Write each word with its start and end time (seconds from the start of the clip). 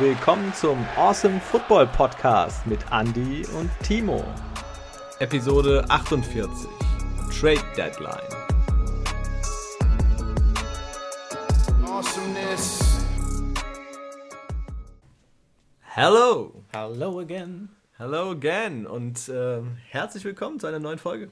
willkommen 0.00 0.54
zum 0.54 0.82
Awesome 0.96 1.38
Football 1.40 1.86
Podcast 1.86 2.66
mit 2.66 2.80
Andy 2.90 3.44
und 3.58 3.70
Timo. 3.82 4.24
Episode 5.18 5.84
48 5.90 6.48
Trade 7.38 7.60
Deadline. 7.76 8.16
Awesomeness. 11.84 13.04
Hello. 15.82 16.64
Hello 16.72 17.20
again. 17.20 17.68
Hello 17.98 18.30
again 18.30 18.86
und 18.86 19.28
äh, 19.28 19.60
herzlich 19.90 20.24
willkommen 20.24 20.58
zu 20.58 20.66
einer 20.66 20.78
neuen 20.78 20.98
Folge. 20.98 21.30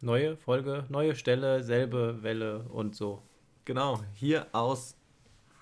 Neue 0.00 0.36
Folge, 0.36 0.84
neue 0.90 1.16
Stelle, 1.16 1.64
selbe 1.64 2.22
Welle 2.22 2.66
und 2.68 2.94
so. 2.94 3.22
Genau, 3.64 3.98
hier 4.12 4.46
aus 4.52 4.96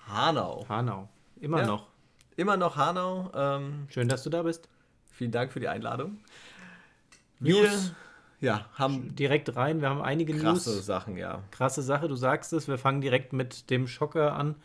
Hanau. 0.07 0.63
Hanau, 0.69 1.09
immer 1.41 1.61
ja, 1.61 1.65
noch. 1.65 1.92
Immer 2.35 2.57
noch 2.57 2.77
Hanau. 2.77 3.31
Ähm, 3.33 3.87
Schön, 3.89 4.07
dass 4.07 4.23
du 4.23 4.29
da 4.29 4.43
bist. 4.43 4.69
Vielen 5.11 5.31
Dank 5.31 5.51
für 5.51 5.59
die 5.59 5.67
Einladung. 5.67 6.17
Wir 7.39 7.69
ja, 8.39 8.65
haben 8.73 9.15
direkt 9.15 9.55
rein. 9.55 9.81
Wir 9.81 9.89
haben 9.89 10.01
einige 10.01 10.33
krasse 10.33 10.71
News. 10.71 10.85
Sachen, 10.85 11.17
ja. 11.17 11.43
Krasse 11.51 11.81
Sache, 11.81 12.07
du 12.07 12.15
sagst 12.15 12.51
es. 12.53 12.67
Wir 12.67 12.77
fangen 12.77 13.01
direkt 13.01 13.33
mit 13.33 13.69
dem 13.69 13.87
Schocker 13.87 14.33
an. 14.33 14.55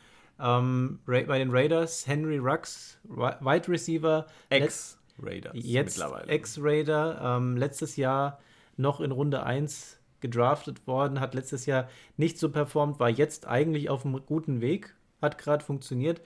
Ähm, 0.40 1.00
bei 1.06 1.38
den 1.38 1.50
Raiders, 1.50 2.06
Henry 2.06 2.38
Rux, 2.38 2.98
Wide 3.04 3.68
Receiver. 3.68 4.26
Ex-Raiders. 4.50 5.52
Jetzt 5.54 6.02
Ex-Raider. 6.26 7.20
Ähm, 7.22 7.56
letztes 7.56 7.96
Jahr 7.96 8.40
noch 8.76 9.00
in 9.00 9.10
Runde 9.10 9.42
1 9.42 9.98
gedraftet 10.20 10.86
worden, 10.86 11.20
hat 11.20 11.34
letztes 11.34 11.66
Jahr 11.66 11.88
nicht 12.16 12.38
so 12.38 12.50
performt, 12.50 12.98
war 12.98 13.10
jetzt 13.10 13.46
eigentlich 13.46 13.90
auf 13.90 14.04
einem 14.04 14.24
guten 14.26 14.60
Weg, 14.60 14.94
hat 15.22 15.38
gerade 15.38 15.64
funktioniert. 15.64 16.20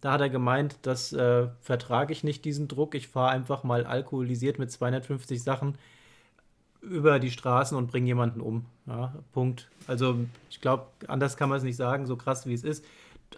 Da 0.00 0.12
hat 0.12 0.20
er 0.20 0.30
gemeint, 0.30 0.78
das 0.82 1.12
äh, 1.12 1.48
vertrage 1.60 2.12
ich 2.12 2.22
nicht, 2.22 2.44
diesen 2.44 2.68
Druck. 2.68 2.94
Ich 2.94 3.08
fahre 3.08 3.30
einfach 3.30 3.64
mal 3.64 3.84
alkoholisiert 3.84 4.58
mit 4.58 4.70
250 4.70 5.42
Sachen 5.42 5.76
über 6.80 7.18
die 7.18 7.30
Straßen 7.30 7.76
und 7.76 7.88
bringe 7.88 8.06
jemanden 8.06 8.40
um. 8.40 8.64
Ja, 8.86 9.14
Punkt. 9.32 9.68
Also 9.86 10.16
ich 10.50 10.60
glaube, 10.60 10.86
anders 11.08 11.36
kann 11.36 11.48
man 11.48 11.58
es 11.58 11.64
nicht 11.64 11.76
sagen, 11.76 12.06
so 12.06 12.16
krass 12.16 12.46
wie 12.46 12.54
es 12.54 12.62
ist. 12.62 12.84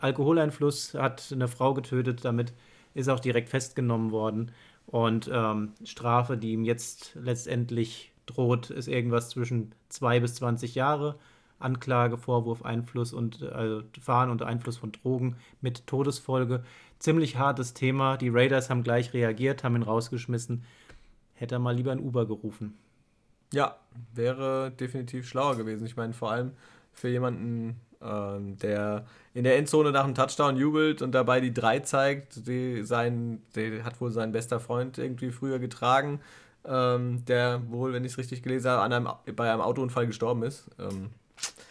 Alkoholeinfluss 0.01 0.95
hat 0.95 1.31
eine 1.33 1.49
Frau 1.49 1.75
getötet, 1.75 2.25
damit 2.25 2.53
ist 2.95 3.09
auch 3.09 3.21
direkt 3.21 3.49
festgenommen 3.49 4.11
worden. 4.13 4.53
Und 4.87 5.31
ähm, 5.33 5.73
Strafe, 5.85 6.37
die 6.37 6.53
ihm 6.53 6.65
jetzt 6.65 7.13
letztendlich 7.15 8.13
droht, 8.27 8.71
ist 8.71 8.89
irgendwas 8.89 9.31
zwischen 9.31 9.73
zwei 9.89 10.21
bis 10.21 10.35
20 10.35 10.75
Jahre. 10.75 11.17
Anklage, 11.61 12.19
Vorwurf, 12.19 12.65
Einfluss 12.65 13.13
und 13.13 13.43
also 13.43 13.83
Fahren 14.01 14.31
unter 14.31 14.47
Einfluss 14.47 14.79
von 14.79 14.93
Drogen 14.93 15.37
mit 15.61 15.87
Todesfolge. 15.87 16.65
Ziemlich 16.99 17.37
hartes 17.37 17.75
Thema. 17.75 18.17
Die 18.17 18.29
Raiders 18.29 18.69
haben 18.71 18.83
gleich 18.83 19.15
reagiert, 19.15 19.65
haben 19.65 19.77
ihn 19.77 19.83
rausgeschmissen. 19.83 20.65
Hätte 21.35 21.57
er 21.57 21.59
mal 21.59 21.75
lieber 21.75 21.93
ein 21.93 22.01
Uber 22.01 22.27
gerufen. 22.27 22.77
Ja, 23.53 23.77
wäre 24.15 24.71
definitiv 24.71 25.27
schlauer 25.29 25.57
gewesen. 25.57 25.87
Ich 25.87 25.97
meine, 25.97 26.13
vor 26.13 26.31
allem 26.31 26.53
für 26.93 27.09
jemanden, 27.09 27.81
ähm, 28.03 28.57
der 28.59 29.07
in 29.35 29.45
der 29.45 29.57
Endzone 29.57 29.93
nach 29.93 30.05
einem 30.05 30.15
Touchdown 30.15 30.57
jubelt 30.57 31.03
und 31.03 31.13
dabei 31.13 31.41
die 31.41 31.53
drei 31.53 31.81
zeigt, 31.81 32.47
die 32.47 32.83
sein, 32.83 33.43
der 33.55 33.85
hat 33.85 34.01
wohl 34.01 34.11
sein 34.11 34.33
bester 34.33 34.61
Freund 34.61 34.99
irgendwie 34.99 35.31
früher 35.31 35.59
getragen, 35.59 36.21
ähm, 36.65 37.25
der 37.27 37.63
wohl, 37.71 37.93
wenn 37.93 38.05
ich 38.05 38.13
es 38.13 38.19
richtig 38.19 38.43
gelesen 38.43 38.71
habe, 38.71 38.83
einem, 38.83 39.09
bei 39.37 39.51
einem 39.51 39.61
Autounfall 39.61 40.07
gestorben 40.07 40.43
ist. 40.43 40.71
Ähm, 40.79 41.11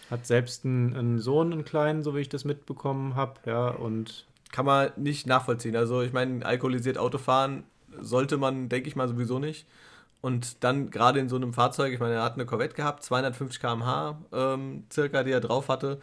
hat 0.10 0.26
selbst 0.26 0.66
einen, 0.66 0.96
einen, 0.96 1.20
Sohn, 1.20 1.54
einen 1.54 1.66
kleinen, 1.66 2.04
so 2.04 2.16
wie 2.16 2.20
ich 2.20 2.30
das 2.30 2.46
mitbekommen 2.46 3.16
habe, 3.16 3.36
ja, 3.46 3.70
und. 3.70 4.26
Kann 4.52 4.66
man 4.66 4.90
nicht 4.96 5.28
nachvollziehen. 5.28 5.76
Also, 5.76 6.02
ich 6.02 6.12
meine, 6.12 6.44
alkoholisiert 6.44 6.98
Autofahren 6.98 7.64
sollte 8.02 8.38
man, 8.38 8.68
denke 8.68 8.88
ich 8.88 8.96
mal, 8.96 9.08
sowieso 9.08 9.38
nicht. 9.38 9.68
Und 10.22 10.64
dann 10.64 10.90
gerade 10.90 11.20
in 11.20 11.30
so 11.30 11.36
einem 11.36 11.54
Fahrzeug, 11.54 11.94
ich 11.94 12.00
meine, 12.00 12.16
er 12.16 12.24
hat 12.24 12.34
eine 12.34 12.46
Corvette 12.46 12.76
gehabt, 12.76 13.04
250 13.04 13.62
km/h 13.62 14.18
ähm, 14.34 14.84
circa, 14.92 15.24
die 15.24 15.32
er 15.32 15.40
drauf 15.40 15.70
hatte. 15.70 16.00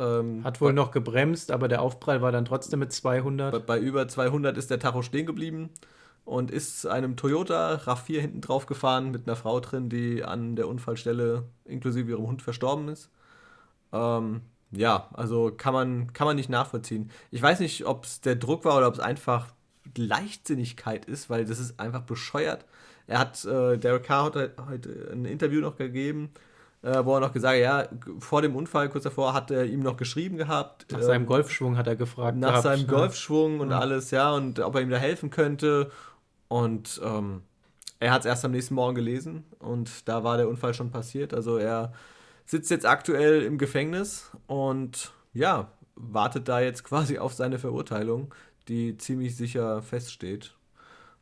Ähm, 0.00 0.42
hat 0.42 0.60
wohl 0.60 0.70
bei, 0.70 0.74
noch 0.74 0.90
gebremst, 0.90 1.50
aber 1.50 1.68
der 1.68 1.82
Aufprall 1.82 2.22
war 2.22 2.32
dann 2.32 2.46
trotzdem 2.46 2.80
mit 2.80 2.92
200. 2.92 3.52
Bei, 3.52 3.58
bei 3.58 3.78
über 3.78 4.08
200 4.08 4.56
ist 4.56 4.70
der 4.70 4.80
Tacho 4.80 5.02
stehen 5.02 5.26
geblieben 5.26 5.70
und 6.24 6.50
ist 6.50 6.86
einem 6.86 7.16
Toyota 7.16 7.74
RAV4 7.74 8.20
hinten 8.20 8.40
drauf 8.40 8.66
gefahren 8.66 9.10
mit 9.10 9.26
einer 9.26 9.36
Frau 9.36 9.60
drin, 9.60 9.88
die 9.88 10.24
an 10.24 10.56
der 10.56 10.68
Unfallstelle 10.68 11.44
inklusive 11.64 12.10
ihrem 12.10 12.26
Hund 12.26 12.42
verstorben 12.42 12.88
ist. 12.88 13.10
Ähm, 13.92 14.42
ja, 14.72 15.08
also 15.12 15.52
kann 15.56 15.74
man, 15.74 16.12
kann 16.12 16.26
man 16.26 16.36
nicht 16.36 16.48
nachvollziehen. 16.48 17.10
Ich 17.30 17.42
weiß 17.42 17.60
nicht, 17.60 17.86
ob 17.86 18.04
es 18.04 18.20
der 18.20 18.36
Druck 18.36 18.64
war 18.64 18.76
oder 18.76 18.88
ob 18.88 18.94
es 18.94 19.00
einfach 19.00 19.48
Leichtsinnigkeit 19.96 21.06
ist, 21.06 21.28
weil 21.28 21.44
das 21.44 21.58
ist 21.58 21.80
einfach 21.80 22.02
bescheuert. 22.02 22.64
Er 23.06 23.18
hat, 23.18 23.44
äh, 23.44 23.76
Derek 23.76 24.04
Carr 24.04 24.26
hat 24.26 24.52
heute 24.68 25.10
ein 25.12 25.24
Interview 25.24 25.60
noch 25.60 25.76
gegeben, 25.76 26.30
äh, 26.82 27.04
wo 27.04 27.14
er 27.14 27.20
noch 27.20 27.32
gesagt 27.32 27.54
hat, 27.54 27.60
ja, 27.60 27.88
vor 28.20 28.42
dem 28.42 28.54
Unfall, 28.54 28.88
kurz 28.88 29.04
davor, 29.04 29.34
hat 29.34 29.50
er 29.50 29.64
ihm 29.64 29.80
noch 29.80 29.96
geschrieben 29.96 30.36
gehabt. 30.36 30.86
Nach 30.92 31.00
äh, 31.00 31.02
seinem 31.02 31.26
Golfschwung 31.26 31.76
hat 31.76 31.88
er 31.88 31.96
gefragt. 31.96 32.38
Nach 32.38 32.48
gehabt, 32.48 32.62
seinem 32.62 32.82
ne? 32.82 32.86
Golfschwung 32.86 33.60
und 33.60 33.70
ja. 33.70 33.80
alles, 33.80 34.12
ja, 34.12 34.32
und 34.32 34.60
ob 34.60 34.76
er 34.76 34.82
ihm 34.82 34.90
da 34.90 34.96
helfen 34.96 35.30
könnte. 35.30 35.90
Und 36.46 37.00
ähm, 37.04 37.42
er 37.98 38.12
hat 38.12 38.20
es 38.20 38.26
erst 38.26 38.44
am 38.44 38.52
nächsten 38.52 38.74
Morgen 38.74 38.94
gelesen 38.94 39.44
und 39.58 40.08
da 40.08 40.24
war 40.24 40.36
der 40.36 40.48
Unfall 40.48 40.74
schon 40.74 40.90
passiert. 40.90 41.34
Also 41.34 41.58
er 41.58 41.92
sitzt 42.50 42.70
jetzt 42.70 42.86
aktuell 42.86 43.42
im 43.42 43.58
Gefängnis 43.58 44.30
und 44.48 45.12
ja, 45.32 45.70
wartet 45.94 46.48
da 46.48 46.60
jetzt 46.60 46.82
quasi 46.90 47.18
auf 47.18 47.32
seine 47.32 47.58
Verurteilung, 47.58 48.34
die 48.68 48.96
ziemlich 48.96 49.36
sicher 49.36 49.82
feststeht. 49.82 50.56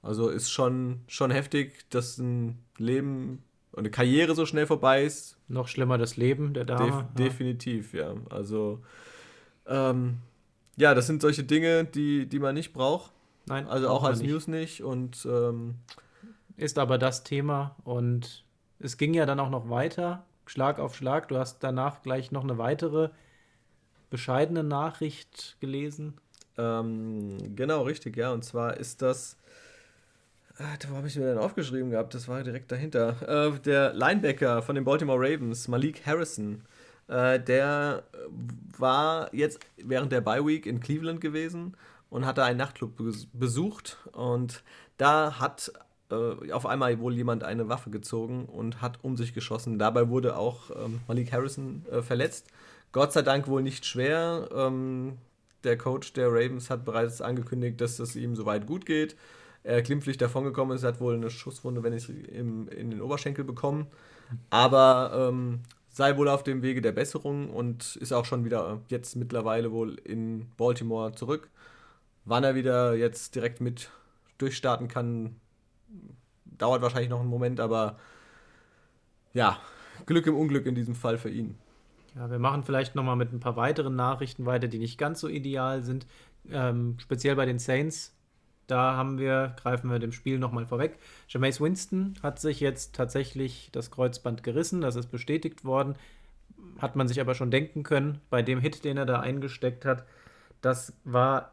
Also 0.00 0.28
ist 0.28 0.50
schon, 0.50 1.00
schon 1.06 1.30
heftig, 1.30 1.88
dass 1.90 2.18
ein 2.18 2.58
Leben 2.78 3.42
und 3.72 3.80
eine 3.80 3.90
Karriere 3.90 4.34
so 4.34 4.46
schnell 4.46 4.66
vorbei 4.66 5.04
ist. 5.04 5.36
Noch 5.48 5.68
schlimmer 5.68 5.98
das 5.98 6.16
Leben 6.16 6.54
der 6.54 6.64
Dame. 6.64 6.86
Def 6.86 6.94
ja. 6.94 7.08
Definitiv, 7.16 7.92
ja. 7.92 8.14
Also 8.30 8.80
ähm, 9.66 10.18
ja, 10.76 10.94
das 10.94 11.06
sind 11.06 11.20
solche 11.20 11.44
Dinge, 11.44 11.84
die, 11.84 12.26
die 12.26 12.38
man 12.38 12.54
nicht 12.54 12.72
braucht. 12.72 13.12
Nein. 13.46 13.66
Also 13.66 13.88
auch 13.88 14.04
als 14.04 14.20
nicht. 14.20 14.30
News 14.30 14.46
nicht. 14.46 14.82
Und 14.82 15.26
ähm, 15.30 15.74
ist 16.56 16.78
aber 16.78 16.96
das 16.96 17.24
Thema 17.24 17.76
und 17.84 18.44
es 18.78 18.96
ging 18.96 19.12
ja 19.12 19.26
dann 19.26 19.40
auch 19.40 19.50
noch 19.50 19.68
weiter. 19.68 20.24
Schlag 20.48 20.78
auf 20.78 20.96
Schlag. 20.96 21.28
Du 21.28 21.38
hast 21.38 21.58
danach 21.60 22.02
gleich 22.02 22.32
noch 22.32 22.44
eine 22.44 22.58
weitere 22.58 23.10
bescheidene 24.10 24.64
Nachricht 24.64 25.56
gelesen. 25.60 26.14
Ähm, 26.56 27.36
genau, 27.54 27.82
richtig, 27.82 28.16
ja. 28.16 28.32
Und 28.32 28.44
zwar 28.44 28.76
ist 28.76 29.02
das. 29.02 29.36
Äh, 30.58 30.88
wo 30.88 30.96
habe 30.96 31.06
ich 31.06 31.16
mir 31.16 31.26
denn 31.26 31.38
aufgeschrieben 31.38 31.90
gehabt? 31.90 32.14
Das 32.14 32.28
war 32.28 32.42
direkt 32.42 32.72
dahinter. 32.72 33.46
Äh, 33.52 33.58
der 33.60 33.92
Linebacker 33.94 34.62
von 34.62 34.74
den 34.74 34.84
Baltimore 34.84 35.18
Ravens, 35.20 35.68
Malik 35.68 36.04
Harrison, 36.06 36.62
äh, 37.06 37.38
der 37.38 38.02
war 38.76 39.32
jetzt 39.34 39.60
während 39.76 40.12
der 40.12 40.20
Bye 40.20 40.44
Week 40.44 40.66
in 40.66 40.80
Cleveland 40.80 41.20
gewesen 41.20 41.76
und 42.10 42.26
hat 42.26 42.38
da 42.38 42.44
einen 42.44 42.58
Nachtclub 42.58 43.00
besucht. 43.32 43.98
Und 44.12 44.62
da 44.96 45.38
hat 45.38 45.72
äh, 46.10 46.52
auf 46.52 46.66
einmal 46.66 46.98
wohl 47.00 47.14
jemand 47.14 47.44
eine 47.44 47.68
Waffe 47.68 47.90
gezogen 47.90 48.46
und 48.46 48.80
hat 48.80 48.98
um 49.02 49.16
sich 49.16 49.34
geschossen. 49.34 49.78
Dabei 49.78 50.08
wurde 50.08 50.36
auch 50.36 50.70
ähm, 50.70 51.00
Malik 51.08 51.32
Harrison 51.32 51.84
äh, 51.90 52.02
verletzt. 52.02 52.48
Gott 52.92 53.12
sei 53.12 53.22
Dank 53.22 53.48
wohl 53.48 53.62
nicht 53.62 53.84
schwer. 53.84 54.48
Ähm, 54.54 55.18
der 55.64 55.76
Coach 55.76 56.12
der 56.12 56.28
Ravens 56.28 56.70
hat 56.70 56.84
bereits 56.84 57.20
angekündigt, 57.20 57.80
dass 57.80 57.98
es 57.98 58.16
ihm 58.16 58.36
soweit 58.36 58.66
gut 58.66 58.86
geht. 58.86 59.16
Er 59.64 59.82
glimpflich 59.82 60.16
davongekommen 60.16 60.76
ist, 60.76 60.84
hat 60.84 61.00
wohl 61.00 61.14
eine 61.14 61.30
Schusswunde, 61.30 61.82
wenn 61.82 61.92
ich 61.92 62.08
in 62.08 62.66
den 62.68 63.02
Oberschenkel 63.02 63.44
bekommen. 63.44 63.88
Aber 64.50 65.28
ähm, 65.30 65.60
sei 65.88 66.16
wohl 66.16 66.28
auf 66.28 66.44
dem 66.44 66.62
Wege 66.62 66.80
der 66.80 66.92
Besserung 66.92 67.50
und 67.50 67.96
ist 67.96 68.12
auch 68.12 68.24
schon 68.24 68.44
wieder 68.44 68.80
jetzt 68.88 69.16
mittlerweile 69.16 69.72
wohl 69.72 69.96
in 70.04 70.46
Baltimore 70.56 71.12
zurück. 71.12 71.50
Wann 72.24 72.44
er 72.44 72.54
wieder 72.54 72.94
jetzt 72.94 73.34
direkt 73.34 73.60
mit 73.60 73.90
durchstarten 74.38 74.86
kann, 74.88 75.36
dauert 76.44 76.82
wahrscheinlich 76.82 77.10
noch 77.10 77.20
einen 77.20 77.28
Moment, 77.28 77.60
aber 77.60 77.98
ja, 79.32 79.58
Glück 80.06 80.26
im 80.26 80.36
Unglück 80.36 80.66
in 80.66 80.74
diesem 80.74 80.94
Fall 80.94 81.18
für 81.18 81.30
ihn. 81.30 81.56
Ja, 82.14 82.30
wir 82.30 82.38
machen 82.38 82.64
vielleicht 82.64 82.94
nochmal 82.94 83.16
mit 83.16 83.32
ein 83.32 83.40
paar 83.40 83.56
weiteren 83.56 83.94
Nachrichten 83.94 84.46
weiter, 84.46 84.66
die 84.66 84.78
nicht 84.78 84.98
ganz 84.98 85.20
so 85.20 85.28
ideal 85.28 85.82
sind. 85.82 86.06
Ähm, 86.50 86.96
speziell 86.98 87.36
bei 87.36 87.46
den 87.46 87.58
Saints. 87.58 88.14
Da 88.66 88.96
haben 88.96 89.18
wir, 89.18 89.56
greifen 89.60 89.90
wir 89.90 89.98
dem 89.98 90.12
Spiel 90.12 90.38
nochmal 90.38 90.66
vorweg. 90.66 90.98
Jameis 91.28 91.60
Winston 91.60 92.14
hat 92.22 92.38
sich 92.38 92.60
jetzt 92.60 92.94
tatsächlich 92.94 93.70
das 93.72 93.90
Kreuzband 93.90 94.42
gerissen, 94.42 94.82
das 94.82 94.94
ist 94.94 95.10
bestätigt 95.10 95.64
worden. 95.64 95.94
Hat 96.78 96.94
man 96.94 97.08
sich 97.08 97.20
aber 97.20 97.34
schon 97.34 97.50
denken 97.50 97.82
können, 97.82 98.20
bei 98.28 98.42
dem 98.42 98.60
Hit, 98.60 98.84
den 98.84 98.98
er 98.98 99.06
da 99.06 99.20
eingesteckt 99.20 99.84
hat. 99.84 100.04
Das 100.60 100.92
war, 101.04 101.52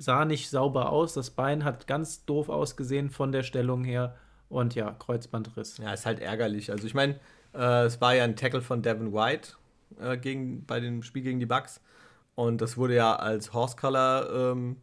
sah 0.00 0.24
nicht 0.24 0.50
sauber 0.50 0.90
aus. 0.90 1.14
Das 1.14 1.30
Bein 1.30 1.64
hat 1.64 1.86
ganz 1.86 2.24
doof 2.24 2.48
ausgesehen 2.48 3.10
von 3.10 3.32
der 3.32 3.42
Stellung 3.42 3.84
her. 3.84 4.16
Und 4.48 4.74
ja, 4.74 4.90
Kreuzbandriss. 4.92 5.78
Ja, 5.78 5.92
ist 5.92 6.06
halt 6.06 6.20
ärgerlich. 6.20 6.70
Also 6.70 6.86
ich 6.86 6.94
meine, 6.94 7.20
äh, 7.54 7.84
es 7.84 8.00
war 8.00 8.14
ja 8.14 8.24
ein 8.24 8.34
Tackle 8.34 8.62
von 8.62 8.82
Devin 8.82 9.12
White 9.12 9.52
äh, 10.00 10.16
gegen, 10.16 10.64
bei 10.66 10.80
dem 10.80 11.02
Spiel 11.02 11.22
gegen 11.22 11.38
die 11.38 11.46
Bucks. 11.46 11.80
Und 12.34 12.60
das 12.60 12.76
wurde 12.76 12.94
ja 12.96 13.14
als 13.16 13.52
Horse 13.52 13.76
Color 13.76 14.52
ähm, 14.52 14.76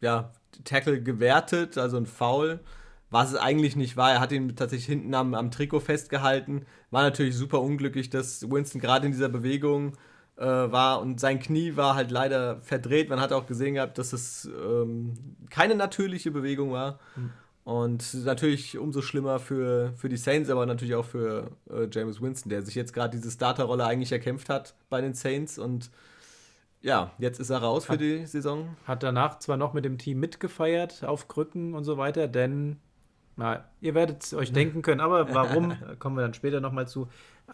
ja, 0.00 0.32
Tackle 0.64 1.02
gewertet, 1.02 1.78
also 1.78 1.96
ein 1.96 2.06
Foul, 2.06 2.60
was 3.08 3.32
es 3.32 3.38
eigentlich 3.38 3.74
nicht 3.76 3.96
war. 3.96 4.12
Er 4.12 4.20
hat 4.20 4.32
ihn 4.32 4.54
tatsächlich 4.54 4.86
hinten 4.86 5.14
am, 5.14 5.34
am 5.34 5.50
Trikot 5.50 5.80
festgehalten. 5.80 6.66
War 6.90 7.02
natürlich 7.02 7.34
super 7.34 7.62
unglücklich, 7.62 8.10
dass 8.10 8.50
Winston 8.50 8.80
gerade 8.80 9.06
in 9.06 9.12
dieser 9.12 9.30
Bewegung 9.30 9.96
äh, 10.36 10.44
war 10.44 11.00
und 11.00 11.20
sein 11.20 11.38
Knie 11.38 11.76
war 11.76 11.94
halt 11.94 12.10
leider 12.10 12.60
verdreht. 12.60 13.08
Man 13.08 13.20
hat 13.20 13.32
auch 13.32 13.46
gesehen 13.46 13.74
gehabt, 13.74 13.98
dass 13.98 14.12
es 14.12 14.44
ähm, 14.46 15.14
keine 15.50 15.74
natürliche 15.74 16.30
Bewegung 16.30 16.72
war. 16.72 16.98
Mhm. 17.16 17.30
Und 17.64 18.24
natürlich 18.24 18.78
umso 18.78 19.02
schlimmer 19.02 19.40
für, 19.40 19.92
für 19.96 20.08
die 20.08 20.16
Saints, 20.16 20.50
aber 20.50 20.66
natürlich 20.66 20.94
auch 20.94 21.04
für 21.04 21.50
äh, 21.68 21.88
James 21.90 22.22
Winston, 22.22 22.48
der 22.48 22.62
sich 22.62 22.76
jetzt 22.76 22.92
gerade 22.92 23.16
diese 23.16 23.30
Starterrolle 23.30 23.84
eigentlich 23.84 24.12
erkämpft 24.12 24.48
hat 24.48 24.76
bei 24.88 25.00
den 25.00 25.14
Saints. 25.14 25.58
Und 25.58 25.90
ja, 26.80 27.10
jetzt 27.18 27.40
ist 27.40 27.50
er 27.50 27.58
raus 27.58 27.88
hat, 27.88 27.96
für 27.96 27.98
die 27.98 28.24
Saison. 28.26 28.76
Hat 28.84 29.02
danach 29.02 29.40
zwar 29.40 29.56
noch 29.56 29.72
mit 29.72 29.84
dem 29.84 29.98
Team 29.98 30.20
mitgefeiert 30.20 31.02
auf 31.02 31.26
Krücken 31.26 31.74
und 31.74 31.82
so 31.82 31.98
weiter, 31.98 32.28
denn, 32.28 32.76
na, 33.34 33.64
ihr 33.80 33.96
werdet 33.96 34.32
euch 34.34 34.52
denken 34.52 34.82
können, 34.82 35.00
aber 35.00 35.34
warum, 35.34 35.76
kommen 35.98 36.16
wir 36.16 36.22
dann 36.22 36.34
später 36.34 36.60
nochmal 36.60 36.86
zu. 36.86 37.08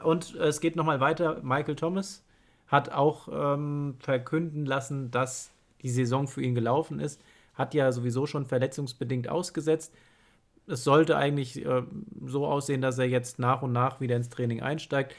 Und 0.05 0.35
äh, 0.35 0.49
es 0.49 0.61
geht 0.61 0.77
nochmal 0.77 1.01
weiter. 1.01 1.41
Michael 1.43 1.77
Thomas 1.77 2.23
hat 2.73 2.91
auch 2.91 3.29
ähm, 3.33 3.95
verkünden 4.01 4.67
lassen, 4.67 5.13
dass 5.13 5.53
die 5.83 5.91
Saison 5.91 6.27
für 6.27 6.43
ihn 6.43 6.57
gelaufen 6.57 6.99
ist 6.99 7.21
hat 7.55 7.75
ja 7.75 7.93
sowieso 7.93 8.27
schon 8.27 8.47
verletzungsbedingt 8.47 9.29
ausgesetzt. 9.29 9.95
Es 10.67 10.85
sollte 10.85 11.17
eigentlich 11.17 11.65
äh, 11.65 11.83
so 12.27 12.47
aussehen, 12.47 12.81
dass 12.81 12.99
er 12.99 13.07
jetzt 13.07 13.39
nach 13.39 13.63
und 13.63 13.73
nach 13.73 14.01
wieder 14.01 14.17
ins 14.17 14.29
Training 14.29 14.63
einsteigt, 14.63 15.15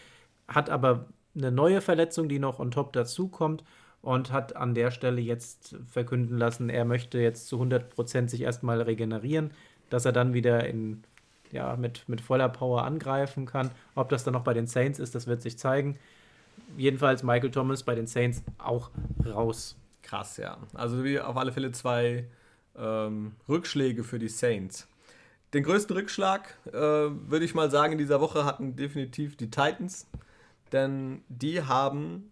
hat 0.48 0.70
aber 0.70 1.06
eine 1.36 1.52
neue 1.52 1.82
Verletzung, 1.82 2.30
die 2.30 2.40
noch 2.40 2.60
on 2.60 2.72
top 2.72 2.94
dazukommt 2.94 3.64
und 4.02 4.32
hat 4.32 4.56
an 4.56 4.74
der 4.74 4.92
Stelle 4.92 5.22
jetzt 5.22 5.76
verkünden 5.88 6.38
lassen, 6.38 6.70
er 6.70 6.86
möchte 6.86 7.20
jetzt 7.20 7.48
zu 7.48 7.62
100% 7.62 8.30
sich 8.30 8.42
erstmal 8.42 8.82
regenerieren, 8.82 9.52
dass 9.90 10.06
er 10.06 10.12
dann 10.12 10.34
wieder 10.34 10.66
in, 10.66 11.04
ja, 11.52 11.76
mit, 11.76 12.08
mit 12.08 12.22
voller 12.22 12.50
Power 12.50 12.84
angreifen 12.84 13.46
kann. 13.46 13.72
Ob 13.96 14.10
das 14.10 14.24
dann 14.24 14.34
noch 14.34 14.44
bei 14.44 14.54
den 14.54 14.68
Saints 14.68 15.00
ist, 15.00 15.16
das 15.16 15.28
wird 15.28 15.42
sich 15.42 15.58
zeigen. 15.58 15.98
Jedenfalls 16.78 17.24
Michael 17.24 17.52
Thomas 17.52 17.84
bei 17.84 17.96
den 17.96 18.08
Saints 18.08 18.44
auch 18.58 18.90
raus. 19.26 19.76
Krass, 20.02 20.38
ja. 20.38 20.58
Also 20.74 21.04
wie 21.04 21.20
auf 21.20 21.38
alle 21.38 21.52
Fälle 21.52 21.72
zwei 21.72 22.28
ähm, 22.76 23.34
Rückschläge 23.48 24.04
für 24.04 24.20
die 24.20 24.30
Saints. 24.30 24.88
Den 25.54 25.64
größten 25.64 25.96
Rückschlag, 25.96 26.58
äh, 26.68 26.74
würde 26.74 27.46
ich 27.46 27.54
mal 27.54 27.70
sagen, 27.70 27.94
in 27.94 28.00
dieser 28.00 28.20
Woche 28.20 28.44
hatten 28.44 28.76
definitiv 28.76 29.38
die 29.38 29.52
Titans, 29.52 30.08
denn 30.72 31.24
die 31.30 31.62
haben 31.62 32.32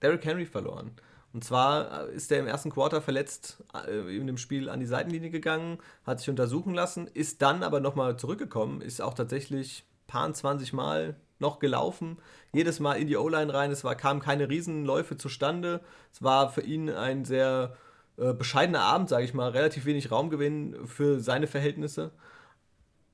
Derrick 0.00 0.24
Henry 0.24 0.46
verloren. 0.46 0.92
Und 1.32 1.44
zwar 1.44 2.08
äh, 2.08 2.14
ist 2.14 2.30
er 2.30 2.38
im 2.38 2.46
ersten 2.46 2.70
Quarter 2.70 3.02
verletzt 3.02 3.62
äh, 3.86 4.16
in 4.16 4.26
dem 4.26 4.38
Spiel 4.38 4.68
an 4.68 4.80
die 4.80 4.86
Seitenlinie 4.86 5.30
gegangen, 5.30 5.78
hat 6.04 6.20
sich 6.20 6.30
untersuchen 6.30 6.74
lassen, 6.74 7.08
ist 7.08 7.42
dann 7.42 7.62
aber 7.64 7.80
nochmal 7.80 8.16
zurückgekommen, 8.16 8.80
ist 8.80 9.02
auch 9.02 9.14
tatsächlich 9.14 9.84
paar 10.06 10.32
20 10.32 10.72
Mal 10.72 11.16
noch 11.40 11.58
gelaufen, 11.58 12.18
jedes 12.52 12.80
Mal 12.80 12.94
in 12.94 13.08
die 13.08 13.16
O-Line 13.16 13.52
rein. 13.52 13.70
Es 13.70 13.84
war, 13.84 13.94
kamen 13.94 14.20
keine 14.20 14.48
Riesenläufe 14.48 15.16
zustande. 15.16 15.80
Es 16.12 16.22
war 16.22 16.50
für 16.50 16.62
ihn 16.62 16.90
ein 16.90 17.24
sehr 17.24 17.76
äh, 18.16 18.32
bescheidener 18.32 18.82
Abend, 18.82 19.08
sage 19.08 19.24
ich 19.24 19.34
mal, 19.34 19.50
relativ 19.50 19.84
wenig 19.86 20.10
Raumgewinn 20.10 20.86
für 20.86 21.20
seine 21.20 21.46
Verhältnisse. 21.46 22.12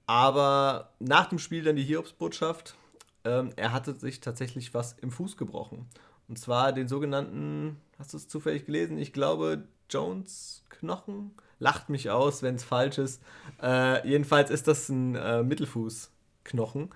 Aber 0.06 0.90
nach 0.98 1.26
dem 1.26 1.38
Spiel 1.38 1.64
dann 1.64 1.76
die 1.76 1.84
Hiobsbotschaft, 1.84 2.76
ähm, 3.24 3.52
er 3.56 3.72
hatte 3.72 3.94
sich 3.94 4.20
tatsächlich 4.20 4.74
was 4.74 4.94
im 4.94 5.10
Fuß 5.10 5.36
gebrochen. 5.36 5.88
Und 6.28 6.38
zwar 6.38 6.72
den 6.72 6.88
sogenannten, 6.88 7.80
hast 7.98 8.12
du 8.12 8.16
es 8.16 8.28
zufällig 8.28 8.66
gelesen? 8.66 8.98
Ich 8.98 9.12
glaube, 9.12 9.64
Jones-Knochen. 9.90 11.32
Lacht 11.58 11.88
mich 11.88 12.10
aus, 12.10 12.42
wenn 12.42 12.56
es 12.56 12.64
falsch 12.64 12.98
ist. 12.98 13.22
Äh, 13.62 14.06
jedenfalls 14.06 14.50
ist 14.50 14.68
das 14.68 14.88
ein 14.88 15.14
äh, 15.14 15.42
Mittelfußknochen. 15.42 16.90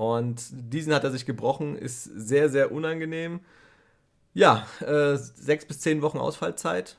Und 0.00 0.46
diesen 0.50 0.94
hat 0.94 1.04
er 1.04 1.10
sich 1.10 1.26
gebrochen, 1.26 1.76
ist 1.76 2.04
sehr, 2.04 2.48
sehr 2.48 2.72
unangenehm. 2.72 3.40
Ja, 4.32 4.66
äh, 4.80 5.14
sechs 5.18 5.66
bis 5.66 5.80
zehn 5.80 6.00
Wochen 6.00 6.16
Ausfallzeit. 6.16 6.96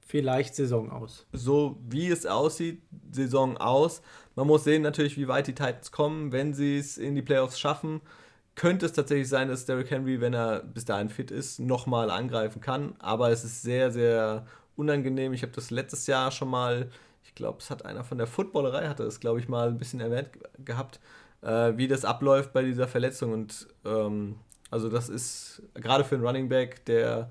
Vielleicht 0.00 0.54
Saison 0.54 0.92
aus. 0.92 1.26
So 1.32 1.80
wie 1.88 2.06
es 2.06 2.26
aussieht, 2.26 2.80
Saison 3.10 3.56
aus. 3.56 4.02
Man 4.36 4.46
muss 4.46 4.62
sehen 4.62 4.82
natürlich, 4.82 5.16
wie 5.16 5.26
weit 5.26 5.48
die 5.48 5.56
Titans 5.56 5.90
kommen. 5.90 6.30
Wenn 6.30 6.54
sie 6.54 6.78
es 6.78 6.96
in 6.96 7.16
die 7.16 7.22
Playoffs 7.22 7.58
schaffen, 7.58 8.00
könnte 8.54 8.86
es 8.86 8.92
tatsächlich 8.92 9.28
sein, 9.28 9.48
dass 9.48 9.66
Derrick 9.66 9.90
Henry, 9.90 10.20
wenn 10.20 10.32
er 10.32 10.60
bis 10.60 10.84
dahin 10.84 11.08
fit 11.08 11.32
ist, 11.32 11.58
nochmal 11.58 12.08
angreifen 12.08 12.60
kann. 12.60 12.94
Aber 13.00 13.30
es 13.30 13.42
ist 13.42 13.62
sehr, 13.62 13.90
sehr 13.90 14.46
unangenehm. 14.76 15.32
Ich 15.32 15.42
habe 15.42 15.52
das 15.52 15.72
letztes 15.72 16.06
Jahr 16.06 16.30
schon 16.30 16.50
mal, 16.50 16.88
ich 17.24 17.34
glaube, 17.34 17.58
es 17.58 17.70
hat 17.70 17.84
einer 17.84 18.04
von 18.04 18.18
der 18.18 18.28
Footballerei, 18.28 18.86
hatte 18.86 19.02
es, 19.02 19.18
glaube 19.18 19.40
ich, 19.40 19.48
mal 19.48 19.70
ein 19.70 19.78
bisschen 19.78 19.98
erwähnt 19.98 20.28
gehabt 20.64 21.00
äh, 21.44 21.76
wie 21.76 21.86
das 21.86 22.04
abläuft 22.04 22.52
bei 22.52 22.62
dieser 22.62 22.88
Verletzung. 22.88 23.32
Und 23.32 23.68
ähm, 23.84 24.36
also 24.70 24.88
das 24.88 25.08
ist 25.08 25.62
gerade 25.74 26.04
für 26.04 26.16
einen 26.16 26.24
Running 26.24 26.48
Back, 26.48 26.84
der 26.86 27.30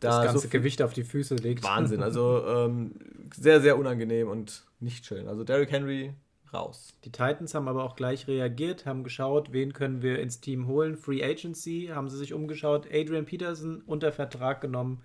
da 0.00 0.08
das 0.08 0.24
ganze 0.26 0.48
so 0.48 0.48
Gewicht 0.48 0.82
auf 0.82 0.92
die 0.92 1.04
Füße 1.04 1.36
legt. 1.36 1.62
Wahnsinn. 1.62 2.02
Also 2.12 2.44
ähm, 2.46 2.94
sehr, 3.34 3.60
sehr 3.60 3.78
unangenehm 3.78 4.28
und 4.28 4.64
nicht 4.80 5.06
schön. 5.06 5.28
Also 5.28 5.44
Derrick 5.44 5.70
Henry 5.70 6.12
raus. 6.52 6.94
Die 7.04 7.12
Titans 7.12 7.54
haben 7.54 7.68
aber 7.68 7.84
auch 7.84 7.96
gleich 7.96 8.28
reagiert, 8.28 8.84
haben 8.84 9.04
geschaut, 9.04 9.52
wen 9.52 9.72
können 9.72 10.02
wir 10.02 10.18
ins 10.18 10.40
Team 10.40 10.66
holen. 10.66 10.96
Free 10.96 11.24
Agency 11.24 11.90
haben 11.94 12.08
sie 12.10 12.18
sich 12.18 12.34
umgeschaut. 12.34 12.86
Adrian 12.92 13.24
Peterson 13.24 13.82
unter 13.86 14.12
Vertrag 14.12 14.60
genommen. 14.60 15.02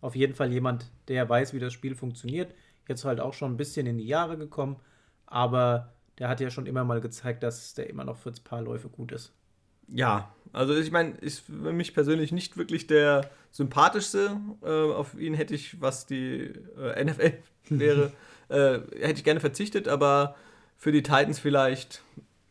Auf 0.00 0.16
jeden 0.16 0.34
Fall 0.34 0.52
jemand, 0.52 0.90
der 1.08 1.28
weiß, 1.28 1.54
wie 1.54 1.58
das 1.60 1.72
Spiel 1.72 1.94
funktioniert. 1.94 2.54
Jetzt 2.88 3.04
halt 3.04 3.20
auch 3.20 3.34
schon 3.34 3.52
ein 3.52 3.56
bisschen 3.56 3.86
in 3.86 3.98
die 3.98 4.06
Jahre 4.06 4.36
gekommen. 4.36 4.76
Aber 5.26 5.92
der 6.18 6.28
hat 6.28 6.40
ja 6.40 6.50
schon 6.50 6.66
immer 6.66 6.84
mal 6.84 7.00
gezeigt, 7.00 7.42
dass 7.42 7.74
der 7.74 7.88
immer 7.88 8.04
noch 8.04 8.16
für 8.16 8.30
ein 8.30 8.44
paar 8.44 8.62
Läufe 8.62 8.88
gut 8.88 9.12
ist. 9.12 9.32
Ja, 9.88 10.32
also 10.52 10.74
ich 10.76 10.90
meine, 10.90 11.12
ist 11.12 11.40
für 11.40 11.72
mich 11.72 11.94
persönlich 11.94 12.32
nicht 12.32 12.56
wirklich 12.56 12.86
der 12.86 13.30
sympathischste. 13.50 14.36
Äh, 14.62 14.68
auf 14.68 15.14
ihn 15.18 15.34
hätte 15.34 15.54
ich, 15.54 15.80
was 15.80 16.06
die 16.06 16.52
äh, 16.78 17.04
NFL 17.04 17.32
wäre, 17.68 18.12
äh, 18.48 18.80
hätte 19.00 19.18
ich 19.18 19.24
gerne 19.24 19.40
verzichtet, 19.40 19.88
aber 19.88 20.36
für 20.76 20.92
die 20.92 21.02
Titans 21.02 21.38
vielleicht 21.38 22.02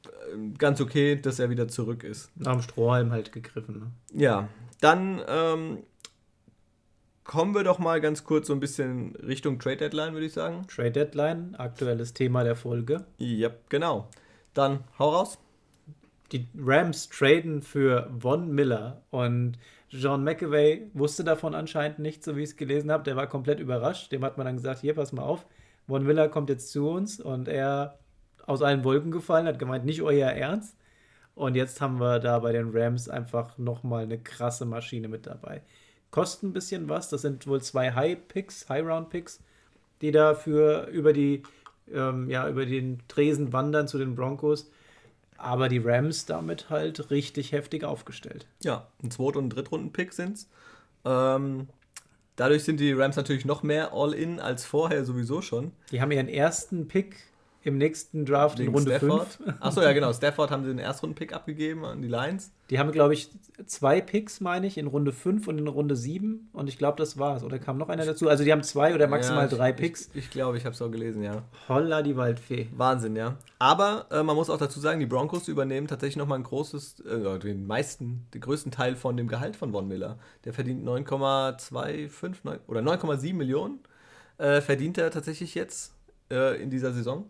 äh, 0.05 0.57
ganz 0.57 0.81
okay, 0.81 1.15
dass 1.15 1.39
er 1.39 1.49
wieder 1.49 1.67
zurück 1.67 2.03
ist. 2.03 2.31
Nach 2.35 2.53
dem 2.53 2.61
Strohhalm 2.61 3.11
halt 3.11 3.31
gegriffen. 3.31 3.79
Ne? 4.13 4.21
Ja, 4.21 4.49
dann 4.81 5.21
ähm, 5.27 5.83
kommen 7.29 7.53
wir 7.53 7.63
doch 7.63 7.77
mal 7.77 8.01
ganz 8.01 8.23
kurz 8.23 8.47
so 8.47 8.53
ein 8.53 8.59
bisschen 8.59 9.15
Richtung 9.17 9.59
Trade 9.59 9.77
Deadline, 9.77 10.13
würde 10.13 10.25
ich 10.25 10.33
sagen. 10.33 10.65
Trade 10.67 10.89
Deadline, 10.89 11.53
aktuelles 11.59 12.15
Thema 12.15 12.43
der 12.43 12.55
Folge. 12.55 13.05
Ja, 13.19 13.51
genau. 13.69 14.09
Dann 14.55 14.83
hau 14.97 15.11
raus. 15.11 15.37
Die 16.31 16.47
Rams 16.57 17.07
traden 17.07 17.61
für 17.61 18.09
Von 18.19 18.51
Miller 18.51 19.03
und 19.11 19.59
John 19.89 20.23
McAvey 20.23 20.89
wusste 20.95 21.23
davon 21.23 21.53
anscheinend 21.53 21.99
nicht, 21.99 22.23
so 22.23 22.35
wie 22.35 22.41
ich 22.41 22.49
es 22.49 22.57
gelesen 22.57 22.91
habe. 22.91 23.03
Der 23.03 23.15
war 23.15 23.27
komplett 23.27 23.59
überrascht. 23.59 24.11
Dem 24.11 24.25
hat 24.25 24.37
man 24.37 24.47
dann 24.47 24.55
gesagt: 24.55 24.79
Hier, 24.81 24.95
pass 24.95 25.11
mal 25.11 25.21
auf, 25.21 25.45
Von 25.87 26.03
Miller 26.03 26.29
kommt 26.29 26.49
jetzt 26.49 26.71
zu 26.71 26.89
uns 26.89 27.21
und 27.21 27.47
er 27.47 27.99
aus 28.47 28.63
allen 28.63 28.83
Wolken 28.83 29.11
gefallen, 29.11 29.45
hat 29.45 29.59
gemeint, 29.59 29.85
nicht 29.85 30.01
euer 30.01 30.31
Ernst. 30.31 30.75
Und 31.35 31.53
jetzt 31.53 31.79
haben 31.79 31.99
wir 31.99 32.17
da 32.17 32.39
bei 32.39 32.53
den 32.53 32.71
Rams 32.73 33.07
einfach 33.07 33.59
nochmal 33.59 34.05
eine 34.05 34.17
krasse 34.17 34.65
Maschine 34.65 35.07
mit 35.07 35.27
dabei 35.27 35.61
kosten 36.11 36.47
ein 36.47 36.53
bisschen 36.53 36.89
was. 36.89 37.09
Das 37.09 37.21
sind 37.21 37.47
wohl 37.47 37.61
zwei 37.61 37.91
High-Picks, 37.91 38.69
High-Round-Picks, 38.69 39.39
die 40.01 40.11
dafür 40.11 40.87
über 40.87 41.13
die, 41.13 41.43
ähm, 41.91 42.29
ja, 42.29 42.47
über 42.47 42.65
den 42.65 42.99
Tresen 43.07 43.53
wandern 43.53 43.87
zu 43.87 43.97
den 43.97 44.15
Broncos. 44.15 44.69
Aber 45.37 45.69
die 45.69 45.77
Rams 45.77 46.25
damit 46.25 46.69
halt 46.69 47.11
richtig 47.11 47.53
heftig 47.53 47.83
aufgestellt. 47.83 48.45
Ja, 48.61 48.87
ein 49.01 49.11
Zweit- 49.11 49.37
und 49.37 49.49
Drittrunden-Pick 49.49 50.11
sind 50.11 50.37
es. 50.37 50.49
Ähm, 51.05 51.69
dadurch 52.35 52.65
sind 52.65 52.79
die 52.79 52.91
Rams 52.91 53.15
natürlich 53.15 53.45
noch 53.45 53.63
mehr 53.63 53.93
All-In 53.93 54.39
als 54.39 54.65
vorher 54.65 55.05
sowieso 55.05 55.41
schon. 55.41 55.71
Die 55.91 56.01
haben 56.01 56.11
ihren 56.11 56.27
ersten 56.27 56.89
Pick 56.89 57.15
im 57.61 57.77
nächsten 57.77 58.25
Draft 58.25 58.57
Wegen 58.57 58.69
in 58.69 58.75
Runde 58.75 58.99
5. 58.99 59.39
Achso, 59.59 59.81
ja, 59.81 59.91
genau. 59.91 60.13
Stafford 60.13 60.49
haben 60.49 60.63
sie 60.63 60.69
den 60.69 60.79
Erstrunden-Pick 60.79 61.33
abgegeben 61.33 61.83
an 61.83 62.01
die 62.01 62.07
Lions. 62.07 62.51
Die 62.69 62.79
haben, 62.79 62.91
glaube 62.91 63.13
ich, 63.13 63.29
zwei 63.65 63.99
Picks, 63.99 64.39
meine 64.39 64.67
ich, 64.67 64.77
in 64.77 64.87
Runde 64.87 65.11
5 65.11 65.47
und 65.47 65.57
in 65.57 65.67
Runde 65.67 65.95
7. 65.95 66.49
Und 66.53 66.69
ich 66.69 66.77
glaube, 66.77 66.97
das 66.97 67.17
war's. 67.17 67.43
Oder 67.43 67.59
kam 67.59 67.77
noch 67.77 67.89
einer 67.89 68.05
dazu? 68.05 68.29
Also, 68.29 68.45
die 68.45 68.51
haben 68.51 68.63
zwei 68.63 68.95
oder 68.95 69.07
maximal 69.07 69.45
ja, 69.45 69.51
ich, 69.51 69.57
drei 69.57 69.71
Picks. 69.73 70.09
Ich, 70.13 70.25
ich 70.25 70.29
glaube, 70.29 70.57
ich 70.57 70.65
habe 70.65 70.73
es 70.73 70.81
auch 70.81 70.89
gelesen, 70.91 71.21
ja. 71.21 71.43
Holla, 71.67 72.01
die 72.01 72.15
Waldfee. 72.15 72.69
Wahnsinn, 72.75 73.15
ja. 73.15 73.37
Aber 73.57 74.05
äh, 74.09 74.23
man 74.23 74.35
muss 74.35 74.49
auch 74.49 74.57
dazu 74.57 74.79
sagen, 74.79 75.01
die 75.01 75.05
Broncos 75.05 75.49
übernehmen 75.49 75.87
tatsächlich 75.87 76.17
nochmal 76.17 76.39
ein 76.39 76.43
großes, 76.43 77.01
äh, 77.01 77.39
den 77.39 77.67
meisten, 77.67 78.27
den 78.33 78.41
größten 78.41 78.71
Teil 78.71 78.95
von 78.95 79.17
dem 79.17 79.27
Gehalt 79.27 79.57
von 79.57 79.71
Von 79.71 79.87
Miller. 79.87 80.17
Der 80.45 80.53
verdient 80.53 80.87
9,25 80.87 82.59
oder 82.67 82.81
9,7 82.81 83.33
Millionen. 83.33 83.79
Äh, 84.37 84.61
verdient 84.61 84.97
er 84.97 85.11
tatsächlich 85.11 85.55
jetzt 85.55 85.93
äh, 86.31 86.61
in 86.61 86.69
dieser 86.69 86.93
Saison. 86.93 87.29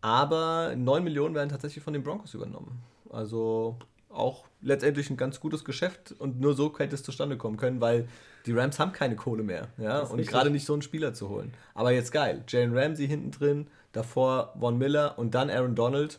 Aber 0.00 0.74
9 0.76 1.04
Millionen 1.04 1.34
werden 1.34 1.50
tatsächlich 1.50 1.84
von 1.84 1.92
den 1.92 2.02
Broncos 2.02 2.34
übernommen. 2.34 2.82
Also 3.10 3.76
auch 4.08 4.44
letztendlich 4.60 5.10
ein 5.10 5.16
ganz 5.16 5.40
gutes 5.40 5.64
Geschäft 5.64 6.14
und 6.18 6.40
nur 6.40 6.54
so 6.54 6.76
hätte 6.78 6.94
es 6.94 7.02
zustande 7.02 7.36
kommen 7.36 7.56
können, 7.56 7.80
weil 7.80 8.08
die 8.46 8.52
Rams 8.52 8.78
haben 8.78 8.92
keine 8.92 9.16
Kohle 9.16 9.42
mehr. 9.42 9.68
Ja? 9.78 10.00
Und 10.00 10.26
gerade 10.26 10.50
nicht 10.50 10.64
so 10.64 10.72
einen 10.72 10.82
Spieler 10.82 11.14
zu 11.14 11.28
holen. 11.28 11.52
Aber 11.74 11.92
jetzt 11.92 12.12
geil. 12.12 12.44
Jalen 12.48 12.76
Ramsey 12.76 13.06
hinten 13.06 13.30
drin, 13.30 13.66
davor 13.92 14.54
Von 14.58 14.78
Miller 14.78 15.18
und 15.18 15.34
dann 15.34 15.50
Aaron 15.50 15.74
Donald. 15.74 16.18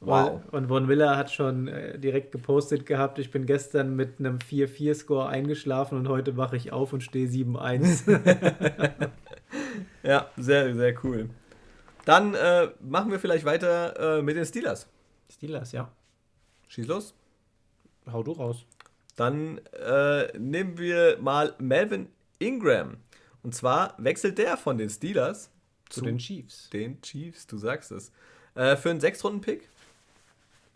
Wow. 0.00 0.40
Und 0.50 0.68
Von 0.68 0.86
Miller 0.86 1.16
hat 1.16 1.30
schon 1.30 1.68
äh, 1.68 1.98
direkt 1.98 2.32
gepostet 2.32 2.84
gehabt, 2.84 3.18
ich 3.18 3.30
bin 3.30 3.46
gestern 3.46 3.96
mit 3.96 4.18
einem 4.18 4.38
4-4-Score 4.38 5.28
eingeschlafen 5.28 5.98
und 5.98 6.08
heute 6.08 6.36
wache 6.36 6.56
ich 6.56 6.72
auf 6.72 6.92
und 6.92 7.02
stehe 7.02 7.28
7-1. 7.28 8.20
ja, 10.02 10.28
sehr, 10.36 10.74
sehr 10.74 10.94
cool. 11.04 11.30
Dann 12.04 12.34
äh, 12.34 12.70
machen 12.80 13.10
wir 13.10 13.18
vielleicht 13.18 13.44
weiter 13.44 14.18
äh, 14.18 14.22
mit 14.22 14.36
den 14.36 14.44
Steelers. 14.44 14.86
Steelers, 15.30 15.72
ja. 15.72 15.90
Schieß 16.68 16.86
los. 16.86 17.14
Hau 18.10 18.22
du 18.22 18.32
raus. 18.32 18.66
Dann 19.16 19.58
äh, 19.72 20.36
nehmen 20.38 20.76
wir 20.78 21.18
mal 21.20 21.54
Melvin 21.58 22.08
Ingram. 22.38 22.98
Und 23.42 23.54
zwar 23.54 23.94
wechselt 23.98 24.38
der 24.38 24.56
von 24.56 24.76
den 24.78 24.90
Steelers 24.90 25.50
zu, 25.88 26.00
zu 26.00 26.06
den 26.06 26.18
Chiefs. 26.18 26.70
Den 26.70 27.00
Chiefs, 27.00 27.46
du 27.46 27.58
sagst 27.58 27.92
es. 27.92 28.10
Äh, 28.54 28.76
für 28.76 28.90
einen 28.90 29.00
Sechs-Runden-Pick. 29.00 29.68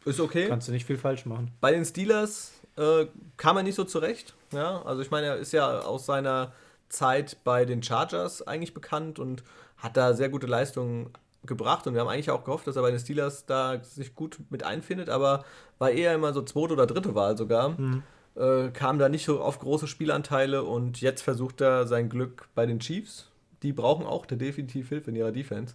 Ist 0.05 0.21
okay. 0.21 0.47
Kannst 0.49 0.69
du 0.69 0.73
nicht 0.73 0.87
viel 0.87 0.99
falsch 0.99 1.27
machen. 1.27 1.51
Bei 1.61 1.73
den 1.73 1.85
Steelers 1.85 2.53
äh, 2.77 3.07
kam 3.37 3.57
er 3.57 3.63
nicht 3.63 3.75
so 3.75 3.85
zurecht. 3.85 4.35
Ja, 4.53 4.83
also 4.83 5.03
ich 5.03 5.11
meine, 5.11 5.27
er 5.27 5.37
ist 5.37 5.53
ja 5.53 5.81
aus 5.81 6.07
seiner 6.07 6.53
Zeit 6.89 7.39
bei 7.45 7.65
den 7.65 7.83
Chargers 7.83 8.47
eigentlich 8.47 8.75
bekannt 8.75 9.19
und 9.19 9.43
hat 9.77 9.97
da 9.97 10.15
sehr 10.15 10.29
gute 10.29 10.47
Leistungen 10.47 11.11
gebracht 11.45 11.87
und 11.87 11.95
wir 11.95 12.01
haben 12.01 12.09
eigentlich 12.09 12.31
auch 12.31 12.45
gehofft, 12.45 12.67
dass 12.67 12.77
er 12.77 12.83
bei 12.83 12.91
den 12.91 13.01
Steelers 13.01 13.47
da 13.47 13.83
sich 13.83 14.15
gut 14.15 14.39
mit 14.51 14.65
einfindet, 14.65 15.09
aber 15.09 15.45
war 15.79 15.91
eher 15.91 16.15
immer 16.15 16.33
so 16.33 16.43
zweite 16.43 16.73
oder 16.73 16.87
dritte 16.87 17.15
Wahl 17.15 17.37
sogar. 17.37 17.71
Mhm. 17.71 18.03
Äh, 18.37 18.69
kam 18.71 18.99
da 18.99 19.09
nicht 19.09 19.25
so 19.25 19.41
auf 19.41 19.59
große 19.59 19.87
Spielanteile 19.87 20.63
und 20.63 21.01
jetzt 21.01 21.23
versucht 21.23 21.61
er 21.61 21.87
sein 21.87 22.09
Glück 22.09 22.49
bei 22.55 22.67
den 22.67 22.81
Chiefs. 22.81 23.31
Die 23.63 23.73
brauchen 23.73 24.07
auch 24.07 24.27
definitiv 24.27 24.91
Hilfe 24.91 25.11
in 25.11 25.17
ihrer 25.17 25.33
Defense. 25.33 25.75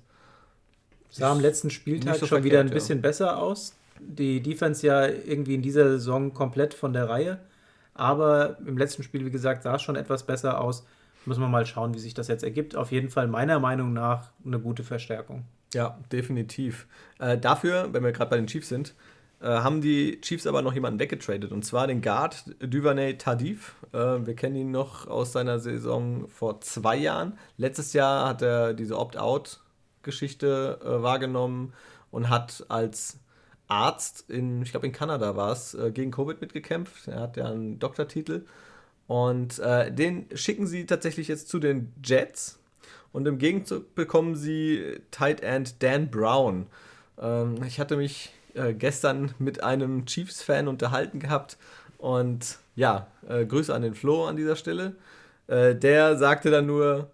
Sah 1.10 1.32
am 1.32 1.40
letzten 1.40 1.70
Spieltag 1.70 2.16
so 2.16 2.20
schon 2.26 2.28
verkehrt, 2.28 2.46
wieder 2.46 2.60
ein 2.60 2.70
bisschen 2.70 3.00
ja. 3.00 3.02
besser 3.02 3.38
aus. 3.38 3.76
Die 4.00 4.42
Defense 4.42 4.86
ja 4.86 5.06
irgendwie 5.08 5.56
in 5.56 5.62
dieser 5.62 5.90
Saison 5.90 6.34
komplett 6.34 6.74
von 6.74 6.94
der 6.94 7.10
Reihe. 7.10 7.40
Aber 7.94 8.58
im 8.66 8.78
letzten 8.78 9.04
Spiel, 9.04 9.26
wie 9.26 9.32
gesagt, 9.32 9.64
sah 9.64 9.76
es 9.76 9.82
schon 9.82 9.96
etwas 9.96 10.24
besser 10.24 10.60
aus. 10.60 10.86
Müssen 11.26 11.42
wir 11.42 11.48
mal 11.48 11.66
schauen, 11.66 11.94
wie 11.94 12.00
sich 12.00 12.14
das 12.14 12.28
jetzt 12.28 12.44
ergibt. 12.44 12.76
Auf 12.76 12.92
jeden 12.92 13.10
Fall 13.10 13.28
meiner 13.28 13.60
Meinung 13.60 13.94
nach 13.94 14.32
eine 14.46 14.60
gute 14.60 14.84
Verstärkung. 14.84 15.46
Ja, 15.74 15.98
definitiv. 16.12 16.88
Äh, 17.20 17.38
dafür, 17.38 17.90
wenn 17.92 18.04
wir 18.04 18.12
gerade 18.12 18.30
bei 18.30 18.36
den 18.38 18.48
Chiefs 18.48 18.70
sind, 18.70 18.94
äh, 19.42 19.48
haben 19.48 19.82
die 19.82 20.22
Chiefs 20.22 20.48
aber 20.48 20.62
noch 20.62 20.74
jemanden 20.74 21.00
weggetradet. 21.00 21.52
Und 21.52 21.64
zwar 21.64 21.88
den 21.88 22.02
Guard 22.02 22.46
Duvernay 22.60 23.18
Tardif. 23.18 23.76
Äh, 23.92 23.98
wir 24.26 24.36
kennen 24.36 24.56
ihn 24.56 24.72
noch 24.72 25.08
aus 25.08 25.34
seiner 25.34 25.60
Saison 25.60 26.28
vor 26.30 26.62
zwei 26.62 26.96
Jahren. 26.96 27.38
Letztes 27.58 27.94
Jahr 27.94 28.30
hat 28.30 28.42
er 28.42 28.74
diese 28.74 28.98
Opt-out-Geschichte 28.98 30.80
äh, 30.84 31.04
wahrgenommen 31.04 31.74
und 32.12 32.30
hat 32.30 32.66
als 32.70 33.20
Arzt 33.68 34.30
in, 34.30 34.62
ich 34.62 34.72
glaube 34.72 34.86
in 34.86 34.94
Kanada 34.94 35.36
war 35.36 35.52
es, 35.52 35.74
äh, 35.74 35.92
gegen 35.92 36.12
Covid 36.12 36.40
mitgekämpft. 36.40 37.08
Er 37.08 37.22
hat 37.22 37.38
ja 37.38 37.46
einen 37.46 37.80
Doktortitel 37.80 38.46
und 39.08 39.60
äh, 39.60 39.92
den 39.92 40.28
schicken 40.34 40.68
sie 40.68 40.86
tatsächlich 40.86 41.28
jetzt 41.28 41.50
zu 41.50 41.60
den 41.60 41.94
Jets. 42.04 42.60
Und 43.12 43.28
im 43.28 43.38
Gegenzug 43.38 43.94
bekommen 43.96 44.36
sie 44.36 45.00
Tight 45.12 45.42
End 45.42 45.84
Dan 45.84 46.10
Brown. 46.10 46.66
Ähm, 47.22 47.62
ich 47.66 47.80
hatte 47.80 47.96
mich 47.96 48.34
äh, 48.56 48.74
gestern 48.74 49.34
mit 49.40 49.64
einem 49.64 50.06
Chiefs-Fan 50.06 50.68
unterhalten 50.68 51.20
gehabt. 51.20 51.58
Und 51.98 52.58
ja, 52.76 53.08
äh, 53.28 53.46
Grüße 53.46 53.74
an 53.74 53.84
den 53.84 53.94
Flo 53.94 54.26
an 54.26 54.36
dieser 54.36 54.56
Stelle. 54.56 54.96
Äh, 55.48 55.76
der 55.76 56.18
sagte 56.18 56.50
dann 56.50 56.66
nur, 56.66 57.12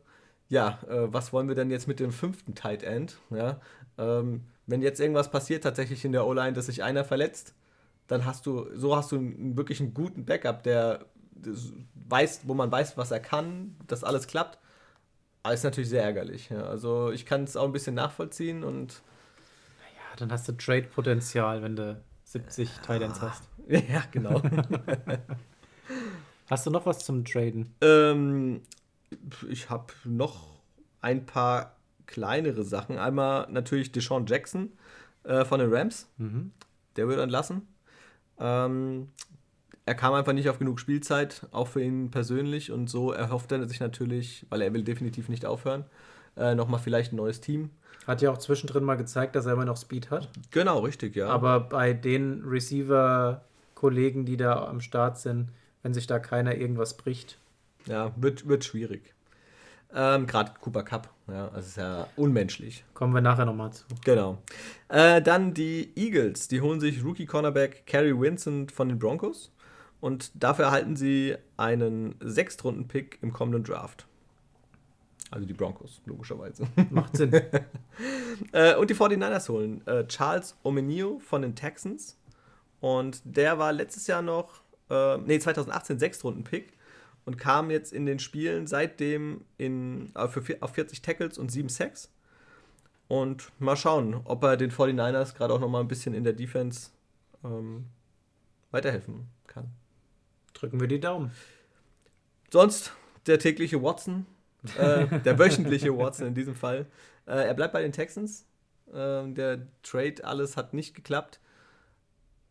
ja, 0.48 0.80
äh, 0.90 1.12
was 1.12 1.34
wollen 1.34 1.48
wir 1.48 1.56
denn 1.56 1.72
jetzt 1.72 1.88
mit 1.88 2.00
dem 2.00 2.12
fünften 2.12 2.56
Tight 2.56 2.84
End? 2.84 3.18
Ja, 3.30 3.60
ähm, 3.98 4.46
wenn 4.68 4.82
jetzt 4.82 5.00
irgendwas 5.00 5.32
passiert 5.32 5.64
tatsächlich 5.64 6.06
in 6.06 6.12
der 6.12 6.26
O-Line, 6.26 6.54
dass 6.54 6.68
sich 6.68 6.84
einer 6.84 7.04
verletzt, 7.04 7.54
dann 8.08 8.26
hast 8.26 8.46
du, 8.46 8.68
so 8.76 8.96
hast 8.96 9.12
du 9.12 9.18
einen, 9.18 9.58
wirklich 9.58 9.80
einen 9.80 9.94
guten 9.94 10.26
Backup, 10.26 10.64
der 10.64 11.06
weiß, 12.10 12.42
wo 12.46 12.54
man 12.54 12.72
weiß, 12.72 12.98
was 12.98 13.12
er 13.12 13.20
kann, 13.20 13.76
dass 13.88 14.04
alles 14.04 14.28
klappt. 14.28 14.60
Aber 15.44 15.54
ist 15.54 15.64
natürlich 15.64 15.90
sehr 15.90 16.04
ärgerlich. 16.04 16.50
Ja. 16.50 16.64
Also 16.64 17.12
ich 17.12 17.26
kann 17.26 17.44
es 17.44 17.56
auch 17.56 17.66
ein 17.66 17.72
bisschen 17.72 17.96
nachvollziehen 17.96 18.64
und. 18.64 19.02
Naja, 19.80 20.16
dann 20.18 20.32
hast 20.32 20.48
du 20.48 20.54
Trade-Potenzial, 20.54 21.62
wenn 21.62 21.76
du 21.76 22.02
70 22.26 22.70
ja. 22.70 22.82
Titans 22.82 23.22
hast. 23.22 23.44
Ja, 23.70 24.04
genau. 24.10 24.42
hast 26.48 26.66
du 26.66 26.72
noch 26.72 26.88
was 26.88 27.06
zum 27.06 27.24
Traden? 27.24 27.72
Ähm, 27.82 28.62
ich 29.48 29.70
habe 29.70 29.94
noch 30.06 30.60
ein 31.02 31.28
paar 31.28 31.76
kleinere 32.08 32.64
Sachen. 32.64 32.98
Einmal 32.98 33.48
natürlich 33.52 33.92
Deshaun 33.92 34.26
Jackson 34.26 34.72
äh, 35.24 35.46
von 35.46 35.60
den 35.60 35.72
Rams. 35.72 36.08
Mhm. 36.18 36.52
Der 36.96 37.08
wird 37.08 37.20
entlassen. 37.20 37.68
Ähm, 38.40 39.10
er 39.90 39.96
kam 39.96 40.14
einfach 40.14 40.34
nicht 40.34 40.48
auf 40.50 40.60
genug 40.60 40.80
Spielzeit, 40.80 41.48
auch 41.50 41.68
für 41.68 41.82
ihn 41.82 42.12
persönlich. 42.12 42.72
Und 42.72 42.92
so 42.92 43.12
erhofft 43.12 43.52
er 43.52 43.68
sich 43.68 43.80
natürlich, 43.80 44.46
weil 44.50 44.62
er 44.62 44.72
will 44.72 44.84
definitiv 44.84 45.30
nicht 45.30 45.48
aufhören, 45.48 45.84
äh, 46.38 46.54
nochmal 46.54 46.80
vielleicht 46.80 47.12
ein 47.12 47.16
neues 47.16 47.42
Team. 47.42 47.72
Hat 48.06 48.22
ja 48.22 48.30
auch 48.30 48.38
zwischendrin 48.38 48.84
mal 48.84 48.98
gezeigt, 48.98 49.36
dass 49.36 49.48
er 49.48 49.54
immer 49.54 49.66
noch 49.66 49.78
Speed 49.78 50.12
hat. 50.12 50.30
Genau, 50.52 50.82
richtig, 50.82 51.16
ja. 51.16 51.28
Aber 51.30 51.60
bei 51.60 51.94
den 51.94 52.44
Receiver-Kollegen, 52.46 54.26
die 54.26 54.38
da 54.38 54.64
am 54.68 54.80
Start 54.80 55.18
sind, 55.18 55.50
wenn 55.82 55.96
sich 55.96 56.06
da 56.06 56.20
keiner 56.20 56.54
irgendwas 56.54 56.96
bricht. 56.96 57.40
Ja, 57.88 58.12
wird, 58.16 58.48
wird 58.48 58.66
schwierig. 58.66 59.16
Ähm, 59.92 60.28
Gerade 60.28 60.52
Cooper 60.62 60.84
Cup, 60.84 61.10
ja, 61.28 61.48
das 61.48 61.66
ist 61.66 61.78
ja 61.78 62.06
unmenschlich. 62.16 62.84
Kommen 62.94 63.16
wir 63.16 63.22
nachher 63.22 63.46
nochmal 63.46 63.74
zu. 63.74 63.86
Genau. 64.06 64.38
Äh, 64.88 65.20
dann 65.24 65.56
die 65.56 65.94
Eagles, 65.96 66.48
die 66.48 66.62
holen 66.62 66.80
sich 66.80 67.04
Rookie-Cornerback 67.04 67.88
Kerry 67.88 68.14
Vincent 68.16 68.72
von 68.72 68.88
den 68.88 69.00
Broncos. 69.00 69.52
Und 70.02 70.32
dafür 70.36 70.66
erhalten 70.66 70.96
sie 70.96 71.36
einen 71.58 72.16
Sechstrunden-Pick 72.20 73.20
im 73.22 73.34
kommenden 73.34 73.64
Draft. 73.64 74.08
Also 75.32 75.46
die 75.46 75.54
Broncos, 75.54 76.02
logischerweise. 76.06 76.68
Macht 76.90 77.18
Sinn. 77.18 77.34
äh, 78.52 78.76
und 78.76 78.90
die 78.90 78.96
49ers 78.96 79.50
holen 79.50 79.86
äh, 79.88 80.08
Charles 80.08 80.56
Omenio 80.64 81.20
von 81.20 81.42
den 81.42 81.56
Texans. 81.56 82.18
Und 82.80 83.22
der 83.26 83.60
war 83.60 83.74
letztes 83.74 84.08
Jahr 84.08 84.22
noch, 84.22 84.62
äh, 84.90 85.18
nee, 85.18 85.40
2018 85.40 86.00
Sechstrunden-Pick 86.00 86.74
und 87.26 87.38
kam 87.38 87.70
jetzt 87.70 87.94
in 87.94 88.06
den 88.06 88.20
Spielen 88.20 88.66
seitdem 88.68 89.42
in, 89.58 90.16
äh, 90.16 90.28
für, 90.28 90.44
auf 90.62 90.72
40 90.72 91.02
Tackles 91.02 91.38
und 91.38 91.52
7 91.52 91.70
Sacks. 91.70 92.12
Und 93.08 93.52
mal 93.60 93.76
schauen, 93.76 94.22
ob 94.24 94.44
er 94.44 94.56
den 94.56 94.72
49ers 94.72 95.36
gerade 95.36 95.54
auch 95.54 95.60
noch 95.60 95.70
mal 95.70 95.82
ein 95.82 95.88
bisschen 95.88 96.14
in 96.14 96.24
der 96.24 96.34
Defense 96.34 96.92
ähm, 97.44 97.86
weiterhelfen. 98.72 99.28
Drücken 100.54 100.80
wir 100.80 100.88
die 100.88 101.00
Daumen. 101.00 101.32
Sonst 102.52 102.94
der 103.28 103.40
tägliche 103.40 103.82
Watson, 103.82 104.26
äh, 104.78 105.08
der 105.20 105.38
wöchentliche 105.40 105.96
Watson 105.98 106.28
in 106.28 106.34
diesem 106.34 106.56
Fall. 106.56 106.86
Äh, 107.26 107.48
er 107.48 107.54
bleibt 107.54 107.74
bei 107.74 107.82
den 107.82 107.92
Texans. 107.92 108.46
Äh, 108.88 109.32
der 109.32 109.68
Trade, 109.84 110.24
alles 110.24 110.58
hat 110.58 110.74
nicht 110.74 110.96
geklappt. 110.96 111.40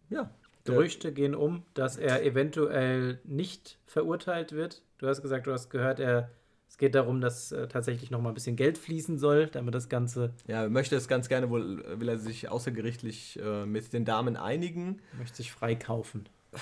Ja. 0.08 0.30
Gerüchte 0.64 1.12
gehen 1.12 1.34
um, 1.34 1.62
dass 1.74 1.96
er 1.96 2.24
eventuell 2.24 3.20
nicht 3.24 3.78
verurteilt 3.86 4.52
wird. 4.52 4.82
Du 4.98 5.08
hast 5.08 5.22
gesagt, 5.22 5.46
du 5.46 5.52
hast 5.52 5.70
gehört, 5.70 5.98
er, 5.98 6.30
es 6.68 6.76
geht 6.76 6.94
darum, 6.94 7.20
dass 7.22 7.52
äh, 7.52 7.68
tatsächlich 7.68 8.10
noch 8.10 8.20
mal 8.20 8.30
ein 8.30 8.34
bisschen 8.34 8.56
Geld 8.56 8.76
fließen 8.76 9.18
soll, 9.18 9.46
damit 9.46 9.74
das 9.74 9.88
Ganze. 9.88 10.34
Ja, 10.46 10.64
er 10.64 10.68
möchte 10.68 10.94
es 10.96 11.08
ganz 11.08 11.28
gerne, 11.28 11.48
wohl 11.48 11.82
will 11.98 12.08
er 12.08 12.18
sich 12.18 12.50
außergerichtlich 12.50 13.38
äh, 13.42 13.64
mit 13.64 13.92
den 13.94 14.04
Damen 14.04 14.36
einigen. 14.36 15.00
Möchte 15.18 15.38
sich 15.38 15.52
freikaufen. 15.52 16.28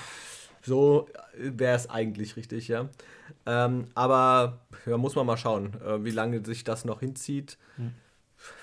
So 0.66 1.08
wäre 1.36 1.76
es 1.76 1.88
eigentlich 1.88 2.36
richtig, 2.36 2.66
ja. 2.68 2.88
Ähm, 3.46 3.86
aber 3.94 4.60
ja, 4.84 4.96
muss 4.96 5.14
man 5.14 5.24
mal 5.24 5.36
schauen, 5.36 5.72
äh, 5.80 6.04
wie 6.04 6.10
lange 6.10 6.44
sich 6.44 6.64
das 6.64 6.84
noch 6.84 7.00
hinzieht. 7.00 7.56
Hm. 7.76 7.92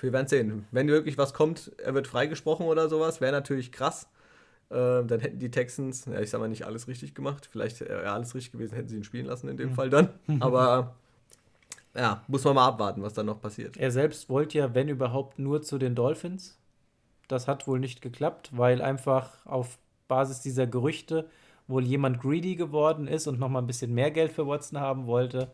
Wir 0.02 0.12
werden 0.12 0.28
sehen. 0.28 0.66
Wenn 0.70 0.88
wirklich 0.88 1.18
was 1.18 1.34
kommt, 1.34 1.72
er 1.78 1.94
wird 1.94 2.06
freigesprochen 2.06 2.66
oder 2.66 2.88
sowas, 2.88 3.20
wäre 3.20 3.32
natürlich 3.32 3.72
krass. 3.72 4.08
Äh, 4.70 5.04
dann 5.04 5.20
hätten 5.20 5.38
die 5.38 5.50
Texans, 5.50 6.04
ja, 6.04 6.20
ich 6.20 6.30
sag 6.30 6.40
mal, 6.40 6.48
nicht 6.48 6.66
alles 6.66 6.88
richtig 6.88 7.14
gemacht. 7.14 7.48
Vielleicht 7.50 7.80
wäre 7.80 8.10
alles 8.10 8.34
richtig 8.34 8.52
gewesen, 8.52 8.74
hätten 8.74 8.88
sie 8.88 8.96
ihn 8.96 9.04
spielen 9.04 9.26
lassen 9.26 9.48
in 9.48 9.56
dem 9.56 9.70
hm. 9.70 9.74
Fall 9.74 9.90
dann. 9.90 10.10
Aber 10.40 10.94
ja, 11.94 12.22
muss 12.28 12.44
man 12.44 12.54
mal 12.54 12.68
abwarten, 12.68 13.02
was 13.02 13.14
dann 13.14 13.26
noch 13.26 13.40
passiert. 13.40 13.78
Er 13.78 13.90
selbst 13.90 14.28
wollte 14.28 14.58
ja, 14.58 14.74
wenn 14.74 14.88
überhaupt, 14.88 15.38
nur 15.38 15.62
zu 15.62 15.78
den 15.78 15.94
Dolphins. 15.94 16.58
Das 17.28 17.48
hat 17.48 17.66
wohl 17.66 17.80
nicht 17.80 18.02
geklappt, 18.02 18.50
weil 18.52 18.82
einfach 18.82 19.46
auf 19.46 19.78
Basis 20.08 20.40
dieser 20.40 20.66
Gerüchte 20.66 21.30
wohl 21.66 21.84
jemand 21.84 22.20
greedy 22.20 22.56
geworden 22.56 23.06
ist 23.06 23.26
und 23.26 23.38
nochmal 23.38 23.62
ein 23.62 23.66
bisschen 23.66 23.94
mehr 23.94 24.10
Geld 24.10 24.32
für 24.32 24.46
Watson 24.46 24.80
haben 24.80 25.06
wollte. 25.06 25.50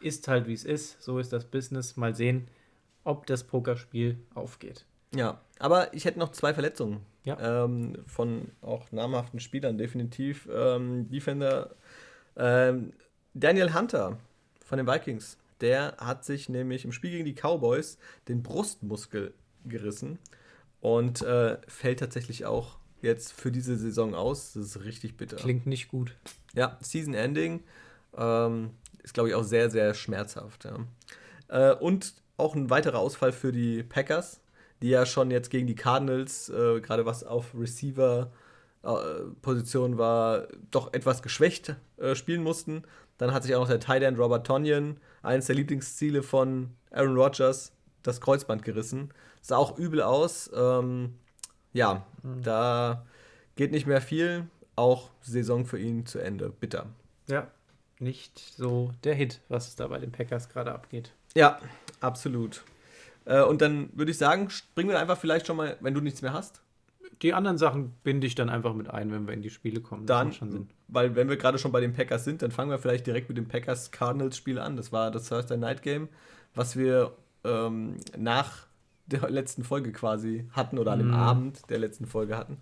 Ist 0.00 0.28
halt 0.28 0.46
wie 0.46 0.54
es 0.54 0.64
ist. 0.64 1.02
So 1.02 1.18
ist 1.18 1.32
das 1.32 1.44
Business. 1.44 1.96
Mal 1.96 2.14
sehen, 2.14 2.48
ob 3.04 3.26
das 3.26 3.44
Pokerspiel 3.44 4.18
aufgeht. 4.34 4.84
Ja, 5.14 5.40
aber 5.58 5.94
ich 5.94 6.04
hätte 6.04 6.18
noch 6.18 6.32
zwei 6.32 6.52
Verletzungen 6.54 7.00
Ja. 7.24 7.64
Ähm, 7.64 7.98
von 8.06 8.50
auch 8.62 8.90
namhaften 8.90 9.38
Spielern, 9.38 9.78
definitiv. 9.78 10.48
Ähm, 10.52 11.08
Defender 11.08 11.70
ähm, 12.36 12.92
Daniel 13.34 13.74
Hunter 13.74 14.18
von 14.64 14.78
den 14.78 14.86
Vikings. 14.86 15.38
Der 15.60 15.96
hat 15.98 16.24
sich 16.24 16.48
nämlich 16.48 16.84
im 16.84 16.92
Spiel 16.92 17.10
gegen 17.10 17.24
die 17.24 17.34
Cowboys 17.34 17.98
den 18.28 18.42
Brustmuskel 18.42 19.34
gerissen 19.64 20.18
und 20.80 21.22
äh, 21.22 21.58
fällt 21.66 22.00
tatsächlich 22.00 22.44
auch 22.44 22.78
jetzt 23.04 23.32
für 23.32 23.52
diese 23.52 23.76
Saison 23.76 24.14
aus. 24.14 24.54
Das 24.54 24.64
ist 24.64 24.84
richtig 24.84 25.16
bitter. 25.16 25.36
Klingt 25.36 25.66
nicht 25.66 25.88
gut. 25.88 26.16
Ja, 26.54 26.78
Season 26.80 27.14
Ending 27.14 27.62
ähm, 28.16 28.70
ist, 29.02 29.14
glaube 29.14 29.28
ich, 29.28 29.34
auch 29.34 29.44
sehr, 29.44 29.70
sehr 29.70 29.94
schmerzhaft. 29.94 30.64
Ja. 30.64 30.78
Äh, 31.48 31.74
und 31.76 32.14
auch 32.36 32.54
ein 32.54 32.70
weiterer 32.70 32.98
Ausfall 32.98 33.32
für 33.32 33.52
die 33.52 33.82
Packers, 33.82 34.40
die 34.82 34.88
ja 34.88 35.06
schon 35.06 35.30
jetzt 35.30 35.50
gegen 35.50 35.66
die 35.66 35.74
Cardinals, 35.74 36.48
äh, 36.48 36.80
gerade 36.80 37.06
was 37.06 37.24
auf 37.24 37.54
Receiver 37.54 38.32
äh, 38.82 38.88
Position 39.40 39.98
war, 39.98 40.48
doch 40.70 40.92
etwas 40.92 41.22
geschwächt 41.22 41.76
äh, 41.96 42.14
spielen 42.14 42.42
mussten. 42.42 42.82
Dann 43.18 43.32
hat 43.32 43.44
sich 43.44 43.54
auch 43.54 43.60
noch 43.60 43.68
der 43.68 43.80
Tight 43.80 44.02
End 44.02 44.18
Robert 44.18 44.46
Tonyan, 44.46 44.98
eines 45.22 45.46
der 45.46 45.54
Lieblingsziele 45.54 46.22
von 46.22 46.70
Aaron 46.90 47.16
Rodgers, 47.16 47.72
das 48.02 48.20
Kreuzband 48.20 48.64
gerissen. 48.64 49.12
Sah 49.40 49.56
auch 49.56 49.78
übel 49.78 50.02
aus. 50.02 50.50
Ähm, 50.54 51.14
ja, 51.74 52.06
mhm. 52.22 52.42
da 52.42 53.04
geht 53.56 53.72
nicht 53.72 53.86
mehr 53.86 54.00
viel. 54.00 54.46
Auch 54.76 55.10
Saison 55.20 55.66
für 55.66 55.78
ihn 55.78 56.06
zu 56.06 56.18
Ende. 56.18 56.48
Bitter. 56.48 56.86
Ja, 57.28 57.48
nicht 58.00 58.38
so 58.38 58.92
der 59.04 59.14
Hit, 59.14 59.40
was 59.48 59.76
da 59.76 59.86
bei 59.88 59.98
den 59.98 60.10
Packers 60.10 60.48
gerade 60.48 60.72
abgeht. 60.72 61.12
Ja, 61.34 61.60
absolut. 62.00 62.64
Äh, 63.24 63.42
und 63.42 63.60
dann 63.60 63.90
würde 63.94 64.10
ich 64.10 64.18
sagen, 64.18 64.50
springen 64.50 64.90
wir 64.90 64.98
einfach 64.98 65.18
vielleicht 65.18 65.46
schon 65.46 65.56
mal, 65.56 65.76
wenn 65.80 65.94
du 65.94 66.00
nichts 66.00 66.22
mehr 66.22 66.32
hast. 66.32 66.60
Die 67.22 67.32
anderen 67.32 67.58
Sachen 67.58 67.92
binde 68.02 68.26
ich 68.26 68.34
dann 68.34 68.50
einfach 68.50 68.74
mit 68.74 68.90
ein, 68.90 69.12
wenn 69.12 69.26
wir 69.26 69.34
in 69.34 69.42
die 69.42 69.50
Spiele 69.50 69.80
kommen. 69.80 70.06
Das 70.06 70.18
dann, 70.18 70.32
schon 70.32 70.50
Sinn. 70.50 70.68
weil 70.88 71.14
wenn 71.14 71.28
wir 71.28 71.36
gerade 71.36 71.58
schon 71.58 71.72
bei 71.72 71.80
den 71.80 71.92
Packers 71.92 72.24
sind, 72.24 72.42
dann 72.42 72.50
fangen 72.50 72.70
wir 72.70 72.78
vielleicht 72.78 73.06
direkt 73.06 73.28
mit 73.28 73.38
dem 73.38 73.46
Packers-Cardinals-Spiel 73.46 74.58
an. 74.58 74.76
Das 74.76 74.92
war 74.92 75.10
das 75.10 75.28
Thursday 75.28 75.56
Night 75.56 75.82
Game, 75.82 76.08
was 76.54 76.76
wir 76.76 77.12
ähm, 77.44 77.96
nach 78.16 78.66
der 79.06 79.28
letzten 79.30 79.64
Folge 79.64 79.92
quasi 79.92 80.48
hatten 80.52 80.78
oder 80.78 80.92
an 80.92 80.98
dem 80.98 81.10
mm. 81.10 81.14
Abend 81.14 81.70
der 81.70 81.78
letzten 81.78 82.06
Folge 82.06 82.36
hatten. 82.36 82.58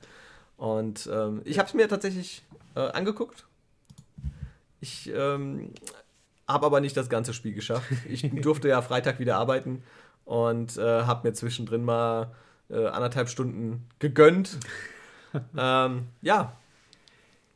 Und 0.56 1.08
ähm, 1.12 1.42
ich 1.44 1.58
habe 1.58 1.68
es 1.68 1.74
mir 1.74 1.88
tatsächlich 1.88 2.42
äh, 2.74 2.80
angeguckt. 2.80 3.46
Ich 4.80 5.12
ähm, 5.14 5.72
habe 6.48 6.66
aber 6.66 6.80
nicht 6.80 6.96
das 6.96 7.08
ganze 7.08 7.34
Spiel 7.34 7.54
geschafft. 7.54 7.90
Ich 8.08 8.28
durfte 8.42 8.68
ja 8.68 8.82
Freitag 8.82 9.18
wieder 9.18 9.36
arbeiten 9.36 9.82
und 10.24 10.76
äh, 10.76 11.02
habe 11.02 11.28
mir 11.28 11.34
zwischendrin 11.34 11.84
mal 11.84 12.34
äh, 12.70 12.86
anderthalb 12.86 13.28
Stunden 13.28 13.86
gegönnt. 13.98 14.58
ähm, 15.56 16.08
ja. 16.20 16.56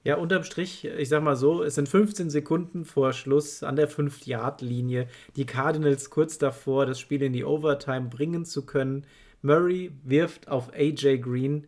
Ja, 0.06 0.18
unterm 0.18 0.44
Strich, 0.44 0.84
ich 0.84 1.08
sag 1.08 1.24
mal 1.24 1.34
so, 1.34 1.64
es 1.64 1.74
sind 1.74 1.88
15 1.88 2.30
Sekunden 2.30 2.84
vor 2.84 3.12
Schluss 3.12 3.64
an 3.64 3.74
der 3.74 3.90
5-Yard-Linie. 3.90 5.08
Die 5.34 5.46
Cardinals 5.46 6.10
kurz 6.10 6.38
davor, 6.38 6.86
das 6.86 7.00
Spiel 7.00 7.24
in 7.24 7.32
die 7.32 7.44
Overtime 7.44 8.02
bringen 8.08 8.44
zu 8.44 8.64
können. 8.64 9.04
Murray 9.42 9.90
wirft 10.04 10.46
auf 10.46 10.72
AJ 10.72 11.18
Green, 11.18 11.66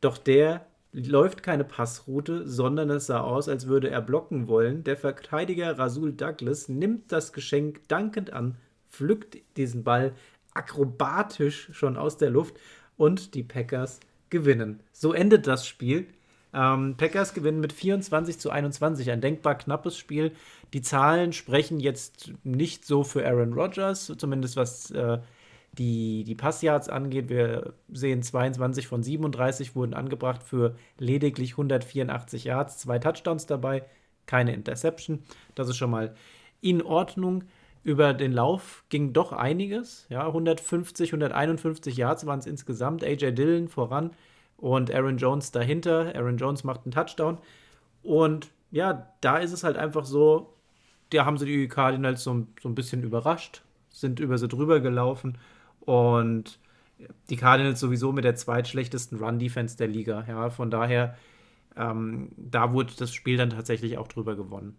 doch 0.00 0.18
der 0.18 0.66
läuft 0.92 1.44
keine 1.44 1.62
Passroute, 1.62 2.48
sondern 2.48 2.90
es 2.90 3.06
sah 3.06 3.20
aus, 3.20 3.48
als 3.48 3.68
würde 3.68 3.88
er 3.88 4.02
blocken 4.02 4.48
wollen. 4.48 4.82
Der 4.82 4.96
Verteidiger 4.96 5.78
Rasul 5.78 6.12
Douglas 6.12 6.68
nimmt 6.68 7.12
das 7.12 7.32
Geschenk 7.32 7.86
dankend 7.86 8.32
an, 8.32 8.56
pflückt 8.90 9.38
diesen 9.56 9.84
Ball 9.84 10.12
akrobatisch 10.54 11.68
schon 11.70 11.96
aus 11.96 12.16
der 12.16 12.30
Luft 12.30 12.56
und 12.96 13.34
die 13.36 13.44
Packers 13.44 14.00
gewinnen. 14.28 14.80
So 14.90 15.12
endet 15.12 15.46
das 15.46 15.68
Spiel. 15.68 16.08
Ähm, 16.56 16.94
Packers 16.96 17.34
gewinnen 17.34 17.60
mit 17.60 17.74
24 17.74 18.38
zu 18.38 18.48
21, 18.48 19.10
ein 19.10 19.20
denkbar 19.20 19.56
knappes 19.56 19.98
Spiel. 19.98 20.32
Die 20.72 20.80
Zahlen 20.80 21.34
sprechen 21.34 21.80
jetzt 21.80 22.32
nicht 22.44 22.86
so 22.86 23.04
für 23.04 23.26
Aaron 23.26 23.52
Rodgers, 23.52 24.10
zumindest 24.16 24.56
was 24.56 24.90
äh, 24.90 25.18
die, 25.72 26.24
die 26.24 26.34
Passyards 26.34 26.88
angeht. 26.88 27.28
Wir 27.28 27.74
sehen 27.92 28.22
22 28.22 28.88
von 28.88 29.02
37 29.02 29.76
wurden 29.76 29.92
angebracht 29.92 30.42
für 30.42 30.74
lediglich 30.98 31.52
184 31.52 32.44
Yards, 32.44 32.78
zwei 32.78 32.98
Touchdowns 32.98 33.44
dabei, 33.44 33.84
keine 34.24 34.54
Interception. 34.54 35.24
Das 35.54 35.68
ist 35.68 35.76
schon 35.76 35.90
mal 35.90 36.14
in 36.62 36.80
Ordnung. 36.80 37.44
Über 37.82 38.14
den 38.14 38.32
Lauf 38.32 38.82
ging 38.88 39.12
doch 39.12 39.32
einiges. 39.32 40.06
Ja, 40.08 40.26
150, 40.26 41.10
151 41.10 41.96
Yards 41.98 42.26
waren 42.26 42.38
es 42.38 42.46
insgesamt. 42.46 43.04
AJ 43.04 43.32
Dillon 43.32 43.68
voran 43.68 44.12
und 44.56 44.92
Aaron 44.92 45.18
Jones 45.18 45.52
dahinter. 45.52 46.14
Aaron 46.14 46.36
Jones 46.36 46.64
macht 46.64 46.84
einen 46.84 46.92
Touchdown. 46.92 47.38
Und 48.02 48.50
ja, 48.70 49.12
da 49.20 49.38
ist 49.38 49.52
es 49.52 49.64
halt 49.64 49.76
einfach 49.76 50.04
so, 50.04 50.54
da 51.10 51.24
haben 51.24 51.38
sie 51.38 51.46
die 51.46 51.68
Cardinals 51.68 52.22
so, 52.22 52.46
so 52.60 52.68
ein 52.68 52.74
bisschen 52.74 53.02
überrascht, 53.02 53.62
sind 53.90 54.20
über 54.20 54.38
sie 54.38 54.48
drüber 54.48 54.80
gelaufen 54.80 55.38
und 55.80 56.58
die 57.28 57.36
Cardinals 57.36 57.80
sowieso 57.80 58.12
mit 58.12 58.24
der 58.24 58.36
zweitschlechtesten 58.36 59.18
Run-Defense 59.18 59.76
der 59.76 59.88
Liga. 59.88 60.24
Ja, 60.26 60.50
von 60.50 60.70
daher, 60.70 61.16
ähm, 61.76 62.30
da 62.36 62.72
wurde 62.72 62.92
das 62.98 63.12
Spiel 63.12 63.36
dann 63.36 63.50
tatsächlich 63.50 63.98
auch 63.98 64.08
drüber 64.08 64.34
gewonnen. 64.34 64.76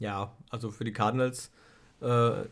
Ja, 0.00 0.32
also 0.50 0.70
für 0.70 0.84
die 0.84 0.92
Cardinals 0.92 1.52
äh, 2.00 2.44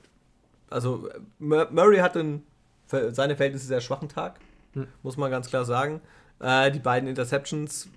also 0.70 1.08
Murray 1.38 1.98
hatte 1.98 2.20
einen, 2.20 2.46
seine 2.86 3.36
Verhältnisse 3.36 3.66
sehr 3.66 3.80
schwachen 3.80 4.08
Tag, 4.08 4.38
hm. 4.74 4.86
muss 5.02 5.16
man 5.16 5.30
ganz 5.30 5.48
klar 5.48 5.64
sagen. 5.64 6.00
Äh, 6.40 6.70
die 6.70 6.78
beiden 6.78 7.08
Interceptions 7.08 7.88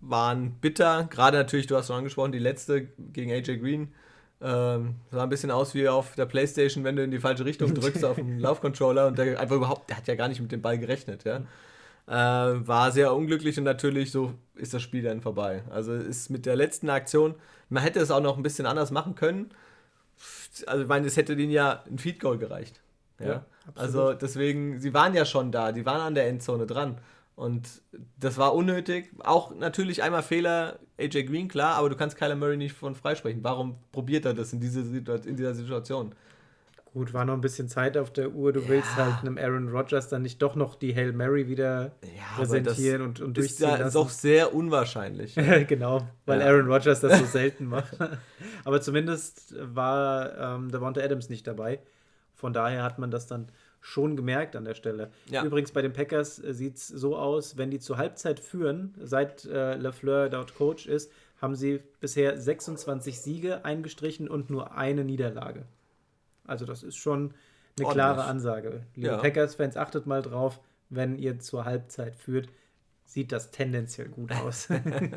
waren 0.00 0.52
bitter. 0.60 1.08
Gerade 1.10 1.38
natürlich, 1.38 1.66
du 1.66 1.76
hast 1.76 1.88
schon 1.88 1.96
angesprochen, 1.96 2.32
die 2.32 2.38
letzte 2.38 2.88
gegen 3.12 3.30
AJ 3.30 3.58
Green. 3.58 3.92
Ähm, 4.42 4.94
sah 5.10 5.22
ein 5.22 5.28
bisschen 5.28 5.50
aus 5.50 5.74
wie 5.74 5.86
auf 5.88 6.14
der 6.14 6.24
Playstation, 6.24 6.82
wenn 6.82 6.96
du 6.96 7.04
in 7.04 7.10
die 7.10 7.18
falsche 7.18 7.44
Richtung 7.44 7.74
drückst 7.74 8.04
auf 8.04 8.16
dem 8.16 8.38
Laufcontroller 8.40 9.08
und 9.08 9.18
der 9.18 9.38
einfach 9.38 9.56
überhaupt, 9.56 9.90
der 9.90 9.98
hat 9.98 10.08
ja 10.08 10.14
gar 10.14 10.28
nicht 10.28 10.40
mit 10.40 10.50
dem 10.50 10.62
Ball 10.62 10.78
gerechnet, 10.78 11.24
ja. 11.24 11.42
Äh, 12.06 12.66
war 12.66 12.90
sehr 12.90 13.14
unglücklich 13.14 13.58
und 13.58 13.64
natürlich 13.64 14.10
so 14.10 14.32
ist 14.54 14.72
das 14.72 14.82
Spiel 14.82 15.02
dann 15.02 15.20
vorbei. 15.20 15.62
Also 15.68 15.92
ist 15.92 16.30
mit 16.30 16.46
der 16.46 16.56
letzten 16.56 16.88
Aktion, 16.88 17.34
man 17.68 17.82
hätte 17.82 18.00
es 18.00 18.10
auch 18.10 18.22
noch 18.22 18.38
ein 18.38 18.42
bisschen 18.42 18.64
anders 18.64 18.90
machen 18.90 19.14
können 19.14 19.50
also 20.66 20.82
ich 20.82 20.88
meine, 20.88 21.06
es 21.06 21.16
hätte 21.16 21.36
denen 21.36 21.52
ja 21.52 21.82
ein 21.90 21.98
Feed 21.98 22.20
Goal 22.20 22.38
gereicht. 22.38 22.80
Ja, 23.18 23.26
ja 23.26 23.46
also 23.74 24.12
deswegen, 24.14 24.80
sie 24.80 24.94
waren 24.94 25.14
ja 25.14 25.24
schon 25.24 25.52
da, 25.52 25.72
die 25.72 25.86
waren 25.86 26.00
an 26.00 26.14
der 26.14 26.28
Endzone 26.28 26.66
dran. 26.66 26.98
Und 27.36 27.80
das 28.18 28.36
war 28.36 28.54
unnötig. 28.54 29.10
Auch 29.20 29.54
natürlich 29.54 30.02
einmal 30.02 30.22
Fehler, 30.22 30.78
AJ 30.98 31.24
Green, 31.24 31.48
klar, 31.48 31.76
aber 31.76 31.88
du 31.88 31.96
kannst 31.96 32.18
Kyler 32.18 32.36
Murray 32.36 32.58
nicht 32.58 32.74
von 32.74 32.94
freisprechen. 32.94 33.42
Warum 33.42 33.76
probiert 33.92 34.26
er 34.26 34.34
das 34.34 34.52
in, 34.52 34.60
diese 34.60 34.80
in 34.80 35.36
dieser 35.36 35.54
Situation? 35.54 36.14
Gut, 36.92 37.14
war 37.14 37.24
noch 37.24 37.34
ein 37.34 37.40
bisschen 37.40 37.68
Zeit 37.68 37.96
auf 37.96 38.12
der 38.12 38.32
Uhr. 38.32 38.52
Du 38.52 38.60
ja. 38.60 38.68
willst 38.68 38.96
halt 38.96 39.20
einem 39.20 39.38
Aaron 39.38 39.68
Rodgers 39.68 40.08
dann 40.08 40.22
nicht 40.22 40.42
doch 40.42 40.56
noch 40.56 40.74
die 40.74 40.94
Hail 40.94 41.12
Mary 41.12 41.48
wieder 41.48 41.92
ja, 42.02 42.36
präsentieren 42.36 43.00
und, 43.02 43.20
und 43.20 43.36
durchziehen 43.36 43.68
ist, 43.68 43.78
lassen. 43.78 43.88
ist 43.88 43.96
auch 43.96 44.10
sehr 44.10 44.52
unwahrscheinlich. 44.54 45.34
genau, 45.68 46.02
weil 46.26 46.40
ja. 46.40 46.46
Aaron 46.46 46.66
Rodgers 46.66 47.00
das 47.00 47.18
so 47.20 47.24
selten 47.26 47.66
macht. 47.66 47.96
Aber 48.64 48.82
zumindest 48.82 49.54
war 49.58 50.56
ähm, 50.56 50.70
Devonta 50.70 51.00
Adams 51.00 51.28
nicht 51.28 51.46
dabei. 51.46 51.78
Von 52.34 52.52
daher 52.52 52.82
hat 52.82 52.98
man 52.98 53.12
das 53.12 53.28
dann 53.28 53.46
schon 53.80 54.16
gemerkt 54.16 54.56
an 54.56 54.64
der 54.64 54.74
Stelle. 54.74 55.10
Ja. 55.30 55.44
Übrigens 55.44 55.72
bei 55.72 55.82
den 55.82 55.92
Packers 55.92 56.42
äh, 56.42 56.52
sieht 56.52 56.76
es 56.76 56.88
so 56.88 57.16
aus, 57.16 57.56
wenn 57.56 57.70
die 57.70 57.80
zur 57.80 57.96
Halbzeit 57.96 58.40
führen, 58.40 58.94
seit 59.00 59.44
äh, 59.46 59.76
LaFleur 59.76 60.28
dort 60.28 60.54
Coach 60.54 60.86
ist, 60.86 61.10
haben 61.40 61.54
sie 61.54 61.80
bisher 62.00 62.38
26 62.38 63.20
Siege 63.20 63.64
eingestrichen 63.64 64.28
und 64.28 64.50
nur 64.50 64.76
eine 64.76 65.04
Niederlage. 65.04 65.64
Also 66.44 66.66
das 66.66 66.82
ist 66.82 66.96
schon 66.96 67.18
eine 67.18 67.86
Ordentlich. 67.86 67.92
klare 67.94 68.24
Ansage. 68.24 68.82
Liebe 68.94 69.08
ja. 69.08 69.16
Packers-Fans, 69.16 69.76
achtet 69.76 70.06
mal 70.06 70.20
drauf, 70.20 70.60
wenn 70.90 71.16
ihr 71.16 71.38
zur 71.38 71.64
Halbzeit 71.64 72.16
führt, 72.16 72.48
sieht 73.04 73.32
das 73.32 73.50
tendenziell 73.50 74.08
gut 74.08 74.32
aus. 74.32 74.68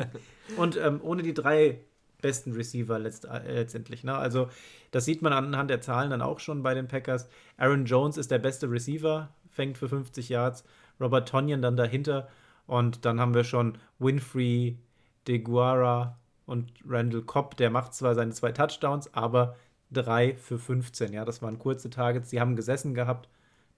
Und 0.58 0.78
ähm, 0.78 1.02
ohne 1.04 1.24
die 1.24 1.34
drei 1.34 1.80
besten 2.24 2.54
Receiver 2.54 2.98
letzt, 2.98 3.26
äh, 3.26 3.54
letztendlich. 3.54 4.04
Ne? 4.04 4.16
Also 4.16 4.50
das 4.90 5.06
sieht 5.06 5.22
man 5.22 5.34
anhand 5.34 5.70
der 5.70 5.82
Zahlen 5.82 6.10
dann 6.10 6.24
auch 6.24 6.40
schon 6.40 6.64
bei 6.64 6.74
den 6.74 6.88
Packers. 6.88 7.28
Aaron 7.58 7.86
Jones 7.86 8.18
ist 8.18 8.32
der 8.32 8.40
beste 8.40 8.72
Receiver, 8.72 9.30
fängt 9.52 9.78
für 9.78 9.88
50 9.88 10.30
Yards. 10.30 10.64
Robert 11.00 11.30
Tonyan 11.30 11.62
dann 11.62 11.78
dahinter. 11.78 12.28
Und 12.66 13.06
dann 13.06 13.20
haben 13.20 13.36
wir 13.36 13.44
schon 13.44 13.78
Winfrey, 14.00 14.80
DeGuara 15.28 16.18
und 16.46 16.72
Randall 16.88 17.22
Cobb. 17.22 17.58
Der 17.58 17.70
macht 17.70 17.94
zwar 17.94 18.16
seine 18.16 18.32
zwei 18.32 18.52
Touchdowns, 18.52 19.14
aber 19.14 19.56
3 19.92 20.36
für 20.36 20.58
15. 20.58 21.14
Ja, 21.14 21.26
das 21.26 21.42
waren 21.42 21.60
kurze 21.60 21.90
Targets, 21.90 22.30
die 22.30 22.40
haben 22.40 22.56
gesessen 22.56 22.94
gehabt. 22.96 23.30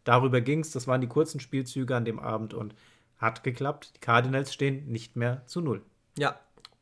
Darüber 0.03 0.39
ging 0.39 0.59
es. 0.59 0.71
Das 0.71 0.87
waren 0.87 1.01
die 1.01 1.07
kurzen 1.07 1.39
Spielzüge 1.39 1.95
an 1.95 2.05
dem 2.05 2.19
Abend 2.19 2.53
und 2.53 2.75
hat 3.17 3.43
geklappt. 3.43 3.93
Die 3.95 3.99
Cardinals 3.99 4.53
stehen 4.53 4.87
nicht 4.87 5.15
mehr 5.15 5.45
zu 5.47 5.61
null. 5.61 5.81
Ja, 6.17 6.39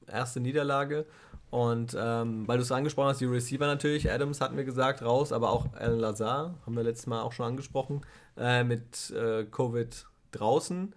erste 0.08 0.40
Niederlage. 0.40 1.06
Und 1.54 1.96
ähm, 1.96 2.48
weil 2.48 2.58
du 2.58 2.64
es 2.64 2.72
angesprochen 2.72 3.10
hast, 3.10 3.22
die 3.22 3.26
Receiver 3.26 3.68
natürlich, 3.68 4.12
Adams 4.12 4.42
hatten 4.42 4.58
wir 4.58 4.64
gesagt, 4.64 5.04
raus, 5.04 5.32
aber 5.32 5.52
auch 5.52 5.68
Alan 5.76 6.00
Lazar, 6.00 6.56
haben 6.66 6.76
wir 6.76 6.82
letztes 6.82 7.06
Mal 7.06 7.22
auch 7.22 7.32
schon 7.32 7.46
angesprochen, 7.46 8.02
äh, 8.36 8.64
mit 8.64 9.12
äh, 9.12 9.44
Covid 9.44 10.08
draußen. 10.32 10.96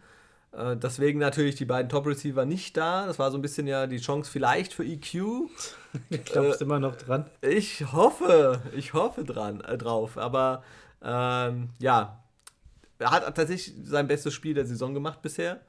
Äh, 0.53 0.79
deswegen 0.79 1.19
natürlich 1.19 1.57
die 1.57 1.67
beiden 1.67 1.91
Top-Receiver 1.91 2.47
nicht 2.47 2.75
da. 2.79 3.05
Das 3.05 3.19
war 3.19 3.31
so 3.31 3.37
ein 3.37 3.43
bisschen 3.43 3.67
ja 3.67 3.87
die 3.87 3.99
Chance 3.99 4.31
vielleicht 4.31 4.73
für 4.73 4.85
EQ. 4.85 5.13
Du 6.11 6.19
glaubst 6.25 6.63
äh, 6.63 6.65
immer 6.65 6.79
noch 6.79 6.97
dran? 6.97 7.27
Ich 7.43 7.93
hoffe, 7.93 8.63
ich 8.75 8.95
hoffe 8.95 9.25
dran, 9.25 9.61
äh, 9.61 9.77
drauf. 9.77 10.17
Aber 10.17 10.63
ähm, 11.03 11.69
ja, 11.79 12.23
er 12.99 13.11
hat 13.11 13.25
tatsächlich 13.37 13.75
sein 13.85 14.09
bestes 14.09 14.33
Spiel 14.33 14.55
der 14.55 14.65
Saison 14.65 14.95
gemacht 14.95 15.21
bisher. 15.21 15.61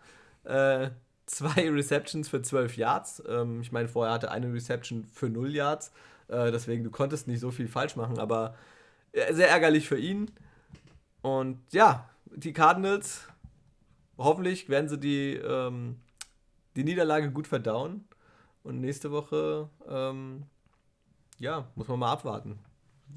Zwei 1.27 1.69
Receptions 1.71 2.29
für 2.29 2.41
12 2.41 2.77
Yards. 2.77 3.23
Ähm, 3.27 3.61
ich 3.61 3.71
meine, 3.71 3.87
vorher 3.87 4.13
hatte 4.13 4.31
eine 4.31 4.51
Reception 4.51 5.05
für 5.13 5.29
0 5.29 5.53
Yards. 5.53 5.91
Äh, 6.27 6.51
deswegen, 6.51 6.83
du 6.83 6.89
konntest 6.89 7.27
nicht 7.27 7.39
so 7.39 7.51
viel 7.51 7.67
falsch 7.67 7.95
machen, 7.95 8.17
aber 8.17 8.55
äh, 9.11 9.33
sehr 9.33 9.49
ärgerlich 9.49 9.87
für 9.87 9.99
ihn. 9.99 10.31
Und 11.21 11.59
ja, 11.71 12.09
die 12.25 12.53
Cardinals, 12.53 13.27
hoffentlich 14.17 14.69
werden 14.69 14.89
sie 14.89 14.97
die, 14.97 15.33
ähm, 15.33 15.99
die 16.75 16.83
Niederlage 16.83 17.31
gut 17.31 17.47
verdauen. 17.47 18.07
Und 18.63 18.81
nächste 18.81 19.11
Woche, 19.11 19.69
ähm, 19.87 20.43
ja, 21.39 21.67
muss 21.75 21.87
man 21.87 21.99
mal 21.99 22.11
abwarten, 22.11 22.59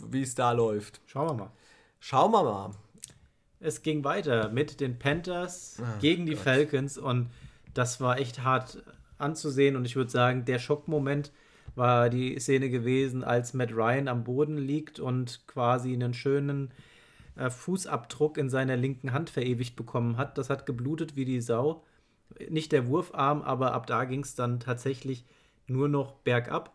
wie 0.09 0.23
es 0.23 0.35
da 0.35 0.53
läuft. 0.53 1.01
Schauen 1.07 1.29
wir 1.29 1.35
mal. 1.35 1.51
Schauen 1.99 2.33
wir 2.33 2.42
mal. 2.44 2.70
Es 3.59 3.83
ging 3.83 4.05
weiter 4.05 4.49
mit 4.49 4.81
den 4.81 4.99
Panthers 4.99 5.77
oh, 5.81 5.85
gegen 6.01 6.25
die 6.25 6.35
Gott. 6.35 6.44
Falcons 6.44 6.99
und 6.99 7.31
das 7.75 8.01
war 8.01 8.19
echt 8.19 8.43
hart 8.45 8.83
anzusehen. 9.19 9.77
Und 9.77 9.85
ich 9.85 9.97
würde 9.97 10.11
sagen, 10.11 10.45
der 10.45 10.59
Schockmoment 10.59 11.33
war 11.75 12.11
die 12.11 12.39
Szene 12.39 12.71
gewesen, 12.71 13.25
als 13.25 13.55
Matt 13.55 13.73
Ryan 13.73 14.09
am 14.09 14.25
Boden 14.25 14.59
liegt 14.59 14.99
und 14.99 15.47
quasi 15.47 15.93
einen 15.93 16.15
schönen 16.15 16.73
äh, 17.37 17.51
Fußabdruck 17.51 18.39
in 18.39 18.51
seiner 18.51 18.77
linken 18.77 19.13
Hand 19.13 19.31
verewigt 19.31 19.77
bekommen 19.77 20.17
hat. 20.17 20.37
Das 20.39 20.51
hat 20.51 20.67
geblutet 20.67 21.17
wie 21.17 21.25
die 21.25 21.41
Sau. 21.41 21.85
Nicht 22.49 22.73
der 22.73 22.87
Wurfarm, 22.87 23.43
aber 23.43 23.73
ab 23.73 23.87
da 23.87 24.05
ging 24.05 24.23
es 24.23 24.35
dann 24.35 24.61
tatsächlich 24.61 25.25
nur 25.67 25.89
noch 25.89 26.13
bergab. 26.13 26.75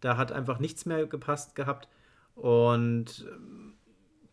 Da 0.00 0.16
hat 0.16 0.32
einfach 0.32 0.58
nichts 0.58 0.86
mehr 0.86 1.06
gepasst 1.06 1.54
gehabt. 1.54 1.88
Und 2.34 3.26
ähm, 3.30 3.74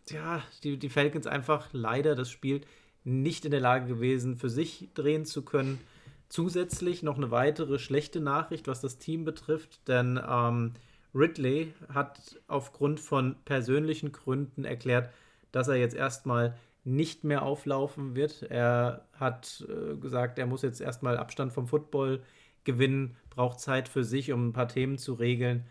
ja, 0.09 0.43
die, 0.63 0.77
die 0.77 0.89
Falcons 0.89 1.27
einfach 1.27 1.69
leider 1.71 2.15
das 2.15 2.29
Spiel 2.29 2.61
nicht 3.03 3.45
in 3.45 3.51
der 3.51 3.59
Lage 3.59 3.87
gewesen, 3.87 4.37
für 4.37 4.49
sich 4.49 4.89
drehen 4.93 5.25
zu 5.25 5.43
können. 5.43 5.79
Zusätzlich 6.29 7.03
noch 7.03 7.17
eine 7.17 7.31
weitere 7.31 7.79
schlechte 7.79 8.19
Nachricht, 8.19 8.67
was 8.67 8.81
das 8.81 8.97
Team 8.97 9.23
betrifft, 9.23 9.87
denn 9.87 10.19
ähm, 10.27 10.73
Ridley 11.13 11.73
hat 11.93 12.39
aufgrund 12.47 12.99
von 12.99 13.35
persönlichen 13.45 14.11
Gründen 14.11 14.65
erklärt, 14.65 15.09
dass 15.51 15.67
er 15.67 15.75
jetzt 15.75 15.95
erstmal 15.95 16.57
nicht 16.83 17.23
mehr 17.23 17.43
auflaufen 17.43 18.15
wird. 18.15 18.43
Er 18.43 19.05
hat 19.13 19.65
äh, 19.69 19.95
gesagt, 19.95 20.39
er 20.39 20.47
muss 20.47 20.63
jetzt 20.63 20.81
erstmal 20.81 21.17
Abstand 21.17 21.53
vom 21.53 21.67
Football 21.67 22.21
gewinnen, 22.63 23.15
braucht 23.29 23.59
Zeit 23.59 23.87
für 23.87 24.03
sich, 24.03 24.31
um 24.31 24.47
ein 24.47 24.53
paar 24.53 24.67
Themen 24.67 24.97
zu 24.97 25.13
regeln 25.13 25.65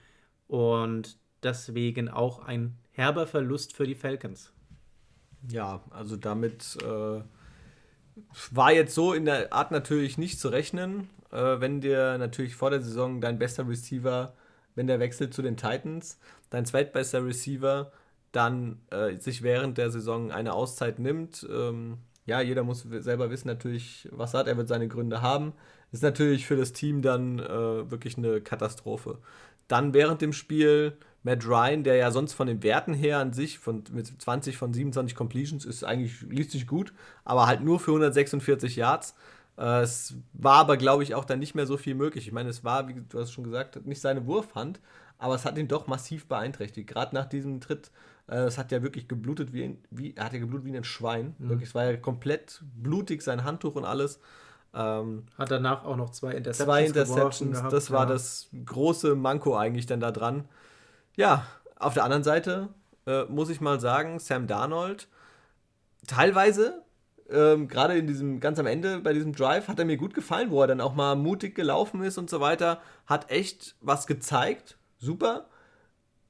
und 0.47 1.19
deswegen 1.43 2.09
auch 2.09 2.41
ein 2.41 2.79
herber 2.91 3.27
Verlust 3.27 3.75
für 3.75 3.87
die 3.87 3.95
Falcons. 3.95 4.53
Ja, 5.49 5.83
also 5.91 6.17
damit 6.17 6.77
äh, 6.83 7.21
war 8.51 8.73
jetzt 8.73 8.95
so 8.95 9.13
in 9.13 9.25
der 9.25 9.53
Art 9.53 9.71
natürlich 9.71 10.19
nicht 10.19 10.39
zu 10.39 10.49
rechnen, 10.49 11.09
äh, 11.31 11.61
wenn 11.61 11.81
dir 11.81 12.19
natürlich 12.19 12.55
vor 12.55 12.71
der 12.71 12.81
Saison 12.81 13.21
dein 13.21 13.39
bester 13.39 13.69
Receiver, 13.69 14.35
wenn 14.75 14.87
der 14.87 15.01
wechselt 15.01 15.35
zu 15.35 15.43
den 15.43 15.57
Titans, 15.57 16.19
dein 16.51 16.67
zweitbester 16.67 17.25
Receiver 17.25 17.93
dann 18.33 18.81
äh, 18.91 19.17
sich 19.17 19.43
während 19.43 19.79
der 19.79 19.91
Saison 19.91 20.33
eine 20.33 20.55
Auszeit 20.55 20.99
nimmt. 20.99 21.47
Ähm, 21.51 21.99
ja, 22.25 22.41
jeder 22.41 22.63
muss 22.63 22.83
selber 22.83 23.31
wissen 23.31 23.49
natürlich, 23.49 24.09
was 24.11 24.35
hat. 24.35 24.47
Er 24.47 24.57
wird 24.57 24.69
seine 24.69 24.89
Gründe 24.89 25.21
haben. 25.23 25.53
Ist 25.91 26.03
natürlich 26.03 26.47
für 26.47 26.57
das 26.57 26.73
Team 26.73 27.03
dann 27.03 27.39
äh, 27.39 27.91
wirklich 27.91 28.17
eine 28.17 28.41
Katastrophe. 28.41 29.19
Dann 29.69 29.93
während 29.93 30.23
dem 30.23 30.33
Spiel 30.33 30.97
Matt 31.23 31.47
Ryan, 31.47 31.85
der 31.85 31.97
ja 31.97 32.11
sonst 32.11 32.33
von 32.33 32.47
den 32.47 32.63
Werten 32.63 32.95
her 32.95 33.19
an 33.19 33.33
sich 33.33 33.59
von, 33.59 33.85
mit 33.93 34.21
20 34.21 34.57
von 34.57 34.73
27 34.73 35.17
Completions 35.17 35.65
ist 35.65 35.85
eigentlich, 35.85 36.23
liest 36.23 36.51
sich 36.51 36.67
gut, 36.67 36.93
aber 37.25 37.47
halt 37.47 37.63
nur 37.63 37.79
für 37.79 37.93
146 37.93 38.77
Yards. 38.77 39.15
Äh, 39.57 39.83
es 39.83 40.15
war 40.33 40.57
aber, 40.57 40.77
glaube 40.77 41.03
ich, 41.03 41.15
auch 41.15 41.25
dann 41.25 41.39
nicht 41.39 41.55
mehr 41.55 41.67
so 41.67 41.77
viel 41.77 41.95
möglich. 41.95 42.27
Ich 42.27 42.33
meine, 42.33 42.49
es 42.49 42.65
war, 42.65 42.89
wie 42.89 42.95
du 42.95 43.19
hast 43.19 43.33
schon 43.33 43.45
gesagt, 43.45 43.87
nicht 43.87 44.01
seine 44.01 44.27
Wurfhand, 44.27 44.81
aber 45.19 45.35
es 45.37 45.45
hat 45.45 45.57
ihn 45.59 45.69
doch 45.69 45.87
massiv 45.87 46.27
beeinträchtigt. 46.27 46.89
Gerade 46.89 47.15
nach 47.15 47.27
diesem 47.27 47.61
Tritt, 47.61 47.93
äh, 48.27 48.39
es 48.39 48.59
hat 48.59 48.73
ja 48.73 48.83
wirklich 48.83 49.07
geblutet 49.07 49.53
wie, 49.53 49.79
wie 49.91 50.15
er 50.17 50.25
hat 50.25 50.33
ja 50.33 50.41
geblutet 50.41 50.67
wie 50.67 50.77
ein 50.77 50.85
Schwein. 50.85 51.37
Mhm. 51.39 51.49
Wirklich, 51.51 51.69
es 51.69 51.75
war 51.77 51.85
ja 51.85 51.97
komplett 51.97 52.63
blutig, 52.75 53.23
sein 53.23 53.45
Handtuch 53.45 53.77
und 53.77 53.85
alles. 53.85 54.19
Ähm, 54.75 55.25
hat 55.37 55.51
danach 55.51 55.85
auch 55.85 55.97
noch 55.97 56.11
zwei 56.11 56.33
Interceptions. 56.33 56.67
Zwei 56.67 56.87
Interceptions, 56.87 57.59
gehabt, 57.59 57.73
das 57.73 57.91
war 57.91 58.05
ja. 58.05 58.07
das 58.07 58.49
große 58.65 59.15
Manko 59.15 59.55
eigentlich 59.55 59.87
dann 59.87 60.01
da 60.01 60.11
dran. 60.11 60.45
Ja, 61.17 61.47
auf 61.79 61.95
der 61.95 62.05
anderen 62.05 62.25
Seite 62.25 62.69
äh, 63.07 63.25
muss 63.25 63.51
ich 63.51 63.61
mal 63.61 63.81
sagen, 63.81 64.19
Sam 64.19 64.47
Darnold, 64.47 65.09
teilweise, 66.07 66.83
ähm, 67.29 67.69
gerade 67.69 67.97
in 67.97 68.07
diesem, 68.07 68.41
ganz 68.41 68.59
am 68.59 68.67
Ende 68.67 69.01
bei 69.01 69.13
diesem 69.13 69.33
Drive, 69.33 69.69
hat 69.69 69.79
er 69.79 69.85
mir 69.85 69.97
gut 69.97 70.15
gefallen, 70.15 70.51
wo 70.51 70.61
er 70.61 70.67
dann 70.67 70.81
auch 70.81 70.95
mal 70.95 71.17
mutig 71.17 71.55
gelaufen 71.55 72.03
ist 72.03 72.19
und 72.19 72.31
so 72.31 72.41
weiter. 72.41 72.81
Hat 73.07 73.31
echt 73.31 73.77
was 73.81 74.07
gezeigt. 74.07 74.77
Super. 74.99 75.47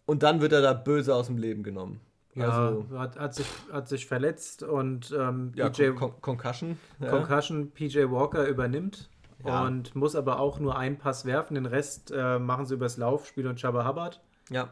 Und 0.06 0.22
dann 0.22 0.40
wird 0.40 0.52
er 0.52 0.62
da 0.62 0.72
böse 0.72 1.14
aus 1.14 1.26
dem 1.26 1.38
Leben 1.38 1.62
genommen. 1.62 2.00
Ja, 2.34 2.48
also, 2.48 2.86
hat, 2.98 3.18
hat, 3.18 3.34
sich, 3.34 3.46
hat 3.70 3.88
sich 3.88 4.06
verletzt 4.06 4.62
und 4.62 5.14
ähm, 5.18 5.52
ja, 5.54 5.68
PJ, 5.68 5.90
Con 5.90 6.14
Concussion. 6.22 6.78
Ja. 6.98 7.10
Concussion 7.10 7.72
PJ 7.72 8.10
Walker 8.10 8.46
übernimmt 8.46 9.10
ja. 9.44 9.64
und 9.64 9.94
muss 9.94 10.16
aber 10.16 10.40
auch 10.40 10.58
nur 10.58 10.76
einen 10.76 10.96
Pass 10.96 11.26
werfen. 11.26 11.54
Den 11.56 11.66
Rest 11.66 12.10
äh, 12.10 12.38
machen 12.38 12.64
sie 12.64 12.74
übers 12.74 12.96
Laufspiel 12.96 13.46
und 13.46 13.60
Chaba 13.60 13.86
Hubbard. 13.86 14.20
Ja. 14.52 14.70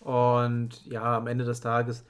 Und 0.00 0.84
ja, 0.86 1.16
am 1.16 1.26
Ende 1.26 1.44
des 1.44 1.60
Tages 1.60 2.04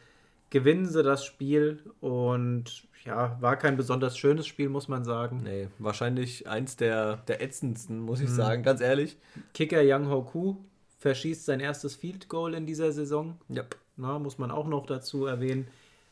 gewinnen 0.51 0.87
sie 0.87 1.03
das 1.03 1.25
Spiel 1.25 1.83
und 2.01 2.87
ja, 3.05 3.37
war 3.41 3.57
kein 3.57 3.77
besonders 3.77 4.19
schönes 4.19 4.47
Spiel, 4.47 4.69
muss 4.69 4.89
man 4.89 5.05
sagen. 5.05 5.41
Nee, 5.43 5.69
wahrscheinlich 5.79 6.49
eins 6.49 6.77
der, 6.77 7.17
der 7.29 7.43
ätzendsten, 7.43 8.01
muss 8.01 8.21
ich 8.21 8.29
mhm. 8.29 8.35
sagen, 8.35 8.63
ganz 8.63 8.81
ehrlich. 8.81 9.17
Kicker 9.55 9.81
Yang 9.81 10.11
Hoku 10.11 10.57
verschießt 10.99 11.47
sein 11.47 11.61
erstes 11.61 11.97
Field 11.97 12.29
Goal 12.29 12.55
in 12.55 12.67
dieser 12.67 12.93
Saison. 12.93 13.39
Yep. 13.49 13.77
Na, 13.97 14.19
muss 14.19 14.39
man 14.39 14.51
auch 14.51 14.67
noch 14.67 14.87
dazu 14.87 15.27
erwähnen. 15.27 15.67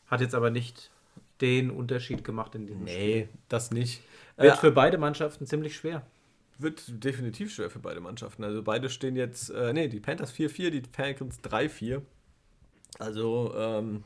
Hat 0.07 0.21
jetzt 0.21 0.35
aber 0.35 0.49
nicht 0.49 0.89
den 1.41 1.69
Unterschied 1.69 2.23
gemacht 2.23 2.55
in 2.55 2.65
diesem 2.65 2.83
nee, 2.83 2.91
Spiel. 2.91 3.15
Nee, 3.15 3.29
das 3.49 3.71
nicht. 3.71 4.01
Wird 4.37 4.55
äh, 4.55 4.57
für 4.57 4.71
beide 4.71 4.97
Mannschaften 4.97 5.45
ziemlich 5.45 5.75
schwer 5.75 6.03
wird 6.61 7.03
definitiv 7.03 7.53
schwer 7.53 7.69
für 7.69 7.79
beide 7.79 7.99
Mannschaften. 7.99 8.43
Also 8.43 8.61
beide 8.61 8.89
stehen 8.89 9.15
jetzt, 9.15 9.49
äh, 9.49 9.73
nee, 9.73 9.87
die 9.87 9.99
Panthers 9.99 10.33
4-4, 10.33 10.69
die 10.69 10.83
Falcons 10.91 11.39
3-4. 11.41 12.01
Also, 12.99 13.53
ähm, 13.55 14.03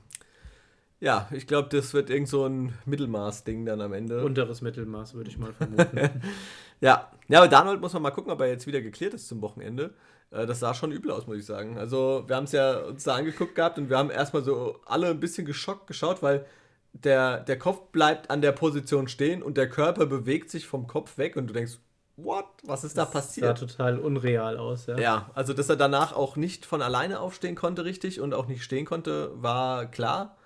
ja, 0.99 1.27
ich 1.31 1.47
glaube, 1.47 1.69
das 1.69 1.93
wird 1.93 2.09
irgend 2.09 2.29
so 2.29 2.45
ein 2.45 2.73
Mittelmaß-Ding 2.85 3.65
dann 3.65 3.81
am 3.81 3.93
Ende. 3.93 4.23
Unteres 4.23 4.61
Mittelmaß, 4.61 5.15
würde 5.15 5.29
ich 5.29 5.37
mal 5.37 5.53
vermuten. 5.53 5.97
ja. 6.81 7.11
ja, 7.27 7.37
aber 7.39 7.47
Darnold 7.47 7.81
muss 7.81 7.93
man 7.93 8.03
mal 8.03 8.11
gucken, 8.11 8.31
ob 8.31 8.39
er 8.39 8.47
jetzt 8.47 8.67
wieder 8.67 8.81
geklärt 8.81 9.13
ist 9.13 9.27
zum 9.27 9.41
Wochenende. 9.41 9.93
Äh, 10.31 10.45
das 10.45 10.59
sah 10.59 10.73
schon 10.73 10.91
übel 10.91 11.11
aus, 11.11 11.27
muss 11.27 11.37
ich 11.37 11.45
sagen. 11.45 11.77
Also, 11.77 12.23
wir 12.27 12.35
haben 12.35 12.45
es 12.45 12.51
ja 12.51 12.77
uns 12.79 13.03
da 13.03 13.15
angeguckt 13.15 13.55
gehabt 13.55 13.77
und 13.77 13.89
wir 13.89 13.97
haben 13.97 14.11
erstmal 14.11 14.43
so 14.43 14.79
alle 14.85 15.09
ein 15.09 15.19
bisschen 15.19 15.45
geschockt 15.45 15.87
geschaut, 15.87 16.21
weil 16.21 16.45
der, 16.93 17.39
der 17.39 17.57
Kopf 17.57 17.91
bleibt 17.91 18.29
an 18.29 18.41
der 18.41 18.51
Position 18.51 19.07
stehen 19.07 19.41
und 19.41 19.57
der 19.57 19.67
Körper 19.69 20.05
bewegt 20.05 20.51
sich 20.51 20.67
vom 20.67 20.87
Kopf 20.87 21.17
weg 21.17 21.35
und 21.35 21.47
du 21.47 21.53
denkst, 21.53 21.79
what? 22.15 22.45
Was 22.63 22.83
ist 22.83 22.97
da 22.97 23.05
passiert? 23.05 23.51
Das 23.51 23.59
sah 23.59 23.65
total 23.65 23.99
unreal 23.99 24.57
aus, 24.57 24.85
ja. 24.85 24.97
Ja, 24.97 25.31
also 25.33 25.53
dass 25.53 25.69
er 25.69 25.75
danach 25.75 26.13
auch 26.13 26.35
nicht 26.35 26.65
von 26.65 26.81
alleine 26.81 27.19
aufstehen 27.19 27.55
konnte, 27.55 27.85
richtig, 27.85 28.19
und 28.19 28.33
auch 28.33 28.47
nicht 28.47 28.63
stehen 28.63 28.85
konnte, 28.85 29.31
war 29.35 29.85
klar. 29.87 30.37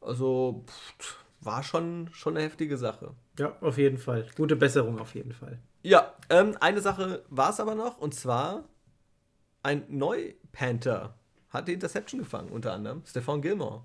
Also 0.00 0.64
pff, 0.98 1.24
war 1.40 1.62
schon, 1.62 2.08
schon 2.12 2.36
eine 2.36 2.44
heftige 2.44 2.76
Sache. 2.76 3.14
Ja, 3.38 3.56
auf 3.60 3.78
jeden 3.78 3.98
Fall. 3.98 4.26
Gute 4.36 4.56
Besserung 4.56 4.98
auf 4.98 5.14
jeden 5.14 5.32
Fall. 5.32 5.58
Ja, 5.82 6.12
ähm, 6.28 6.56
eine 6.60 6.80
Sache 6.80 7.24
war 7.28 7.50
es 7.50 7.60
aber 7.60 7.74
noch, 7.74 7.98
und 7.98 8.14
zwar 8.14 8.64
ein 9.62 9.84
Neu-Panther 9.88 11.14
hat 11.48 11.68
die 11.68 11.72
Interception 11.72 12.20
gefangen, 12.20 12.50
unter 12.50 12.72
anderem 12.72 13.02
Stefan 13.06 13.42
Gilmore. 13.42 13.82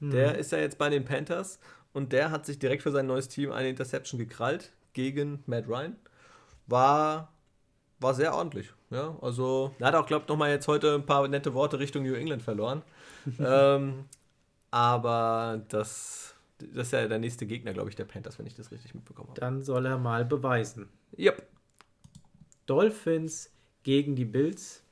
Hm. 0.00 0.10
Der 0.10 0.36
ist 0.36 0.52
ja 0.52 0.58
jetzt 0.58 0.78
bei 0.78 0.90
den 0.90 1.04
Panthers 1.04 1.58
und 1.92 2.12
der 2.12 2.30
hat 2.30 2.46
sich 2.46 2.58
direkt 2.58 2.82
für 2.82 2.90
sein 2.90 3.06
neues 3.06 3.28
Team 3.28 3.50
eine 3.50 3.68
Interception 3.68 4.18
gekrallt 4.18 4.72
gegen 4.92 5.42
Matt 5.46 5.66
Ryan 5.68 5.96
war, 6.68 7.32
war 7.98 8.14
sehr 8.14 8.34
ordentlich. 8.34 8.72
Ja, 8.90 9.18
also, 9.20 9.74
er 9.78 9.88
hat 9.88 9.94
auch, 9.94 10.06
glaube 10.06 10.22
ich, 10.22 10.28
nochmal 10.28 10.50
jetzt 10.50 10.68
heute 10.68 10.94
ein 10.94 11.04
paar 11.04 11.26
nette 11.28 11.52
Worte 11.52 11.78
Richtung 11.78 12.04
New 12.04 12.14
England 12.14 12.42
verloren. 12.42 12.82
ähm, 13.38 14.04
aber 14.70 15.62
das, 15.68 16.34
das 16.58 16.86
ist 16.86 16.92
ja 16.92 17.06
der 17.06 17.18
nächste 17.18 17.46
Gegner, 17.46 17.72
glaube 17.72 17.90
ich, 17.90 17.96
der 17.96 18.04
Panthers, 18.04 18.38
wenn 18.38 18.46
ich 18.46 18.54
das 18.54 18.70
richtig 18.70 18.94
mitbekommen 18.94 19.30
habe. 19.30 19.40
Dann 19.40 19.62
soll 19.62 19.84
er 19.86 19.98
mal 19.98 20.24
beweisen. 20.24 20.88
Yep. 21.18 21.46
Dolphins 22.66 23.50
gegen 23.82 24.14
die 24.14 24.24
Bills. 24.24 24.82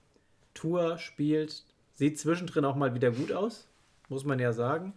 Tour 0.54 0.96
spielt, 0.96 1.64
sieht 1.92 2.18
zwischendrin 2.18 2.64
auch 2.64 2.76
mal 2.76 2.94
wieder 2.94 3.10
gut 3.10 3.30
aus, 3.30 3.68
muss 4.08 4.24
man 4.24 4.38
ja 4.38 4.52
sagen. 4.52 4.94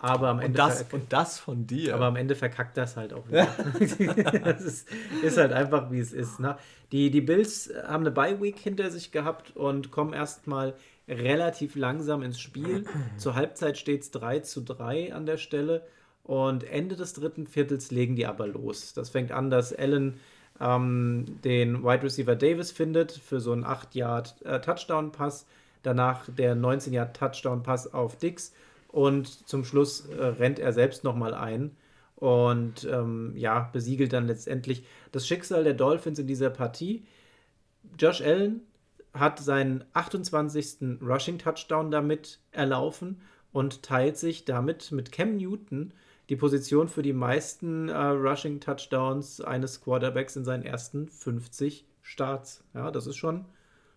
Aber 0.00 0.28
am 0.28 0.38
Ende 0.38 0.62
und, 0.62 0.68
das, 0.70 0.84
und 0.92 1.12
das 1.12 1.38
von 1.38 1.66
dir. 1.66 1.94
Aber 1.94 2.06
am 2.06 2.16
Ende 2.16 2.36
verkackt 2.36 2.76
das 2.76 2.96
halt 2.96 3.12
auch 3.12 3.26
wieder. 3.28 3.48
das 4.44 4.62
ist, 4.62 4.88
ist, 5.22 5.36
halt 5.36 5.52
einfach, 5.52 5.90
wie 5.90 5.98
es 5.98 6.12
ist. 6.12 6.38
Ne? 6.38 6.56
Die, 6.92 7.10
die 7.10 7.20
Bills 7.20 7.72
haben 7.86 8.06
eine 8.06 8.12
Bye-Week 8.12 8.58
hinter 8.58 8.90
sich 8.90 9.10
gehabt 9.10 9.56
und 9.56 9.90
kommen 9.90 10.12
erstmal 10.12 10.74
relativ 11.08 11.74
langsam 11.74 12.22
ins 12.22 12.38
Spiel. 12.38 12.84
Zur 13.16 13.34
Halbzeit 13.34 13.76
steht 13.76 14.02
es 14.02 14.10
3 14.12 14.40
zu 14.40 14.60
3 14.60 15.14
an 15.14 15.26
der 15.26 15.36
Stelle. 15.36 15.86
Und 16.22 16.62
Ende 16.64 16.94
des 16.94 17.14
dritten 17.14 17.46
Viertels 17.46 17.90
legen 17.90 18.14
die 18.14 18.26
aber 18.26 18.46
los. 18.46 18.92
Das 18.92 19.08
fängt 19.08 19.32
an, 19.32 19.50
dass 19.50 19.72
Allen 19.72 20.20
ähm, 20.60 21.38
den 21.42 21.82
Wide 21.82 22.02
Receiver 22.02 22.36
Davis 22.36 22.70
findet 22.70 23.12
für 23.12 23.40
so 23.40 23.52
einen 23.52 23.64
8-Yard-Touchdown-Pass. 23.64 25.42
Äh, 25.42 25.46
Danach 25.82 26.28
der 26.28 26.56
19-Yard-Touchdown-Pass 26.56 27.94
auf 27.94 28.16
Dix. 28.16 28.52
Und 28.88 29.26
zum 29.48 29.64
Schluss 29.64 30.06
äh, 30.06 30.24
rennt 30.24 30.58
er 30.58 30.72
selbst 30.72 31.04
nochmal 31.04 31.34
ein 31.34 31.76
und 32.16 32.88
ähm, 32.90 33.32
ja, 33.36 33.70
besiegelt 33.72 34.12
dann 34.12 34.26
letztendlich 34.26 34.84
das 35.12 35.26
Schicksal 35.26 35.62
der 35.62 35.74
Dolphins 35.74 36.18
in 36.18 36.26
dieser 36.26 36.50
Partie. 36.50 37.06
Josh 37.98 38.22
Allen 38.22 38.62
hat 39.14 39.38
seinen 39.38 39.84
28. 39.92 41.00
Rushing 41.00 41.38
Touchdown 41.38 41.90
damit 41.90 42.40
erlaufen 42.50 43.20
und 43.52 43.82
teilt 43.82 44.16
sich 44.16 44.44
damit 44.44 44.90
mit 44.92 45.12
Cam 45.12 45.36
Newton 45.36 45.92
die 46.28 46.36
Position 46.36 46.88
für 46.88 47.02
die 47.02 47.12
meisten 47.12 47.88
äh, 47.88 47.96
Rushing 47.96 48.60
Touchdowns 48.60 49.40
eines 49.40 49.80
Quarterbacks 49.80 50.36
in 50.36 50.44
seinen 50.44 50.62
ersten 50.62 51.08
50 51.08 51.86
Starts. 52.02 52.64
Ja, 52.74 52.90
das 52.90 53.06
ist 53.06 53.16
schon 53.16 53.46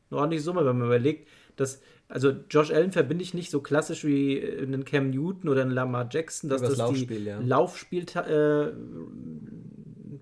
eine 0.10 0.20
ordentliche 0.20 0.44
Summe, 0.44 0.66
wenn 0.66 0.78
man 0.78 0.88
überlegt, 0.88 1.28
dass, 1.56 1.82
also 2.12 2.34
Josh 2.50 2.71
Allen 2.71 2.91
verbinde 2.91 3.24
ich 3.24 3.34
nicht 3.34 3.52
so 3.52 3.62
klassisch 3.62 4.04
wie 4.04 4.38
äh, 4.38 4.63
einen 4.63 4.84
Cam 4.84 5.10
Newton 5.10 5.50
oder 5.50 5.62
einen 5.62 5.71
Lamar 5.71 6.08
Jackson, 6.12 6.50
dass 6.50 6.62
das, 6.62 6.76
das 6.76 6.91
die 6.91 7.06
ja. 7.06 7.39
Laufspiel 7.39 8.04
äh, 8.04 8.71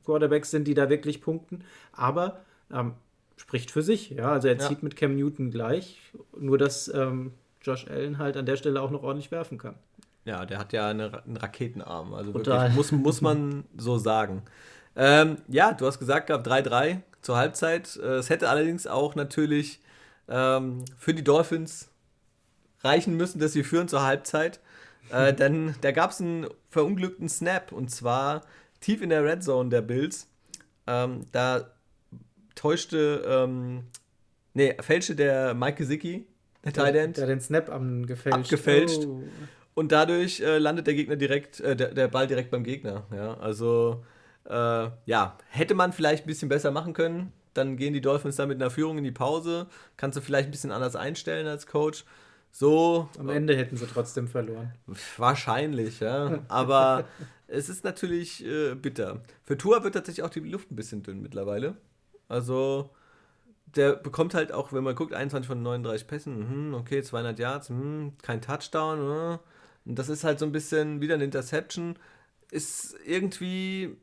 Quarterbacks 0.06 0.52
sind, 0.52 0.67
die 0.67 0.75
da 0.75 0.89
wirklich 0.89 1.19
punkten, 1.19 1.63
aber 1.91 2.41
ähm, 2.71 2.93
spricht 3.38 3.71
für 3.71 3.82
sich, 3.82 4.12
ja, 4.12 4.32
also 4.32 4.47
er 4.47 4.58
ja. 4.58 4.67
zieht 4.67 4.84
mit 4.84 4.95
Cam 4.95 5.15
Newton 5.15 5.49
gleich, 5.49 5.99
nur 6.38 6.60
dass 6.60 6.93
ähm, 6.93 7.32
Josh 7.62 7.88
Allen 7.88 8.19
halt 8.19 8.38
an 8.38 8.45
der 8.45 8.56
Stelle 8.56 8.82
auch 8.82 8.91
noch 8.91 9.02
ordentlich 9.02 9.32
werfen 9.32 9.58
kann. 9.58 9.75
Ja, 10.25 10.45
der 10.45 10.60
hat 10.60 10.73
ja 10.73 10.89
eine, 10.89 11.23
einen 11.23 11.38
Raketenarm. 11.38 12.13
Also 12.13 12.36
wirklich, 12.36 12.75
muss, 12.75 12.91
muss 12.91 13.21
man 13.21 13.63
so 13.75 13.97
sagen. 13.97 14.43
Ähm, 14.95 15.38
ja, 15.47 15.73
du 15.73 15.88
hast 15.88 15.97
gesagt 15.97 16.28
gehabt, 16.28 16.45
3-3 16.45 17.02
zur 17.21 17.38
Halbzeit. 17.38 17.97
Äh, 17.97 18.17
es 18.17 18.30
hätte 18.30 18.47
allerdings 18.49 18.86
auch 18.86 19.15
natürlich 19.15 19.80
ähm, 20.30 20.86
für 20.98 21.13
die 21.13 21.24
Dolphins 21.24 21.89
reichen 22.82 23.15
müssen, 23.18 23.39
dass 23.39 23.54
sie 23.54 23.63
führen 23.63 23.88
zur 23.88 24.04
Halbzeit. 24.04 24.60
Äh, 25.12 25.34
denn 25.36 25.76
da 25.82 25.92
gab 25.92 26.12
es 26.12 26.22
einen 26.22 26.48
verunglückten 26.70 27.30
Snap 27.30 27.72
und 27.72 27.89
zwar 27.89 28.44
tief 28.80 29.02
in 29.02 29.10
der 29.10 29.24
Red 29.24 29.44
Zone 29.44 29.70
der 29.70 29.82
Bills. 29.82 30.28
Ähm, 30.88 31.26
da 31.32 31.72
täuschte, 32.56 33.24
ähm, 33.28 33.84
nee, 34.54 34.76
fälschte 34.82 35.15
der 35.15 35.54
Mike 35.54 35.78
Gesicki, 35.78 36.28
der 36.63 36.74
Tight 36.74 36.96
End. 36.96 37.18
Der, 37.18 37.26
der 37.26 37.36
den 37.36 37.42
Snap 37.42 37.70
am 37.70 38.06
gefälscht. 38.06 38.39
abgefälscht. 38.39 39.06
Oh. 39.06 39.24
Und 39.76 39.92
dadurch 39.92 40.42
äh, 40.42 40.58
landet 40.58 40.88
der 40.88 40.94
Gegner 40.94 41.15
direkt, 41.15 41.60
äh, 41.62 41.76
der, 41.76 41.94
der 41.94 42.08
Ball 42.10 42.28
direkt 42.28 42.52
beim 42.52 42.63
Gegner. 42.63 43.06
Ja, 43.15 43.36
also 43.36 44.04
äh, 44.46 44.89
ja, 45.06 45.38
hätte 45.50 45.76
man 45.76 45.94
vielleicht 45.94 46.26
ein 46.26 46.28
bisschen 46.28 46.50
besser 46.50 46.72
machen 46.72 46.94
können. 46.94 47.32
Dann 47.54 47.78
gehen 47.78 47.94
die 47.94 48.02
Dolphins 48.02 48.36
dann 48.36 48.50
mit 48.50 48.62
einer 48.62 48.70
Führung 48.70 48.98
in 48.98 49.04
die 49.04 49.12
Pause. 49.12 49.68
Kannst 49.98 50.18
du 50.18 50.22
vielleicht 50.22 50.48
ein 50.50 50.52
bisschen 50.52 50.72
anders 50.72 50.96
einstellen 50.96 51.48
als 51.48 51.68
Coach. 51.68 52.06
So. 52.52 53.10
Am 53.18 53.30
Ende 53.30 53.56
hätten 53.56 53.78
sie 53.78 53.88
trotzdem 53.88 54.28
verloren. 54.28 54.74
Wahrscheinlich, 55.18 56.00
ja. 56.00 56.40
Aber 56.48 57.06
es 57.48 57.70
ist 57.70 57.84
natürlich 57.84 58.46
äh, 58.46 58.76
bitter. 58.76 59.22
Für 59.44 59.58
Tour 59.58 59.84
wird 59.84 59.96
tatsächlich 59.96 60.24
auch 60.24 60.30
die 60.30 60.40
Luft 60.40 60.72
ein 60.72 60.76
bisschen 60.76 61.04
dünn 61.04 61.22
mittlerweile. 61.22 61.76
Also, 62.28 62.92
der 63.76 63.94
bekommt 63.94 64.34
halt 64.34 64.52
auch, 64.52 64.74
wenn 64.74 64.84
man 64.84 64.96
guckt, 64.96 65.14
21 65.14 65.48
von 65.48 65.62
39 65.62 66.08
Pässen, 66.08 66.50
hm, 66.50 66.74
okay, 66.74 67.02
200 67.02 67.38
Yards, 67.40 67.70
hm, 67.70 68.14
kein 68.22 68.42
Touchdown, 68.42 69.00
hm. 69.00 69.40
Und 69.86 69.98
das 69.98 70.10
ist 70.10 70.24
halt 70.24 70.40
so 70.40 70.46
ein 70.46 70.52
bisschen 70.52 71.02
wieder 71.02 71.16
eine 71.16 71.24
Interception. 71.24 71.96
Ist 72.52 72.96
irgendwie, 73.06 73.98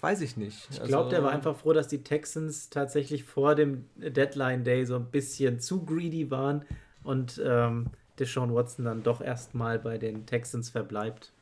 weiß 0.00 0.20
ich 0.20 0.36
nicht. 0.36 0.68
Ich 0.70 0.82
glaube, 0.82 0.96
also, 0.96 1.10
der 1.10 1.22
war 1.22 1.32
einfach 1.32 1.56
froh, 1.56 1.72
dass 1.72 1.88
die 1.88 2.02
Texans 2.02 2.70
tatsächlich 2.70 3.24
vor 3.24 3.54
dem 3.54 3.86
Deadline 3.96 4.64
Day 4.64 4.84
so 4.84 4.96
ein 4.96 5.06
bisschen 5.06 5.60
zu 5.60 5.84
greedy 5.84 6.30
waren 6.30 6.64
und 7.02 7.40
ähm, 7.44 7.86
Deshaun 8.18 8.54
Watson 8.54 8.84
dann 8.84 9.02
doch 9.02 9.20
erstmal 9.20 9.78
bei 9.78 9.98
den 9.98 10.26
Texans 10.26 10.70
verbleibt. 10.70 11.32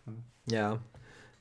Ja. 0.49 0.81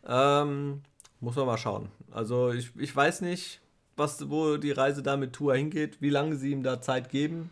Ähm, 0.06 0.82
muss 1.20 1.36
man 1.36 1.46
mal 1.46 1.58
schauen. 1.58 1.90
Also 2.12 2.52
ich, 2.52 2.72
ich 2.78 2.96
weiß 2.96 3.22
nicht, 3.22 3.62
was, 3.96 4.30
wo 4.30 4.58
die 4.58 4.72
Reise 4.72 5.04
da 5.04 5.18
mit 5.18 5.34
Tour 5.34 5.56
hingeht, 5.56 6.02
wie 6.02 6.10
lange 6.10 6.36
sie 6.36 6.52
ihm 6.52 6.64
da 6.64 6.82
Zeit 6.82 7.10
geben 7.10 7.50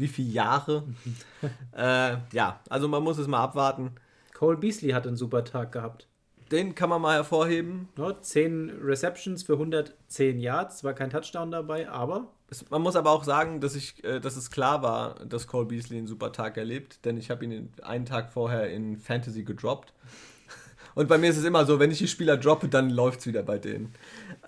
wie 0.00 0.08
viele 0.08 0.30
Jahre. 0.30 0.84
äh, 1.76 2.16
ja, 2.32 2.60
also 2.68 2.88
man 2.88 3.02
muss 3.02 3.18
es 3.18 3.28
mal 3.28 3.42
abwarten. 3.42 3.92
Cole 4.34 4.56
Beasley 4.56 4.90
hat 4.90 5.06
einen 5.06 5.16
super 5.16 5.44
Tag 5.44 5.72
gehabt. 5.72 6.06
Den 6.50 6.74
kann 6.74 6.90
man 6.90 7.00
mal 7.00 7.14
hervorheben. 7.14 7.88
Ja, 7.96 8.20
10 8.20 8.80
Receptions 8.82 9.42
für 9.42 9.54
110 9.54 10.40
Yards, 10.40 10.78
zwar 10.78 10.94
kein 10.94 11.10
Touchdown 11.10 11.50
dabei, 11.50 11.88
aber. 11.88 12.28
Es, 12.48 12.68
man 12.70 12.82
muss 12.82 12.96
aber 12.96 13.10
auch 13.10 13.22
sagen, 13.22 13.60
dass, 13.60 13.76
ich, 13.76 14.02
äh, 14.02 14.20
dass 14.20 14.36
es 14.36 14.50
klar 14.50 14.82
war, 14.82 15.14
dass 15.24 15.46
Cole 15.46 15.66
Beasley 15.66 15.98
einen 15.98 16.08
super 16.08 16.32
Tag 16.32 16.56
erlebt, 16.56 17.04
denn 17.04 17.16
ich 17.16 17.30
habe 17.30 17.44
ihn 17.44 17.72
einen 17.82 18.04
Tag 18.04 18.32
vorher 18.32 18.70
in 18.70 18.96
Fantasy 18.96 19.44
gedroppt. 19.44 19.92
Und 20.96 21.08
bei 21.08 21.18
mir 21.18 21.30
ist 21.30 21.36
es 21.36 21.44
immer 21.44 21.64
so, 21.64 21.78
wenn 21.78 21.92
ich 21.92 21.98
die 21.98 22.08
Spieler 22.08 22.36
droppe, 22.36 22.68
dann 22.68 22.90
läuft 22.90 23.20
es 23.20 23.26
wieder 23.26 23.44
bei 23.44 23.58
denen. 23.58 23.94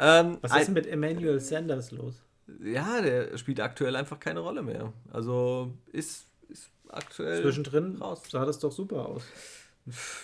Ähm, 0.01 0.39
Was 0.41 0.57
ist 0.57 0.67
denn 0.67 0.75
mit 0.75 0.89
Emmanuel 0.89 1.39
Sanders 1.39 1.93
los? 1.93 2.15
ja, 2.65 3.01
der 3.01 3.37
spielt 3.39 3.61
aktuell 3.61 3.97
einfach 3.97 4.21
keine 4.21 4.41
Rolle 4.41 4.63
mehr. 4.63 4.93
Also 5.11 5.73
ist, 5.93 6.27
ist 6.49 6.71
aktuell. 6.89 7.43
Zwischendrin 7.43 7.97
raus. 7.97 8.23
sah 8.29 8.45
das 8.45 8.59
doch 8.59 8.73
super 8.73 9.07
aus. 9.07 9.23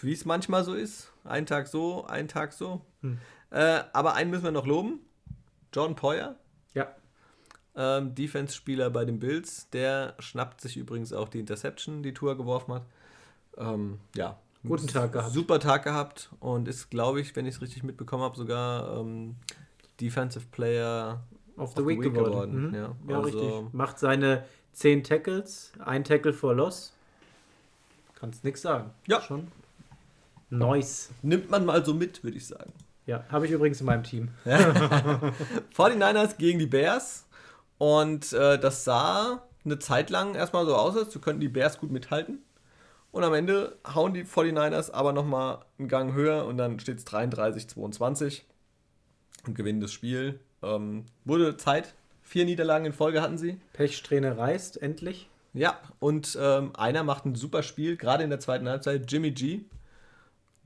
Wie 0.03 0.13
es 0.13 0.25
manchmal 0.25 0.65
so 0.65 0.75
ist. 0.75 1.11
Ein 1.29 1.47
Tag 1.47 1.69
so, 1.69 2.07
ein 2.07 2.29
Tag 2.29 2.53
so. 2.53 2.81
Hm. 3.03 3.19
Äh, 3.51 3.81
aber 3.93 4.15
einen 4.15 4.31
müssen 4.31 4.45
wir 4.45 4.51
noch 4.51 4.67
loben. 4.67 5.01
John 5.73 5.95
Poyer. 5.95 6.37
Ja. 6.75 6.89
Ähm, 7.77 8.15
Defense-Spieler 8.15 8.91
bei 8.91 9.05
den 9.05 9.19
Bills. 9.19 9.69
Der 9.71 10.15
schnappt 10.19 10.61
sich 10.61 10.77
übrigens 10.77 11.13
auch 11.13 11.29
die 11.29 11.41
Interception, 11.41 12.03
die 12.03 12.15
Tour 12.15 12.37
geworfen 12.37 12.75
hat. 12.75 12.87
Ähm, 13.57 14.01
ja. 14.15 14.39
Guten 14.67 14.89
Tag 14.89 15.13
gehabt. 15.13 15.33
Super 15.33 15.61
Tag 15.61 15.85
gehabt 15.85 16.31
und 16.41 16.67
ist, 16.67 16.91
glaube 16.91 17.21
ich, 17.21 17.37
wenn 17.37 17.47
ich 17.47 17.57
es 17.57 17.63
richtig 17.63 17.85
mitbekommen 17.85 18.25
habe, 18.25 18.37
sogar 18.37 18.99
ähm, 18.99 19.37
Defensive 20.01 20.47
Player 20.51 21.23
of 21.57 21.75
the, 21.77 21.87
Week, 21.87 22.01
Week, 22.01 22.13
geworden. 22.13 22.31
geworden. 22.31 22.69
Mhm. 22.69 22.75
Ja, 22.75 22.97
ja 23.09 23.17
also 23.17 23.39
richtig. 23.39 23.73
Macht 23.73 23.99
seine 23.99 24.45
10 24.73 25.05
Tackles, 25.05 25.73
ein 25.85 26.05
Tackle 26.05 26.33
for 26.33 26.55
Loss. 26.55 26.93
Kannst 28.17 28.43
nichts 28.43 28.63
sagen. 28.63 28.91
Ja. 29.07 29.21
Schon. 29.21 29.49
Nice. 30.51 31.11
Nimmt 31.23 31.51
man 31.51 31.67
mal 31.67 31.85
so 31.85 31.95
mit, 31.95 32.25
würde 32.25 32.37
ich 32.37 32.47
sagen. 32.47 32.73
Ja, 33.07 33.25
habe 33.31 33.47
ich 33.47 33.53
übrigens 33.53 33.81
in 33.81 33.87
meinem 33.87 34.03
Team. 34.03 34.29
49ers 34.45 36.37
gegen 36.39 36.59
die 36.59 36.67
Bears. 36.67 37.27
Und 37.79 38.33
äh, 38.33 38.59
das 38.59 38.85
sah 38.85 39.43
eine 39.65 39.79
Zeit 39.79 40.11
lang 40.11 40.35
erstmal 40.35 40.67
so 40.67 40.75
aus, 40.75 40.97
als 40.97 41.19
könnten 41.21 41.41
die 41.41 41.49
Bears 41.49 41.79
gut 41.79 41.91
mithalten. 41.91 42.43
Und 43.11 43.25
am 43.25 43.33
Ende 43.33 43.79
hauen 43.95 44.13
die 44.13 44.25
49ers 44.25 44.93
aber 44.93 45.13
nochmal 45.13 45.61
einen 45.79 45.89
Gang 45.89 46.13
höher 46.13 46.45
und 46.45 46.59
dann 46.59 46.79
steht 46.79 46.99
es 46.99 47.07
33-22 47.07 48.43
und 49.47 49.55
gewinnen 49.55 49.81
das 49.81 49.93
Spiel. 49.93 50.41
Ähm, 50.63 51.07
wurde 51.25 51.57
Zeit. 51.57 51.95
Vier 52.23 52.45
Niederlagen 52.45 52.85
in 52.85 52.93
Folge 52.93 53.23
hatten 53.23 53.39
sie. 53.39 53.59
Pechsträhne 53.73 54.37
reißt, 54.37 54.83
endlich. 54.83 55.31
Ja, 55.55 55.81
und 55.99 56.37
ähm, 56.39 56.77
einer 56.77 57.03
macht 57.03 57.25
ein 57.25 57.35
super 57.35 57.63
Spiel, 57.63 57.97
gerade 57.97 58.23
in 58.23 58.29
der 58.29 58.41
zweiten 58.41 58.69
Halbzeit, 58.69 59.11
Jimmy 59.11 59.31
G. 59.31 59.63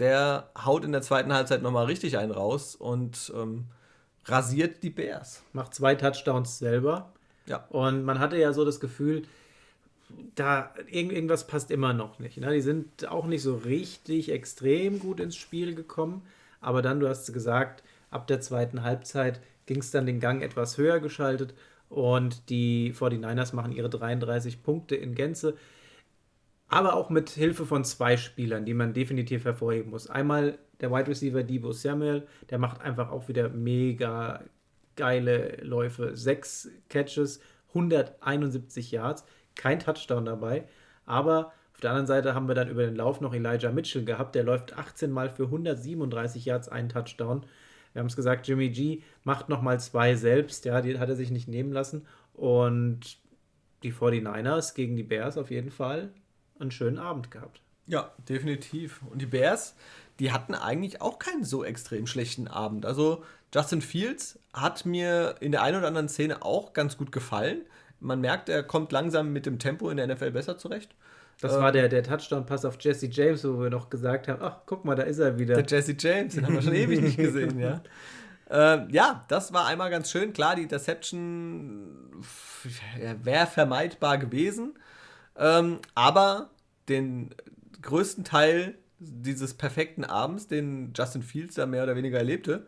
Der 0.02 0.50
haut 0.58 0.84
in 0.84 0.90
der 0.90 1.00
zweiten 1.00 1.32
Halbzeit 1.32 1.62
nochmal 1.62 1.86
richtig 1.86 2.18
einen 2.18 2.32
raus 2.32 2.74
und 2.74 3.32
ähm, 3.36 3.66
rasiert 4.24 4.82
die 4.82 4.90
Bears. 4.90 5.44
Macht 5.52 5.74
zwei 5.74 5.94
Touchdowns 5.94 6.58
selber. 6.58 7.12
Ja. 7.46 7.64
Und 7.68 8.02
man 8.02 8.18
hatte 8.18 8.36
ja 8.36 8.52
so 8.52 8.64
das 8.64 8.80
Gefühl, 8.80 9.22
da 10.34 10.74
irgendwas 10.90 11.46
passt 11.46 11.70
immer 11.70 11.92
noch 11.92 12.18
nicht. 12.18 12.36
Ne? 12.38 12.52
Die 12.52 12.62
sind 12.62 13.08
auch 13.08 13.26
nicht 13.26 13.42
so 13.42 13.54
richtig 13.54 14.32
extrem 14.32 14.98
gut 14.98 15.20
ins 15.20 15.36
Spiel 15.36 15.76
gekommen. 15.76 16.22
Aber 16.60 16.82
dann, 16.82 16.98
du 16.98 17.08
hast 17.08 17.32
gesagt, 17.32 17.84
ab 18.10 18.26
der 18.26 18.40
zweiten 18.40 18.82
Halbzeit 18.82 19.40
ging 19.66 19.78
es 19.78 19.92
dann 19.92 20.04
den 20.04 20.18
Gang 20.18 20.42
etwas 20.42 20.78
höher 20.78 20.98
geschaltet 20.98 21.54
und 21.88 22.50
die 22.50 22.92
49ers 22.92 23.54
machen 23.54 23.70
ihre 23.70 23.88
33 23.88 24.64
Punkte 24.64 24.96
in 24.96 25.14
Gänze. 25.14 25.56
Aber 26.72 26.94
auch 26.94 27.10
mit 27.10 27.28
Hilfe 27.28 27.66
von 27.66 27.84
zwei 27.84 28.16
Spielern, 28.16 28.64
die 28.64 28.72
man 28.72 28.94
definitiv 28.94 29.44
hervorheben 29.44 29.90
muss. 29.90 30.08
Einmal 30.08 30.58
der 30.80 30.90
Wide 30.90 31.06
Receiver 31.08 31.42
Debo 31.42 31.72
Samuel, 31.72 32.26
der 32.48 32.58
macht 32.58 32.80
einfach 32.80 33.10
auch 33.10 33.28
wieder 33.28 33.50
mega 33.50 34.42
geile 34.96 35.58
Läufe. 35.62 36.16
Sechs 36.16 36.70
Catches, 36.88 37.40
171 37.68 38.90
Yards, 38.90 39.26
kein 39.54 39.80
Touchdown 39.80 40.24
dabei, 40.24 40.66
aber 41.04 41.52
Auf 41.74 41.80
der 41.80 41.90
anderen 41.90 42.06
Seite 42.06 42.34
haben 42.34 42.48
wir 42.48 42.54
dann 42.54 42.70
über 42.70 42.84
den 42.84 42.96
Lauf 42.96 43.20
noch 43.20 43.34
Elijah 43.34 43.70
Mitchell 43.70 44.04
gehabt. 44.04 44.34
Der 44.34 44.44
läuft 44.44 44.78
18 44.78 45.10
Mal 45.10 45.28
für 45.28 45.44
137 45.44 46.44
Yards, 46.46 46.68
einen 46.68 46.88
Touchdown. 46.88 47.44
Wir 47.92 48.00
haben 48.00 48.06
es 48.06 48.16
gesagt, 48.16 48.46
Jimmy 48.46 48.70
G 48.70 49.02
macht 49.24 49.50
nochmal 49.50 49.78
zwei 49.80 50.14
selbst. 50.14 50.64
Ja, 50.64 50.80
die 50.80 50.98
hat 50.98 51.10
er 51.10 51.16
sich 51.16 51.30
nicht 51.30 51.48
nehmen 51.48 51.72
lassen. 51.72 52.06
Und 52.32 53.18
die 53.82 53.92
49ers 53.92 54.74
gegen 54.74 54.96
die 54.96 55.02
Bears 55.02 55.36
auf 55.36 55.50
jeden 55.50 55.70
Fall 55.70 56.12
einen 56.62 56.70
schönen 56.70 56.98
Abend 56.98 57.30
gehabt. 57.30 57.60
Ja, 57.86 58.10
definitiv. 58.28 59.00
Und 59.10 59.20
die 59.20 59.26
Bears, 59.26 59.74
die 60.18 60.32
hatten 60.32 60.54
eigentlich 60.54 61.00
auch 61.00 61.18
keinen 61.18 61.44
so 61.44 61.64
extrem 61.64 62.06
schlechten 62.06 62.48
Abend. 62.48 62.86
Also 62.86 63.24
Justin 63.54 63.82
Fields 63.82 64.38
hat 64.54 64.86
mir 64.86 65.36
in 65.40 65.52
der 65.52 65.62
einen 65.62 65.78
oder 65.78 65.88
anderen 65.88 66.08
Szene 66.08 66.42
auch 66.42 66.72
ganz 66.72 66.96
gut 66.96 67.12
gefallen. 67.12 67.62
Man 68.00 68.20
merkt, 68.20 68.48
er 68.48 68.62
kommt 68.62 68.92
langsam 68.92 69.32
mit 69.32 69.46
dem 69.46 69.58
Tempo 69.58 69.90
in 69.90 69.96
der 69.96 70.06
NFL 70.06 70.30
besser 70.30 70.58
zurecht. 70.58 70.94
Das 71.40 71.58
war 71.58 71.72
der, 71.72 71.88
der 71.88 72.04
Touchdown-Pass 72.04 72.64
auf 72.64 72.76
Jesse 72.78 73.08
James, 73.10 73.44
wo 73.44 73.60
wir 73.60 73.70
noch 73.70 73.90
gesagt 73.90 74.28
haben, 74.28 74.40
ach, 74.42 74.58
guck 74.64 74.84
mal, 74.84 74.94
da 74.94 75.02
ist 75.02 75.18
er 75.18 75.38
wieder. 75.38 75.60
Der 75.60 75.66
Jesse 75.66 75.96
James, 75.98 76.34
den 76.34 76.46
haben 76.46 76.54
wir 76.54 76.62
schon 76.62 76.74
ewig 76.74 77.00
nicht 77.00 77.16
gesehen, 77.16 77.58
ja. 77.58 77.82
Äh, 78.48 78.86
ja, 78.92 79.24
das 79.28 79.52
war 79.52 79.66
einmal 79.66 79.90
ganz 79.90 80.10
schön. 80.10 80.32
Klar, 80.32 80.54
die 80.54 80.62
Interception 80.62 82.22
wäre 83.22 83.46
vermeidbar 83.46 84.18
gewesen. 84.18 84.74
Ähm, 85.36 85.80
aber 85.94 86.50
den 86.88 87.34
größten 87.80 88.24
Teil 88.24 88.74
dieses 88.98 89.54
perfekten 89.54 90.04
Abends, 90.04 90.46
den 90.46 90.92
Justin 90.96 91.22
Fields 91.22 91.56
da 91.56 91.66
mehr 91.66 91.82
oder 91.82 91.96
weniger 91.96 92.18
erlebte, 92.18 92.66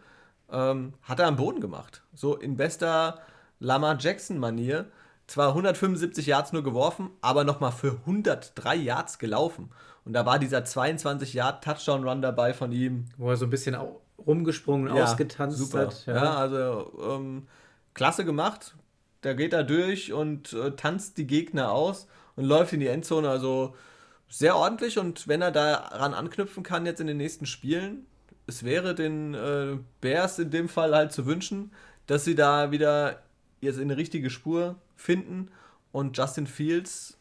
ähm, 0.50 0.94
hat 1.03 1.20
er 1.20 1.27
am 1.27 1.37
Boden 1.37 1.61
gemacht. 1.61 2.03
So 2.14 2.37
in 2.37 2.57
bester 2.57 3.20
Lamar 3.61 3.96
Jackson-Manier. 3.98 4.87
Zwar 5.27 5.48
175 5.48 6.27
Yards 6.27 6.53
nur 6.53 6.62
geworfen, 6.62 7.11
aber 7.22 7.44
nochmal 7.44 7.72
für 7.72 7.92
103 8.00 8.74
Yards 8.77 9.18
gelaufen. 9.18 9.70
Und 10.05 10.12
da 10.12 10.27
war 10.27 10.38
dieser 10.38 10.64
22 10.64 11.33
Yard 11.33 11.64
Touchdown-Run 11.64 12.20
dabei 12.20 12.53
von 12.53 12.72
ihm. 12.72 13.07
Wo 13.16 13.31
er 13.31 13.37
so 13.37 13.46
ein 13.46 13.50
bisschen 13.50 13.74
rumgesprungen, 14.18 14.94
ja, 14.94 15.05
ausgetanzt 15.05 15.57
super. 15.57 15.87
hat. 15.87 16.07
Ja, 16.07 16.14
ja 16.14 16.35
also 16.35 16.92
ähm, 17.03 17.46
klasse 17.94 18.27
gemacht. 18.27 18.74
Der 19.22 19.35
geht 19.35 19.55
da 19.55 19.62
durch 19.62 20.12
und 20.12 20.53
äh, 20.53 20.72
tanzt 20.72 21.16
die 21.16 21.27
Gegner 21.27 21.72
aus 21.72 22.07
und 22.37 22.44
läuft 22.44 22.74
in 22.74 22.81
die 22.81 22.88
Endzone. 22.88 23.31
Also 23.31 23.74
sehr 24.28 24.56
ordentlich 24.56 24.98
und 24.98 25.28
wenn 25.28 25.42
er 25.42 25.52
daran 25.52 26.14
anknüpfen 26.14 26.62
kann 26.62 26.87
jetzt 26.87 27.00
in 27.00 27.06
den 27.06 27.16
nächsten 27.16 27.46
Spielen, 27.46 28.06
es 28.46 28.64
wäre 28.64 28.94
den 28.94 29.34
äh, 29.34 29.78
Bears 30.00 30.38
in 30.38 30.50
dem 30.50 30.68
Fall 30.68 30.94
halt 30.94 31.12
zu 31.12 31.26
wünschen, 31.26 31.72
dass 32.06 32.24
sie 32.24 32.34
da 32.34 32.70
wieder 32.70 33.22
jetzt 33.60 33.76
in 33.76 33.82
eine 33.82 33.96
richtige 33.96 34.30
Spur 34.30 34.76
finden 34.96 35.50
und 35.92 36.16
Justin 36.16 36.46
Fields 36.46 37.16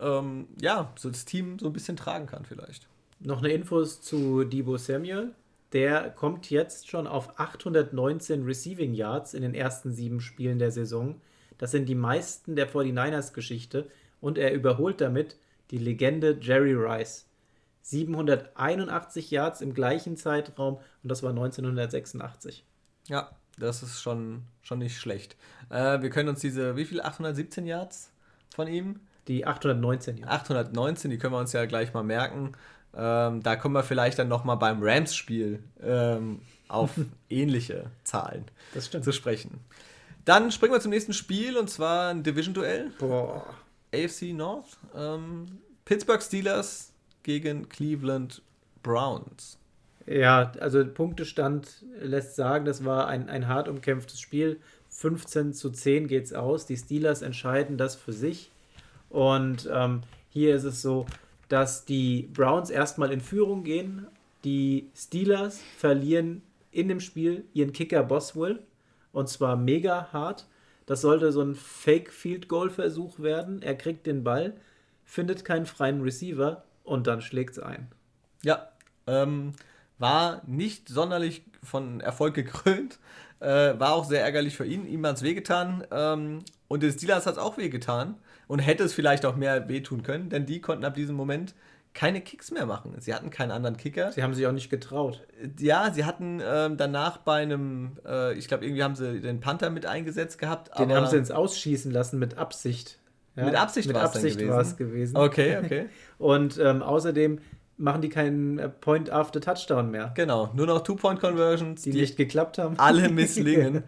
ähm, 0.00 0.48
ja, 0.60 0.92
so 0.96 1.10
das 1.10 1.24
Team 1.24 1.58
so 1.58 1.66
ein 1.66 1.72
bisschen 1.72 1.96
tragen 1.96 2.26
kann 2.26 2.44
vielleicht. 2.44 2.86
Noch 3.20 3.38
eine 3.38 3.52
Infos 3.52 4.00
zu 4.00 4.44
Debo 4.44 4.76
Samuel. 4.76 5.34
Der 5.72 6.10
kommt 6.10 6.50
jetzt 6.50 6.88
schon 6.88 7.06
auf 7.06 7.38
819 7.38 8.44
Receiving 8.44 8.94
Yards 8.94 9.34
in 9.34 9.42
den 9.42 9.54
ersten 9.54 9.92
sieben 9.92 10.20
Spielen 10.20 10.58
der 10.58 10.70
Saison. 10.70 11.20
Das 11.58 11.72
sind 11.72 11.88
die 11.88 11.94
meisten 11.94 12.56
der 12.56 12.70
49ers-Geschichte 12.70 13.90
und 14.20 14.38
er 14.38 14.52
überholt 14.52 15.00
damit 15.00 15.36
die 15.70 15.78
Legende 15.78 16.38
Jerry 16.40 16.74
Rice. 16.74 17.26
781 17.82 19.30
Yards 19.30 19.62
im 19.62 19.72
gleichen 19.72 20.16
Zeitraum 20.16 20.78
und 21.02 21.08
das 21.10 21.22
war 21.22 21.30
1986. 21.30 22.64
Ja, 23.08 23.30
das 23.58 23.82
ist 23.82 24.02
schon, 24.02 24.42
schon 24.62 24.80
nicht 24.80 24.98
schlecht. 24.98 25.36
Äh, 25.70 26.02
wir 26.02 26.10
können 26.10 26.28
uns 26.28 26.40
diese, 26.40 26.76
wie 26.76 26.84
viele, 26.84 27.04
817 27.04 27.66
Yards 27.66 28.12
von 28.54 28.68
ihm? 28.68 29.00
Die 29.26 29.46
819, 29.46 30.18
ja. 30.18 30.26
819, 30.26 31.10
die 31.10 31.18
können 31.18 31.32
wir 31.32 31.38
uns 31.38 31.52
ja 31.52 31.64
gleich 31.64 31.94
mal 31.94 32.02
merken. 32.02 32.52
Ähm, 32.94 33.42
da 33.42 33.56
kommen 33.56 33.74
wir 33.74 33.82
vielleicht 33.82 34.18
dann 34.18 34.28
nochmal 34.28 34.56
beim 34.56 34.82
Rams-Spiel 34.82 35.62
ähm, 35.82 36.40
auf 36.68 36.90
ähnliche 37.30 37.90
Zahlen 38.04 38.44
zu 38.78 39.12
sprechen. 39.12 39.60
Dann 40.24 40.50
springen 40.50 40.74
wir 40.74 40.80
zum 40.80 40.90
nächsten 40.90 41.14
Spiel 41.14 41.56
und 41.56 41.70
zwar 41.70 42.10
ein 42.10 42.22
Division-Duell. 42.22 42.92
Boah. 42.98 43.46
AFC 43.92 44.32
North. 44.34 44.78
Ähm, 44.94 45.46
Pittsburgh 45.84 46.22
Steelers 46.22 46.92
gegen 47.22 47.68
Cleveland 47.68 48.42
Browns. 48.82 49.58
Ja, 50.06 50.52
also 50.60 50.84
Punktestand 50.86 51.84
lässt 52.00 52.36
sagen, 52.36 52.64
das 52.64 52.84
war 52.84 53.08
ein, 53.08 53.28
ein 53.28 53.46
hart 53.46 53.68
umkämpftes 53.68 54.20
Spiel. 54.20 54.60
15 54.88 55.52
zu 55.52 55.70
10 55.70 56.08
geht 56.08 56.24
es 56.24 56.32
aus. 56.32 56.64
Die 56.66 56.76
Steelers 56.76 57.22
entscheiden 57.22 57.76
das 57.76 57.94
für 57.94 58.12
sich. 58.12 58.50
Und 59.10 59.68
ähm, 59.72 60.02
hier 60.30 60.54
ist 60.54 60.64
es 60.64 60.80
so, 60.80 61.06
dass 61.48 61.84
die 61.84 62.28
Browns 62.32 62.70
erstmal 62.70 63.12
in 63.12 63.20
Führung 63.20 63.64
gehen. 63.64 64.06
Die 64.44 64.90
Steelers 64.96 65.60
verlieren 65.76 66.42
in 66.70 66.88
dem 66.88 67.00
Spiel 67.00 67.44
ihren 67.52 67.72
Kicker 67.72 68.02
Boswell. 68.02 68.60
Und 69.12 69.28
zwar 69.28 69.56
mega 69.56 70.08
hart. 70.12 70.46
Das 70.88 71.02
sollte 71.02 71.32
so 71.32 71.42
ein 71.42 71.54
Fake-Field-Goal-Versuch 71.54 73.20
werden. 73.20 73.60
Er 73.60 73.74
kriegt 73.74 74.06
den 74.06 74.24
Ball, 74.24 74.54
findet 75.04 75.44
keinen 75.44 75.66
freien 75.66 76.00
Receiver 76.00 76.64
und 76.82 77.06
dann 77.06 77.20
schlägt 77.20 77.50
es 77.50 77.58
ein. 77.58 77.88
Ja, 78.42 78.70
ähm, 79.06 79.52
war 79.98 80.40
nicht 80.46 80.88
sonderlich 80.88 81.42
von 81.62 82.00
Erfolg 82.00 82.32
gekrönt. 82.32 82.98
Äh, 83.38 83.78
war 83.78 83.92
auch 83.92 84.06
sehr 84.06 84.22
ärgerlich 84.22 84.56
für 84.56 84.64
ihn. 84.64 84.86
Ihm 84.86 85.04
hat 85.04 85.16
es 85.16 85.22
wehgetan. 85.22 85.86
Ähm, 85.90 86.38
und 86.68 86.82
den 86.82 86.92
Steelers 86.92 87.26
hat 87.26 87.34
es 87.34 87.38
auch 87.38 87.58
wehgetan. 87.58 88.14
Und 88.46 88.60
hätte 88.60 88.84
es 88.84 88.94
vielleicht 88.94 89.26
auch 89.26 89.36
mehr 89.36 89.68
wehtun 89.68 90.02
können, 90.02 90.30
denn 90.30 90.46
die 90.46 90.62
konnten 90.62 90.86
ab 90.86 90.94
diesem 90.94 91.16
Moment 91.16 91.54
keine 91.98 92.20
Kicks 92.20 92.52
mehr 92.52 92.64
machen. 92.64 92.94
Sie 93.00 93.12
hatten 93.12 93.28
keinen 93.30 93.50
anderen 93.50 93.76
Kicker. 93.76 94.12
Sie 94.12 94.22
haben 94.22 94.32
sich 94.32 94.46
auch 94.46 94.52
nicht 94.52 94.70
getraut. 94.70 95.26
Ja, 95.58 95.92
sie 95.92 96.04
hatten 96.04 96.40
ähm, 96.40 96.76
danach 96.76 97.18
bei 97.18 97.42
einem, 97.42 97.98
äh, 98.06 98.38
ich 98.38 98.46
glaube, 98.46 98.64
irgendwie 98.64 98.84
haben 98.84 98.94
sie 98.94 99.20
den 99.20 99.40
Panther 99.40 99.68
mit 99.70 99.84
eingesetzt 99.84 100.38
gehabt. 100.38 100.78
Den 100.78 100.92
haben 100.92 101.08
sie 101.08 101.16
ins 101.16 101.32
Ausschießen 101.32 101.90
lassen 101.90 102.20
mit 102.20 102.38
Absicht. 102.38 103.00
Ja? 103.34 103.46
Mit 103.46 103.56
Absicht, 103.56 103.92
war 103.92 104.04
es 104.04 104.76
gewesen. 104.76 105.16
Okay, 105.16 105.58
okay. 105.64 105.86
Und 106.18 106.56
ähm, 106.58 106.84
außerdem 106.84 107.40
machen 107.78 108.00
die 108.00 108.10
keinen 108.10 108.60
äh, 108.60 108.68
Point 108.68 109.10
after 109.10 109.40
Touchdown 109.40 109.90
mehr. 109.90 110.12
Genau, 110.14 110.50
nur 110.54 110.66
noch 110.66 110.84
Two-Point-Conversions, 110.84 111.82
die, 111.82 111.90
die, 111.90 112.02
nicht 112.02 112.16
geklappt 112.16 112.58
haben. 112.58 112.78
Alle 112.78 113.08
misslingen. 113.08 113.82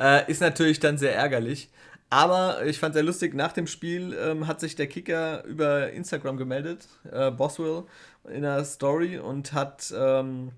äh, 0.00 0.28
ist 0.28 0.40
natürlich 0.40 0.80
dann 0.80 0.98
sehr 0.98 1.14
ärgerlich. 1.14 1.70
Aber 2.12 2.66
ich 2.66 2.78
fand 2.78 2.92
sehr 2.92 3.02
lustig, 3.02 3.32
nach 3.32 3.52
dem 3.52 3.66
Spiel 3.66 4.14
ähm, 4.22 4.46
hat 4.46 4.60
sich 4.60 4.76
der 4.76 4.86
Kicker 4.86 5.44
über 5.44 5.92
Instagram 5.92 6.36
gemeldet, 6.36 6.86
äh, 7.10 7.30
Boswell, 7.30 7.84
in 8.28 8.44
einer 8.44 8.62
Story 8.66 9.18
und 9.18 9.54
hat 9.54 9.94
ähm, 9.96 10.52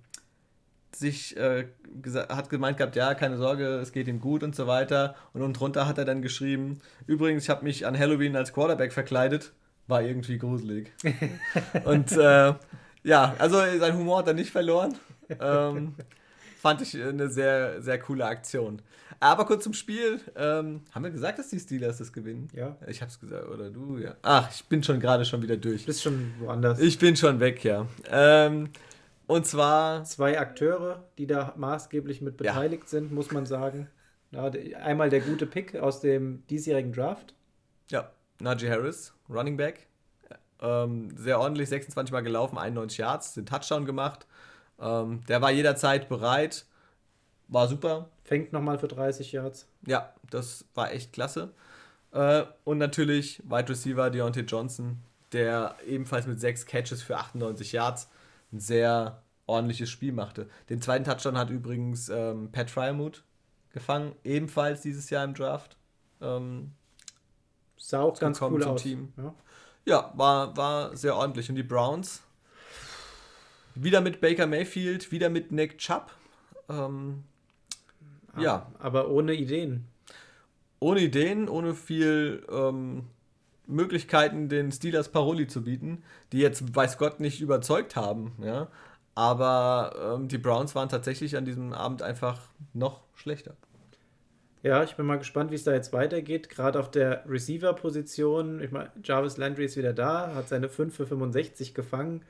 sich 0.91 1.37
äh, 1.37 1.69
hat 2.29 2.51
gemeint 2.51 2.79
gehabt, 2.79 2.97
ja, 2.97 3.15
keine 3.15 3.37
Sorge, 3.37 3.67
es 3.77 3.93
geht 3.93 4.09
ihm 4.09 4.19
gut 4.21 4.43
und 4.43 4.57
so 4.57 4.67
weiter. 4.67 5.15
Und 5.33 5.43
unten 5.43 5.55
drunter 5.57 5.87
hat 5.87 5.97
er 5.97 6.05
dann 6.05 6.23
geschrieben, 6.23 6.81
übrigens, 7.07 7.45
ich 7.45 7.51
habe 7.51 7.63
mich 7.63 7.87
an 7.87 7.97
Halloween 7.97 8.35
als 8.35 8.53
Quarterback 8.53 8.93
verkleidet, 8.93 9.53
war 9.87 10.03
irgendwie 10.03 10.39
gruselig. 10.39 10.91
und 11.85 12.11
äh, 12.11 12.55
ja, 13.05 13.37
also 13.39 13.59
sein 13.79 13.97
Humor 13.97 14.19
hat 14.19 14.27
er 14.27 14.35
nicht 14.35 14.51
verloren. 14.51 14.97
Ähm, 15.41 15.95
fand 16.65 16.81
ich 16.81 16.97
eine 16.99 17.29
sehr, 17.29 17.83
sehr 17.83 17.99
coole 17.99 18.25
Aktion. 18.25 18.81
Aber 19.21 19.45
kurz 19.45 19.65
zum 19.65 19.75
Spiel. 19.75 20.19
Ähm, 20.35 20.81
haben 20.93 21.05
wir 21.05 21.11
gesagt, 21.11 21.39
dass 21.39 21.51
die 21.51 21.61
Steelers 21.61 21.99
das 21.99 22.11
gewinnen? 22.11 22.49
Ja. 22.55 22.79
Ich 22.87 23.03
hab's 23.03 23.21
gesagt, 23.21 23.47
oder 23.49 23.69
du, 23.69 23.99
ja. 23.99 24.15
Ach, 24.23 24.51
ich 24.51 24.65
bin 24.65 24.83
schon 24.83 24.99
gerade 24.99 25.27
schon 25.27 25.43
wieder 25.43 25.59
durch. 25.59 25.83
Du 25.83 25.89
bist 25.89 26.03
schon 26.03 26.33
woanders. 26.39 26.79
Ich 26.81 26.99
bin 26.99 27.17
schon 27.17 27.39
weg, 27.39 27.63
ja. 27.65 27.87
Ähm, 28.11 28.71
und 29.27 29.47
zwar. 29.47 30.05
Zwei 30.05 30.41
Akteure, 30.41 31.05
die 31.19 31.27
da 31.27 31.53
maßgeblich 31.55 32.23
mit 32.23 32.39
beteiligt 32.39 32.85
ja. 32.85 32.89
sind, 32.89 33.13
muss 33.13 33.31
man 33.31 33.45
sagen. 33.45 33.89
Ja, 34.31 34.51
einmal 34.83 35.11
der 35.11 35.21
gute 35.21 35.45
Pick 35.45 35.77
aus 35.77 36.01
dem 36.01 36.47
diesjährigen 36.47 36.95
Draft. 36.95 37.35
Ja, 37.91 38.11
Najee 38.41 38.71
Harris, 38.71 39.13
Running 39.29 39.59
Back. 39.59 39.87
Ähm, 40.63 41.15
sehr 41.15 41.39
ordentlich, 41.41 41.69
26 41.69 42.11
Mal 42.11 42.23
gelaufen, 42.23 42.57
91 42.57 42.97
Yards, 42.97 43.35
den 43.35 43.45
Touchdown 43.45 43.85
gemacht. 43.85 44.27
Ähm, 44.85 45.23
der 45.27 45.41
war 45.41 45.51
jederzeit 45.51 46.09
bereit. 46.09 46.67
War 47.49 47.67
super. 47.69 48.11
Fängt 48.23 48.53
nochmal 48.53 48.79
für 48.79 48.89
30 48.89 49.33
Yards. 49.33 49.67
Ja, 49.87 50.13
das 50.31 50.67
war 50.75 50.93
echt 50.93 51.13
klasse. 51.13 51.53
Äh, 52.13 52.45
und 52.65 52.79
natürlich 52.79 53.43
Wide 53.45 53.69
Receiver 53.69 54.11
Deontay 54.11 54.43
Johnson, 54.43 54.99
der 55.33 55.77
ebenfalls 55.87 56.27
mit 56.27 56.41
sechs 56.41 56.67
Catches 56.67 57.03
für 57.03 57.17
98 57.17 57.73
Yards 57.73 58.09
ein 58.53 58.61
sehr 58.61 59.23
ordentliches 59.47 59.91
Spiel 59.91 60.13
machte. 60.13 60.49
Den 60.69 60.81
zweiten 60.81 61.05
Touchdown 61.05 61.37
hat 61.37 61.51
übrigens 61.51 62.09
ähm, 62.09 62.51
Pat 62.53 62.71
Fryermuth 62.71 63.25
gefangen, 63.73 64.15
ebenfalls 64.23 64.81
dieses 64.81 65.11
Jahr 65.11 65.25
im 65.25 65.35
Draft. 65.35 65.77
Ähm, 66.21 66.73
Sah 67.77 68.01
auch 68.01 68.19
ganz 68.19 68.41
cool 68.41 68.63
aus. 68.65 68.83
Team. 68.83 69.13
Ja, 69.17 69.35
ja 69.85 70.13
war, 70.15 70.57
war 70.57 70.97
sehr 70.97 71.17
ordentlich. 71.17 71.51
Und 71.51 71.57
die 71.57 71.63
Browns, 71.63 72.23
wieder 73.75 74.01
mit 74.01 74.21
Baker 74.21 74.47
Mayfield, 74.47 75.11
wieder 75.13 75.31
mit 75.31 75.53
Nick 75.53 75.79
Chubb. 75.79 76.11
Ähm, 76.69 77.25
ja. 78.39 78.71
Aber 78.79 79.11
ohne 79.11 79.35
Ideen. 79.35 79.87
Ohne 80.81 81.01
Ideen, 81.01 81.49
ohne 81.49 81.75
viel 81.75 82.45
ähm, 82.51 83.05
Möglichkeiten, 83.67 84.49
den 84.49 84.73
Steelers 84.73 85.09
Paroli 85.09 85.47
zu 85.47 85.63
bieten, 85.63 86.03
die 86.33 86.39
jetzt, 86.39 86.75
weiß 86.75 86.99
Gott, 86.99 87.21
nicht 87.21 87.41
überzeugt 87.41 87.97
haben. 87.97 88.33
Ja? 88.43 88.69
Aber 89.15 90.17
ähm, 90.17 90.29
die 90.29 90.39
Browns 90.39 90.75
waren 90.75 90.89
tatsächlich 90.89 91.37
an 91.37 91.45
diesem 91.45 91.73
Abend 91.73 92.03
einfach 92.03 92.41
noch 92.73 93.03
schlechter. 93.15 93.57
Ja, 94.63 94.83
ich 94.83 94.97
bin 94.97 95.05
mal 95.05 95.19
gespannt, 95.19 95.51
wie 95.51 95.57
es 95.57 95.65
da 95.65 95.75
jetzt 95.75 95.93
weitergeht. 95.93 96.49
Gerade 96.49 96.81
auf 96.81 96.91
der 96.91 97.29
Receiver-Position. 97.29 98.63
Ich 98.63 98.71
meine, 98.71 98.91
Jarvis 99.03 99.37
Landry 99.37 99.67
ist 99.67 99.77
wieder 99.77 99.93
da, 99.93 100.35
hat 100.35 100.49
seine 100.49 100.71
5 100.71 100.95
für 100.95 101.07
65 101.07 101.75
gefangen. 101.75 102.23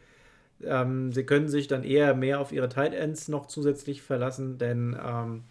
Ähm, 0.62 1.12
sie 1.12 1.24
können 1.24 1.48
sich 1.48 1.66
dann 1.68 1.84
eher 1.84 2.14
mehr 2.14 2.40
auf 2.40 2.52
ihre 2.52 2.68
Tight 2.68 2.94
Ends 2.94 3.28
noch 3.28 3.46
zusätzlich 3.46 4.02
verlassen, 4.02 4.58
denn 4.58 4.96
ähm, 5.04 5.44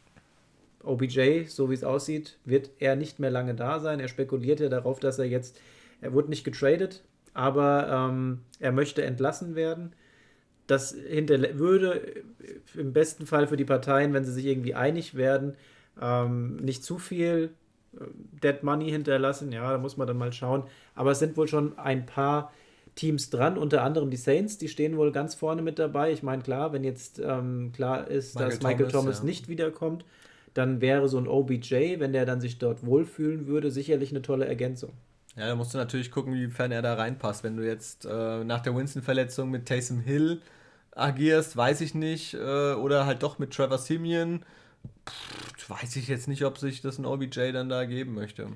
OBJ, 0.83 1.45
so 1.45 1.69
wie 1.69 1.73
es 1.73 1.83
aussieht, 1.83 2.37
wird 2.45 2.71
er 2.79 2.95
nicht 2.95 3.19
mehr 3.19 3.31
lange 3.31 3.55
da 3.55 3.79
sein. 3.79 3.99
Er 3.99 4.07
spekuliert 4.07 4.59
ja 4.59 4.69
darauf, 4.69 4.99
dass 4.99 5.19
er 5.19 5.25
jetzt, 5.25 5.59
er 6.01 6.13
wurde 6.13 6.29
nicht 6.29 6.43
getradet, 6.43 7.03
aber 7.33 8.09
ähm, 8.11 8.39
er 8.59 8.71
möchte 8.71 9.03
entlassen 9.03 9.55
werden. 9.55 9.93
Das 10.67 10.95
würde 10.95 12.23
im 12.75 12.93
besten 12.93 13.25
Fall 13.25 13.47
für 13.47 13.57
die 13.57 13.65
Parteien, 13.65 14.13
wenn 14.13 14.23
sie 14.23 14.31
sich 14.31 14.45
irgendwie 14.45 14.75
einig 14.75 15.15
werden, 15.15 15.55
ähm, 16.01 16.57
nicht 16.57 16.83
zu 16.83 16.97
viel 16.97 17.51
äh, 17.93 18.05
Dead 18.41 18.63
Money 18.63 18.89
hinterlassen, 18.89 19.51
ja, 19.51 19.71
da 19.71 19.77
muss 19.77 19.97
man 19.97 20.07
dann 20.07 20.17
mal 20.17 20.33
schauen. 20.33 20.63
Aber 20.95 21.11
es 21.11 21.19
sind 21.19 21.37
wohl 21.37 21.47
schon 21.47 21.77
ein 21.77 22.05
paar 22.05 22.53
Teams 22.95 23.29
dran, 23.29 23.57
unter 23.57 23.83
anderem 23.83 24.09
die 24.11 24.17
Saints, 24.17 24.57
die 24.57 24.67
stehen 24.67 24.97
wohl 24.97 25.11
ganz 25.11 25.35
vorne 25.35 25.61
mit 25.61 25.79
dabei. 25.79 26.11
Ich 26.11 26.23
meine, 26.23 26.43
klar, 26.43 26.73
wenn 26.73 26.83
jetzt 26.83 27.19
ähm, 27.19 27.71
klar 27.73 28.07
ist, 28.07 28.35
Michael 28.35 28.51
dass 28.51 28.61
Michael 28.61 28.77
Thomas, 28.87 28.93
Thomas 28.93 29.19
ja. 29.19 29.25
nicht 29.25 29.47
wiederkommt, 29.47 30.05
dann 30.53 30.81
wäre 30.81 31.07
so 31.09 31.17
ein 31.17 31.27
OBJ, 31.27 31.99
wenn 31.99 32.13
der 32.13 32.25
dann 32.25 32.39
sich 32.39 32.59
dort 32.59 32.85
wohlfühlen 32.85 33.47
würde, 33.47 33.71
sicherlich 33.71 34.11
eine 34.11 34.21
tolle 34.21 34.45
Ergänzung. 34.45 34.91
Ja, 35.35 35.47
da 35.47 35.55
musst 35.55 35.73
du 35.73 35.79
natürlich 35.79 36.11
gucken, 36.11 36.33
wiefern 36.33 36.71
er 36.71 36.83
da 36.83 36.93
reinpasst. 36.93 37.43
Wenn 37.43 37.57
du 37.57 37.65
jetzt 37.65 38.05
äh, 38.05 38.43
nach 38.43 38.61
der 38.61 38.75
Winston-Verletzung 38.75 39.49
mit 39.49 39.65
Taysom 39.65 39.99
Hill 39.99 40.41
agierst, 40.91 41.57
weiß 41.57 41.81
ich 41.81 41.95
nicht. 41.95 42.35
Äh, 42.35 42.73
oder 42.73 43.07
halt 43.07 43.23
doch 43.23 43.39
mit 43.39 43.51
Trevor 43.51 43.79
Simeon 43.79 44.45
Pff, 45.07 45.69
weiß 45.69 45.95
ich 45.95 46.07
jetzt 46.07 46.27
nicht, 46.27 46.45
ob 46.45 46.57
sich 46.57 46.81
das 46.81 46.97
ein 46.97 47.05
OBJ 47.05 47.51
dann 47.51 47.69
da 47.69 47.85
geben 47.85 48.13
möchte. 48.13 48.49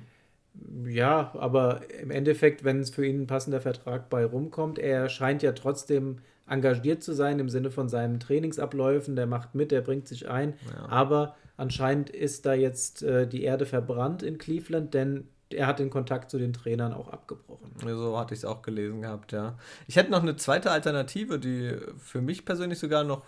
Ja, 0.84 1.32
aber 1.38 1.80
im 2.00 2.10
Endeffekt, 2.10 2.64
wenn 2.64 2.80
es 2.80 2.90
für 2.90 3.06
ihn 3.06 3.22
ein 3.22 3.26
passender 3.26 3.60
Vertrag 3.60 4.10
bei 4.10 4.24
rumkommt, 4.24 4.78
er 4.78 5.08
scheint 5.08 5.42
ja 5.42 5.52
trotzdem 5.52 6.18
engagiert 6.48 7.02
zu 7.02 7.12
sein 7.12 7.38
im 7.38 7.48
Sinne 7.48 7.70
von 7.70 7.88
seinen 7.88 8.20
Trainingsabläufen, 8.20 9.16
der 9.16 9.26
macht 9.26 9.54
mit, 9.54 9.70
der 9.70 9.82
bringt 9.82 10.08
sich 10.08 10.28
ein. 10.28 10.54
Ja. 10.74 10.88
Aber 10.88 11.36
anscheinend 11.56 12.10
ist 12.10 12.46
da 12.46 12.54
jetzt 12.54 13.02
äh, 13.02 13.26
die 13.26 13.42
Erde 13.42 13.66
verbrannt 13.66 14.22
in 14.22 14.38
Cleveland, 14.38 14.94
denn 14.94 15.28
er 15.50 15.66
hat 15.66 15.78
den 15.78 15.90
Kontakt 15.90 16.30
zu 16.30 16.38
den 16.38 16.52
Trainern 16.52 16.92
auch 16.92 17.08
abgebrochen. 17.08 17.72
So 17.80 18.18
hatte 18.18 18.34
ich 18.34 18.40
es 18.40 18.44
auch 18.44 18.62
gelesen 18.62 19.02
gehabt, 19.02 19.32
ja. 19.32 19.56
Ich 19.86 19.96
hätte 19.96 20.10
noch 20.10 20.22
eine 20.22 20.36
zweite 20.36 20.70
Alternative, 20.70 21.38
die 21.38 21.76
für 21.98 22.20
mich 22.20 22.44
persönlich 22.44 22.78
sogar 22.78 23.04
noch 23.04 23.24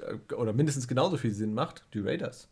äh, 0.00 0.34
oder 0.34 0.52
mindestens 0.52 0.88
genauso 0.88 1.16
viel 1.16 1.32
Sinn 1.32 1.54
macht, 1.54 1.84
die 1.94 2.00
Raiders. 2.00 2.48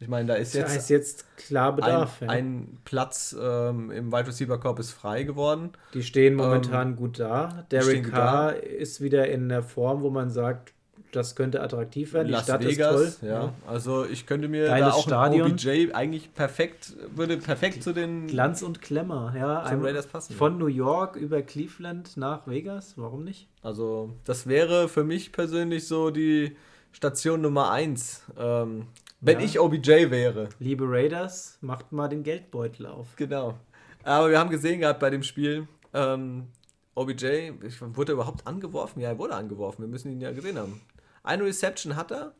Ich 0.00 0.08
meine, 0.08 0.28
da 0.28 0.34
ist 0.34 0.54
jetzt, 0.54 0.76
ist 0.76 0.90
jetzt 0.90 1.36
klar 1.36 1.74
Bedarf. 1.74 2.20
Ein, 2.20 2.28
ja. 2.28 2.34
ein 2.34 2.78
Platz 2.84 3.34
ähm, 3.40 3.90
im 3.90 4.12
Wide 4.12 4.26
Receiver 4.26 4.58
Corp 4.58 4.78
ist 4.78 4.90
frei 4.90 5.22
geworden. 5.22 5.70
Die 5.94 6.02
stehen 6.02 6.34
momentan 6.34 6.90
ähm, 6.90 6.96
gut 6.96 7.20
da. 7.20 7.64
Derek 7.70 8.10
Carr 8.10 8.56
ist 8.56 9.00
wieder 9.00 9.28
in 9.28 9.48
der 9.48 9.62
Form, 9.62 10.02
wo 10.02 10.10
man 10.10 10.30
sagt, 10.30 10.74
das 11.14 11.36
könnte 11.36 11.62
attraktiv 11.62 12.12
werden. 12.12 12.28
Las 12.28 12.46
die 12.46 12.50
Stadt 12.50 12.64
Vegas, 12.64 13.00
ist 13.00 13.20
toll. 13.20 13.28
Ja. 13.28 13.54
Also 13.66 14.04
ich 14.04 14.26
könnte 14.26 14.48
mir 14.48 14.66
Geiles 14.66 14.88
da 14.88 14.94
auch 14.94 15.06
Stadion. 15.06 15.52
OBJ 15.52 15.92
eigentlich 15.92 16.34
perfekt, 16.34 16.94
würde 17.14 17.36
perfekt 17.36 17.82
zu 17.82 17.92
den 17.92 18.26
Glanz 18.26 18.62
und 18.62 18.82
Klemmer, 18.82 19.32
ja. 19.38 19.64
Zum 19.68 19.82
Raiders 19.82 20.06
passen. 20.06 20.34
Von 20.34 20.58
New 20.58 20.66
York 20.66 21.16
über 21.16 21.42
Cleveland 21.42 22.16
nach 22.16 22.46
Vegas, 22.46 22.94
warum 22.96 23.24
nicht? 23.24 23.48
Also 23.62 24.12
das 24.24 24.46
wäre 24.46 24.88
für 24.88 25.04
mich 25.04 25.32
persönlich 25.32 25.86
so 25.86 26.10
die 26.10 26.56
Station 26.92 27.40
Nummer 27.40 27.70
1. 27.70 28.24
Ähm, 28.38 28.86
wenn 29.24 29.40
ja. 29.40 29.46
ich 29.46 29.58
OBJ 29.58 30.10
wäre. 30.10 30.48
Liebe 30.58 30.84
Raiders, 30.86 31.58
macht 31.60 31.92
mal 31.92 32.08
den 32.08 32.22
Geldbeutel 32.22 32.86
auf. 32.86 33.16
Genau. 33.16 33.54
Aber 34.02 34.30
wir 34.30 34.38
haben 34.38 34.50
gesehen 34.50 34.80
gehabt 34.80 35.00
bei 35.00 35.10
dem 35.10 35.22
Spiel, 35.22 35.66
ähm, 35.94 36.48
OBJ, 36.94 37.52
wurde 37.80 38.12
er 38.12 38.14
überhaupt 38.14 38.46
angeworfen? 38.46 39.00
Ja, 39.00 39.08
er 39.08 39.18
wurde 39.18 39.34
angeworfen. 39.34 39.82
Wir 39.82 39.88
müssen 39.88 40.12
ihn 40.12 40.20
ja 40.20 40.32
gesehen 40.32 40.58
haben. 40.58 40.80
Eine 41.22 41.44
Reception 41.44 41.96
hat 41.96 42.12
er. 42.12 42.34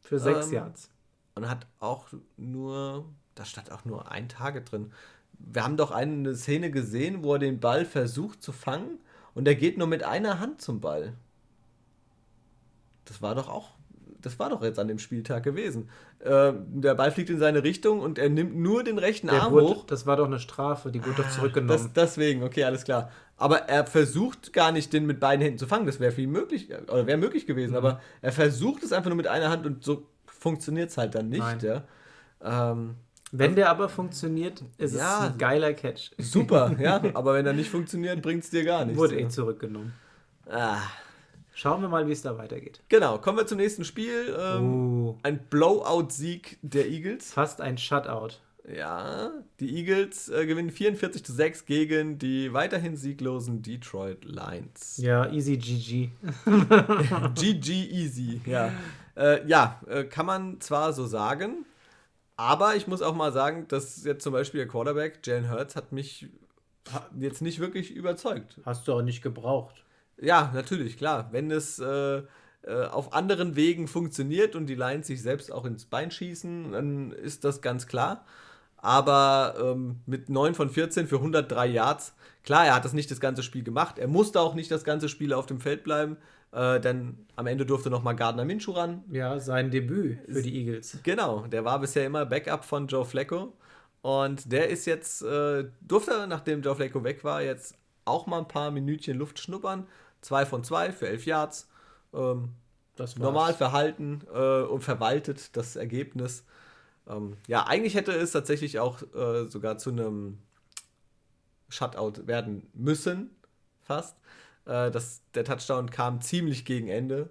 Für 0.00 0.18
sechs 0.18 0.48
ähm, 0.48 0.54
Yards. 0.54 0.90
Und 1.34 1.48
hat 1.48 1.66
auch 1.78 2.08
nur, 2.36 3.06
da 3.34 3.44
stand 3.44 3.72
auch 3.72 3.84
nur 3.84 4.10
ein 4.10 4.28
Target 4.28 4.70
drin. 4.70 4.92
Wir 5.38 5.64
haben 5.64 5.76
doch 5.76 5.90
eine 5.90 6.34
Szene 6.34 6.70
gesehen, 6.70 7.22
wo 7.22 7.34
er 7.34 7.38
den 7.38 7.60
Ball 7.60 7.84
versucht 7.84 8.42
zu 8.42 8.52
fangen 8.52 8.98
und 9.34 9.48
er 9.48 9.54
geht 9.54 9.78
nur 9.78 9.86
mit 9.86 10.02
einer 10.02 10.40
Hand 10.40 10.60
zum 10.60 10.80
Ball. 10.80 11.14
Das 13.04 13.20
war 13.20 13.34
doch 13.34 13.48
auch, 13.48 13.73
das 14.24 14.38
war 14.38 14.50
doch 14.50 14.62
jetzt 14.62 14.78
an 14.78 14.88
dem 14.88 14.98
Spieltag 14.98 15.42
gewesen. 15.42 15.88
Äh, 16.20 16.52
der 16.66 16.94
Ball 16.94 17.10
fliegt 17.10 17.30
in 17.30 17.38
seine 17.38 17.62
Richtung 17.62 18.00
und 18.00 18.18
er 18.18 18.28
nimmt 18.28 18.56
nur 18.56 18.84
den 18.84 18.98
rechten 18.98 19.28
der 19.28 19.42
Arm 19.42 19.52
wurde, 19.52 19.66
hoch. 19.66 19.86
Das 19.86 20.06
war 20.06 20.16
doch 20.16 20.26
eine 20.26 20.38
Strafe, 20.38 20.90
die 20.90 21.00
wurde 21.04 21.16
ah, 21.18 21.22
doch 21.22 21.30
zurückgenommen. 21.30 21.90
Das, 21.92 21.92
deswegen, 21.92 22.42
okay, 22.42 22.64
alles 22.64 22.84
klar. 22.84 23.10
Aber 23.36 23.68
er 23.68 23.86
versucht 23.86 24.52
gar 24.52 24.72
nicht, 24.72 24.92
den 24.92 25.06
mit 25.06 25.20
beiden 25.20 25.42
Händen 25.42 25.58
zu 25.58 25.66
fangen. 25.66 25.86
Das 25.86 26.00
wäre 26.00 26.12
viel 26.12 26.26
möglich, 26.26 26.70
oder 26.72 27.06
wäre 27.06 27.18
möglich 27.18 27.46
gewesen. 27.46 27.72
Mhm. 27.72 27.78
Aber 27.78 28.00
er 28.22 28.32
versucht 28.32 28.82
es 28.82 28.92
einfach 28.92 29.10
nur 29.10 29.16
mit 29.16 29.26
einer 29.26 29.50
Hand 29.50 29.66
und 29.66 29.84
so 29.84 30.06
funktioniert 30.26 30.90
es 30.90 30.98
halt 30.98 31.14
dann 31.14 31.28
nicht. 31.28 31.62
Ja. 31.62 31.82
Ähm, 32.42 32.96
wenn 33.32 33.46
also, 33.46 33.56
der 33.56 33.70
aber 33.70 33.88
funktioniert, 33.88 34.62
ist 34.78 34.94
ja, 34.94 35.26
es 35.26 35.32
ein 35.32 35.38
geiler 35.38 35.74
Catch. 35.74 36.12
Super, 36.18 36.76
ja. 36.78 37.02
aber 37.14 37.34
wenn 37.34 37.46
er 37.46 37.52
nicht 37.52 37.70
funktioniert, 37.70 38.22
bringt 38.22 38.44
es 38.44 38.50
dir 38.50 38.64
gar 38.64 38.84
nichts. 38.84 38.98
Wurde 38.98 39.18
eh 39.18 39.28
zurückgenommen. 39.28 39.92
Ah. 40.48 40.78
Schauen 41.54 41.82
wir 41.82 41.88
mal, 41.88 42.06
wie 42.08 42.12
es 42.12 42.22
da 42.22 42.36
weitergeht. 42.36 42.82
Genau, 42.88 43.18
kommen 43.18 43.38
wir 43.38 43.46
zum 43.46 43.58
nächsten 43.58 43.84
Spiel. 43.84 44.36
Ähm, 44.38 45.06
uh. 45.06 45.18
Ein 45.22 45.38
Blowout-Sieg 45.48 46.58
der 46.62 46.88
Eagles. 46.88 47.32
Fast 47.32 47.60
ein 47.60 47.78
Shutout. 47.78 48.40
Ja, 48.66 49.30
die 49.60 49.76
Eagles 49.76 50.30
äh, 50.30 50.46
gewinnen 50.46 50.70
44 50.70 51.22
zu 51.22 51.32
6 51.32 51.66
gegen 51.66 52.18
die 52.18 52.52
weiterhin 52.52 52.96
sieglosen 52.96 53.62
Detroit 53.62 54.24
Lions. 54.24 54.96
Ja, 54.96 55.30
easy 55.30 55.58
GG. 55.58 56.10
GG 57.34 57.70
easy, 57.90 58.40
ja. 58.46 58.72
Äh, 59.16 59.46
ja, 59.46 59.80
äh, 59.86 60.04
kann 60.04 60.24
man 60.24 60.60
zwar 60.60 60.94
so 60.94 61.06
sagen, 61.06 61.66
aber 62.36 62.74
ich 62.74 62.86
muss 62.86 63.02
auch 63.02 63.14
mal 63.14 63.32
sagen, 63.32 63.66
dass 63.68 64.02
jetzt 64.04 64.24
zum 64.24 64.32
Beispiel 64.32 64.58
der 64.58 64.68
Quarterback, 64.68 65.20
Jalen 65.24 65.50
Hurts, 65.50 65.76
hat 65.76 65.92
mich 65.92 66.28
jetzt 67.18 67.42
nicht 67.42 67.60
wirklich 67.60 67.94
überzeugt. 67.94 68.58
Hast 68.64 68.88
du 68.88 68.94
auch 68.94 69.02
nicht 69.02 69.22
gebraucht. 69.22 69.83
Ja, 70.20 70.50
natürlich, 70.54 70.96
klar. 70.96 71.28
Wenn 71.32 71.50
es 71.50 71.78
äh, 71.78 72.22
äh, 72.62 72.86
auf 72.90 73.12
anderen 73.12 73.56
Wegen 73.56 73.88
funktioniert 73.88 74.56
und 74.56 74.66
die 74.66 74.74
Lions 74.74 75.06
sich 75.06 75.22
selbst 75.22 75.52
auch 75.52 75.64
ins 75.64 75.84
Bein 75.84 76.10
schießen, 76.10 76.72
dann 76.72 77.12
ist 77.12 77.44
das 77.44 77.60
ganz 77.60 77.86
klar 77.86 78.24
aber 78.84 79.54
ähm, 79.58 80.00
mit 80.04 80.28
9 80.28 80.54
von 80.54 80.68
14 80.68 81.06
für 81.06 81.16
103 81.16 81.66
Yards. 81.68 82.14
Klar, 82.44 82.66
er 82.66 82.74
hat 82.74 82.84
das 82.84 82.92
nicht 82.92 83.10
das 83.10 83.18
ganze 83.18 83.42
Spiel 83.42 83.64
gemacht. 83.64 83.98
Er 83.98 84.08
musste 84.08 84.40
auch 84.40 84.54
nicht 84.54 84.70
das 84.70 84.84
ganze 84.84 85.08
Spiel 85.08 85.32
auf 85.32 85.46
dem 85.46 85.58
Feld 85.58 85.84
bleiben, 85.84 86.18
äh, 86.52 86.78
denn 86.80 87.16
am 87.34 87.46
Ende 87.46 87.64
durfte 87.64 87.88
noch 87.88 88.02
mal 88.02 88.12
Gardner 88.12 88.44
Minshew 88.44 88.72
ran. 88.72 89.02
Ja, 89.10 89.40
sein 89.40 89.70
Debüt 89.70 90.18
für 90.30 90.42
die 90.42 90.54
Eagles. 90.58 90.98
Genau, 91.02 91.46
der 91.46 91.64
war 91.64 91.80
bisher 91.80 92.04
immer 92.04 92.26
Backup 92.26 92.66
von 92.66 92.86
Joe 92.86 93.06
Flacco. 93.06 93.54
Und 94.02 94.52
der 94.52 94.68
ist 94.68 94.84
jetzt, 94.84 95.22
äh, 95.22 95.64
durfte, 95.80 96.26
nachdem 96.26 96.60
Joe 96.60 96.76
Flacco 96.76 97.02
weg 97.04 97.24
war, 97.24 97.40
jetzt 97.40 97.78
auch 98.04 98.26
mal 98.26 98.40
ein 98.40 98.48
paar 98.48 98.70
Minütchen 98.70 99.16
Luft 99.16 99.38
schnuppern. 99.38 99.86
2 100.24 100.46
von 100.46 100.64
2 100.64 100.92
für 100.92 101.08
11 101.08 101.26
Yards. 101.26 101.68
Ähm, 102.12 102.50
normal 103.18 103.54
verhalten 103.54 104.22
äh, 104.32 104.62
und 104.62 104.82
verwaltet 104.82 105.56
das 105.56 105.76
Ergebnis. 105.76 106.44
Ähm, 107.08 107.36
ja, 107.46 107.66
eigentlich 107.66 107.94
hätte 107.94 108.12
es 108.12 108.32
tatsächlich 108.32 108.78
auch 108.78 109.02
äh, 109.14 109.46
sogar 109.48 109.78
zu 109.78 109.90
einem 109.90 110.38
Shutout 111.68 112.26
werden 112.26 112.68
müssen, 112.72 113.30
fast. 113.82 114.16
Äh, 114.64 114.90
das, 114.90 115.22
der 115.34 115.44
Touchdown 115.44 115.90
kam 115.90 116.20
ziemlich 116.20 116.64
gegen 116.64 116.88
Ende. 116.88 117.30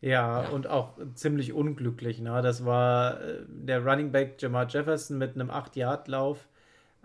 Ja, 0.00 0.42
ja, 0.42 0.48
und 0.48 0.66
auch 0.66 0.98
ziemlich 1.14 1.52
unglücklich. 1.52 2.20
Ne? 2.20 2.42
Das 2.42 2.64
war 2.64 3.20
äh, 3.20 3.44
der 3.46 3.84
Running 3.84 4.10
Back 4.10 4.40
Jamar 4.40 4.66
Jefferson 4.68 5.18
mit 5.18 5.34
einem 5.34 5.50
8-Yard-Lauf, 5.50 6.48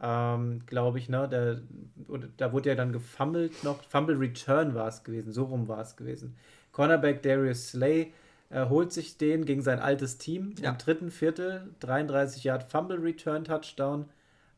ähm, 0.01 0.61
glaube 0.65 0.99
ich. 0.99 1.09
Ne? 1.09 1.27
Der, 1.29 1.61
da 2.37 2.51
wurde 2.51 2.69
ja 2.69 2.75
dann 2.75 2.91
gefummelt 2.91 3.63
noch. 3.63 3.83
Fumble 3.83 4.17
Return 4.17 4.75
war 4.75 4.87
es 4.87 5.03
gewesen, 5.03 5.31
so 5.31 5.45
rum 5.45 5.67
war 5.67 5.81
es 5.81 5.95
gewesen. 5.95 6.35
Cornerback 6.71 7.23
Darius 7.23 7.69
Slay 7.69 8.13
er 8.49 8.69
holt 8.69 8.93
sich 8.93 9.17
den 9.17 9.45
gegen 9.45 9.61
sein 9.61 9.79
altes 9.79 10.17
Team 10.17 10.55
ja. 10.61 10.71
im 10.71 10.77
dritten 10.77 11.11
Viertel, 11.11 11.69
33 11.81 12.43
Yard 12.45 12.63
Fumble 12.63 12.99
Return 12.99 13.43
Touchdown. 13.43 14.05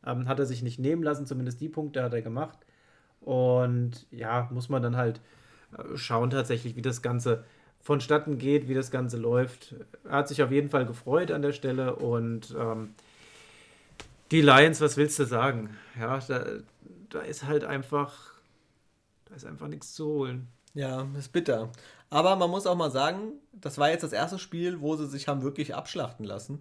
Ähm, 0.06 0.28
hat 0.28 0.38
er 0.38 0.46
sich 0.46 0.62
nicht 0.62 0.78
nehmen 0.78 1.02
lassen, 1.02 1.26
zumindest 1.26 1.60
die 1.60 1.68
Punkte 1.68 2.02
hat 2.02 2.14
er 2.14 2.22
gemacht. 2.22 2.58
Und 3.20 4.06
ja, 4.10 4.48
muss 4.52 4.68
man 4.68 4.82
dann 4.82 4.96
halt 4.96 5.20
äh, 5.76 5.96
schauen 5.96 6.30
tatsächlich, 6.30 6.76
wie 6.76 6.82
das 6.82 7.02
Ganze 7.02 7.44
vonstatten 7.80 8.38
geht, 8.38 8.68
wie 8.68 8.74
das 8.74 8.90
Ganze 8.90 9.16
läuft. 9.16 9.74
Er 10.04 10.12
hat 10.12 10.28
sich 10.28 10.42
auf 10.42 10.52
jeden 10.52 10.70
Fall 10.70 10.86
gefreut 10.86 11.30
an 11.30 11.42
der 11.42 11.52
Stelle 11.52 11.96
und 11.96 12.54
ähm, 12.58 12.94
Die 14.30 14.42
Lions, 14.42 14.80
was 14.80 14.96
willst 14.96 15.18
du 15.18 15.24
sagen? 15.24 15.76
Ja, 15.98 16.18
da, 16.18 16.44
da 17.08 17.20
ist 17.20 17.44
halt 17.44 17.64
einfach, 17.64 18.14
da 19.24 19.34
ist 19.34 19.44
einfach 19.44 19.68
nichts 19.68 19.94
zu 19.94 20.06
holen. 20.06 20.48
Ja, 20.74 21.06
ist 21.18 21.32
bitter. 21.32 21.70
Aber 22.10 22.36
man 22.36 22.50
muss 22.50 22.66
auch 22.66 22.76
mal 22.76 22.90
sagen, 22.90 23.32
das 23.52 23.78
war 23.78 23.90
jetzt 23.90 24.02
das 24.02 24.12
erste 24.12 24.38
Spiel, 24.38 24.80
wo 24.80 24.96
sie 24.96 25.06
sich 25.06 25.28
haben 25.28 25.42
wirklich 25.42 25.74
abschlachten 25.74 26.24
lassen. 26.24 26.60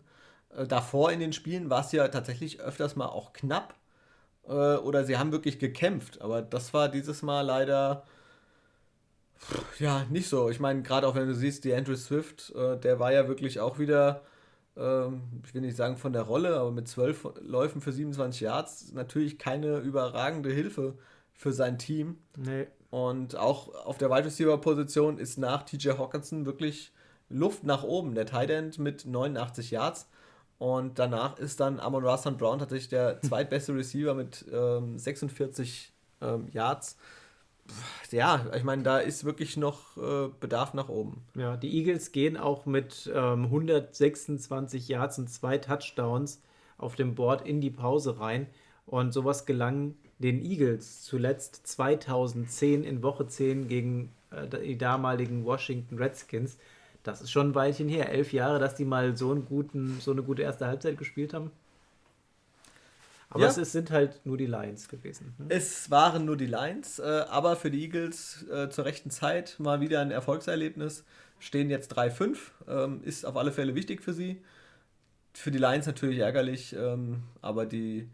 Äh, 0.55 0.67
davor 0.67 1.11
in 1.11 1.19
den 1.19 1.33
Spielen 1.33 1.69
war 1.69 1.81
es 1.81 1.91
ja 1.91 2.07
tatsächlich 2.07 2.59
öfters 2.59 2.95
mal 2.95 3.07
auch 3.07 3.33
knapp. 3.33 3.75
Äh, 4.47 4.77
oder 4.77 5.05
sie 5.05 5.17
haben 5.17 5.31
wirklich 5.31 5.59
gekämpft. 5.59 6.21
Aber 6.21 6.41
das 6.41 6.73
war 6.73 6.89
dieses 6.89 7.21
Mal 7.21 7.41
leider 7.41 8.03
ja 9.79 10.05
nicht 10.09 10.29
so. 10.29 10.49
Ich 10.49 10.59
meine, 10.59 10.81
gerade 10.81 11.07
auch 11.07 11.15
wenn 11.15 11.27
du 11.27 11.35
siehst, 11.35 11.63
die 11.63 11.73
Andrew 11.73 11.95
Swift, 11.95 12.53
äh, 12.55 12.77
der 12.77 12.99
war 12.99 13.11
ja 13.13 13.27
wirklich 13.27 13.59
auch 13.59 13.79
wieder, 13.79 14.21
ähm, 14.79 15.21
ich 15.45 15.53
will 15.53 15.61
nicht 15.61 15.75
sagen 15.75 15.97
von 15.97 16.13
der 16.13 16.23
Rolle, 16.23 16.55
aber 16.57 16.71
mit 16.71 16.87
zwölf 16.87 17.27
Läufen 17.41 17.81
für 17.81 17.91
27 17.91 18.41
Yards 18.41 18.93
natürlich 18.93 19.37
keine 19.37 19.79
überragende 19.79 20.51
Hilfe 20.51 20.97
für 21.33 21.53
sein 21.53 21.77
Team. 21.77 22.17
Nee. 22.37 22.67
Und 22.89 23.35
auch 23.35 23.73
auf 23.85 23.97
der 23.97 24.09
Wide 24.09 24.25
Receiver 24.25 24.57
Position 24.57 25.19
ist 25.19 25.37
nach 25.37 25.63
TJ 25.63 25.91
Hawkinson 25.91 26.45
wirklich 26.45 26.91
Luft 27.29 27.63
nach 27.63 27.83
oben. 27.83 28.15
Der 28.15 28.25
Tight 28.25 28.49
End 28.49 28.79
mit 28.79 29.05
89 29.05 29.71
Yards. 29.71 30.07
Und 30.57 30.99
danach 30.99 31.37
ist 31.37 31.59
dann 31.59 31.79
Amon 31.79 32.05
Rassan 32.05 32.37
Brown 32.37 32.59
tatsächlich 32.59 32.89
der 32.89 33.21
zweitbeste 33.21 33.75
Receiver 33.75 34.13
mit 34.13 34.45
ähm, 34.51 34.97
46 34.97 35.93
ähm, 36.21 36.47
Yards. 36.51 36.97
Ja, 38.11 38.45
ich 38.55 38.63
meine, 38.63 38.83
da 38.83 38.99
ist 38.99 39.23
wirklich 39.23 39.55
noch 39.57 39.97
äh, 39.97 40.29
Bedarf 40.39 40.73
nach 40.73 40.89
oben. 40.89 41.21
Ja, 41.35 41.57
die 41.57 41.77
Eagles 41.77 42.11
gehen 42.11 42.37
auch 42.37 42.65
mit 42.65 43.09
ähm, 43.13 43.45
126 43.45 44.87
Yards 44.87 45.19
und 45.19 45.29
zwei 45.29 45.57
Touchdowns 45.57 46.41
auf 46.77 46.95
dem 46.95 47.15
Board 47.15 47.45
in 47.47 47.61
die 47.61 47.69
Pause 47.69 48.19
rein. 48.19 48.47
Und 48.85 49.13
sowas 49.13 49.45
gelang 49.45 49.95
den 50.17 50.43
Eagles 50.43 51.03
zuletzt 51.03 51.67
2010 51.67 52.83
in 52.83 53.03
Woche 53.03 53.27
10 53.27 53.67
gegen 53.67 54.11
äh, 54.31 54.47
die 54.47 54.77
damaligen 54.77 55.45
Washington 55.45 55.97
Redskins. 55.97 56.57
Das 57.03 57.21
ist 57.21 57.31
schon 57.31 57.49
ein 57.49 57.55
Weilchen 57.55 57.87
her, 57.87 58.09
elf 58.09 58.33
Jahre, 58.33 58.59
dass 58.59 58.75
die 58.75 58.85
mal 58.85 59.15
so, 59.15 59.31
einen 59.31 59.45
guten, 59.45 59.99
so 60.01 60.11
eine 60.11 60.23
gute 60.23 60.41
erste 60.41 60.67
Halbzeit 60.67 60.97
gespielt 60.97 61.33
haben. 61.33 61.51
Aber 63.29 63.43
ja. 63.43 63.49
es 63.49 63.71
sind 63.71 63.91
halt 63.91 64.25
nur 64.25 64.37
die 64.37 64.47
Lions 64.47 64.89
gewesen. 64.89 65.35
Ne? 65.37 65.45
Es 65.49 65.91
waren 65.91 66.25
nur 66.25 66.35
die 66.35 66.47
Lions, 66.47 66.99
äh, 66.99 67.25
aber 67.29 67.55
für 67.55 67.69
die 67.69 67.83
Eagles 67.83 68.47
äh, 68.49 68.69
zur 68.69 68.85
rechten 68.85 69.11
Zeit 69.11 69.55
mal 69.59 69.81
wieder 69.81 70.01
ein 70.01 70.11
Erfolgserlebnis. 70.11 71.05
Stehen 71.37 71.69
jetzt 71.69 71.95
3-5, 71.95 72.37
ähm, 72.67 73.01
ist 73.03 73.25
auf 73.25 73.37
alle 73.37 73.51
Fälle 73.51 73.75
wichtig 73.75 74.01
für 74.01 74.13
sie. 74.13 74.41
Für 75.33 75.51
die 75.51 75.59
Lions 75.59 75.85
natürlich 75.85 76.19
ärgerlich, 76.19 76.75
ähm, 76.75 77.23
aber 77.41 77.65
die 77.65 78.09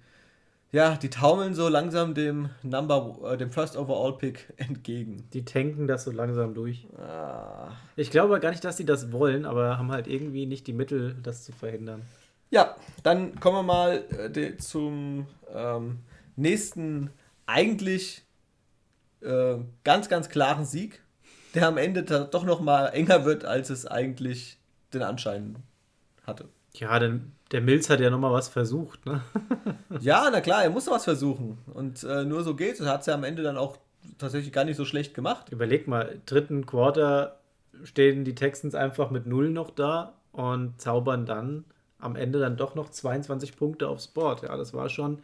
ja, 0.75 0.97
die 0.97 1.09
taumeln 1.09 1.53
so 1.53 1.69
langsam 1.69 2.13
dem 2.13 2.49
Number, 2.61 3.17
äh, 3.23 3.37
dem 3.37 3.49
First 3.49 3.77
Overall 3.77 4.17
Pick 4.17 4.51
entgegen. 4.57 5.23
Die 5.31 5.45
tanken 5.45 5.87
das 5.87 6.03
so 6.03 6.11
langsam 6.11 6.53
durch. 6.53 6.85
Ah. 6.97 7.71
Ich 7.95 8.11
glaube 8.11 8.37
gar 8.41 8.49
nicht, 8.49 8.65
dass 8.65 8.75
sie 8.75 8.83
das 8.85 9.13
wollen, 9.13 9.45
aber 9.45 9.77
haben 9.77 9.91
halt 9.91 10.07
irgendwie 10.07 10.45
nicht 10.45 10.67
die 10.67 10.73
Mittel, 10.73 11.15
das 11.23 11.45
zu 11.45 11.53
verhindern. 11.53 12.01
Ja, 12.49 12.75
dann 13.03 13.39
kommen 13.39 13.57
wir 13.57 13.63
mal 13.63 14.03
äh, 14.35 14.57
zum 14.57 15.27
ähm, 15.53 15.99
nächsten, 16.35 17.09
eigentlich 17.45 18.23
äh, 19.21 19.57
ganz, 19.83 20.09
ganz 20.09 20.29
klaren 20.29 20.65
Sieg, 20.65 21.01
der 21.53 21.67
am 21.67 21.77
Ende 21.77 22.03
doch 22.03 22.43
noch 22.43 22.61
mal 22.61 22.87
enger 22.87 23.25
wird, 23.25 23.45
als 23.45 23.69
es 23.69 23.85
eigentlich 23.85 24.57
den 24.93 25.01
Anschein 25.01 25.57
hatte. 26.25 26.49
Ja, 26.73 26.99
denn 26.99 27.31
der 27.51 27.61
Mills 27.61 27.89
hat 27.89 27.99
ja 27.99 28.09
nochmal 28.09 28.33
was 28.33 28.49
versucht, 28.49 29.05
ne? 29.05 29.21
ja, 29.99 30.29
na 30.31 30.41
klar, 30.41 30.63
er 30.63 30.69
musste 30.69 30.91
was 30.91 31.03
versuchen. 31.03 31.59
Und 31.73 32.03
äh, 32.03 32.25
nur 32.25 32.43
so 32.43 32.55
geht's. 32.55 32.79
Er 32.79 32.91
hat 32.91 33.01
es 33.01 33.07
ja 33.07 33.13
am 33.13 33.23
Ende 33.23 33.43
dann 33.43 33.57
auch 33.57 33.77
tatsächlich 34.17 34.51
gar 34.51 34.65
nicht 34.65 34.77
so 34.77 34.85
schlecht 34.85 35.13
gemacht. 35.13 35.51
Überleg 35.51 35.87
mal, 35.87 36.19
dritten 36.25 36.65
Quarter 36.65 37.39
stehen 37.83 38.25
die 38.25 38.35
Texans 38.35 38.75
einfach 38.75 39.11
mit 39.11 39.25
Null 39.25 39.49
noch 39.49 39.69
da 39.69 40.13
und 40.31 40.81
zaubern 40.81 41.25
dann 41.25 41.65
am 41.99 42.15
Ende 42.15 42.39
dann 42.39 42.57
doch 42.57 42.75
noch 42.75 42.89
22 42.89 43.55
Punkte 43.55 43.87
aufs 43.87 44.07
Board. 44.07 44.43
Ja, 44.43 44.55
das 44.57 44.73
war 44.73 44.89
schon 44.89 45.19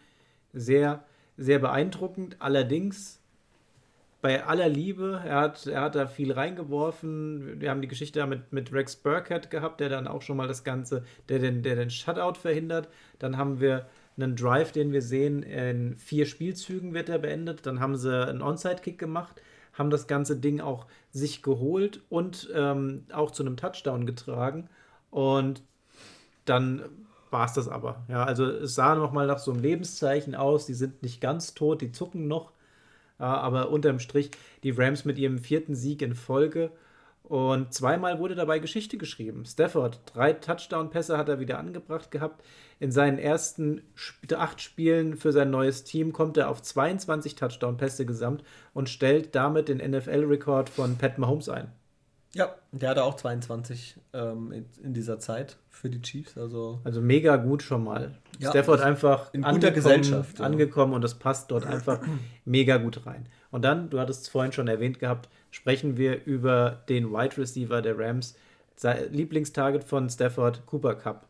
sehr, 0.54 1.04
sehr 1.38 1.60
beeindruckend. 1.60 2.38
Allerdings 2.40 3.22
bei 4.22 4.46
aller 4.46 4.70
Liebe, 4.70 5.22
er 5.26 5.42
hat, 5.42 5.66
er 5.66 5.82
hat 5.82 5.96
da 5.96 6.06
viel 6.06 6.32
reingeworfen. 6.32 7.60
Wir 7.60 7.72
haben 7.72 7.82
die 7.82 7.88
Geschichte 7.88 8.26
mit, 8.28 8.54
mit 8.54 8.72
Rex 8.72 8.96
Burkhead 8.96 9.50
gehabt, 9.50 9.80
der 9.80 9.90
dann 9.90 10.08
auch 10.08 10.22
schon 10.22 10.38
mal 10.38 10.48
das 10.48 10.64
Ganze, 10.64 11.04
der 11.28 11.40
den, 11.40 11.64
der 11.64 11.76
den 11.76 11.90
Shutout 11.90 12.40
verhindert. 12.40 12.88
Dann 13.20 13.38
haben 13.38 13.60
wir 13.60 13.88
einen 14.18 14.36
Drive, 14.36 14.72
den 14.72 14.92
wir 14.92 15.02
sehen, 15.02 15.42
in 15.44 15.98
vier 15.98 16.26
Spielzügen 16.26 16.94
wird 16.94 17.10
er 17.10 17.20
beendet. 17.20 17.66
Dann 17.66 17.80
haben 17.80 17.96
sie 17.96 18.28
einen 18.28 18.42
Onside-Kick 18.42 19.00
gemacht, 19.00 19.42
haben 19.74 19.90
das 19.90 20.06
ganze 20.06 20.36
Ding 20.36 20.60
auch 20.62 20.86
sich 21.12 21.42
geholt 21.42 22.02
und 22.10 22.50
ähm, 22.54 23.06
auch 23.12 23.32
zu 23.32 23.44
einem 23.44 23.58
Touchdown 23.58 24.06
getragen. 24.06 24.70
Und 25.10 25.64
dann 26.46 26.84
war 27.30 27.46
es 27.46 27.54
das 27.54 27.68
aber. 27.68 28.04
Ja, 28.10 28.24
also 28.24 28.46
es 28.46 28.76
sah 28.76 28.96
nochmal 28.96 29.28
nach 29.28 29.40
so 29.40 29.52
einem 29.52 29.62
Lebenszeichen 29.62 30.36
aus. 30.36 30.66
Die 30.66 30.74
sind 30.74 31.02
nicht 31.02 31.22
ganz 31.22 31.54
tot, 31.54 31.82
die 31.82 31.92
zucken 31.92 32.28
noch 32.28 32.52
aber 33.22 33.70
unterm 33.70 34.00
Strich 34.00 34.32
die 34.64 34.72
Rams 34.72 35.06
mit 35.06 35.18
ihrem 35.18 35.38
vierten 35.38 35.76
Sieg 35.76 36.02
in 36.02 36.16
Folge. 36.16 36.72
Und 37.24 37.74
zweimal 37.74 38.20
wurde 38.20 38.36
dabei 38.36 38.60
Geschichte 38.60 38.98
geschrieben. 38.98 39.46
Stafford, 39.46 40.02
drei 40.14 40.34
Touchdown-Pässe 40.34 41.18
hat 41.18 41.30
er 41.30 41.40
wieder 41.40 41.60
angebracht 41.60 42.12
gehabt. 42.12 42.44
In 42.80 42.92
seinen 42.92 43.20
ersten 43.20 43.84
acht 44.36 44.60
Spielen 44.60 45.16
für 45.16 45.32
sein 45.32 45.52
neues 45.52 45.84
Team 45.84 46.14
kommt 46.14 46.36
er 46.36 46.50
auf 46.50 46.62
22 46.62 47.36
Touchdown-Pässe 47.36 48.06
gesamt 48.06 48.44
und 48.74 48.90
stellt 48.90 49.36
damit 49.36 49.70
den 49.70 49.78
NFL-Rekord 49.78 50.68
von 50.68 50.98
Pat 50.98 51.20
Mahomes 51.20 51.48
ein. 51.48 51.72
Ja, 52.34 52.56
der 52.72 52.90
hatte 52.90 53.04
auch 53.04 53.16
22 53.16 53.98
ähm, 54.14 54.52
in, 54.54 54.66
in, 54.84 54.94
dieser 54.94 55.20
Zeit 55.20 55.58
für 55.70 55.90
die 55.90 56.02
Chiefs. 56.02 56.38
Also, 56.38 56.80
also 56.86 57.02
mega 57.02 57.36
gut 57.36 57.62
schon 57.62 57.84
mal. 57.84 58.16
Ja, 58.40 58.52
Stafford 58.52 58.80
einfach 58.82 59.34
in 59.34 59.42
guter 59.42 59.72
Gesellschaft 59.72 60.40
ja. 60.40 60.46
angekommen 60.46 60.94
und 60.94 61.02
das 61.02 61.16
passt 61.16 61.52
dort 61.52 61.66
einfach 61.66 62.00
mega 62.46 62.78
gut 62.78 63.06
rein. 63.06 63.28
Und 63.52 63.66
dann, 63.66 63.90
du 63.90 64.00
hattest 64.00 64.24
es 64.24 64.30
vorhin 64.30 64.54
schon 64.54 64.70
erwähnt 64.70 65.00
gehabt, 65.00 65.28
sprechen 65.52 65.98
wir 65.98 66.24
über 66.26 66.84
den 66.88 67.12
Wide 67.12 67.38
Receiver 67.38 67.82
der 67.82 68.00
Rams. 68.00 68.36
Sein 68.78 69.12
Lieblingstarget 69.12 69.84
von 69.84 70.10
Stafford, 70.10 70.66
Cooper 70.66 70.96
Cup. 70.96 71.28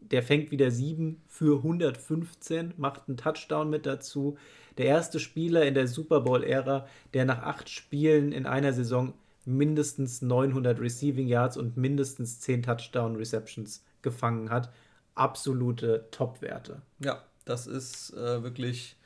Der 0.00 0.24
fängt 0.24 0.50
wieder 0.50 0.72
7 0.72 1.22
für 1.28 1.58
115, 1.58 2.74
macht 2.76 3.02
einen 3.06 3.16
Touchdown 3.16 3.70
mit 3.70 3.86
dazu. 3.86 4.36
Der 4.78 4.86
erste 4.86 5.20
Spieler 5.20 5.62
in 5.64 5.74
der 5.74 5.86
Super 5.86 6.22
Bowl-Ära, 6.22 6.86
der 7.14 7.24
nach 7.24 7.42
acht 7.42 7.68
Spielen 7.68 8.32
in 8.32 8.46
einer 8.46 8.72
Saison 8.72 9.14
mindestens 9.56 10.22
900 10.22 10.80
Receiving 10.80 11.26
Yards 11.26 11.56
und 11.56 11.76
mindestens 11.76 12.40
10 12.40 12.62
Touchdown 12.62 13.16
Receptions 13.16 13.84
gefangen 14.02 14.50
hat. 14.50 14.70
Absolute 15.14 16.06
Top-Werte. 16.10 16.82
Ja, 16.98 17.22
das 17.44 17.66
ist 17.66 18.14
äh, 18.14 18.42
wirklich 18.42 18.96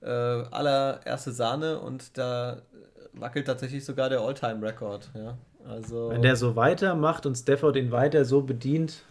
äh, 0.00 0.08
allererste 0.08 1.32
Sahne 1.32 1.80
und 1.80 2.16
da 2.16 2.62
wackelt 3.12 3.46
tatsächlich 3.46 3.84
sogar 3.84 4.08
der 4.08 4.20
All-Time-Rekord. 4.20 5.10
Ja? 5.14 5.36
Also, 5.68 6.10
Wenn 6.10 6.22
der 6.22 6.36
so 6.36 6.56
weitermacht 6.56 7.26
und 7.26 7.36
Stafford 7.36 7.76
ihn 7.76 7.90
weiter 7.90 8.24
so 8.24 8.42
bedient, 8.42 9.02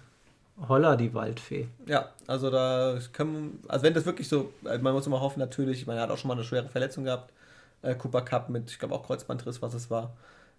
holla 0.68 0.96
die 0.96 1.14
Waldfee. 1.14 1.68
Ja, 1.86 2.10
also 2.26 2.50
da 2.50 2.98
können, 3.14 3.60
also 3.68 3.84
wenn 3.84 3.94
das 3.94 4.06
wirklich 4.06 4.28
so, 4.28 4.52
äh, 4.66 4.78
man 4.80 4.94
muss 4.94 5.06
immer 5.06 5.22
hoffen 5.22 5.40
natürlich, 5.40 5.86
man 5.86 6.00
hat 6.00 6.10
auch 6.10 6.18
schon 6.18 6.30
mal 6.30 6.34
eine 6.34 6.44
schwere 6.44 6.68
Verletzung 6.68 7.04
gehabt, 7.04 7.32
äh, 7.82 7.96
Cooper 7.96 8.22
Cup 8.22 8.50
mit, 8.50 8.70
ich 8.72 8.80
glaube 8.80 8.96
auch 8.96 9.06
Kreuzbandriss, 9.06 9.62
was 9.62 9.74
es 9.74 9.90
war. 9.92 10.14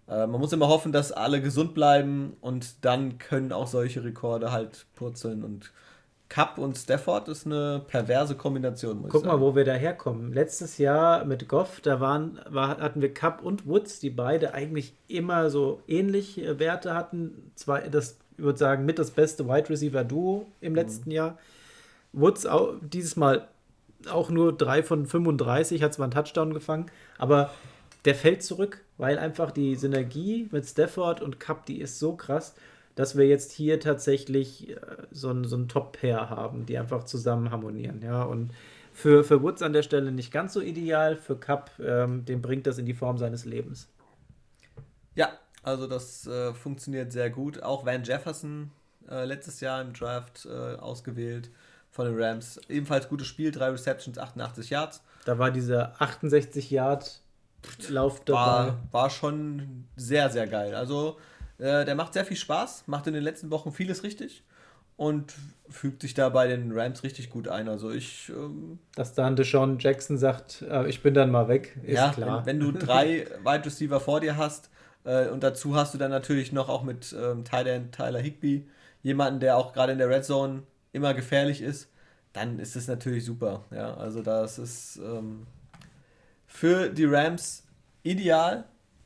Äh, 0.09 0.27
man 0.27 0.39
muss 0.39 0.51
immer 0.53 0.67
hoffen, 0.67 0.91
dass 0.91 1.11
alle 1.11 1.41
gesund 1.41 1.73
bleiben 1.73 2.35
und 2.41 2.83
dann 2.83 3.17
können 3.17 3.51
auch 3.51 3.67
solche 3.67 4.03
Rekorde 4.03 4.51
halt 4.51 4.85
purzeln 4.95 5.43
und 5.43 5.71
Cup 6.29 6.59
und 6.59 6.77
Stafford 6.77 7.27
ist 7.27 7.47
eine 7.47 7.81
perverse 7.87 8.35
Kombination. 8.35 9.03
Guck 9.09 9.25
mal, 9.25 9.41
wo 9.41 9.55
wir 9.55 9.65
da 9.65 9.73
herkommen. 9.73 10.31
Letztes 10.31 10.77
Jahr 10.77 11.25
mit 11.25 11.47
Goff, 11.47 11.81
da 11.81 11.99
waren, 11.99 12.39
war, 12.47 12.77
hatten 12.77 13.01
wir 13.01 13.11
Cup 13.11 13.43
und 13.43 13.65
Woods, 13.65 13.99
die 13.99 14.11
beide 14.11 14.53
eigentlich 14.53 14.93
immer 15.07 15.49
so 15.49 15.81
ähnliche 15.87 16.59
Werte 16.59 16.93
hatten. 16.93 17.51
Zwei, 17.55 17.89
das, 17.89 18.19
ich 18.37 18.43
würde 18.43 18.59
sagen, 18.59 18.85
mit 18.85 18.99
das 18.99 19.09
beste 19.09 19.47
Wide 19.47 19.69
Receiver 19.69 20.03
Duo 20.03 20.45
im 20.61 20.75
letzten 20.75 21.09
mhm. 21.09 21.15
Jahr. 21.15 21.37
Woods 22.13 22.45
auch, 22.45 22.75
dieses 22.79 23.15
Mal 23.15 23.47
auch 24.11 24.29
nur 24.29 24.55
3 24.55 24.83
von 24.83 25.07
35, 25.07 25.81
hat 25.81 25.95
zwar 25.95 26.05
einen 26.05 26.13
Touchdown 26.13 26.53
gefangen, 26.53 26.91
aber 27.17 27.49
der 28.05 28.13
fällt 28.13 28.43
zurück, 28.43 28.81
weil 28.99 29.17
einfach 29.17 29.51
die 29.51 29.75
Synergie 29.75 30.49
mit 30.51 30.65
Stafford 30.65 31.21
und 31.21 31.39
Cup, 31.39 31.65
die 31.65 31.79
ist 31.79 31.97
so 31.97 32.15
krass, 32.15 32.53
dass 32.95 33.17
wir 33.17 33.25
jetzt 33.25 33.53
hier 33.53 33.79
tatsächlich 33.79 34.71
äh, 34.71 34.75
so 35.09 35.31
ein, 35.31 35.45
so 35.45 35.55
ein 35.55 35.69
Top-Pair 35.69 36.29
haben, 36.29 36.65
die 36.65 36.77
einfach 36.77 37.05
zusammen 37.05 37.49
harmonieren. 37.49 38.01
Ja, 38.03 38.23
und 38.23 38.51
für, 38.91 39.23
für 39.23 39.41
Woods 39.41 39.61
an 39.61 39.71
der 39.71 39.83
Stelle 39.83 40.11
nicht 40.11 40.33
ganz 40.33 40.51
so 40.53 40.59
ideal, 40.59 41.15
für 41.15 41.37
Cup, 41.37 41.71
ähm, 41.79 42.25
dem 42.25 42.41
bringt 42.41 42.67
das 42.67 42.77
in 42.77 42.85
die 42.85 42.93
Form 42.93 43.17
seines 43.17 43.45
Lebens. 43.45 43.87
Ja, 45.15 45.29
also 45.63 45.87
das 45.87 46.27
äh, 46.27 46.53
funktioniert 46.53 47.13
sehr 47.13 47.29
gut. 47.29 47.63
Auch 47.63 47.85
Van 47.85 48.03
Jefferson 48.03 48.71
äh, 49.09 49.23
letztes 49.23 49.61
Jahr 49.61 49.81
im 49.81 49.93
Draft 49.93 50.45
äh, 50.45 50.75
ausgewählt 50.75 51.49
von 51.89 52.05
den 52.05 52.21
Rams. 52.21 52.59
Ebenfalls 52.67 53.07
gutes 53.07 53.27
Spiel, 53.27 53.51
drei 53.51 53.69
Receptions, 53.69 54.17
88 54.17 54.71
Yards. 54.71 55.01
Da 55.23 55.39
war 55.39 55.51
dieser 55.51 56.01
68 56.01 56.69
Yard 56.69 57.21
Lauf 57.89 58.23
dabei. 58.25 58.39
War, 58.39 58.79
war 58.91 59.09
schon 59.09 59.85
sehr, 59.95 60.29
sehr 60.29 60.47
geil. 60.47 60.75
Also 60.75 61.17
äh, 61.57 61.85
der 61.85 61.95
macht 61.95 62.13
sehr 62.13 62.25
viel 62.25 62.37
Spaß, 62.37 62.83
macht 62.87 63.07
in 63.07 63.13
den 63.13 63.23
letzten 63.23 63.51
Wochen 63.51 63.71
vieles 63.71 64.03
richtig 64.03 64.43
und 64.95 65.33
fügt 65.69 66.01
sich 66.01 66.13
da 66.13 66.29
bei 66.29 66.47
den 66.47 66.71
Rams 66.77 67.03
richtig 67.03 67.29
gut 67.29 67.47
ein. 67.47 67.69
Also 67.69 67.91
ich. 67.91 68.29
Ähm, 68.29 68.79
Dass 68.95 69.13
dann 69.13 69.35
Deshaun 69.35 69.79
Jackson 69.79 70.17
sagt, 70.17 70.61
äh, 70.61 70.87
ich 70.89 71.01
bin 71.01 71.13
dann 71.13 71.31
mal 71.31 71.47
weg, 71.47 71.77
ist 71.83 71.95
ja, 71.95 72.11
klar. 72.11 72.45
Wenn, 72.45 72.59
wenn 72.59 72.73
du 72.73 72.77
drei 72.77 73.25
Wide 73.43 73.65
Receiver 73.65 73.99
vor 73.99 74.19
dir 74.19 74.37
hast 74.37 74.69
äh, 75.05 75.27
und 75.27 75.41
dazu 75.43 75.75
hast 75.75 75.93
du 75.93 75.97
dann 75.97 76.11
natürlich 76.11 76.51
noch 76.51 76.69
auch 76.69 76.83
mit 76.83 77.15
ähm, 77.17 77.43
Tyler, 77.45 77.91
Tyler 77.91 78.19
Higby 78.19 78.67
jemanden, 79.01 79.39
der 79.39 79.57
auch 79.57 79.73
gerade 79.73 79.93
in 79.93 79.97
der 79.97 80.09
Red 80.09 80.25
Zone 80.25 80.63
immer 80.91 81.13
gefährlich 81.13 81.61
ist, 81.61 81.89
dann 82.33 82.59
ist 82.59 82.75
es 82.75 82.87
natürlich 82.87 83.23
super. 83.25 83.63
Ja, 83.71 83.95
also 83.95 84.21
das 84.21 84.59
ist 84.59 84.97
ähm, 84.97 85.47
für 86.59 86.89
die 86.89 87.05
Rams 87.05 87.63
ideal, 88.03 88.65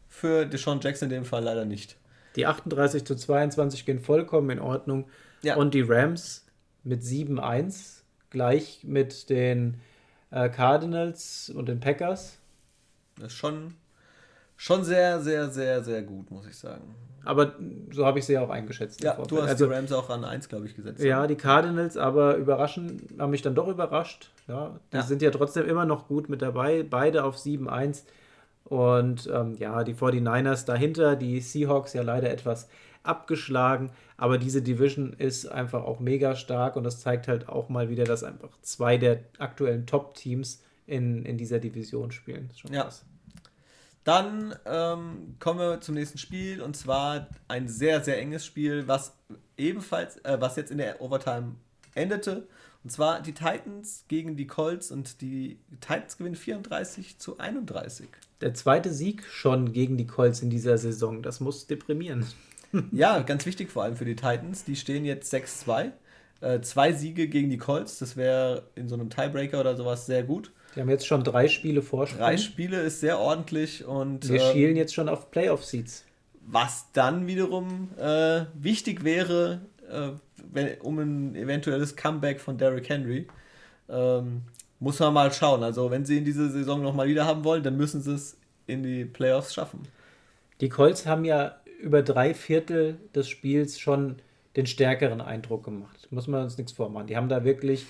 für 0.09 0.47
Deshaun 0.47 0.79
Jackson 0.81 1.11
in 1.11 1.17
dem 1.17 1.25
Fall 1.25 1.43
leider 1.43 1.65
nicht. 1.65 1.97
Die 2.35 2.47
38 2.47 3.05
zu 3.05 3.15
22 3.15 3.85
gehen 3.85 3.99
vollkommen 3.99 4.49
in 4.49 4.57
Ordnung. 4.57 5.07
Ja. 5.43 5.55
Und 5.55 5.75
die 5.75 5.81
Rams 5.81 6.47
mit 6.83 7.03
7-1 7.03 8.01
gleich 8.31 8.83
mit 8.83 9.29
den 9.29 9.79
äh, 10.31 10.49
Cardinals 10.49 11.51
und 11.55 11.69
den 11.69 11.79
Packers. 11.79 12.39
Das 13.17 13.27
ist 13.27 13.37
schon, 13.37 13.75
schon 14.57 14.83
sehr, 14.83 15.21
sehr, 15.21 15.51
sehr, 15.51 15.83
sehr 15.83 16.01
gut, 16.01 16.31
muss 16.31 16.47
ich 16.47 16.57
sagen. 16.57 16.95
Aber 17.25 17.53
so 17.91 18.05
habe 18.05 18.19
ich 18.19 18.25
sie 18.25 18.37
auch 18.37 18.49
eingeschätzt. 18.49 19.03
Ja, 19.03 19.13
du 19.13 19.41
hast 19.41 19.49
also, 19.49 19.67
die 19.67 19.73
Rams 19.73 19.91
auch 19.91 20.09
an 20.09 20.25
1, 20.25 20.49
glaube 20.49 20.65
ich, 20.65 20.75
gesetzt. 20.75 21.01
Ja, 21.01 21.25
die 21.25 21.35
Cardinals 21.35 21.95
aber 21.95 22.35
überraschen, 22.35 23.07
haben 23.17 23.31
mich 23.31 23.41
dann 23.41 23.55
doch 23.55 23.67
überrascht. 23.67 24.29
Ja, 24.47 24.79
die 24.91 24.97
ja. 24.97 25.03
sind 25.03 25.21
ja 25.21 25.31
trotzdem 25.31 25.65
immer 25.65 25.85
noch 25.85 26.07
gut 26.07 26.27
mit 26.27 26.41
dabei. 26.41 26.83
Beide 26.83 27.23
auf 27.23 27.37
7-1. 27.37 28.03
Und 28.65 29.29
ähm, 29.33 29.55
ja, 29.57 29.83
die 29.83 29.93
49ers 29.93 30.65
dahinter, 30.65 31.15
die 31.15 31.39
Seahawks 31.39 31.93
ja 31.93 32.01
leider 32.01 32.29
etwas 32.29 32.67
abgeschlagen. 33.03 33.91
Aber 34.17 34.37
diese 34.37 34.61
Division 34.61 35.13
ist 35.13 35.45
einfach 35.45 35.83
auch 35.83 35.99
mega 35.99 36.35
stark 36.35 36.75
und 36.75 36.83
das 36.83 36.99
zeigt 36.99 37.27
halt 37.27 37.49
auch 37.49 37.69
mal 37.69 37.89
wieder, 37.89 38.03
dass 38.05 38.23
einfach 38.23 38.49
zwei 38.61 38.97
der 38.97 39.19
aktuellen 39.37 39.85
Top-Teams 39.85 40.61
in, 40.87 41.25
in 41.25 41.37
dieser 41.37 41.59
Division 41.59 42.11
spielen. 42.11 42.49
ja. 42.69 42.83
Krass. 42.83 43.05
Dann 44.03 44.55
ähm, 44.65 45.35
kommen 45.39 45.59
wir 45.59 45.81
zum 45.81 45.95
nächsten 45.95 46.17
Spiel 46.17 46.61
und 46.61 46.75
zwar 46.75 47.29
ein 47.47 47.67
sehr, 47.69 48.03
sehr 48.03 48.19
enges 48.19 48.45
Spiel, 48.45 48.87
was 48.87 49.15
ebenfalls, 49.57 50.17
äh, 50.25 50.37
was 50.39 50.55
jetzt 50.55 50.71
in 50.71 50.77
der 50.77 51.01
Overtime 51.01 51.55
endete. 51.95 52.47
Und 52.83 52.89
zwar 52.89 53.21
die 53.21 53.33
Titans 53.33 54.03
gegen 54.09 54.35
die 54.35 54.45
Colts 54.45 54.91
und 54.91 55.21
die 55.21 55.57
Titans 55.79 56.17
gewinnen 56.17 56.35
34 56.35 57.17
zu 57.17 57.39
31. 57.39 58.09
Der 58.41 58.53
zweite 58.53 58.91
Sieg 58.91 59.23
schon 59.25 59.71
gegen 59.71 59.95
die 59.95 60.05
Colts 60.05 60.41
in 60.41 60.49
dieser 60.49 60.77
Saison, 60.77 61.23
das 61.23 61.39
muss 61.39 61.65
deprimieren. 61.65 62.25
ja, 62.91 63.21
ganz 63.21 63.45
wichtig 63.45 63.71
vor 63.71 63.83
allem 63.83 63.95
für 63.95 64.03
die 64.03 64.17
Titans. 64.17 64.65
Die 64.65 64.75
stehen 64.75 65.05
jetzt 65.05 65.33
6-2. 65.33 65.91
Äh, 66.41 66.59
zwei 66.59 66.91
Siege 66.91 67.29
gegen 67.29 67.49
die 67.49 67.57
Colts, 67.57 67.99
das 67.99 68.17
wäre 68.17 68.63
in 68.75 68.89
so 68.89 68.95
einem 68.95 69.09
Tiebreaker 69.09 69.61
oder 69.61 69.77
sowas 69.77 70.05
sehr 70.05 70.23
gut. 70.23 70.51
Die 70.75 70.81
haben 70.81 70.89
jetzt 70.89 71.05
schon 71.05 71.23
drei 71.23 71.47
Spiele 71.47 71.81
Vorsprung. 71.81 72.19
Drei 72.19 72.37
Spiele 72.37 72.81
ist 72.81 72.99
sehr 72.99 73.19
ordentlich 73.19 73.85
und. 73.85 74.29
Wir 74.29 74.41
ähm, 74.41 74.51
schielen 74.51 74.75
jetzt 74.75 74.93
schon 74.93 75.09
auf 75.09 75.31
Playoff-Seeds. 75.31 76.05
Was 76.45 76.91
dann 76.93 77.27
wiederum 77.27 77.89
äh, 77.97 78.45
wichtig 78.53 79.03
wäre, 79.03 79.61
äh, 79.89 80.09
wenn, 80.51 80.81
um 80.81 80.99
ein 80.99 81.35
eventuelles 81.35 81.95
Comeback 81.95 82.39
von 82.39 82.57
Derrick 82.57 82.89
Henry. 82.89 83.27
Ähm, 83.89 84.41
muss 84.79 84.99
man 84.99 85.13
mal 85.13 85.31
schauen. 85.31 85.63
Also, 85.63 85.89
wenn 85.91 86.05
sie 86.05 86.17
in 86.17 86.25
dieser 86.25 86.49
Saison 86.49 86.81
nochmal 86.81 87.07
wieder 87.07 87.25
haben 87.25 87.43
wollen, 87.43 87.63
dann 87.63 87.77
müssen 87.77 88.01
sie 88.01 88.15
es 88.15 88.37
in 88.67 88.83
die 88.83 89.05
Playoffs 89.05 89.53
schaffen. 89.53 89.83
Die 90.59 90.69
Colts 90.69 91.05
haben 91.05 91.25
ja 91.25 91.55
über 91.81 92.01
drei 92.01 92.33
Viertel 92.33 92.97
des 93.13 93.29
Spiels 93.29 93.79
schon 93.79 94.17
den 94.55 94.67
stärkeren 94.67 95.21
Eindruck 95.21 95.63
gemacht. 95.63 96.07
Muss 96.11 96.27
man 96.27 96.43
uns 96.43 96.57
nichts 96.57 96.73
vormachen. 96.73 97.07
Die 97.07 97.17
haben 97.17 97.29
da 97.29 97.43
wirklich 97.43 97.85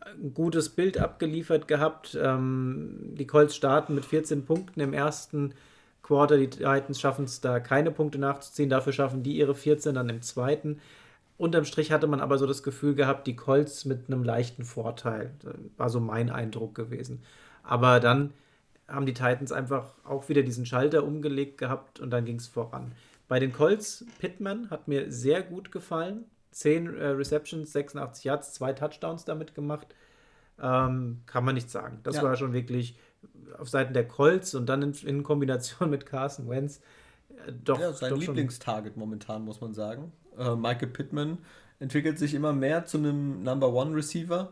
ein 0.00 0.34
gutes 0.34 0.70
Bild 0.70 0.98
abgeliefert 0.98 1.68
gehabt. 1.68 2.18
Ähm, 2.20 3.14
die 3.14 3.26
Colts 3.26 3.56
starten 3.56 3.94
mit 3.94 4.04
14 4.04 4.44
Punkten 4.44 4.80
im 4.80 4.92
ersten 4.92 5.54
Quarter. 6.02 6.36
Die 6.38 6.50
Titans 6.50 7.00
schaffen 7.00 7.24
es 7.24 7.40
da 7.40 7.60
keine 7.60 7.90
Punkte 7.90 8.18
nachzuziehen. 8.18 8.70
Dafür 8.70 8.92
schaffen 8.92 9.22
die 9.22 9.36
ihre 9.36 9.54
14 9.54 9.94
dann 9.94 10.08
im 10.08 10.22
zweiten. 10.22 10.80
Unterm 11.36 11.64
Strich 11.64 11.92
hatte 11.92 12.08
man 12.08 12.20
aber 12.20 12.36
so 12.36 12.46
das 12.46 12.62
Gefühl 12.62 12.94
gehabt, 12.94 13.26
die 13.26 13.36
Colts 13.36 13.84
mit 13.84 14.08
einem 14.08 14.24
leichten 14.24 14.64
Vorteil. 14.64 15.30
Das 15.42 15.54
war 15.76 15.88
so 15.88 16.00
mein 16.00 16.30
Eindruck 16.30 16.74
gewesen. 16.74 17.22
Aber 17.62 18.00
dann 18.00 18.32
haben 18.88 19.06
die 19.06 19.14
Titans 19.14 19.52
einfach 19.52 19.92
auch 20.04 20.28
wieder 20.28 20.42
diesen 20.42 20.66
Schalter 20.66 21.04
umgelegt 21.04 21.58
gehabt 21.58 22.00
und 22.00 22.10
dann 22.10 22.24
ging 22.24 22.36
es 22.36 22.48
voran. 22.48 22.92
Bei 23.28 23.38
den 23.38 23.52
Colts, 23.52 24.04
Pittman 24.18 24.70
hat 24.70 24.88
mir 24.88 25.12
sehr 25.12 25.42
gut 25.42 25.70
gefallen. 25.70 26.24
10 26.50 26.96
äh, 26.96 27.06
Receptions, 27.08 27.72
86 27.72 28.24
Yards, 28.24 28.52
zwei 28.52 28.72
Touchdowns 28.72 29.24
damit 29.24 29.54
gemacht. 29.54 29.88
Ähm, 30.60 31.22
kann 31.26 31.44
man 31.44 31.54
nicht 31.54 31.70
sagen. 31.70 32.00
Das 32.02 32.16
ja. 32.16 32.22
war 32.22 32.36
schon 32.36 32.52
wirklich 32.52 32.98
auf 33.58 33.68
Seiten 33.68 33.94
der 33.94 34.06
Colts 34.06 34.54
und 34.54 34.66
dann 34.66 34.82
in, 34.82 34.92
in 34.92 35.22
Kombination 35.22 35.90
mit 35.90 36.06
Carson 36.06 36.48
Wentz 36.48 36.80
äh, 37.46 37.52
doch. 37.52 37.80
Ja, 37.80 37.92
sein 37.92 38.10
doch 38.10 38.18
Lieblingstarget 38.18 38.96
momentan, 38.96 39.44
muss 39.44 39.60
man 39.60 39.74
sagen. 39.74 40.12
Äh, 40.38 40.54
Michael 40.56 40.88
Pittman 40.88 41.38
entwickelt 41.80 42.18
sich 42.18 42.34
immer 42.34 42.52
mehr 42.52 42.86
zu 42.86 42.98
einem 42.98 43.42
Number 43.42 43.72
One 43.72 43.94
Receiver 43.94 44.50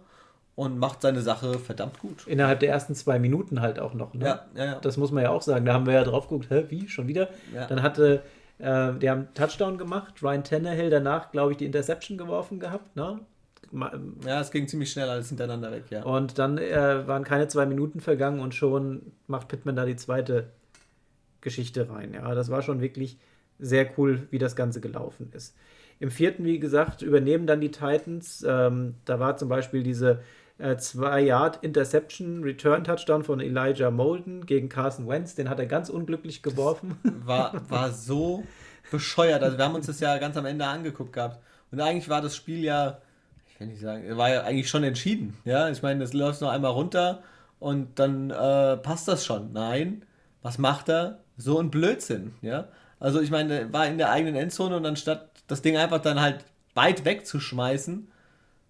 und 0.55 0.79
macht 0.79 1.03
seine 1.03 1.21
Sache 1.21 1.59
verdammt 1.59 1.99
gut. 1.99 2.27
Innerhalb 2.27 2.61
der 2.61 2.71
ersten 2.71 2.95
zwei 2.95 3.19
Minuten 3.19 3.61
halt 3.61 3.79
auch 3.79 3.95
noch. 3.95 4.15
Ne? 4.15 4.25
Ja, 4.25 4.47
ja, 4.55 4.65
ja. 4.65 4.79
Das 4.81 4.97
muss 4.97 5.13
man 5.13 5.23
ja 5.23 5.31
auch 5.31 5.43
sagen. 5.43 5.67
Da 5.67 5.75
haben 5.75 5.87
wir 5.87 5.93
ja 5.93 6.05
drauf 6.05 6.29
geguckt, 6.29 6.51
hä, 6.51 6.65
wie, 6.69 6.89
schon 6.89 7.09
wieder? 7.09 7.29
Ja. 7.53 7.67
Dann 7.67 7.83
hatte 7.83 8.23
äh, 8.59 8.95
die 8.95 9.11
haben 9.11 9.29
Touchdown 9.35 9.79
gemacht. 9.79 10.23
Ryan 10.23 10.45
Tannehill 10.45 10.91
danach, 10.91 11.31
glaube 11.31 11.53
ich, 11.53 11.59
die 11.59 11.67
Interception 11.67 12.19
geworfen 12.19 12.59
gehabt. 12.61 12.97
Ne? 12.97 13.21
Ja, 14.25 14.41
es 14.41 14.51
ging 14.51 14.69
ziemlich 14.69 14.91
schnell 14.93 15.09
alles 15.09 15.29
hintereinander 15.29 15.73
weg, 15.73 15.85
ja. 15.91 16.05
Und 16.05 16.39
dann 16.39 16.57
äh, 16.59 17.07
waren 17.07 17.25
keine 17.25 17.49
zwei 17.49 17.67
Minuten 17.67 18.01
vergangen 18.01 18.41
und 18.41 18.55
schon 18.55 19.13
macht 19.27 19.49
Pittman 19.49 19.77
da 19.77 19.85
die 19.85 19.97
zweite 19.97 20.51
Geschichte 21.41 21.91
rein. 21.91 22.15
Ja, 22.15 22.35
das 22.35 22.51
war 22.51 22.63
schon 22.63 22.81
wirklich 22.81 23.19
sehr 23.59 23.89
cool, 23.99 24.27
wie 24.31 24.39
das 24.39 24.57
Ganze 24.57 24.81
gelaufen 24.81 25.31
ist. 25.35 25.57
Im 25.99 26.11
vierten, 26.11 26.45
wie 26.45 26.59
gesagt, 26.59 27.03
übernehmen 27.03 27.47
dann 27.47 27.61
die 27.61 27.71
Titans. 27.71 28.45
Ähm, 28.47 28.95
da 29.05 29.19
war 29.19 29.37
zum 29.37 29.49
Beispiel 29.49 29.83
diese 29.83 30.21
äh, 30.59 30.75
2-Yard-Interception, 30.75 32.43
Return-Touchdown 32.43 33.25
von 33.25 33.41
Elijah 33.41 33.91
Molden 33.91 34.47
gegen 34.47 34.69
Carson 34.69 35.09
Wentz. 35.09 35.35
Den 35.35 35.49
hat 35.49 35.59
er 35.59 35.67
ganz 35.67 35.89
unglücklich 35.89 36.43
geworfen. 36.43 36.99
war, 37.25 37.53
war 37.69 37.93
so 37.93 38.45
bescheuert. 38.91 39.43
Also 39.43 39.59
wir 39.59 39.65
haben 39.65 39.75
uns 39.75 39.87
das 39.87 40.01
ja 40.01 40.17
ganz 40.19 40.37
am 40.37 40.47
Ende 40.47 40.67
angeguckt 40.67 41.13
gehabt. 41.13 41.41
Und 41.71 41.81
eigentlich 41.81 42.09
war 42.09 42.23
das 42.23 42.37
Spiel 42.37 42.65
ja, 42.65 42.99
ich 43.49 43.61
will 43.61 43.69
nicht 43.69 43.81
sagen, 43.81 44.17
war 44.17 44.31
ja 44.31 44.43
eigentlich 44.43 44.69
schon 44.69 44.85
entschieden. 44.85 45.37
Ja, 45.45 45.69
ich 45.69 45.83
meine, 45.83 46.01
das 46.01 46.13
läuft 46.13 46.41
noch 46.41 46.51
einmal 46.51 46.73
runter 46.73 47.23
und 47.59 47.99
dann 47.99 48.31
äh, 48.31 48.77
passt 48.77 49.09
das 49.09 49.25
schon. 49.25 49.53
Nein, 49.53 50.05
was 50.43 50.59
macht 50.59 50.89
er? 50.89 51.21
So 51.37 51.59
ein 51.59 51.71
Blödsinn, 51.71 52.35
ja. 52.41 52.69
Also 52.99 53.21
ich 53.21 53.31
meine, 53.31 53.73
war 53.73 53.87
in 53.87 53.99
der 53.99 54.11
eigenen 54.11 54.37
Endzone 54.37 54.77
und 54.77 54.87
anstatt 54.87 55.31
das 55.49 55.63
Ding 55.63 55.77
einfach 55.77 56.01
dann 56.01 56.21
halt 56.21 56.45
weit 56.75 57.05
wegzuschmeißen, 57.05 58.09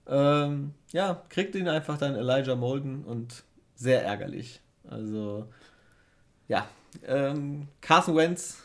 ähm, 0.08 0.74
ja, 0.92 1.22
kriegt 1.28 1.54
ihn 1.54 1.68
einfach 1.68 1.98
dann 1.98 2.14
Elijah 2.14 2.54
Molden 2.56 3.04
und 3.04 3.44
sehr 3.74 4.04
ärgerlich. 4.04 4.60
Also, 4.88 5.48
ja, 6.48 6.68
ähm, 7.06 7.68
Carson 7.80 8.16
Wentz, 8.16 8.62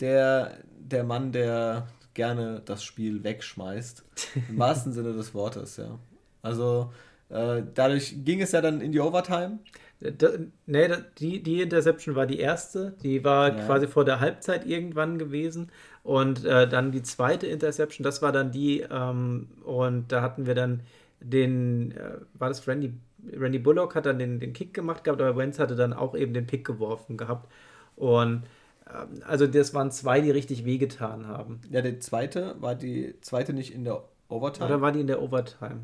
der, 0.00 0.58
der 0.78 1.04
Mann, 1.04 1.32
der 1.32 1.88
gerne 2.14 2.62
das 2.64 2.84
Spiel 2.84 3.24
wegschmeißt, 3.24 4.04
im 4.48 4.58
wahrsten 4.58 4.92
Sinne 4.92 5.12
des 5.12 5.34
Wortes, 5.34 5.76
ja. 5.76 5.98
Also, 6.42 6.92
äh, 7.30 7.62
dadurch 7.74 8.24
ging 8.24 8.40
es 8.40 8.52
ja 8.52 8.60
dann 8.60 8.80
in 8.80 8.92
die 8.92 9.00
Overtime. 9.00 9.60
Da, 10.00 10.30
nee, 10.66 10.88
die, 11.18 11.42
die 11.42 11.60
Interception 11.60 12.14
war 12.14 12.26
die 12.26 12.38
erste. 12.38 12.96
Die 13.02 13.22
war 13.22 13.54
ja. 13.54 13.66
quasi 13.66 13.86
vor 13.86 14.04
der 14.04 14.20
Halbzeit 14.20 14.66
irgendwann 14.66 15.18
gewesen. 15.18 15.70
Und 16.02 16.44
äh, 16.44 16.68
dann 16.68 16.92
die 16.92 17.02
zweite 17.02 17.46
Interception, 17.46 18.04
das 18.04 18.22
war 18.22 18.32
dann 18.32 18.52
die, 18.52 18.80
ähm, 18.80 19.48
und 19.64 20.10
da 20.10 20.22
hatten 20.22 20.46
wir 20.46 20.54
dann 20.54 20.80
den, 21.20 21.92
äh, 21.92 22.18
war 22.34 22.48
das 22.48 22.66
Randy, 22.66 22.94
Randy 23.32 23.58
Bullock 23.58 23.94
hat 23.94 24.06
dann 24.06 24.18
den, 24.18 24.40
den 24.40 24.52
Kick 24.52 24.72
gemacht 24.72 25.04
gehabt, 25.04 25.20
aber 25.20 25.36
Wentz 25.36 25.58
hatte 25.58 25.76
dann 25.76 25.92
auch 25.92 26.14
eben 26.14 26.32
den 26.32 26.46
Pick 26.46 26.66
geworfen 26.66 27.16
gehabt. 27.16 27.50
Und 27.96 28.44
ähm, 28.88 29.22
also 29.26 29.46
das 29.46 29.74
waren 29.74 29.90
zwei, 29.90 30.20
die 30.20 30.30
richtig 30.30 30.64
wehgetan 30.64 31.26
haben. 31.26 31.60
Ja, 31.70 31.82
der 31.82 32.00
zweite, 32.00 32.56
war 32.60 32.74
die 32.74 33.14
zweite 33.20 33.52
nicht 33.52 33.74
in 33.74 33.84
der 33.84 34.02
Overtime? 34.28 34.66
Oder 34.66 34.80
war 34.80 34.92
die 34.92 35.00
in 35.00 35.06
der 35.06 35.20
Overtime? 35.20 35.80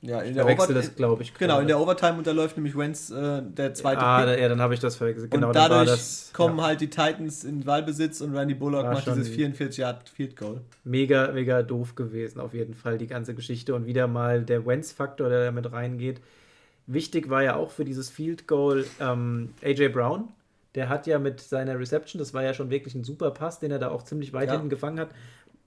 Ja, 0.00 0.20
in 0.20 0.34
der 0.34 0.44
Overtime. 0.44 0.74
das, 0.74 0.94
glaube 0.94 1.22
ich. 1.22 1.34
Genau, 1.34 1.54
gerade. 1.54 1.62
in 1.62 1.68
der 1.68 1.80
Overtime 1.80 2.18
unterläuft 2.18 2.56
nämlich 2.56 2.76
Wentz 2.76 3.10
äh, 3.10 3.42
der 3.42 3.74
zweite 3.74 4.00
ah, 4.00 4.24
Pick. 4.24 4.40
ja, 4.40 4.48
dann 4.48 4.60
habe 4.60 4.74
ich 4.74 4.80
das 4.80 4.96
verwechselt. 4.96 5.30
Genau, 5.30 5.48
und 5.48 5.56
dadurch 5.56 5.88
das, 5.88 6.30
kommen 6.32 6.58
ja. 6.58 6.64
halt 6.64 6.80
die 6.80 6.88
Titans 6.88 7.44
in 7.44 7.66
Wahlbesitz 7.66 8.20
und 8.20 8.36
Randy 8.36 8.54
Bullock 8.54 8.84
War 8.84 8.94
macht 8.94 9.06
dieses 9.06 9.28
44 9.28 9.78
Yard 9.78 10.08
Field 10.08 10.36
Goal. 10.36 10.60
Mega, 10.84 11.32
mega 11.32 11.62
doof 11.62 11.94
gewesen, 11.94 12.40
auf 12.40 12.54
jeden 12.54 12.74
Fall, 12.74 12.98
die 12.98 13.06
ganze 13.06 13.34
Geschichte. 13.34 13.74
Und 13.74 13.86
wieder 13.86 14.06
mal 14.06 14.42
der 14.42 14.64
Wentz-Faktor, 14.66 15.28
der 15.28 15.46
da 15.46 15.50
mit 15.50 15.72
reingeht. 15.72 16.20
Wichtig 16.86 17.28
war 17.28 17.42
ja 17.42 17.56
auch 17.56 17.70
für 17.70 17.84
dieses 17.84 18.08
Field 18.08 18.46
Goal 18.46 18.84
ähm, 19.00 19.50
AJ 19.62 19.88
Brown. 19.88 20.28
Der 20.74 20.88
hat 20.88 21.06
ja 21.06 21.18
mit 21.18 21.40
seiner 21.40 21.78
Reception, 21.78 22.18
das 22.18 22.34
war 22.34 22.44
ja 22.44 22.54
schon 22.54 22.70
wirklich 22.70 22.94
ein 22.94 23.02
super 23.02 23.30
Pass, 23.30 23.58
den 23.58 23.70
er 23.70 23.78
da 23.78 23.90
auch 23.90 24.04
ziemlich 24.04 24.32
weit 24.32 24.46
ja. 24.46 24.52
hinten 24.52 24.68
gefangen 24.68 25.00
hat, 25.00 25.08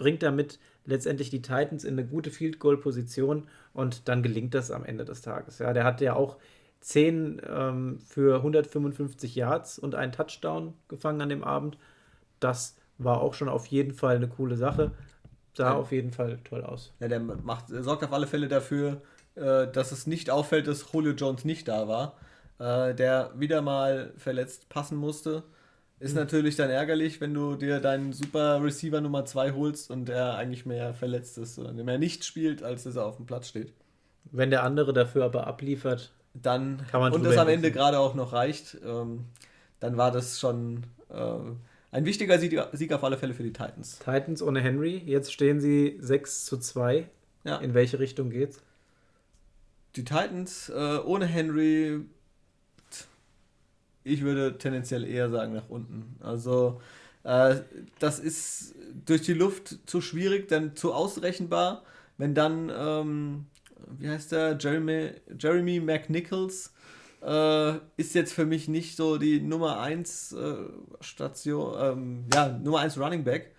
bringt 0.01 0.23
damit 0.23 0.57
letztendlich 0.83 1.29
die 1.29 1.43
Titans 1.43 1.83
in 1.83 1.93
eine 1.93 2.07
gute 2.07 2.31
Field 2.31 2.57
Goal 2.57 2.77
Position 2.77 3.47
und 3.73 4.07
dann 4.09 4.23
gelingt 4.23 4.55
das 4.55 4.71
am 4.71 4.83
Ende 4.83 5.05
des 5.05 5.21
Tages. 5.21 5.59
Ja, 5.59 5.73
der 5.73 5.83
hat 5.83 6.01
ja 6.01 6.15
auch 6.15 6.37
10 6.79 7.39
ähm, 7.47 7.99
für 7.99 8.37
155 8.37 9.35
Yards 9.35 9.77
und 9.77 9.93
einen 9.93 10.11
Touchdown 10.11 10.73
gefangen 10.87 11.21
an 11.21 11.29
dem 11.29 11.43
Abend. 11.43 11.77
Das 12.39 12.75
war 12.97 13.21
auch 13.21 13.35
schon 13.35 13.47
auf 13.47 13.67
jeden 13.67 13.93
Fall 13.93 14.15
eine 14.15 14.27
coole 14.27 14.57
Sache. 14.57 14.91
Sah 15.53 15.69
ja. 15.69 15.75
auf 15.75 15.91
jeden 15.91 16.11
Fall 16.11 16.39
toll 16.43 16.63
aus. 16.63 16.93
Ja, 16.99 17.07
der 17.07 17.19
macht, 17.19 17.65
sorgt 17.67 18.03
auf 18.03 18.13
alle 18.13 18.25
Fälle 18.25 18.47
dafür, 18.47 19.01
äh, 19.35 19.67
dass 19.67 19.91
es 19.91 20.07
nicht 20.07 20.31
auffällt, 20.31 20.65
dass 20.67 20.91
Julio 20.91 21.13
Jones 21.13 21.45
nicht 21.45 21.67
da 21.67 21.87
war, 21.87 22.17
äh, 22.57 22.95
der 22.95 23.31
wieder 23.35 23.61
mal 23.61 24.13
verletzt 24.17 24.67
passen 24.69 24.97
musste. 24.97 25.43
Ist 26.01 26.15
natürlich 26.15 26.55
dann 26.55 26.71
ärgerlich, 26.71 27.21
wenn 27.21 27.31
du 27.31 27.55
dir 27.55 27.79
deinen 27.79 28.11
super 28.11 28.63
Receiver 28.63 29.01
Nummer 29.01 29.23
2 29.23 29.51
holst 29.51 29.91
und 29.91 30.09
er 30.09 30.33
eigentlich 30.35 30.65
mehr 30.65 30.95
verletzt 30.95 31.37
ist 31.37 31.59
oder 31.59 31.71
mehr 31.73 31.99
nicht 31.99 32.25
spielt, 32.25 32.63
als 32.63 32.83
dass 32.83 32.95
er 32.95 33.05
auf 33.05 33.17
dem 33.17 33.27
Platz 33.27 33.47
steht. 33.47 33.71
Wenn 34.31 34.49
der 34.49 34.63
andere 34.63 34.93
dafür 34.93 35.25
aber 35.25 35.45
abliefert, 35.45 36.11
dann 36.33 36.83
kann 36.89 37.01
man 37.01 37.13
und 37.13 37.23
das 37.23 37.37
am 37.37 37.47
Ende 37.47 37.71
gerade 37.71 37.99
auch 37.99 38.15
noch 38.15 38.33
reicht, 38.33 38.77
ähm, 38.83 39.25
dann 39.79 39.95
war 39.95 40.11
das 40.11 40.39
schon 40.39 40.85
äh, 41.09 41.35
ein 41.91 42.05
wichtiger 42.05 42.39
Sieg, 42.39 42.59
Sieg, 42.73 42.93
auf 42.93 43.03
alle 43.03 43.17
Fälle 43.17 43.35
für 43.35 43.43
die 43.43 43.53
Titans. 43.53 43.99
Titans 43.99 44.41
ohne 44.41 44.59
Henry, 44.59 45.03
jetzt 45.05 45.31
stehen 45.31 45.59
sie 45.59 45.97
6 45.99 46.45
zu 46.45 46.57
2. 46.57 47.07
Ja. 47.43 47.57
In 47.57 47.75
welche 47.75 47.99
Richtung 47.99 48.31
geht's? 48.31 48.59
Die 49.95 50.03
Titans 50.03 50.69
äh, 50.69 50.97
ohne 50.97 51.27
Henry 51.27 52.05
ich 54.03 54.21
würde 54.21 54.57
tendenziell 54.57 55.05
eher 55.05 55.29
sagen 55.29 55.53
nach 55.53 55.69
unten. 55.69 56.15
Also 56.21 56.81
äh, 57.23 57.55
das 57.99 58.19
ist 58.19 58.75
durch 59.05 59.21
die 59.21 59.33
Luft 59.33 59.79
zu 59.85 60.01
schwierig, 60.01 60.47
dann 60.47 60.75
zu 60.75 60.93
ausrechenbar. 60.93 61.83
Wenn 62.17 62.35
dann, 62.35 62.71
ähm, 62.75 63.45
wie 63.99 64.09
heißt 64.09 64.31
der, 64.31 64.57
Jeremy, 64.59 65.11
Jeremy 65.39 65.79
McNichols 65.79 66.73
äh, 67.23 67.73
ist 67.97 68.15
jetzt 68.15 68.33
für 68.33 68.45
mich 68.45 68.67
nicht 68.67 68.95
so 68.95 69.17
die 69.17 69.41
Nummer 69.41 69.79
1 69.79 70.33
äh, 70.33 70.55
Station, 71.01 71.75
ähm, 71.79 72.25
ja, 72.33 72.49
Nummer 72.49 72.79
1 72.79 72.97
Running 72.97 73.23
Back. 73.23 73.55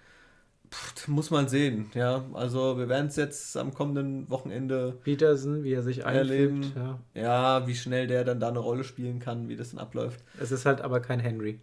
Pff, 0.73 1.09
muss 1.09 1.31
man 1.31 1.49
sehen, 1.49 1.91
ja. 1.95 2.25
Also 2.33 2.79
wir 2.79 2.89
werden 2.89 3.09
es 3.09 3.17
jetzt 3.17 3.57
am 3.59 3.75
kommenden 3.75 4.31
Wochenende 4.31 4.99
Peterson, 5.05 5.65
wie 5.65 5.75
er 5.75 5.83
sich 5.83 6.05
erleben. 6.05 6.73
Ja. 6.75 6.99
ja, 7.15 7.67
wie 7.67 7.75
schnell 7.75 8.07
der 8.07 8.25
dann 8.25 8.41
da 8.41 8.49
eine 8.49 8.59
Rolle 8.59 8.83
spielen 8.83 9.19
kann, 9.19 9.49
wie 9.49 9.57
das 9.57 9.71
dann 9.71 9.81
abläuft. 9.81 10.21
Es 10.41 10.51
ist 10.51 10.65
halt 10.65 10.81
aber 10.81 11.01
kein 11.01 11.21
Henry. 11.21 11.61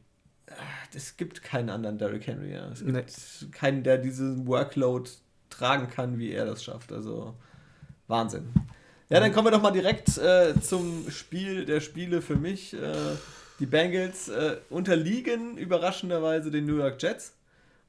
Es 0.95 1.17
gibt 1.17 1.43
keinen 1.43 1.69
anderen 1.69 1.97
Derrick 1.97 2.27
Henry, 2.27 2.53
ja. 2.53 2.69
Es 2.69 2.85
gibt 2.85 2.93
nee. 2.93 3.47
keinen, 3.51 3.83
der 3.83 3.97
diesen 3.97 4.47
Workload 4.47 5.09
tragen 5.49 5.89
kann, 5.89 6.19
wie 6.19 6.31
er 6.31 6.45
das 6.45 6.63
schafft. 6.63 6.91
Also 6.91 7.35
Wahnsinn. 8.07 8.49
Ja, 9.09 9.19
dann 9.19 9.33
kommen 9.33 9.47
wir 9.47 9.51
doch 9.51 9.61
mal 9.61 9.71
direkt 9.71 10.19
äh, 10.19 10.53
zum 10.61 11.09
Spiel 11.09 11.65
der 11.65 11.79
Spiele 11.79 12.21
für 12.21 12.35
mich. 12.35 12.73
Äh, 12.75 13.15
die 13.59 13.65
Bengals 13.65 14.29
äh, 14.29 14.57
unterliegen 14.69 15.57
überraschenderweise 15.57 16.51
den 16.51 16.65
New 16.65 16.77
York 16.77 17.01
Jets. 17.01 17.33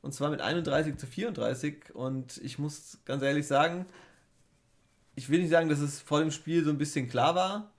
Und 0.03 0.13
zwar 0.13 0.31
mit 0.31 0.41
31 0.41 0.97
zu 0.97 1.07
34. 1.07 1.95
Und 1.95 2.39
ich 2.39 2.59
muss 2.59 2.99
ganz 3.05 3.23
ehrlich 3.23 3.47
sagen, 3.47 3.87
ich 5.15 5.29
will 5.29 5.41
nicht 5.41 5.51
sagen, 5.51 5.69
dass 5.69 5.81
es 5.81 6.01
vor 6.01 6.21
dem 6.21 6.31
Spiel 6.31 6.65
so 6.65 6.71
ein 6.71 6.79
bisschen 6.79 7.09
klar 7.09 7.35
war, 7.35 7.73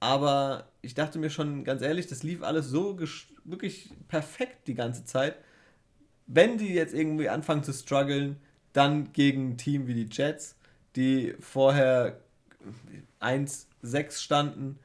aber 0.00 0.68
ich 0.80 0.94
dachte 0.94 1.18
mir 1.18 1.30
schon 1.30 1.64
ganz 1.64 1.82
ehrlich, 1.82 2.06
das 2.06 2.22
lief 2.22 2.42
alles 2.42 2.66
so 2.66 2.98
wirklich 3.44 3.90
perfekt 4.06 4.68
die 4.68 4.74
ganze 4.74 5.04
Zeit. 5.04 5.36
Wenn 6.26 6.56
die 6.58 6.72
jetzt 6.72 6.94
irgendwie 6.94 7.28
anfangen 7.28 7.64
zu 7.64 7.72
strugglen, 7.72 8.36
dann 8.72 9.12
gegen 9.12 9.50
ein 9.50 9.58
Team 9.58 9.86
wie 9.86 9.94
die 9.94 10.08
Jets, 10.10 10.56
die 10.94 11.34
vorher 11.40 12.20
1-6 13.20 14.22
standen 14.22 14.78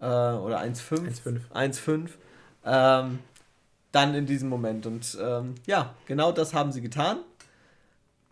äh, 0.00 0.04
oder 0.04 0.60
1-5. 0.60 1.40
1-5. 1.52 2.08
Ähm, 2.64 3.18
dann 3.92 4.14
in 4.14 4.26
diesem 4.26 4.48
Moment. 4.48 4.86
Und 4.86 5.16
ähm, 5.20 5.54
ja, 5.66 5.94
genau 6.06 6.32
das 6.32 6.54
haben 6.54 6.72
sie 6.72 6.80
getan. 6.80 7.18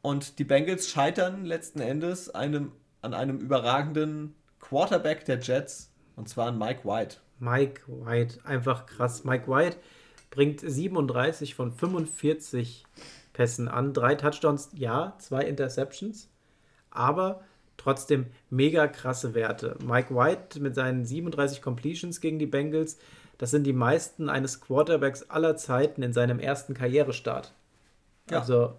Und 0.02 0.38
die 0.38 0.44
Bengals 0.44 0.88
scheitern 0.88 1.44
letzten 1.44 1.80
Endes 1.80 2.30
einem, 2.30 2.72
an 3.02 3.14
einem 3.14 3.38
überragenden 3.38 4.34
Quarterback 4.60 5.24
der 5.24 5.40
Jets, 5.40 5.90
und 6.14 6.28
zwar 6.28 6.48
an 6.48 6.58
Mike 6.58 6.84
White. 6.84 7.16
Mike 7.38 7.82
White, 7.86 8.38
einfach 8.44 8.86
krass. 8.86 9.24
Mike 9.24 9.50
White 9.50 9.76
bringt 10.30 10.60
37 10.60 11.54
von 11.54 11.72
45 11.72 12.84
Pässen 13.32 13.68
an, 13.68 13.92
drei 13.92 14.14
Touchdowns, 14.14 14.70
ja, 14.74 15.14
zwei 15.18 15.42
Interceptions, 15.42 16.28
aber 16.90 17.42
trotzdem 17.76 18.26
mega 18.48 18.86
krasse 18.86 19.34
Werte. 19.34 19.76
Mike 19.84 20.14
White 20.14 20.60
mit 20.60 20.74
seinen 20.74 21.04
37 21.04 21.60
Completions 21.60 22.20
gegen 22.20 22.38
die 22.38 22.46
Bengals 22.46 22.98
das 23.38 23.50
sind 23.50 23.64
die 23.64 23.72
meisten 23.72 24.28
eines 24.28 24.60
Quarterbacks 24.60 25.30
aller 25.30 25.56
Zeiten 25.56 26.02
in 26.02 26.12
seinem 26.12 26.38
ersten 26.38 26.74
Karrierestart. 26.74 27.52
Ja. 28.30 28.40
Also 28.40 28.74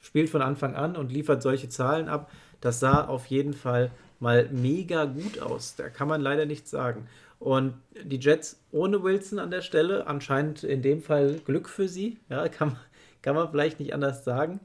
spielt 0.00 0.28
von 0.28 0.42
Anfang 0.42 0.74
an 0.74 0.96
und 0.96 1.12
liefert 1.12 1.42
solche 1.42 1.68
Zahlen 1.68 2.08
ab. 2.08 2.30
Das 2.60 2.80
sah 2.80 3.06
auf 3.06 3.26
jeden 3.26 3.54
Fall 3.54 3.90
mal 4.20 4.48
mega 4.50 5.04
gut 5.04 5.38
aus. 5.38 5.76
Da 5.76 5.88
kann 5.88 6.08
man 6.08 6.20
leider 6.20 6.46
nichts 6.46 6.70
sagen. 6.70 7.08
Und 7.38 7.74
die 8.02 8.18
Jets 8.18 8.60
ohne 8.72 9.02
Wilson 9.02 9.38
an 9.38 9.50
der 9.50 9.60
Stelle, 9.60 10.06
anscheinend 10.06 10.64
in 10.64 10.82
dem 10.82 11.02
Fall 11.02 11.40
Glück 11.44 11.68
für 11.68 11.88
sie. 11.88 12.18
Ja, 12.28 12.48
kann, 12.48 12.76
kann 13.22 13.34
man 13.34 13.50
vielleicht 13.50 13.80
nicht 13.80 13.94
anders 13.94 14.24
sagen. 14.24 14.60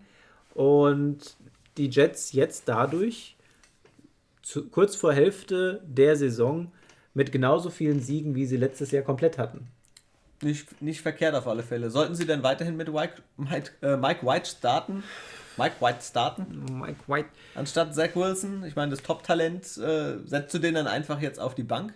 Und 0.54 1.38
die 1.78 1.90
Jets 1.90 2.34
jetzt 2.34 2.68
dadurch 2.68 3.38
zu, 4.42 4.68
kurz 4.68 4.96
vor 4.96 5.14
Hälfte 5.14 5.82
der 5.86 6.16
Saison 6.16 6.72
mit 7.14 7.32
genauso 7.32 7.70
vielen 7.70 8.02
Siegen, 8.02 8.36
wie 8.36 8.46
sie 8.46 8.58
letztes 8.58 8.92
Jahr 8.92 9.04
komplett 9.04 9.38
hatten. 9.38 9.68
Nicht, 10.42 10.82
nicht 10.82 11.02
verkehrt 11.02 11.36
auf 11.36 11.48
alle 11.48 11.64
Fälle. 11.64 11.90
Sollten 11.90 12.16
sie 12.16 12.26
denn 12.26 12.44
weiterhin 12.44 12.78
mit 12.78 12.92
Mike, 12.92 13.22
Mike, 13.38 13.72
äh, 13.82 13.98
Mike 13.98 14.26
White 14.26 14.50
starten? 14.50 15.04
Mike 15.58 15.76
White 15.82 16.02
starten? 16.02 16.66
Mike 16.72 17.02
White. 17.08 17.30
Anstatt 17.56 17.94
Zach 17.94 18.16
Wilson? 18.16 18.64
Ich 18.64 18.76
meine, 18.76 18.92
das 18.92 19.04
Top-Talent, 19.04 19.66
äh, 19.78 20.26
setzt 20.26 20.54
du 20.54 20.60
den 20.60 20.76
dann 20.76 20.88
einfach 20.88 21.22
jetzt 21.22 21.40
auf 21.40 21.56
die 21.56 21.64
Bank? 21.64 21.94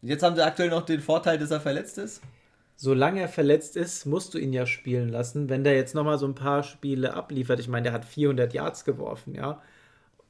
Jetzt 0.00 0.22
haben 0.22 0.36
sie 0.36 0.44
aktuell 0.44 0.70
noch 0.70 0.86
den 0.86 1.00
Vorteil, 1.00 1.38
dass 1.38 1.50
er 1.50 1.60
verletzt 1.60 1.98
ist. 1.98 2.22
Solange 2.76 3.20
er 3.20 3.28
verletzt 3.28 3.76
ist, 3.76 4.06
musst 4.06 4.34
du 4.34 4.38
ihn 4.38 4.52
ja 4.52 4.66
spielen 4.66 5.08
lassen. 5.08 5.48
Wenn 5.48 5.64
der 5.64 5.74
jetzt 5.74 5.94
nochmal 5.94 6.18
so 6.18 6.26
ein 6.26 6.34
paar 6.34 6.62
Spiele 6.62 7.14
abliefert, 7.14 7.60
ich 7.60 7.68
meine, 7.68 7.84
der 7.84 7.92
hat 7.92 8.04
400 8.04 8.52
Yards 8.52 8.84
geworfen, 8.84 9.34
ja. 9.34 9.62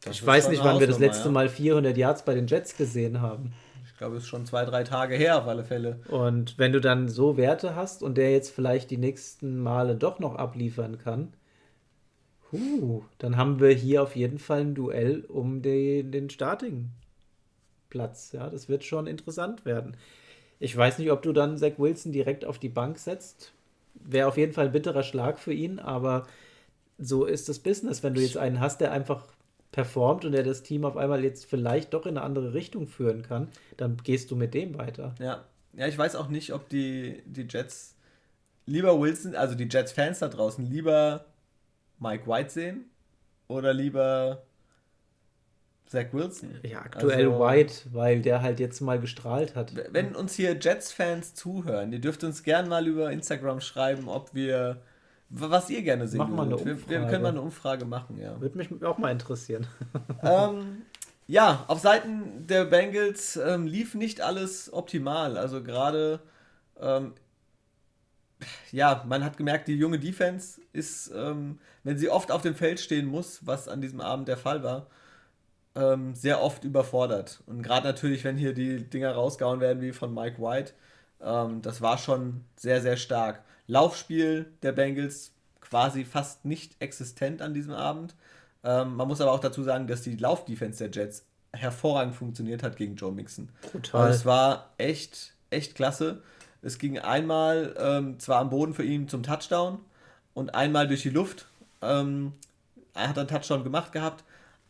Das 0.05 0.17
ich 0.17 0.27
weiß 0.27 0.49
nicht, 0.49 0.63
wann 0.63 0.81
wir 0.81 0.87
das 0.87 0.99
letzte 0.99 1.27
ja. 1.27 1.33
Mal 1.33 1.49
400 1.49 1.97
Yards 1.97 2.25
bei 2.25 2.35
den 2.35 2.47
Jets 2.47 2.77
gesehen 2.77 3.23
haben. 3.23 3.55
Ich 3.95 3.99
glaube, 3.99 4.17
es 4.17 4.25
ist 4.25 4.29
schon 4.29 4.45
zwei, 4.45 4.65
drei 4.65 4.83
Tage 4.83 5.15
her 5.15 5.39
auf 5.39 5.47
alle 5.47 5.63
Fälle. 5.63 6.01
Und 6.09 6.59
wenn 6.59 6.73
du 6.73 6.81
dann 6.81 7.09
so 7.09 7.37
Werte 7.37 7.77
hast 7.77 8.03
und 8.03 8.19
der 8.19 8.33
jetzt 8.33 8.51
vielleicht 8.51 8.91
die 8.91 8.97
nächsten 8.97 9.61
Male 9.61 9.95
doch 9.95 10.19
noch 10.19 10.35
abliefern 10.35 10.99
kann, 10.99 11.33
huh, 12.51 13.03
dann 13.19 13.37
haben 13.37 13.61
wir 13.61 13.71
hier 13.71 14.03
auf 14.03 14.17
jeden 14.17 14.41
Fall 14.41 14.63
ein 14.63 14.75
Duell 14.75 15.25
um 15.29 15.63
den, 15.63 16.11
den 16.11 16.29
Starting-Platz. 16.29 18.33
Ja, 18.33 18.51
das 18.51 18.69
wird 18.69 18.83
schon 18.83 19.07
interessant 19.07 19.65
werden. 19.65 19.97
Ich 20.59 20.77
weiß 20.77 20.99
nicht, 20.99 21.13
ob 21.13 21.23
du 21.23 21.33
dann 21.33 21.57
Zach 21.57 21.79
Wilson 21.79 22.11
direkt 22.11 22.45
auf 22.45 22.59
die 22.59 22.69
Bank 22.69 22.99
setzt. 22.99 23.53
Wäre 23.95 24.27
auf 24.27 24.37
jeden 24.37 24.55
Fall 24.55 24.67
ein 24.67 24.73
bitterer 24.73 25.05
Schlag 25.05 25.39
für 25.39 25.53
ihn, 25.53 25.79
aber 25.79 26.27
so 26.99 27.27
ist 27.27 27.49
das 27.49 27.61
Business. 27.61 28.03
Wenn 28.03 28.15
du 28.15 28.23
jetzt 28.23 28.39
einen 28.39 28.59
hast, 28.59 28.81
der 28.81 28.91
einfach 28.91 29.25
performt 29.75 30.25
und 30.25 30.33
der 30.33 30.45
das 30.45 30.63
Team 30.63 30.85
auf 30.85 30.97
einmal 30.97 31.25
jetzt 31.25 31.47
vielleicht 31.47 31.95
doch 31.95 32.07
in 32.07 32.17
eine 32.17 32.25
andere 32.25 32.55
Richtung 32.55 32.87
führen 32.87 33.23
kann, 33.23 33.49
dann 33.77 33.97
gehst 33.97 34.31
du 34.31 34.37
mit 34.37 34.55
dem 34.55 34.79
weiter. 34.79 35.17
Ja, 35.19 35.45
ja 35.73 35.89
ich 35.89 35.99
weiß 35.99 36.15
auch 36.15 36.29
nicht, 36.29 36.53
ob 36.53 36.69
die, 36.69 37.23
die 37.27 37.47
Jets 37.51 37.97
lieber 38.67 39.01
Wilson, 39.01 39.35
also 39.35 39.57
die 39.57 39.69
Jets-Fans 39.69 40.21
da 40.21 40.29
draußen, 40.29 40.65
lieber 40.65 41.25
Mike 41.99 42.29
White 42.29 42.51
sehen 42.51 42.85
oder 43.49 43.75
lieber 43.75 44.45
Zach 45.87 46.07
Wilson. 46.13 46.61
Ja, 46.63 46.83
aktuell 46.83 47.27
also, 47.27 47.41
White, 47.41 47.75
weil 47.91 48.23
der 48.23 48.43
halt 48.43 48.61
jetzt 48.61 48.81
mal 48.81 49.01
gestrahlt 49.01 49.57
hat. 49.57 49.75
Wenn 49.91 50.15
uns 50.15 50.35
hier 50.35 50.57
Jets-Fans 50.57 51.35
zuhören, 51.35 51.93
ihr 51.93 52.01
dürft 52.01 52.23
uns 52.23 52.45
gern 52.45 52.69
mal 52.69 52.87
über 52.87 53.11
Instagram 53.11 53.61
schreiben, 53.61 54.09
ob 54.09 54.35
wir 54.35 54.81
was 55.31 55.71
ihr 55.71 55.83
gerne 55.83 56.07
sehen 56.07 56.19
Mach 56.19 56.31
würdet. 56.31 56.65
Wir, 56.65 56.89
wir, 56.89 57.07
können 57.07 57.23
mal 57.23 57.29
eine 57.31 57.41
Umfrage 57.41 57.85
machen, 57.85 58.19
ja. 58.19 58.41
Würde 58.41 58.57
mich 58.59 58.85
auch 58.85 58.99
mal 58.99 59.11
interessieren. 59.11 59.67
ähm, 60.23 60.83
ja, 61.27 61.65
auf 61.69 61.81
Seiten 61.81 62.47
der 62.47 62.65
Bengals 62.67 63.37
ähm, 63.37 63.67
lief 63.67 63.95
nicht 63.95 64.21
alles 64.21 64.73
optimal. 64.73 65.39
Also 65.39 65.63
gerade, 65.63 66.21
ähm, 66.79 67.15
ja, 68.71 69.03
man 69.07 69.25
hat 69.25 69.37
gemerkt, 69.37 69.69
die 69.69 69.77
junge 69.77 69.99
Defense 69.99 70.61
ist, 70.73 71.11
ähm, 71.15 71.59
wenn 71.83 71.97
sie 71.97 72.11
oft 72.11 72.31
auf 72.31 72.43
dem 72.43 72.55
Feld 72.55 72.79
stehen 72.79 73.07
muss, 73.07 73.47
was 73.47 73.69
an 73.69 73.81
diesem 73.81 74.01
Abend 74.01 74.29
der 74.29 74.37
Fall 74.37 74.63
war, 74.63 74.87
ähm, 75.75 76.15
sehr 76.15 76.43
oft 76.43 76.65
überfordert. 76.65 77.43
Und 77.47 77.63
gerade 77.63 77.87
natürlich, 77.87 78.25
wenn 78.25 78.37
hier 78.37 78.53
die 78.53 78.85
Dinger 78.85 79.13
rausgehauen 79.13 79.61
werden 79.61 79.81
wie 79.81 79.93
von 79.93 80.13
Mike 80.13 80.41
White, 80.41 80.73
ähm, 81.21 81.63
das 81.63 81.81
war 81.81 81.99
schon 81.99 82.45
sehr, 82.57 82.81
sehr 82.81 82.97
stark. 82.97 83.43
Laufspiel 83.67 84.47
der 84.63 84.73
Bengals 84.73 85.33
quasi 85.61 86.05
fast 86.05 86.45
nicht 86.45 86.77
existent 86.81 87.43
an 87.43 87.55
diesem 87.55 87.73
Abend. 87.73 88.15
Ähm, 88.63 88.97
man 88.97 89.09
muss 89.09 89.21
aber 89.21 89.33
auch 89.33 89.41
dazu 89.41 89.63
sagen, 89.63 89.87
dass 89.87 90.03
die 90.03 90.17
Laufdefense 90.17 90.89
der 90.89 91.05
Jets 91.05 91.25
hervorragend 91.53 92.15
funktioniert 92.15 92.63
hat 92.63 92.77
gegen 92.77 92.97
Joe 92.97 93.13
Mixon. 93.13 93.49
Total. 93.73 94.03
Also 94.03 94.19
es 94.19 94.27
war 94.27 94.71
echt, 94.79 95.35
echt 95.51 95.75
klasse. 95.75 96.23
Es 96.63 96.79
ging 96.79 96.99
einmal 96.99 97.75
ähm, 97.79 98.19
zwar 98.19 98.41
am 98.41 98.51
Boden 98.51 98.75
für 98.75 98.85
ihn 98.85 99.09
zum 99.09 99.23
Touchdown 99.23 99.79
und 100.33 100.55
einmal 100.55 100.89
durch 100.89 101.03
die 101.03 101.11
Luft. 101.11 101.47
Ähm, 101.83 102.33
er 102.95 103.09
hat 103.09 103.19
einen 103.19 103.29
Touchdown 103.29 103.65
gemacht 103.65 103.93
gehabt, 103.93 104.25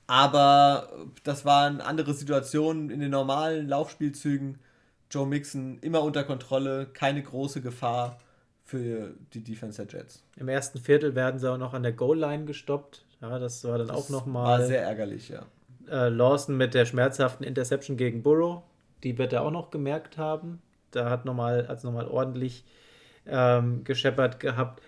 aber 0.06 0.88
das 1.22 1.44
waren 1.44 1.80
andere 1.80 2.14
Situationen 2.14 2.90
in 2.90 3.00
den 3.00 3.10
normalen 3.10 3.68
Laufspielzügen. 3.68 4.58
Joe 5.10 5.26
Mixon 5.26 5.78
immer 5.80 6.02
unter 6.02 6.24
Kontrolle, 6.24 6.86
keine 6.86 7.22
große 7.22 7.60
Gefahr 7.60 8.18
für 8.74 9.14
die 9.32 9.44
Defense 9.44 9.84
der 9.84 10.00
Jets. 10.00 10.22
Im 10.36 10.48
ersten 10.48 10.78
Viertel 10.78 11.14
werden 11.14 11.38
sie 11.38 11.50
auch 11.50 11.58
noch 11.58 11.74
an 11.74 11.82
der 11.82 11.92
Goal-Line 11.92 12.44
gestoppt. 12.44 13.04
Ja, 13.20 13.38
das 13.38 13.64
war 13.64 13.78
dann 13.78 13.88
das 13.88 13.96
auch 13.96 14.08
nochmal. 14.10 14.60
War 14.60 14.66
sehr 14.66 14.82
ärgerlich, 14.82 15.28
ja. 15.28 15.42
Äh, 15.88 16.08
Lawson 16.08 16.56
mit 16.56 16.74
der 16.74 16.86
schmerzhaften 16.86 17.44
Interception 17.44 17.96
gegen 17.96 18.22
Burrow, 18.22 18.62
die 19.02 19.16
wird 19.18 19.32
er 19.32 19.42
auch 19.42 19.50
noch 19.50 19.70
gemerkt 19.70 20.18
haben. 20.18 20.60
Da 20.90 21.10
hat 21.10 21.24
nochmal, 21.24 21.66
als 21.66 21.84
nochmal 21.84 22.08
ordentlich 22.08 22.64
ähm, 23.26 23.84
gescheppert 23.84 24.40
gehabt. 24.40 24.82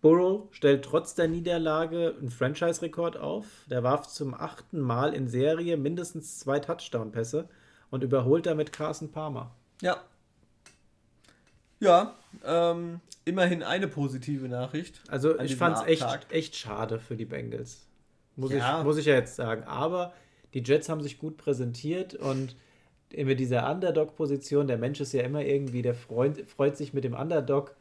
Burrow 0.00 0.48
stellt 0.52 0.84
trotz 0.84 1.14
der 1.14 1.28
Niederlage 1.28 2.14
einen 2.18 2.30
Franchise-Rekord 2.30 3.16
auf. 3.16 3.44
Der 3.68 3.82
warf 3.82 4.08
zum 4.08 4.34
achten 4.34 4.80
Mal 4.80 5.14
in 5.14 5.28
Serie 5.28 5.76
mindestens 5.76 6.38
zwei 6.38 6.60
Touchdown-Pässe 6.60 7.48
und 7.90 8.02
überholt 8.02 8.46
damit 8.46 8.72
Carson 8.72 9.10
Palmer. 9.10 9.50
Ja. 9.82 9.98
Ja, 11.80 12.14
ähm, 12.44 13.00
immerhin 13.28 13.62
eine 13.62 13.88
positive 13.88 14.48
Nachricht. 14.48 15.00
Also 15.08 15.38
ich 15.38 15.56
fand 15.56 15.76
es 15.76 15.82
echt, 15.84 16.26
echt 16.30 16.56
schade 16.56 16.98
für 16.98 17.16
die 17.16 17.24
Bengals. 17.24 17.86
Muss, 18.36 18.52
ja. 18.52 18.78
ich, 18.78 18.84
muss 18.84 18.96
ich 18.96 19.06
ja 19.06 19.14
jetzt 19.14 19.36
sagen. 19.36 19.64
Aber 19.64 20.12
die 20.54 20.62
Jets 20.62 20.88
haben 20.88 21.02
sich 21.02 21.18
gut 21.18 21.36
präsentiert 21.36 22.14
und 22.14 22.56
immer 23.10 23.34
dieser 23.34 23.70
Underdog-Position, 23.70 24.66
der 24.66 24.78
Mensch 24.78 25.00
ist 25.00 25.12
ja 25.12 25.22
immer 25.22 25.42
irgendwie, 25.42 25.82
der 25.82 25.94
freut, 25.94 26.48
freut 26.48 26.76
sich 26.76 26.92
mit 26.92 27.04
dem 27.04 27.14
Underdog 27.14 27.74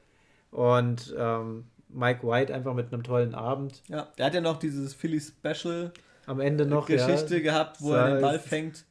und 0.51 1.15
ähm, 1.17 1.65
Mike 1.89 2.27
White 2.27 2.53
einfach 2.53 2.73
mit 2.73 2.91
einem 2.91 3.03
tollen 3.03 3.35
Abend. 3.35 3.83
Ja, 3.87 4.07
der 4.17 4.25
hat 4.25 4.33
ja 4.33 4.41
noch 4.41 4.57
dieses 4.57 4.93
Philly 4.93 5.21
Special 5.21 5.91
am 6.25 6.39
Ende 6.39 6.65
noch 6.65 6.87
Geschichte 6.87 7.35
ja, 7.37 7.41
gehabt, 7.41 7.81
wo 7.81 7.93
er 7.93 8.15
den 8.15 8.21
Ball 8.21 8.39
fängt 8.39 8.85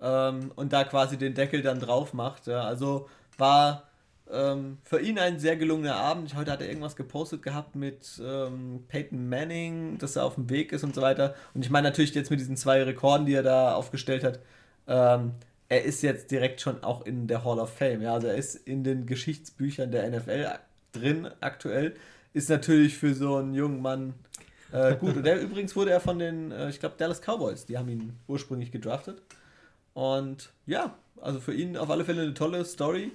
ähm, 0.00 0.52
und 0.54 0.72
da 0.72 0.84
quasi 0.84 1.16
den 1.16 1.34
Deckel 1.34 1.62
dann 1.62 1.80
drauf 1.80 2.12
macht. 2.12 2.46
Ja. 2.46 2.62
Also 2.62 3.08
war 3.38 3.85
ähm, 4.32 4.78
für 4.82 5.00
ihn 5.00 5.18
ein 5.18 5.38
sehr 5.38 5.56
gelungener 5.56 5.96
Abend. 5.96 6.34
Heute 6.34 6.50
hat 6.50 6.60
er 6.60 6.68
irgendwas 6.68 6.96
gepostet 6.96 7.42
gehabt 7.42 7.76
mit 7.76 8.20
ähm, 8.24 8.84
Peyton 8.88 9.28
Manning, 9.28 9.98
dass 9.98 10.16
er 10.16 10.24
auf 10.24 10.34
dem 10.34 10.50
Weg 10.50 10.72
ist 10.72 10.84
und 10.84 10.94
so 10.94 11.02
weiter. 11.02 11.34
Und 11.54 11.64
ich 11.64 11.70
meine 11.70 11.88
natürlich 11.88 12.14
jetzt 12.14 12.30
mit 12.30 12.40
diesen 12.40 12.56
zwei 12.56 12.82
Rekorden, 12.82 13.26
die 13.26 13.34
er 13.34 13.42
da 13.42 13.74
aufgestellt 13.74 14.24
hat, 14.24 14.40
ähm, 14.88 15.32
er 15.68 15.84
ist 15.84 16.02
jetzt 16.02 16.30
direkt 16.30 16.60
schon 16.60 16.82
auch 16.84 17.04
in 17.04 17.26
der 17.26 17.44
Hall 17.44 17.58
of 17.58 17.72
Fame. 17.72 18.02
Ja? 18.02 18.14
Also 18.14 18.28
er 18.28 18.36
ist 18.36 18.54
in 18.54 18.84
den 18.84 19.06
Geschichtsbüchern 19.06 19.90
der 19.90 20.08
NFL 20.10 20.46
drin 20.92 21.28
aktuell. 21.40 21.94
Ist 22.32 22.50
natürlich 22.50 22.96
für 22.96 23.14
so 23.14 23.36
einen 23.36 23.54
jungen 23.54 23.82
Mann 23.82 24.14
äh, 24.72 24.96
gut. 24.96 25.16
Und 25.16 25.24
der 25.24 25.40
übrigens 25.40 25.74
wurde 25.76 25.90
er 25.90 26.00
von 26.00 26.18
den, 26.18 26.52
äh, 26.52 26.68
ich 26.68 26.80
glaube, 26.80 26.96
Dallas 26.98 27.20
Cowboys, 27.20 27.66
die 27.66 27.78
haben 27.78 27.88
ihn 27.88 28.18
ursprünglich 28.26 28.70
gedraftet. 28.70 29.22
Und 29.94 30.52
ja, 30.66 30.94
also 31.20 31.40
für 31.40 31.54
ihn 31.54 31.76
auf 31.76 31.90
alle 31.90 32.04
Fälle 32.04 32.22
eine 32.22 32.34
tolle 32.34 32.64
Story, 32.64 33.12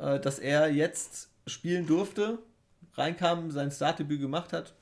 äh, 0.00 0.18
dass 0.18 0.38
er 0.38 0.72
jetzt 0.72 1.30
spielen 1.46 1.86
durfte, 1.86 2.38
reinkam, 2.94 3.50
sein 3.50 3.70
Startdebüt 3.70 4.20
gemacht 4.20 4.52
hat. 4.52 4.74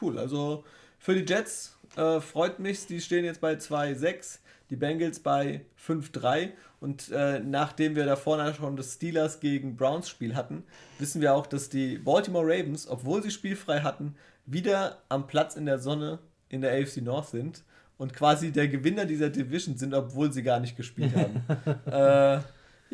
Cool, 0.00 0.18
also 0.18 0.64
für 0.98 1.14
die 1.14 1.30
Jets 1.30 1.78
äh, 1.96 2.20
freut 2.20 2.58
mich, 2.58 2.86
die 2.86 3.00
stehen 3.00 3.24
jetzt 3.24 3.40
bei 3.40 3.54
2-6, 3.54 4.38
die 4.70 4.76
Bengals 4.76 5.20
bei 5.20 5.64
5-3 5.86 6.50
und 6.80 7.10
äh, 7.12 7.40
nachdem 7.40 7.96
wir 7.96 8.06
da 8.06 8.16
vorne 8.16 8.52
schon 8.54 8.76
das 8.76 8.94
Steelers 8.94 9.40
gegen 9.40 9.76
Browns 9.76 10.08
Spiel 10.08 10.34
hatten, 10.34 10.64
wissen 10.98 11.20
wir 11.20 11.34
auch, 11.34 11.46
dass 11.46 11.68
die 11.68 11.98
Baltimore 11.98 12.44
Ravens, 12.46 12.88
obwohl 12.88 13.22
sie 13.22 13.30
spielfrei 13.30 13.80
hatten, 13.80 14.16
wieder 14.46 14.98
am 15.08 15.26
Platz 15.26 15.56
in 15.56 15.66
der 15.66 15.78
Sonne 15.78 16.18
in 16.48 16.60
der 16.60 16.72
AFC 16.72 16.98
North 16.98 17.28
sind 17.28 17.62
und 17.96 18.12
quasi 18.12 18.50
der 18.52 18.68
Gewinner 18.68 19.06
dieser 19.06 19.30
Division 19.30 19.76
sind, 19.76 19.94
obwohl 19.94 20.32
sie 20.32 20.42
gar 20.42 20.60
nicht 20.60 20.76
gespielt 20.76 21.12
haben. 21.14 21.42
äh, 21.86 22.40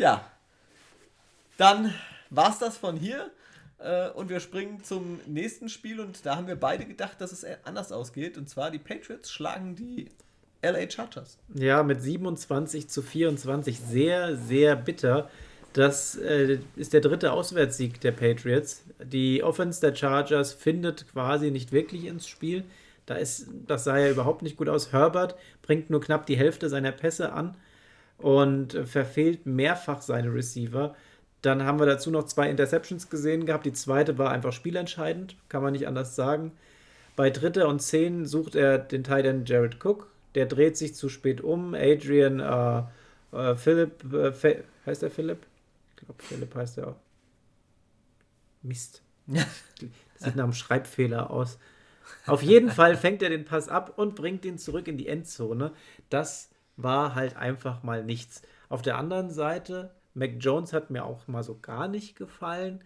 ja, 0.00 0.29
dann 1.60 1.92
war 2.30 2.50
es 2.50 2.58
das 2.58 2.78
von 2.78 2.96
hier 2.96 3.30
äh, 3.78 4.08
und 4.10 4.30
wir 4.30 4.40
springen 4.40 4.82
zum 4.82 5.20
nächsten 5.26 5.68
Spiel 5.68 6.00
und 6.00 6.24
da 6.24 6.36
haben 6.36 6.46
wir 6.46 6.56
beide 6.56 6.86
gedacht, 6.86 7.20
dass 7.20 7.32
es 7.32 7.44
anders 7.64 7.92
ausgeht 7.92 8.38
und 8.38 8.48
zwar 8.48 8.70
die 8.70 8.78
Patriots 8.78 9.30
schlagen 9.30 9.76
die 9.76 10.08
LA 10.62 10.90
Chargers. 10.90 11.38
Ja, 11.54 11.82
mit 11.82 12.02
27 12.02 12.88
zu 12.88 13.02
24 13.02 13.78
sehr, 13.78 14.36
sehr 14.36 14.76
bitter. 14.76 15.30
Das 15.72 16.16
äh, 16.16 16.58
ist 16.76 16.92
der 16.92 17.00
dritte 17.00 17.32
Auswärtssieg 17.32 18.00
der 18.00 18.12
Patriots. 18.12 18.82
Die 19.02 19.42
Offense 19.42 19.80
der 19.80 19.94
Chargers 19.94 20.52
findet 20.52 21.08
quasi 21.12 21.50
nicht 21.50 21.72
wirklich 21.72 22.06
ins 22.06 22.26
Spiel. 22.26 22.64
Da 23.06 23.14
ist, 23.14 23.46
das 23.66 23.84
sah 23.84 23.98
ja 23.98 24.10
überhaupt 24.10 24.42
nicht 24.42 24.56
gut 24.56 24.68
aus. 24.68 24.92
Herbert 24.92 25.36
bringt 25.62 25.90
nur 25.90 26.00
knapp 26.00 26.26
die 26.26 26.36
Hälfte 26.36 26.68
seiner 26.68 26.92
Pässe 26.92 27.32
an 27.32 27.56
und 28.18 28.72
verfehlt 28.84 29.46
mehrfach 29.46 30.02
seine 30.02 30.32
Receiver. 30.32 30.94
Dann 31.42 31.64
haben 31.64 31.78
wir 31.78 31.86
dazu 31.86 32.10
noch 32.10 32.24
zwei 32.24 32.50
Interceptions 32.50 33.08
gesehen 33.08 33.46
gehabt. 33.46 33.64
Die 33.66 33.72
zweite 33.72 34.18
war 34.18 34.30
einfach 34.30 34.52
spielentscheidend, 34.52 35.36
kann 35.48 35.62
man 35.62 35.72
nicht 35.72 35.86
anders 35.86 36.14
sagen. 36.14 36.52
Bei 37.16 37.30
Dritter 37.30 37.68
und 37.68 37.80
Zehn 37.80 38.26
sucht 38.26 38.54
er 38.54 38.78
den 38.78 39.04
Titan 39.04 39.44
Jared 39.44 39.84
Cook. 39.84 40.08
Der 40.34 40.46
dreht 40.46 40.76
sich 40.76 40.94
zu 40.94 41.08
spät 41.08 41.40
um. 41.40 41.74
Adrian 41.74 42.40
äh, 42.40 42.82
äh, 43.36 43.56
Philipp, 43.56 44.12
äh, 44.12 44.62
heißt 44.86 45.02
er 45.02 45.10
Philipp? 45.10 45.46
Ich 45.90 45.96
glaube, 45.96 46.22
Philipp 46.22 46.54
heißt 46.54 46.78
er 46.78 46.88
auch. 46.88 46.96
Mist. 48.62 49.02
Das 49.26 49.46
sieht 50.18 50.36
nach 50.36 50.44
einem 50.44 50.52
Schreibfehler 50.52 51.30
aus. 51.30 51.58
Auf 52.26 52.42
jeden 52.42 52.70
Fall 52.70 52.96
fängt 52.96 53.22
er 53.22 53.30
den 53.30 53.44
Pass 53.44 53.68
ab 53.68 53.94
und 53.96 54.14
bringt 54.14 54.44
ihn 54.44 54.58
zurück 54.58 54.88
in 54.88 54.98
die 54.98 55.08
Endzone. 55.08 55.72
Das 56.10 56.50
war 56.76 57.14
halt 57.14 57.36
einfach 57.36 57.82
mal 57.82 58.04
nichts. 58.04 58.42
Auf 58.68 58.82
der 58.82 58.98
anderen 58.98 59.30
Seite, 59.30 59.94
Mac 60.20 60.32
Jones 60.38 60.72
hat 60.74 60.90
mir 60.90 61.04
auch 61.04 61.26
mal 61.26 61.42
so 61.42 61.58
gar 61.60 61.88
nicht 61.88 62.14
gefallen. 62.14 62.84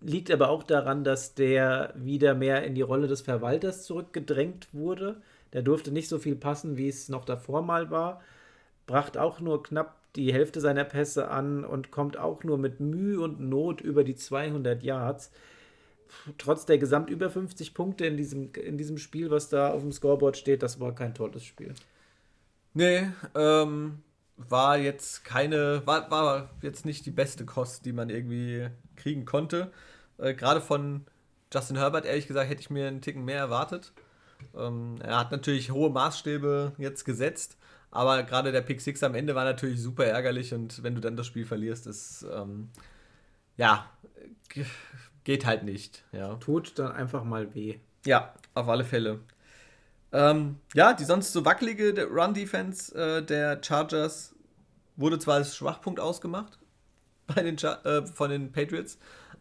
Liegt 0.00 0.30
aber 0.30 0.48
auch 0.48 0.62
daran, 0.62 1.04
dass 1.04 1.34
der 1.34 1.92
wieder 1.94 2.34
mehr 2.34 2.64
in 2.64 2.74
die 2.74 2.82
Rolle 2.82 3.06
des 3.06 3.20
Verwalters 3.20 3.84
zurückgedrängt 3.84 4.68
wurde. 4.72 5.20
Der 5.52 5.62
durfte 5.62 5.92
nicht 5.92 6.08
so 6.08 6.18
viel 6.18 6.34
passen, 6.34 6.76
wie 6.76 6.88
es 6.88 7.08
noch 7.08 7.26
davor 7.26 7.62
mal 7.62 7.90
war. 7.90 8.22
Bracht 8.86 9.18
auch 9.18 9.40
nur 9.40 9.62
knapp 9.62 9.96
die 10.16 10.32
Hälfte 10.32 10.60
seiner 10.60 10.84
Pässe 10.84 11.28
an 11.28 11.64
und 11.64 11.90
kommt 11.90 12.16
auch 12.16 12.42
nur 12.42 12.56
mit 12.56 12.80
Mühe 12.80 13.20
und 13.20 13.38
Not 13.38 13.82
über 13.82 14.02
die 14.02 14.16
200 14.16 14.82
Yards 14.82 15.30
trotz 16.38 16.66
der 16.66 16.78
gesamt 16.78 17.10
über 17.10 17.30
50 17.30 17.74
Punkte 17.74 18.06
in 18.06 18.16
diesem, 18.16 18.50
in 18.54 18.78
diesem 18.78 18.98
Spiel, 18.98 19.30
was 19.30 19.48
da 19.48 19.70
auf 19.70 19.82
dem 19.82 19.92
Scoreboard 19.92 20.36
steht, 20.36 20.62
das 20.62 20.80
war 20.80 20.94
kein 20.94 21.14
tolles 21.14 21.44
Spiel. 21.44 21.74
Nee, 22.74 23.08
ähm, 23.34 24.02
war 24.36 24.78
jetzt 24.78 25.24
keine, 25.24 25.86
war, 25.86 26.10
war 26.10 26.50
jetzt 26.62 26.84
nicht 26.84 27.06
die 27.06 27.10
beste 27.10 27.44
Kost, 27.44 27.84
die 27.86 27.92
man 27.92 28.10
irgendwie 28.10 28.68
kriegen 28.96 29.24
konnte. 29.24 29.72
Äh, 30.18 30.34
Gerade 30.34 30.60
von 30.60 31.06
Justin 31.52 31.76
Herbert, 31.76 32.04
ehrlich 32.04 32.26
gesagt, 32.26 32.50
hätte 32.50 32.60
ich 32.60 32.70
mir 32.70 32.88
einen 32.88 33.00
Ticken 33.00 33.24
mehr 33.24 33.38
erwartet. 33.38 33.92
Ähm, 34.54 34.96
er 35.02 35.18
hat 35.18 35.32
natürlich 35.32 35.70
hohe 35.70 35.90
Maßstäbe 35.90 36.72
jetzt 36.78 37.04
gesetzt, 37.04 37.56
aber 37.90 38.22
gerade 38.24 38.52
der 38.52 38.60
Pick 38.60 38.80
6 38.80 39.02
am 39.02 39.14
Ende 39.14 39.34
war 39.34 39.44
natürlich 39.44 39.80
super 39.80 40.04
ärgerlich 40.04 40.52
und 40.52 40.82
wenn 40.82 40.94
du 40.94 41.00
dann 41.00 41.16
das 41.16 41.26
Spiel 41.26 41.46
verlierst, 41.46 41.86
ist 41.86 42.26
ähm, 42.30 42.68
ja 43.56 43.90
geht 45.26 45.44
halt 45.44 45.64
nicht. 45.64 46.04
Ja. 46.12 46.36
Tut 46.36 46.78
dann 46.78 46.92
einfach 46.92 47.24
mal 47.24 47.52
weh. 47.54 47.80
Ja, 48.06 48.32
auf 48.54 48.68
alle 48.68 48.84
Fälle. 48.84 49.20
Ähm, 50.16 50.60
ja, 50.72 50.94
die 50.94 51.04
sonst 51.04 51.34
so 51.34 51.44
wackelige 51.44 52.06
Run-Defense 52.06 52.94
äh, 52.94 53.22
der 53.22 53.62
Chargers 53.62 54.34
wurde 54.96 55.18
zwar 55.18 55.34
als 55.34 55.54
Schwachpunkt 55.54 56.00
ausgemacht 56.00 56.58
bei 57.26 57.42
den 57.42 57.58
äh, 57.58 58.06
von 58.06 58.30
den 58.30 58.50
Patriots, 58.50 58.98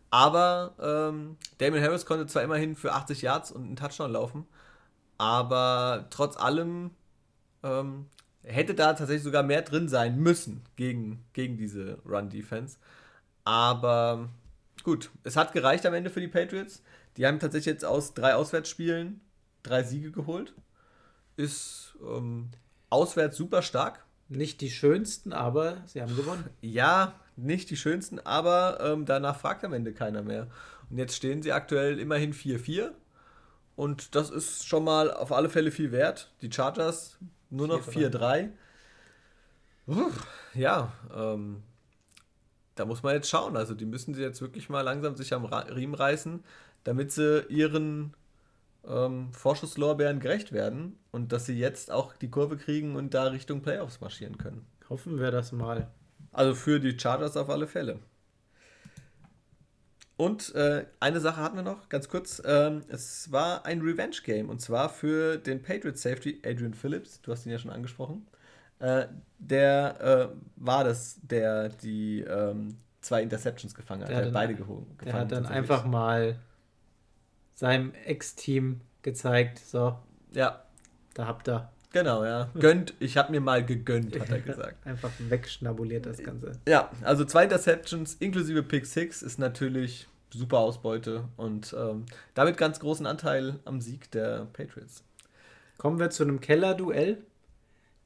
aber 0.09 0.75
ähm, 0.81 1.37
Damon 1.59 1.81
Harris 1.81 2.05
konnte 2.05 2.27
zwar 2.27 2.43
immerhin 2.43 2.75
für 2.75 2.91
80 2.91 3.21
Yards 3.21 3.51
und 3.53 3.63
einen 3.63 3.77
Touchdown 3.77 4.11
laufen, 4.11 4.47
aber 5.17 6.07
trotz 6.09 6.35
allem 6.35 6.91
ähm, 7.63 8.07
hätte 8.43 8.73
da 8.75 8.91
tatsächlich 8.91 9.23
sogar 9.23 9.43
mehr 9.43 9.61
drin 9.61 9.87
sein 9.87 10.19
müssen 10.19 10.61
gegen, 10.75 11.23
gegen 11.31 11.55
diese 11.55 11.99
Run-Defense. 12.05 12.79
Aber 13.45 14.27
gut, 14.83 15.09
es 15.23 15.37
hat 15.37 15.53
gereicht 15.53 15.85
am 15.85 15.93
Ende 15.93 16.09
für 16.09 16.19
die 16.19 16.27
Patriots. 16.27 16.83
Die 17.15 17.25
haben 17.25 17.39
tatsächlich 17.39 17.67
jetzt 17.67 17.85
aus 17.85 18.13
drei 18.13 18.35
Auswärtsspielen 18.35 19.21
drei 19.65 19.83
Siege 19.83 20.11
geholt. 20.11 20.53
Ist 21.37 21.95
ähm, 22.01 22.49
auswärts 22.89 23.37
super 23.37 23.61
stark. 23.61 24.05
Nicht 24.27 24.61
die 24.61 24.71
schönsten, 24.71 25.33
aber 25.33 25.83
sie 25.85 26.01
haben 26.01 26.15
gewonnen. 26.15 26.49
Ja, 26.61 27.13
nicht 27.35 27.69
die 27.69 27.77
schönsten, 27.77 28.19
aber 28.19 28.79
ähm, 28.79 29.05
danach 29.05 29.37
fragt 29.39 29.63
am 29.63 29.73
Ende 29.73 29.93
keiner 29.93 30.23
mehr. 30.23 30.47
Und 30.89 30.97
jetzt 30.97 31.15
stehen 31.15 31.41
sie 31.41 31.51
aktuell 31.51 31.99
immerhin 31.99 32.33
4-4. 32.33 32.91
Und 33.75 34.15
das 34.15 34.29
ist 34.29 34.65
schon 34.65 34.83
mal 34.83 35.11
auf 35.11 35.31
alle 35.31 35.49
Fälle 35.49 35.71
viel 35.71 35.91
wert. 35.91 36.31
Die 36.41 36.51
Chargers 36.51 37.17
nur 37.49 37.67
noch 37.67 37.85
4-3. 37.87 38.49
Ja, 40.53 40.93
ähm, 41.13 41.61
da 42.75 42.85
muss 42.85 43.03
man 43.03 43.15
jetzt 43.15 43.29
schauen. 43.29 43.57
Also 43.57 43.75
die 43.75 43.85
müssen 43.85 44.13
sie 44.13 44.21
jetzt 44.21 44.41
wirklich 44.41 44.69
mal 44.69 44.81
langsam 44.81 45.15
sich 45.15 45.33
am 45.33 45.45
Riemen 45.45 45.95
reißen, 45.95 46.43
damit 46.83 47.11
sie 47.11 47.45
ihren 47.49 48.15
ähm, 48.87 49.31
Vorschusslorbeeren 49.33 50.19
gerecht 50.19 50.51
werden 50.51 50.97
und 51.11 51.31
dass 51.31 51.45
sie 51.45 51.57
jetzt 51.57 51.91
auch 51.91 52.15
die 52.15 52.29
Kurve 52.29 52.57
kriegen 52.57 52.95
und 52.95 53.13
da 53.13 53.23
Richtung 53.25 53.61
Playoffs 53.61 54.01
marschieren 54.01 54.37
können. 54.37 54.65
Hoffen 54.89 55.19
wir 55.19 55.31
das 55.31 55.51
mal. 55.51 55.87
Also 56.31 56.53
für 56.53 56.79
die 56.79 56.97
Chargers 56.99 57.37
auf 57.37 57.49
alle 57.49 57.67
Fälle. 57.67 57.99
Und 60.17 60.55
äh, 60.55 60.85
eine 60.99 61.19
Sache 61.19 61.41
hatten 61.41 61.57
wir 61.57 61.63
noch, 61.63 61.89
ganz 61.89 62.07
kurz. 62.07 62.41
Ähm, 62.45 62.83
es 62.87 63.31
war 63.31 63.65
ein 63.65 63.81
Revenge-Game 63.81 64.49
und 64.49 64.61
zwar 64.61 64.89
für 64.89 65.37
den 65.37 65.61
Patriot 65.61 65.97
Safety 65.97 66.41
Adrian 66.45 66.73
Phillips. 66.73 67.21
Du 67.21 67.31
hast 67.31 67.45
ihn 67.45 67.51
ja 67.51 67.57
schon 67.57 67.71
angesprochen. 67.71 68.25
Äh, 68.79 69.07
der 69.39 70.31
äh, 70.31 70.35
war 70.55 70.83
das, 70.83 71.19
der 71.21 71.69
die 71.69 72.21
ähm, 72.21 72.77
zwei 73.01 73.23
Interceptions 73.23 73.75
gefangen 73.75 74.03
hat. 74.03 74.09
Der, 74.09 74.17
der 74.17 74.25
hat 74.27 74.33
beide 74.33 74.55
gefangen. 74.55 74.97
Der 75.03 75.13
hat 75.13 75.31
dann 75.31 75.45
einfach 75.45 75.85
mal 75.85 76.37
seinem 77.55 77.93
Ex-Team 78.05 78.81
gezeigt, 79.01 79.59
so. 79.59 79.97
Ja. 80.33 80.61
Da 81.13 81.25
habt 81.25 81.47
ihr. 81.47 81.69
Genau, 81.91 82.25
ja. 82.25 82.51
Gönnt, 82.59 82.93
ich 82.99 83.15
habe 83.15 83.31
mir 83.31 83.39
mal 83.39 83.65
gegönnt, 83.65 84.19
hat 84.19 84.29
er 84.29 84.41
gesagt. 84.41 84.85
Einfach 84.85 85.11
wegschnabuliert 85.17 86.05
das 86.05 86.17
Ganze. 86.17 86.51
Ja, 86.67 86.91
also 87.01 87.23
zwei 87.23 87.45
Interceptions 87.45 88.15
inklusive 88.15 88.61
Pick 88.63 88.85
6 88.85 89.21
ist 89.21 89.39
natürlich 89.39 90.07
super 90.29 90.57
Ausbeute 90.57 91.23
und 91.37 91.73
ähm, 91.77 92.05
damit 92.33 92.57
ganz 92.57 92.81
großen 92.81 93.05
Anteil 93.05 93.59
am 93.63 93.79
Sieg 93.79 94.11
der 94.11 94.47
Patriots. 94.51 95.03
Kommen 95.77 95.97
wir 95.97 96.09
zu 96.09 96.23
einem 96.23 96.41
Keller-Duell. 96.41 97.23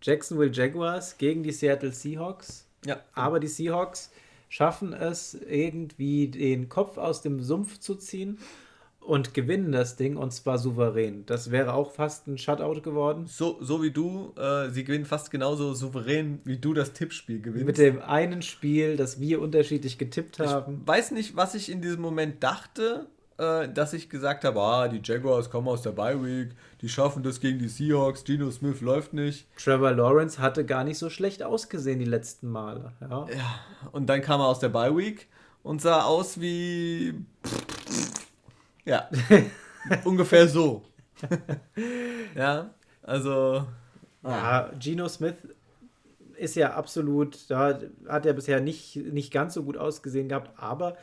Jacksonville 0.03 0.51
Jaguars 0.51 1.17
gegen 1.17 1.41
die 1.41 1.51
Seattle 1.51 1.91
Seahawks. 1.91 2.67
Ja. 2.85 3.01
Aber 3.15 3.39
die 3.39 3.47
Seahawks 3.47 4.11
schaffen 4.49 4.93
es 4.93 5.33
irgendwie 5.33 6.27
den 6.27 6.69
Kopf 6.69 6.97
aus 6.97 7.23
dem 7.23 7.41
Sumpf 7.41 7.79
zu 7.79 7.95
ziehen 7.95 8.37
und 9.09 9.33
gewinnen 9.33 9.71
das 9.71 9.95
Ding 9.95 10.17
und 10.17 10.31
zwar 10.31 10.59
souverän. 10.59 11.25
Das 11.25 11.49
wäre 11.49 11.73
auch 11.73 11.91
fast 11.91 12.27
ein 12.27 12.37
Shutout 12.37 12.81
geworden. 12.81 13.25
So, 13.25 13.57
so 13.59 13.81
wie 13.81 13.89
du, 13.89 14.35
äh, 14.37 14.69
sie 14.69 14.83
gewinnen 14.83 15.05
fast 15.05 15.31
genauso 15.31 15.73
souverän, 15.73 16.41
wie 16.43 16.57
du 16.57 16.75
das 16.75 16.93
Tippspiel 16.93 17.41
gewinnst. 17.41 17.65
Mit 17.65 17.79
dem 17.79 18.03
einen 18.03 18.43
Spiel, 18.43 18.97
das 18.97 19.19
wir 19.19 19.41
unterschiedlich 19.41 19.97
getippt 19.97 20.37
haben. 20.37 20.81
Ich 20.83 20.87
weiß 20.87 21.11
nicht, 21.11 21.35
was 21.35 21.55
ich 21.55 21.71
in 21.71 21.81
diesem 21.81 22.01
Moment 22.01 22.43
dachte, 22.43 23.07
äh, 23.39 23.67
dass 23.67 23.93
ich 23.93 24.11
gesagt 24.11 24.43
habe, 24.43 24.61
ah, 24.61 24.87
die 24.87 25.01
Jaguars 25.03 25.49
kommen 25.49 25.69
aus 25.69 25.81
der 25.81 25.91
Bye 25.91 26.23
Week, 26.23 26.49
die 26.81 26.87
schaffen 26.87 27.23
das 27.23 27.39
gegen 27.39 27.57
die 27.57 27.67
Seahawks, 27.67 28.23
Gino 28.23 28.51
Smith 28.51 28.79
läuft 28.81 29.13
nicht. 29.13 29.47
Trevor 29.57 29.91
Lawrence 29.91 30.39
hatte 30.39 30.65
gar 30.65 30.83
nicht 30.83 30.99
so 30.99 31.09
schlecht 31.09 31.41
ausgesehen 31.41 31.97
die 31.97 32.05
letzten 32.05 32.47
Male. 32.47 32.93
Ja, 33.01 33.25
ja 33.27 33.59
und 33.91 34.05
dann 34.05 34.21
kam 34.21 34.39
er 34.39 34.45
aus 34.45 34.59
der 34.59 34.69
Bye 34.69 34.95
Week 34.95 35.29
und 35.63 35.81
sah 35.81 36.03
aus 36.03 36.39
wie 36.39 37.15
ja. 38.89 39.09
Ungefähr 40.03 40.47
so. 40.47 40.83
ja, 42.35 42.73
also. 43.03 43.65
Ja, 44.23 44.69
Geno 44.77 45.07
Smith 45.07 45.35
ist 46.35 46.55
ja 46.55 46.73
absolut, 46.73 47.49
da 47.49 47.79
hat 48.07 48.25
er 48.25 48.33
bisher 48.33 48.59
nicht, 48.59 48.95
nicht 48.95 49.31
ganz 49.31 49.53
so 49.53 49.63
gut 49.63 49.77
ausgesehen 49.77 50.29
gehabt, 50.29 50.51
aber 50.57 50.97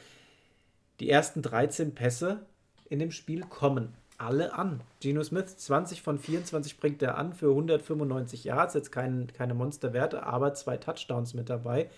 die 1.01 1.11
ersten 1.11 1.43
13 1.43 1.95
Pässe 1.95 2.47
in 2.89 2.99
dem 2.99 3.11
Spiel 3.11 3.43
kommen 3.43 3.95
alle 4.19 4.55
an. 4.55 4.81
Geno 5.01 5.23
Smith, 5.23 5.57
20 5.57 6.03
von 6.03 6.19
24 6.19 6.79
bringt 6.79 7.03
er 7.03 7.19
an 7.19 7.35
für 7.35 7.51
195 7.51 8.45
Yards, 8.45 8.75
jetzt 8.75 8.93
kein, 8.93 9.27
keine 9.33 9.55
Monsterwerte, 9.55 10.23
aber 10.23 10.55
zwei 10.55 10.77
Touchdowns 10.77 11.35
mit 11.35 11.51
dabei. 11.51 11.91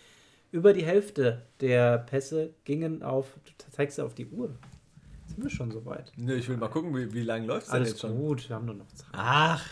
Über 0.51 0.72
die 0.72 0.84
Hälfte 0.84 1.43
der 1.61 1.99
Pässe 1.99 2.55
gingen 2.64 3.03
auf, 3.03 3.26
du 3.45 3.70
zeigst 3.70 4.01
auf 4.01 4.14
die 4.14 4.26
Uhr, 4.26 4.55
sind 5.28 5.42
wir 5.42 5.50
schon 5.50 5.70
soweit? 5.70 6.12
Ne, 6.16 6.34
ich 6.34 6.48
will 6.48 6.56
mal 6.56 6.68
gucken, 6.68 6.94
wie, 6.96 7.12
wie 7.12 7.22
lange 7.22 7.46
läuft 7.46 7.66
es 7.66 7.72
denn 7.72 7.84
jetzt 7.84 8.00
schon? 8.00 8.10
Alles 8.10 8.20
gut, 8.20 8.48
wir 8.48 8.56
haben 8.56 8.66
nur 8.66 8.74
noch 8.74 8.88
Zeit. 8.88 9.08
Ach. 9.12 9.64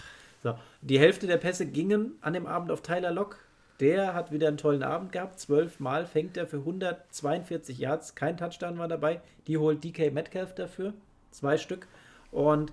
So, 0.43 0.55
die 0.83 0.99
Hälfte 0.99 1.27
der 1.27 1.39
Pässe 1.39 1.67
gingen 1.67 2.13
an 2.21 2.33
dem 2.33 2.47
Abend 2.47 2.71
auf 2.71 2.83
Tyler 2.83 3.11
Lock. 3.11 3.39
Der 3.81 4.15
hat 4.15 4.33
wieder 4.33 4.49
einen 4.49 4.57
tollen 4.57 4.83
Abend 4.83 5.13
gehabt. 5.13 5.39
Zwölf 5.39 5.81
Mal 5.81 6.07
fängt 6.07 6.37
er 6.37 6.47
für 6.47 6.59
142 6.59 7.79
Yards. 7.79 8.15
Kein 8.15 8.37
Touchdown 8.37 8.79
war 8.79 8.89
dabei. 8.89 9.21
Die 9.47 9.59
holt 9.59 9.85
DK 9.85 10.13
Metcalf 10.13 10.55
dafür. 10.55 10.95
Zwei 11.31 11.59
Stück. 11.59 11.87
Und 12.31 12.73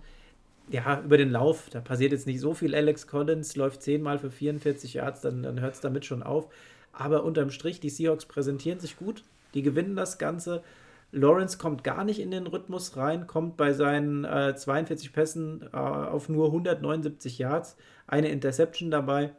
ja, 0.69 1.01
über 1.01 1.17
den 1.17 1.29
Lauf, 1.29 1.69
da 1.69 1.81
passiert 1.81 2.13
jetzt 2.13 2.27
nicht 2.27 2.39
so 2.39 2.53
viel. 2.53 2.73
Alex 2.73 3.07
Collins 3.07 3.55
läuft 3.55 3.81
zehnmal 3.81 4.17
für 4.17 4.31
44 4.31 4.93
Yards, 4.93 5.21
dann, 5.21 5.43
dann 5.43 5.59
hört 5.59 5.75
es 5.75 5.81
damit 5.81 6.05
schon 6.05 6.23
auf. 6.23 6.47
Aber 6.93 7.23
unterm 7.23 7.49
Strich, 7.49 7.79
die 7.79 7.89
Seahawks 7.89 8.25
präsentieren 8.25 8.79
sich 8.79 8.97
gut. 8.97 9.23
Die 9.53 9.61
gewinnen 9.61 9.95
das 9.95 10.17
Ganze. 10.17 10.63
Lawrence 11.13 11.57
kommt 11.57 11.83
gar 11.83 12.03
nicht 12.03 12.19
in 12.19 12.31
den 12.31 12.47
Rhythmus 12.47 12.97
rein, 12.97 13.27
kommt 13.27 13.55
bei 13.55 13.71
seinen 13.71 14.25
äh, 14.25 14.55
42 14.55 15.13
Pässen 15.13 15.69
äh, 15.71 15.77
auf 15.77 16.27
nur 16.27 16.47
179 16.47 17.37
Yards, 17.37 17.77
eine 18.07 18.29
Interception 18.29 18.91
dabei 18.91 19.31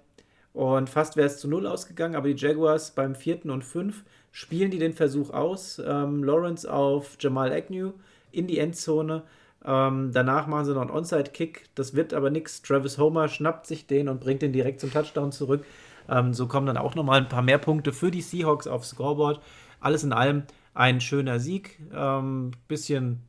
und 0.54 0.88
fast 0.88 1.16
wäre 1.16 1.26
es 1.26 1.38
zu 1.38 1.48
null 1.48 1.66
ausgegangen, 1.66 2.14
aber 2.14 2.28
die 2.28 2.40
Jaguars 2.40 2.92
beim 2.92 3.16
vierten 3.16 3.50
und 3.50 3.64
fünf 3.64 4.04
spielen 4.30 4.70
die 4.70 4.78
den 4.78 4.92
Versuch 4.92 5.30
aus. 5.30 5.82
Ähm, 5.84 6.22
Lawrence 6.22 6.72
auf 6.72 7.16
Jamal 7.18 7.52
Agnew 7.52 7.92
in 8.30 8.46
die 8.46 8.60
Endzone. 8.60 9.24
Ähm, 9.64 10.12
danach 10.14 10.46
machen 10.46 10.64
sie 10.64 10.74
noch 10.74 10.82
einen 10.82 10.92
Onside-Kick. 10.92 11.64
Das 11.74 11.94
wird 11.94 12.14
aber 12.14 12.30
nichts. 12.30 12.62
Travis 12.62 12.98
Homer 12.98 13.26
schnappt 13.26 13.66
sich 13.66 13.88
den 13.88 14.08
und 14.08 14.20
bringt 14.20 14.42
den 14.42 14.52
direkt 14.52 14.78
zum 14.78 14.92
Touchdown 14.92 15.32
zurück. 15.32 15.64
Ähm, 16.08 16.32
so 16.32 16.46
kommen 16.46 16.68
dann 16.68 16.76
auch 16.76 16.94
nochmal 16.94 17.22
ein 17.22 17.28
paar 17.28 17.42
mehr 17.42 17.58
Punkte 17.58 17.92
für 17.92 18.12
die 18.12 18.22
Seahawks 18.22 18.68
aufs 18.68 18.90
Scoreboard. 18.90 19.40
Alles 19.80 20.04
in 20.04 20.12
allem 20.12 20.44
ein 20.74 21.00
schöner 21.00 21.40
Sieg. 21.40 21.78
Ähm, 21.92 22.50
bisschen 22.68 23.20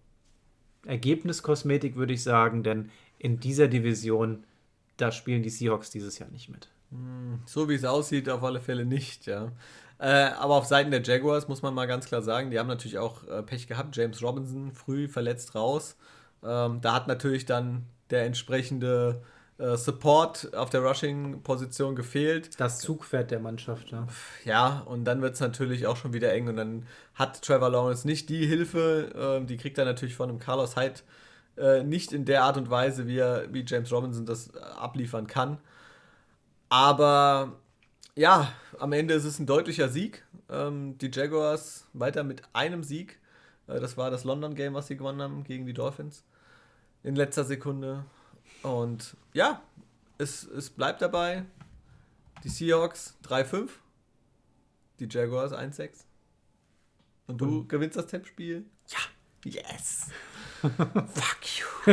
Ergebniskosmetik 0.85 1.95
würde 1.95 2.13
ich 2.13 2.23
sagen, 2.23 2.63
denn 2.63 2.89
in 3.17 3.39
dieser 3.39 3.67
Division, 3.67 4.43
da 4.97 5.11
spielen 5.11 5.43
die 5.43 5.49
Seahawks 5.49 5.89
dieses 5.89 6.19
Jahr 6.19 6.29
nicht 6.29 6.49
mit. 6.49 6.69
Hm, 6.91 7.39
so 7.45 7.69
wie 7.69 7.75
es 7.75 7.85
aussieht, 7.85 8.29
auf 8.29 8.43
alle 8.43 8.59
Fälle 8.59 8.85
nicht, 8.85 9.25
ja. 9.25 9.51
Äh, 9.97 10.31
aber 10.37 10.55
auf 10.55 10.65
Seiten 10.65 10.91
der 10.91 11.01
Jaguars 11.01 11.47
muss 11.47 11.61
man 11.61 11.73
mal 11.73 11.85
ganz 11.85 12.05
klar 12.05 12.21
sagen, 12.21 12.51
die 12.51 12.59
haben 12.59 12.67
natürlich 12.67 12.97
auch 12.97 13.25
äh, 13.27 13.41
Pech 13.43 13.67
gehabt. 13.67 13.95
James 13.95 14.21
Robinson 14.21 14.73
früh 14.73 15.07
verletzt 15.07 15.55
raus. 15.55 15.95
Ähm, 16.43 16.81
da 16.81 16.93
hat 16.93 17.07
natürlich 17.07 17.45
dann 17.45 17.85
der 18.09 18.25
entsprechende 18.25 19.23
Support 19.57 20.53
auf 20.53 20.69
der 20.69 20.81
Rushing-Position 20.81 21.95
gefehlt. 21.95 22.59
Das 22.59 22.79
Zugpferd 22.79 23.31
der 23.31 23.39
Mannschaft, 23.39 23.89
ja. 23.91 24.05
Ja, 24.43 24.81
und 24.81 25.05
dann 25.05 25.21
wird 25.21 25.35
es 25.35 25.39
natürlich 25.39 25.87
auch 25.87 25.95
schon 25.95 26.11
wieder 26.11 26.33
eng 26.33 26.49
und 26.49 26.57
dann 26.57 26.85
hat 27.13 27.41
Trevor 27.41 27.69
Lawrence 27.69 28.05
nicht 28.05 28.27
die 28.27 28.45
Hilfe, 28.45 29.39
äh, 29.41 29.45
die 29.45 29.55
kriegt 29.55 29.77
er 29.77 29.85
natürlich 29.85 30.15
von 30.15 30.29
einem 30.29 30.39
Carlos 30.39 30.75
Hyde 30.75 30.99
äh, 31.57 31.83
nicht 31.83 32.11
in 32.11 32.25
der 32.25 32.43
Art 32.43 32.57
und 32.57 32.69
Weise, 32.69 33.07
wie, 33.07 33.17
er, 33.17 33.53
wie 33.53 33.63
James 33.65 33.91
Robinson 33.91 34.25
das 34.25 34.53
äh, 34.53 34.59
abliefern 34.59 35.27
kann. 35.27 35.59
Aber 36.69 37.53
ja, 38.15 38.51
am 38.79 38.91
Ende 38.91 39.13
ist 39.13 39.25
es 39.25 39.39
ein 39.39 39.45
deutlicher 39.45 39.89
Sieg. 39.89 40.25
Ähm, 40.49 40.97
die 40.97 41.11
Jaguars 41.11 41.87
weiter 41.93 42.23
mit 42.23 42.41
einem 42.53 42.83
Sieg. 42.83 43.19
Äh, 43.67 43.79
das 43.79 43.95
war 43.97 44.11
das 44.11 44.25
London 44.25 44.55
Game, 44.55 44.73
was 44.73 44.87
sie 44.87 44.97
gewonnen 44.97 45.21
haben 45.21 45.43
gegen 45.43 45.65
die 45.65 45.73
Dolphins. 45.73 46.23
In 47.03 47.15
letzter 47.15 47.45
Sekunde. 47.45 48.03
Und 48.63 49.15
ja, 49.35 49.61
es, 50.17 50.43
es 50.43 50.69
bleibt 50.69 51.01
dabei. 51.01 51.43
Die 52.43 52.49
Seahawks 52.49 53.17
3-5. 53.27 53.69
Die 54.99 55.07
Jaguars 55.09 55.51
1-6. 55.51 56.05
Und 57.27 57.41
du 57.41 57.67
gewinnst 57.67 57.97
das 57.97 58.07
Tippspiel? 58.07 58.65
Ja. 58.87 58.99
Yes. 59.43 60.07
Fuck 60.61 61.59
you. 61.59 61.65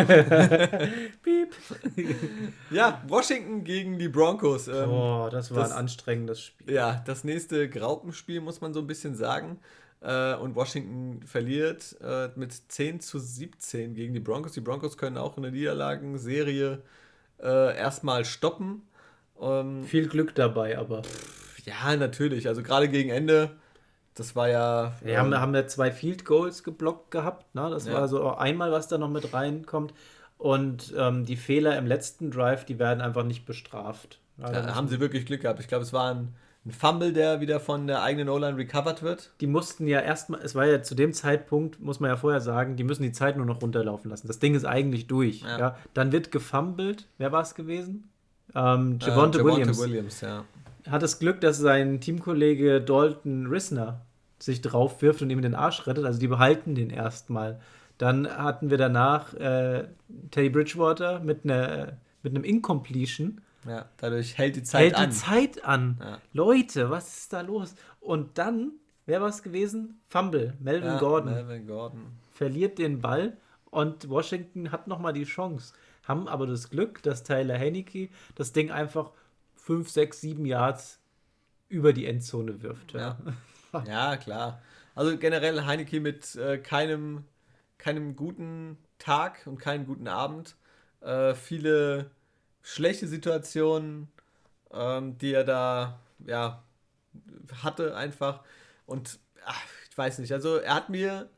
Piep. 1.22 1.55
ja, 2.70 3.03
Washington 3.09 3.64
gegen 3.64 3.99
die 3.99 4.09
Broncos. 4.09 4.68
Ähm, 4.68 4.88
oh, 4.88 5.28
das 5.30 5.51
war 5.51 5.64
das, 5.64 5.72
ein 5.72 5.78
anstrengendes 5.78 6.40
Spiel. 6.40 6.74
Ja, 6.74 7.03
das 7.05 7.24
nächste 7.24 7.68
Graupenspiel, 7.68 8.40
muss 8.40 8.61
man 8.61 8.72
so 8.72 8.80
ein 8.80 8.86
bisschen 8.86 9.16
sagen. 9.16 9.59
Äh, 10.01 10.36
und 10.36 10.55
Washington 10.55 11.22
verliert 11.26 11.97
äh, 12.01 12.30
mit 12.36 12.53
10 12.53 13.01
zu 13.01 13.18
17 13.18 13.95
gegen 13.95 14.14
die 14.14 14.20
Broncos. 14.20 14.53
Die 14.53 14.61
Broncos 14.61 14.97
können 14.97 15.18
auch 15.18 15.36
in 15.36 15.43
der 15.43 15.53
Niederlagenserie 15.53 16.82
äh, 17.43 17.76
erstmal 17.76 18.24
stoppen. 18.24 18.82
Ähm, 19.40 19.84
Viel 19.84 20.09
Glück 20.09 20.34
dabei, 20.34 20.78
aber. 20.78 21.03
Ja, 21.64 21.97
natürlich. 21.97 22.49
Also 22.49 22.62
gerade 22.62 22.88
gegen 22.88 23.11
Ende, 23.11 23.51
das 24.14 24.34
war 24.36 24.49
ja. 24.49 24.95
Wir 25.01 25.14
ähm, 25.14 25.18
haben, 25.20 25.40
haben 25.40 25.55
ja 25.55 25.66
zwei 25.66 25.90
Field 25.90 26.24
Goals 26.24 26.62
geblockt 26.62 27.11
gehabt. 27.11 27.55
Ne? 27.55 27.68
Das 27.70 27.86
ja. 27.86 27.95
war 27.95 28.09
so 28.09 28.34
einmal, 28.34 28.72
was 28.72 28.88
da 28.88 28.99
noch 28.99 29.11
mit 29.11 29.32
reinkommt. 29.32 29.95
Und 30.38 30.93
ähm, 30.97 31.24
die 31.24 31.36
Fehler 31.36 31.78
im 31.78 31.86
letzten 31.86 32.30
Drive, 32.30 32.64
die 32.64 32.78
werden 32.78 33.01
einfach 33.01 33.22
nicht 33.22 33.47
bestraft. 33.47 34.18
Also 34.40 34.61
da 34.61 34.74
haben 34.74 34.88
sie 34.88 34.99
wirklich 34.99 35.26
Glück 35.26 35.43
gehabt. 35.43 35.61
Ich 35.61 35.68
glaube, 35.68 35.84
es 35.84 35.93
war 35.93 36.16
ein, 36.64 36.70
Fumble, 36.70 37.12
der 37.12 37.40
wieder 37.40 37.60
von 37.60 37.86
der 37.86 38.02
eigenen 38.02 38.28
O-Line 38.28 38.56
recovered 38.56 39.02
wird. 39.02 39.32
Die 39.40 39.46
mussten 39.46 39.86
ja 39.86 40.00
erstmal, 40.00 40.40
es 40.42 40.54
war 40.54 40.66
ja 40.66 40.82
zu 40.82 40.94
dem 40.94 41.12
Zeitpunkt, 41.12 41.80
muss 41.80 42.00
man 42.00 42.10
ja 42.10 42.16
vorher 42.16 42.40
sagen, 42.40 42.76
die 42.76 42.84
müssen 42.84 43.02
die 43.02 43.12
Zeit 43.12 43.36
nur 43.36 43.46
noch 43.46 43.62
runterlaufen 43.62 44.10
lassen. 44.10 44.28
Das 44.28 44.38
Ding 44.38 44.54
ist 44.54 44.64
eigentlich 44.64 45.06
durch. 45.06 45.42
Ja. 45.42 45.58
ja. 45.58 45.76
Dann 45.94 46.12
wird 46.12 46.30
gefummelt. 46.30 47.08
Wer 47.18 47.32
war 47.32 47.42
es 47.42 47.54
gewesen? 47.54 48.10
Ähm, 48.54 48.98
Javonte, 49.00 49.40
äh, 49.40 49.44
Williams. 49.44 49.80
Williams 49.80 50.20
ja. 50.20 50.44
Hat 50.88 51.02
das 51.02 51.18
Glück, 51.18 51.40
dass 51.40 51.58
sein 51.58 52.00
Teamkollege 52.00 52.80
Dalton 52.80 53.46
Rissner 53.46 54.02
sich 54.38 54.60
drauf 54.60 55.02
wirft 55.02 55.22
und 55.22 55.30
ihm 55.30 55.42
den 55.42 55.54
Arsch 55.54 55.86
rettet. 55.86 56.04
Also 56.04 56.18
die 56.18 56.28
behalten 56.28 56.74
den 56.74 56.90
erstmal. 56.90 57.60
Dann 57.98 58.28
hatten 58.28 58.70
wir 58.70 58.78
danach 58.78 59.34
äh, 59.34 59.84
Teddy 60.30 60.50
Bridgewater 60.50 61.20
mit, 61.20 61.44
ne, 61.44 61.98
mit 62.22 62.34
einem 62.34 62.44
Incompletion. 62.44 63.40
Ja, 63.66 63.88
dadurch 63.96 64.36
hält 64.38 64.56
die 64.56 64.62
Zeit 64.62 64.82
hält 64.82 64.94
an. 64.94 65.00
Hält 65.00 65.12
die 65.12 65.16
Zeit 65.16 65.64
an. 65.64 65.96
Ja. 66.00 66.18
Leute, 66.32 66.90
was 66.90 67.18
ist 67.18 67.32
da 67.32 67.40
los? 67.40 67.74
Und 68.00 68.38
dann, 68.38 68.72
wer 69.06 69.20
war 69.20 69.28
es 69.28 69.42
gewesen? 69.42 70.00
Fumble, 70.06 70.54
Melvin 70.58 70.88
ja, 70.88 70.98
Gordon. 70.98 71.32
Melvin 71.32 71.66
Gordon. 71.66 72.06
Verliert 72.32 72.78
den 72.78 73.00
Ball 73.00 73.36
und 73.70 74.08
Washington 74.08 74.72
hat 74.72 74.88
nochmal 74.88 75.12
die 75.12 75.24
Chance. 75.24 75.74
Haben 76.04 76.26
aber 76.26 76.46
das 76.46 76.70
Glück, 76.70 77.02
dass 77.02 77.22
Tyler 77.22 77.58
Haneke 77.58 78.08
das 78.34 78.52
Ding 78.52 78.70
einfach 78.70 79.12
5, 79.54 79.88
6, 79.88 80.20
7 80.20 80.46
Yards 80.46 80.98
über 81.68 81.92
die 81.92 82.06
Endzone 82.06 82.62
wirft. 82.62 82.92
Ja, 82.92 83.16
ja. 83.72 83.84
ja 83.84 84.16
klar. 84.16 84.60
Also 84.94 85.16
generell 85.16 85.64
Heineke 85.64 86.00
mit 86.00 86.34
äh, 86.36 86.58
keinem 86.58 87.24
keinem 87.78 88.14
guten 88.14 88.78
Tag 88.98 89.46
und 89.46 89.58
keinen 89.58 89.86
guten 89.86 90.06
Abend. 90.06 90.56
Äh, 91.00 91.34
viele 91.34 92.10
schlechte 92.62 93.08
Situationen, 93.08 94.08
ähm, 94.72 95.18
die 95.18 95.32
er 95.32 95.44
da 95.44 96.00
ja, 96.26 96.62
hatte 97.62 97.96
einfach. 97.96 98.42
Und 98.86 99.18
ach, 99.44 99.64
ich 99.90 99.98
weiß 99.98 100.18
nicht, 100.18 100.32
also 100.32 100.56
er 100.56 100.74
hat 100.74 100.88
mir 100.88 101.28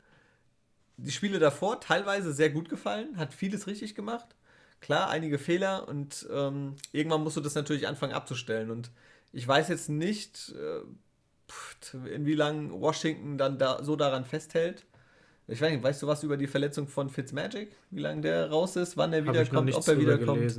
die 0.97 1.11
Spiele 1.11 1.39
davor 1.39 1.81
teilweise 1.81 2.33
sehr 2.33 2.49
gut 2.49 2.69
gefallen, 2.69 3.17
hat 3.17 3.33
vieles 3.33 3.67
richtig 3.67 3.95
gemacht. 3.95 4.35
Klar, 4.81 5.09
einige 5.09 5.39
Fehler 5.39 5.87
und 5.87 6.27
ähm, 6.31 6.75
irgendwann 6.91 7.23
musst 7.23 7.37
du 7.37 7.41
das 7.41 7.55
natürlich 7.55 7.87
anfangen 7.87 8.13
abzustellen. 8.13 8.69
Und 8.69 8.91
ich 9.33 9.47
weiß 9.47 9.67
jetzt 9.69 9.89
nicht, 9.89 10.53
äh, 10.53 12.13
in 12.13 12.25
wie 12.25 12.35
lange 12.35 12.71
Washington 12.71 13.37
dann 13.37 13.57
da 13.57 13.83
so 13.83 13.95
daran 13.95 14.25
festhält. 14.25 14.85
Ich 15.47 15.61
weiß 15.61 15.71
nicht, 15.71 15.83
weißt 15.83 16.01
du 16.01 16.07
was 16.07 16.23
über 16.23 16.37
die 16.37 16.47
Verletzung 16.47 16.87
von 16.87 17.09
Fitzmagic? 17.09 17.75
Wie 17.91 17.99
lange 17.99 18.21
der 18.21 18.49
raus 18.49 18.75
ist, 18.75 18.97
wann 18.97 19.13
er 19.13 19.23
wiederkommt, 19.25 19.73
ob 19.73 19.87
er 19.87 19.99
wiederkommt? 19.99 20.57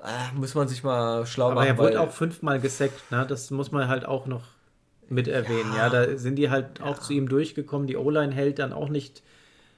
Ah, 0.00 0.30
muss 0.34 0.54
man 0.54 0.68
sich 0.68 0.84
mal 0.84 1.26
schlau 1.26 1.48
machen. 1.48 1.58
Aber 1.58 1.66
er 1.66 1.78
wurde 1.78 2.00
auch 2.00 2.12
fünfmal 2.12 2.60
gesackt, 2.60 3.10
ne? 3.10 3.26
Das 3.26 3.50
muss 3.50 3.72
man 3.72 3.88
halt 3.88 4.04
auch 4.04 4.26
noch 4.26 4.44
mit 5.08 5.26
erwähnen. 5.26 5.72
Ja, 5.72 5.86
ja 5.86 5.90
da 5.90 6.16
sind 6.16 6.36
die 6.36 6.50
halt 6.50 6.78
ja. 6.78 6.84
auch 6.84 6.98
zu 6.98 7.12
ihm 7.12 7.28
durchgekommen. 7.28 7.86
Die 7.86 7.96
O-Line 7.96 8.32
hält 8.32 8.58
dann 8.58 8.72
auch 8.72 8.88
nicht 8.88 9.22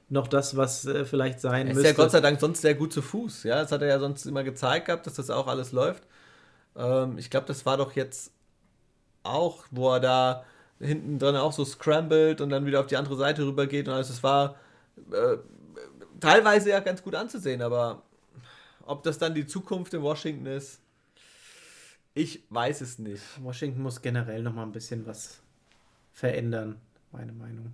noch 0.08 0.26
das, 0.26 0.56
was 0.56 0.84
äh, 0.86 1.04
vielleicht 1.04 1.40
sein 1.40 1.66
er 1.66 1.70
ist 1.70 1.76
müsste. 1.76 1.90
ja 1.90 1.94
Gott 1.94 2.10
sei 2.10 2.20
Dank 2.20 2.40
sonst 2.40 2.60
sehr 2.60 2.74
gut 2.74 2.92
zu 2.92 3.00
Fuß. 3.00 3.44
Ja, 3.44 3.62
das 3.62 3.72
hat 3.72 3.80
er 3.80 3.88
ja 3.88 3.98
sonst 3.98 4.26
immer 4.26 4.42
gezeigt 4.42 4.86
gehabt, 4.86 5.06
dass 5.06 5.14
das 5.14 5.30
auch 5.30 5.46
alles 5.46 5.72
läuft. 5.72 6.02
Ähm, 6.76 7.16
ich 7.16 7.30
glaube, 7.30 7.46
das 7.46 7.64
war 7.64 7.76
doch 7.76 7.92
jetzt 7.92 8.32
auch, 9.22 9.64
wo 9.70 9.92
er 9.92 10.00
da 10.00 10.44
hinten 10.80 11.18
dran 11.18 11.36
auch 11.36 11.52
so 11.52 11.64
scrambled 11.64 12.40
und 12.40 12.50
dann 12.50 12.66
wieder 12.66 12.80
auf 12.80 12.86
die 12.86 12.96
andere 12.96 13.16
Seite 13.16 13.44
rüber 13.46 13.66
geht 13.66 13.86
und 13.86 13.94
alles. 13.94 14.08
Das 14.08 14.22
war 14.22 14.56
äh, 15.12 15.36
teilweise 16.18 16.70
ja 16.70 16.80
ganz 16.80 17.02
gut 17.02 17.14
anzusehen, 17.14 17.62
aber 17.62 18.02
ob 18.91 19.05
das 19.05 19.18
dann 19.18 19.34
die 19.34 19.47
Zukunft 19.47 19.95
in 19.95 20.03
Washington 20.03 20.47
ist, 20.47 20.80
ich 22.12 22.43
weiß 22.51 22.80
es 22.80 22.99
nicht. 22.99 23.22
Washington 23.41 23.82
muss 23.82 24.03
generell 24.03 24.43
noch 24.43 24.53
mal 24.53 24.64
ein 24.64 24.72
bisschen 24.72 25.07
was 25.07 25.41
verändern, 26.12 26.80
meine 27.12 27.32
Meinung. 27.32 27.72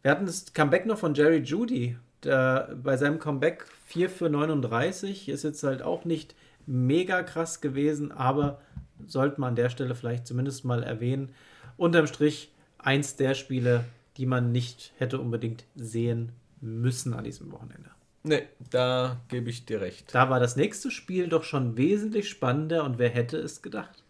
Wir 0.00 0.10
hatten 0.10 0.24
das 0.24 0.54
Comeback 0.54 0.86
noch 0.86 0.98
von 0.98 1.14
Jerry 1.14 1.42
Judy. 1.42 1.98
Der, 2.22 2.74
bei 2.82 2.96
seinem 2.96 3.18
Comeback 3.18 3.66
4 3.84 4.08
für 4.08 4.30
39 4.30 5.28
ist 5.28 5.42
jetzt 5.42 5.62
halt 5.62 5.82
auch 5.82 6.06
nicht 6.06 6.34
mega 6.64 7.22
krass 7.22 7.60
gewesen, 7.60 8.12
aber 8.12 8.62
sollte 9.06 9.38
man 9.38 9.50
an 9.50 9.56
der 9.56 9.68
Stelle 9.68 9.94
vielleicht 9.94 10.26
zumindest 10.26 10.64
mal 10.64 10.82
erwähnen. 10.82 11.34
Unterm 11.76 12.06
Strich 12.06 12.54
eins 12.78 13.16
der 13.16 13.34
Spiele, 13.34 13.84
die 14.16 14.24
man 14.24 14.50
nicht 14.50 14.94
hätte 14.96 15.20
unbedingt 15.20 15.66
sehen 15.74 16.32
müssen 16.62 17.12
an 17.12 17.24
diesem 17.24 17.52
Wochenende. 17.52 17.95
Nee, 18.26 18.48
da 18.70 19.20
gebe 19.28 19.50
ich 19.50 19.66
dir 19.66 19.80
recht. 19.80 20.12
Da 20.12 20.28
war 20.28 20.40
das 20.40 20.56
nächste 20.56 20.90
Spiel 20.90 21.28
doch 21.28 21.44
schon 21.44 21.76
wesentlich 21.76 22.28
spannender 22.28 22.82
und 22.82 22.98
wer 22.98 23.08
hätte 23.08 23.36
es 23.38 23.62
gedacht? 23.62 24.02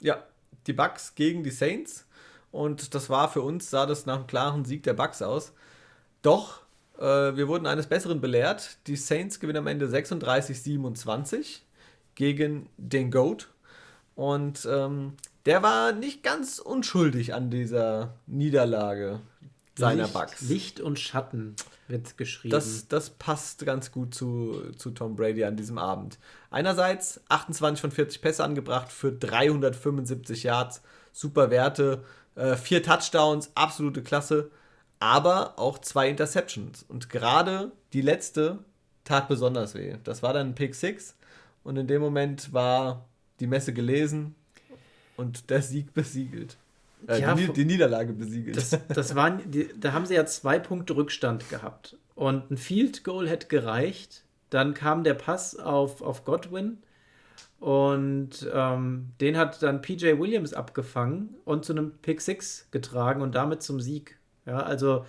Ja, 0.00 0.22
die 0.68 0.72
Bucks 0.72 1.16
gegen 1.16 1.42
die 1.42 1.50
Saints 1.50 2.06
und 2.52 2.94
das 2.94 3.10
war 3.10 3.28
für 3.28 3.42
uns, 3.42 3.68
sah 3.68 3.84
das 3.84 4.06
nach 4.06 4.14
einem 4.14 4.28
klaren 4.28 4.64
Sieg 4.64 4.84
der 4.84 4.94
Bucks 4.94 5.22
aus. 5.22 5.52
Doch, 6.22 6.62
äh, 6.98 7.02
wir 7.02 7.48
wurden 7.48 7.66
eines 7.66 7.88
Besseren 7.88 8.20
belehrt. 8.20 8.78
Die 8.86 8.94
Saints 8.94 9.40
gewinnen 9.40 9.58
am 9.58 9.66
Ende 9.66 9.88
36-27 9.88 11.62
gegen 12.14 12.68
den 12.76 13.10
GOAT 13.10 13.48
und 14.14 14.68
ähm, 14.70 15.14
der 15.46 15.64
war 15.64 15.90
nicht 15.90 16.22
ganz 16.22 16.60
unschuldig 16.60 17.34
an 17.34 17.50
dieser 17.50 18.14
Niederlage 18.28 19.18
seiner 19.78 20.02
Licht, 20.02 20.14
Bugs. 20.14 20.40
Licht 20.42 20.80
und 20.80 20.98
Schatten 20.98 21.56
wird 21.86 22.18
geschrieben. 22.18 22.50
Das, 22.50 22.88
das 22.88 23.10
passt 23.10 23.64
ganz 23.64 23.92
gut 23.92 24.14
zu, 24.14 24.72
zu 24.76 24.90
Tom 24.90 25.16
Brady 25.16 25.44
an 25.44 25.56
diesem 25.56 25.78
Abend. 25.78 26.18
Einerseits 26.50 27.20
28 27.28 27.80
von 27.80 27.90
40 27.90 28.20
Pässe 28.20 28.44
angebracht 28.44 28.92
für 28.92 29.12
375 29.12 30.42
Yards, 30.42 30.82
super 31.12 31.50
Werte, 31.50 32.04
äh, 32.34 32.56
vier 32.56 32.82
Touchdowns, 32.82 33.50
absolute 33.54 34.02
Klasse, 34.02 34.50
aber 35.00 35.58
auch 35.58 35.78
zwei 35.78 36.08
Interceptions. 36.08 36.84
Und 36.88 37.08
gerade 37.08 37.72
die 37.92 38.02
letzte 38.02 38.58
tat 39.04 39.28
besonders 39.28 39.74
weh. 39.74 39.96
Das 40.04 40.22
war 40.22 40.32
dann 40.32 40.48
ein 40.48 40.54
Pick 40.54 40.74
6 40.74 41.14
und 41.64 41.76
in 41.76 41.86
dem 41.86 42.02
Moment 42.02 42.52
war 42.52 43.06
die 43.40 43.46
Messe 43.46 43.72
gelesen 43.72 44.34
und 45.16 45.50
der 45.50 45.62
Sieg 45.62 45.94
besiegelt. 45.94 46.56
Äh, 47.06 47.20
ja, 47.20 47.34
die, 47.34 47.52
die, 47.52 47.64
Niederlage 47.64 48.12
besiegelt. 48.12 48.56
Das, 48.56 48.78
das 48.88 49.14
waren, 49.14 49.50
die, 49.50 49.68
da 49.78 49.92
haben 49.92 50.06
sie 50.06 50.14
ja 50.14 50.26
zwei 50.26 50.58
Punkte 50.58 50.96
Rückstand 50.96 51.48
gehabt. 51.48 51.96
Und 52.14 52.50
ein 52.50 52.56
Field 52.56 53.04
Goal 53.04 53.28
hätte 53.28 53.46
gereicht. 53.46 54.24
Dann 54.50 54.74
kam 54.74 55.04
der 55.04 55.14
Pass 55.14 55.56
auf, 55.56 56.02
auf 56.02 56.24
Godwin. 56.24 56.78
Und 57.60 58.48
ähm, 58.52 59.10
den 59.20 59.36
hat 59.36 59.62
dann 59.62 59.82
PJ 59.82 60.18
Williams 60.18 60.54
abgefangen 60.54 61.34
und 61.44 61.64
zu 61.64 61.72
einem 61.72 61.92
Pick 62.02 62.20
6 62.20 62.68
getragen 62.70 63.20
und 63.20 63.34
damit 63.34 63.62
zum 63.62 63.80
Sieg. 63.80 64.18
Ja, 64.46 64.60
also 64.60 65.04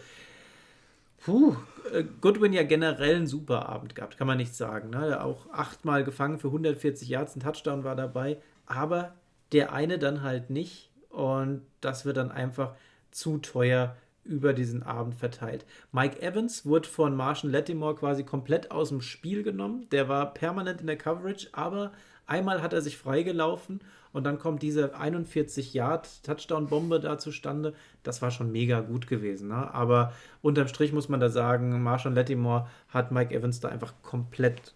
Puh, 1.20 1.56
äh, 1.92 2.04
Goodwin 2.22 2.54
ja 2.54 2.64
generell 2.64 3.16
einen 3.16 3.28
super 3.28 3.68
Abend 3.68 3.96
gehabt, 3.96 4.18
kann 4.18 4.28
man 4.28 4.38
nicht 4.38 4.56
sagen. 4.56 4.90
Ne? 4.90 5.22
Auch 5.22 5.52
achtmal 5.52 6.04
gefangen 6.04 6.40
für 6.40 6.48
140 6.48 7.10
Yards, 7.10 7.36
ein 7.36 7.42
Touchdown 7.42 7.84
war 7.84 7.96
dabei, 7.96 8.38
aber 8.66 9.14
der 9.52 9.74
eine 9.74 10.00
dann 10.00 10.24
halt 10.24 10.50
nicht 10.50 10.89
und 11.10 11.62
das 11.82 12.06
wird 12.06 12.18
dann 12.18 12.32
einfach 12.32 12.76
zu 13.12 13.38
teuer 13.40 13.96
über 14.24 14.54
diesen 14.54 14.84
Abend 14.84 15.16
verteilt. 15.16 15.66
Mike 15.92 16.22
Evans 16.22 16.66
wurde 16.66 16.88
von 16.88 17.16
Marshall 17.16 17.50
Lattimore 17.50 17.96
quasi 17.96 18.24
komplett 18.24 18.72
aus 18.72 18.90
dem 18.90 19.02
Spiel 19.02 19.44
genommen. 19.44 19.88
Der 19.92 20.08
war 20.08 20.34
permanent 20.34 20.82
in 20.82 20.88
der 20.88 20.98
Coverage, 20.98 21.48
aber 21.52 21.92
einmal 22.28 22.62
hat 22.62 22.74
er 22.74 22.82
sich 22.82 22.98
freigelaufen 22.98 23.82
und 24.12 24.24
dann 24.24 24.40
kommt 24.40 24.62
diese 24.62 24.96
41 24.96 25.74
Yard 25.74 26.24
Touchdown-Bombe 26.24 27.00
da 27.00 27.18
zustande. 27.18 27.74
Das 28.04 28.22
war 28.22 28.32
schon 28.32 28.52
mega 28.52 28.82
gut 28.82 29.08
gewesen. 29.08 29.50
Ne? 29.50 29.74
Aber 29.74 30.14
unterm 30.42 30.68
Strich 30.68 30.94
muss 30.94 31.10
man 31.10 31.20
da 31.20 31.30
sagen, 31.30 31.82
Marshall 31.82 32.14
Lattimore 32.14 32.68
hat 32.90 33.12
Mike 33.12 33.34
Evans 33.34 33.60
da 33.60 33.70
einfach 33.70 33.94
komplett 34.02 34.74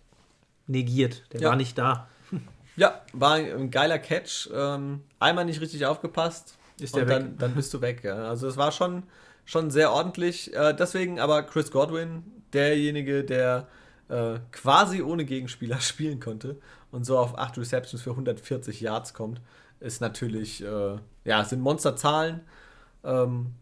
negiert. 0.67 1.23
Der 1.33 1.41
ja. 1.41 1.49
war 1.49 1.55
nicht 1.55 1.77
da. 1.77 2.07
Ja, 2.75 3.01
war 3.13 3.35
ein 3.35 3.71
geiler 3.71 3.99
Catch. 3.99 4.49
Ähm, 4.53 5.01
einmal 5.19 5.45
nicht 5.45 5.61
richtig 5.61 5.85
aufgepasst 5.85 6.57
Ist 6.79 6.95
und 6.95 7.07
dann, 7.07 7.37
dann, 7.37 7.53
bist 7.55 7.73
du 7.73 7.81
weg. 7.81 8.03
Ja. 8.03 8.27
Also 8.27 8.47
es 8.47 8.57
war 8.57 8.71
schon, 8.71 9.03
schon 9.45 9.69
sehr 9.71 9.91
ordentlich. 9.91 10.53
Äh, 10.55 10.73
deswegen 10.73 11.19
aber 11.19 11.43
Chris 11.43 11.71
Godwin, 11.71 12.23
derjenige, 12.51 13.23
der 13.23 13.67
äh, 14.09 14.39
quasi 14.51 15.01
ohne 15.01 15.25
Gegenspieler 15.25 15.79
spielen 15.81 16.19
konnte 16.19 16.57
und 16.91 17.05
so 17.05 17.17
auf 17.17 17.37
8 17.37 17.57
Receptions 17.57 18.01
für 18.03 18.11
140 18.11 18.81
Yards 18.81 19.13
kommt, 19.13 19.41
ist 19.79 20.01
natürlich, 20.01 20.63
äh, 20.63 20.95
ja, 21.25 21.43
sind 21.43 21.61
Monsterzahlen. 21.61 22.41
Ähm, 23.03 23.53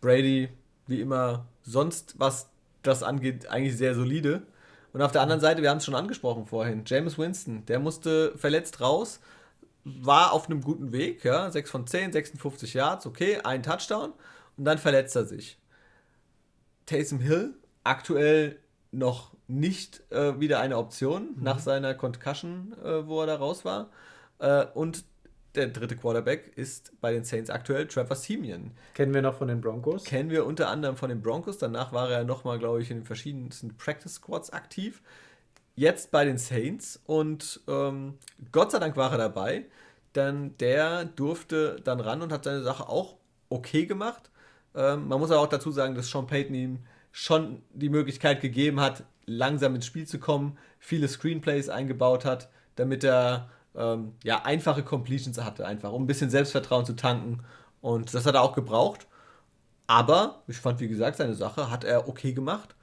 Brady, 0.00 0.48
wie 0.86 1.00
immer, 1.00 1.46
sonst, 1.62 2.16
was 2.18 2.48
das 2.82 3.02
angeht, 3.02 3.48
eigentlich 3.48 3.76
sehr 3.76 3.94
solide. 3.94 4.42
Und 4.92 5.02
auf 5.02 5.12
der 5.12 5.22
anderen 5.22 5.40
Seite, 5.40 5.62
wir 5.62 5.70
haben 5.70 5.78
es 5.78 5.84
schon 5.84 5.94
angesprochen 5.94 6.46
vorhin, 6.46 6.84
James 6.86 7.18
Winston, 7.18 7.64
der 7.66 7.78
musste 7.78 8.36
verletzt 8.36 8.80
raus, 8.80 9.20
war 9.84 10.32
auf 10.32 10.46
einem 10.46 10.60
guten 10.60 10.92
Weg, 10.92 11.24
ja, 11.24 11.50
6 11.50 11.70
von 11.70 11.86
10, 11.86 12.12
56 12.12 12.74
Yards, 12.74 13.06
okay, 13.06 13.40
ein 13.42 13.62
Touchdown 13.62 14.12
und 14.56 14.64
dann 14.64 14.78
verletzt 14.78 15.16
er 15.16 15.24
sich. 15.24 15.58
Taysom 16.86 17.20
Hill, 17.20 17.54
aktuell 17.84 18.58
noch 18.90 19.32
nicht 19.48 20.02
äh, 20.10 20.38
wieder 20.38 20.60
eine 20.60 20.76
Option 20.76 21.34
mhm. 21.36 21.42
nach 21.42 21.58
seiner 21.58 21.94
Concussion, 21.94 22.74
äh, 22.84 23.06
wo 23.06 23.20
er 23.20 23.26
da 23.26 23.36
raus 23.36 23.64
war. 23.64 23.90
Äh, 24.38 24.66
und 24.74 25.04
der 25.54 25.68
dritte 25.68 25.96
Quarterback 25.96 26.52
ist 26.56 26.92
bei 27.00 27.12
den 27.12 27.24
Saints 27.24 27.50
aktuell 27.50 27.86
Trevor 27.86 28.16
Simeon. 28.16 28.72
Kennen 28.94 29.12
wir 29.12 29.22
noch 29.22 29.36
von 29.36 29.48
den 29.48 29.60
Broncos? 29.60 30.04
Kennen 30.04 30.30
wir 30.30 30.46
unter 30.46 30.68
anderem 30.68 30.96
von 30.96 31.08
den 31.08 31.20
Broncos. 31.20 31.58
Danach 31.58 31.92
war 31.92 32.10
er 32.10 32.24
nochmal, 32.24 32.58
glaube 32.58 32.82
ich, 32.82 32.90
in 32.90 32.98
den 32.98 33.04
verschiedensten 33.04 33.76
Practice 33.76 34.14
Squads 34.14 34.50
aktiv. 34.50 35.02
Jetzt 35.74 36.10
bei 36.10 36.24
den 36.24 36.38
Saints 36.38 37.00
und 37.06 37.60
ähm, 37.68 38.18
Gott 38.50 38.72
sei 38.72 38.78
Dank 38.78 38.96
war 38.96 39.12
er 39.12 39.18
dabei, 39.18 39.64
denn 40.14 40.56
der 40.58 41.06
durfte 41.06 41.76
dann 41.82 42.00
ran 42.00 42.22
und 42.22 42.32
hat 42.32 42.44
seine 42.44 42.62
Sache 42.62 42.88
auch 42.88 43.16
okay 43.48 43.86
gemacht. 43.86 44.30
Ähm, 44.74 45.08
man 45.08 45.18
muss 45.18 45.30
aber 45.30 45.40
auch 45.40 45.48
dazu 45.48 45.70
sagen, 45.70 45.94
dass 45.94 46.10
Sean 46.10 46.26
Payton 46.26 46.54
ihm 46.54 46.78
schon 47.10 47.62
die 47.72 47.88
Möglichkeit 47.88 48.40
gegeben 48.40 48.80
hat, 48.80 49.04
langsam 49.26 49.74
ins 49.74 49.86
Spiel 49.86 50.06
zu 50.06 50.18
kommen, 50.18 50.58
viele 50.78 51.08
Screenplays 51.08 51.68
eingebaut 51.68 52.24
hat, 52.24 52.50
damit 52.76 53.04
er 53.04 53.50
ähm, 53.74 54.12
ja, 54.22 54.42
einfache 54.44 54.82
Completions 54.82 55.38
hatte, 55.38 55.66
einfach, 55.66 55.92
um 55.92 56.04
ein 56.04 56.06
bisschen 56.06 56.30
Selbstvertrauen 56.30 56.84
zu 56.84 56.94
tanken. 56.94 57.40
Und 57.80 58.12
das 58.14 58.26
hat 58.26 58.34
er 58.34 58.42
auch 58.42 58.54
gebraucht. 58.54 59.06
Aber 59.86 60.42
ich 60.46 60.58
fand, 60.58 60.80
wie 60.80 60.88
gesagt, 60.88 61.16
seine 61.16 61.34
Sache 61.34 61.70
hat 61.70 61.84
er 61.84 62.08
okay 62.08 62.32
gemacht. 62.32 62.74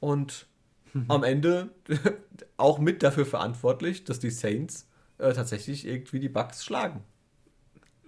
Und 0.00 0.46
mhm. 0.92 1.06
am 1.08 1.24
Ende 1.24 1.70
auch 2.56 2.78
mit 2.78 3.02
dafür 3.02 3.26
verantwortlich, 3.26 4.04
dass 4.04 4.18
die 4.18 4.30
Saints 4.30 4.88
äh, 5.18 5.32
tatsächlich 5.32 5.86
irgendwie 5.86 6.20
die 6.20 6.28
Bugs 6.28 6.64
schlagen. 6.64 7.02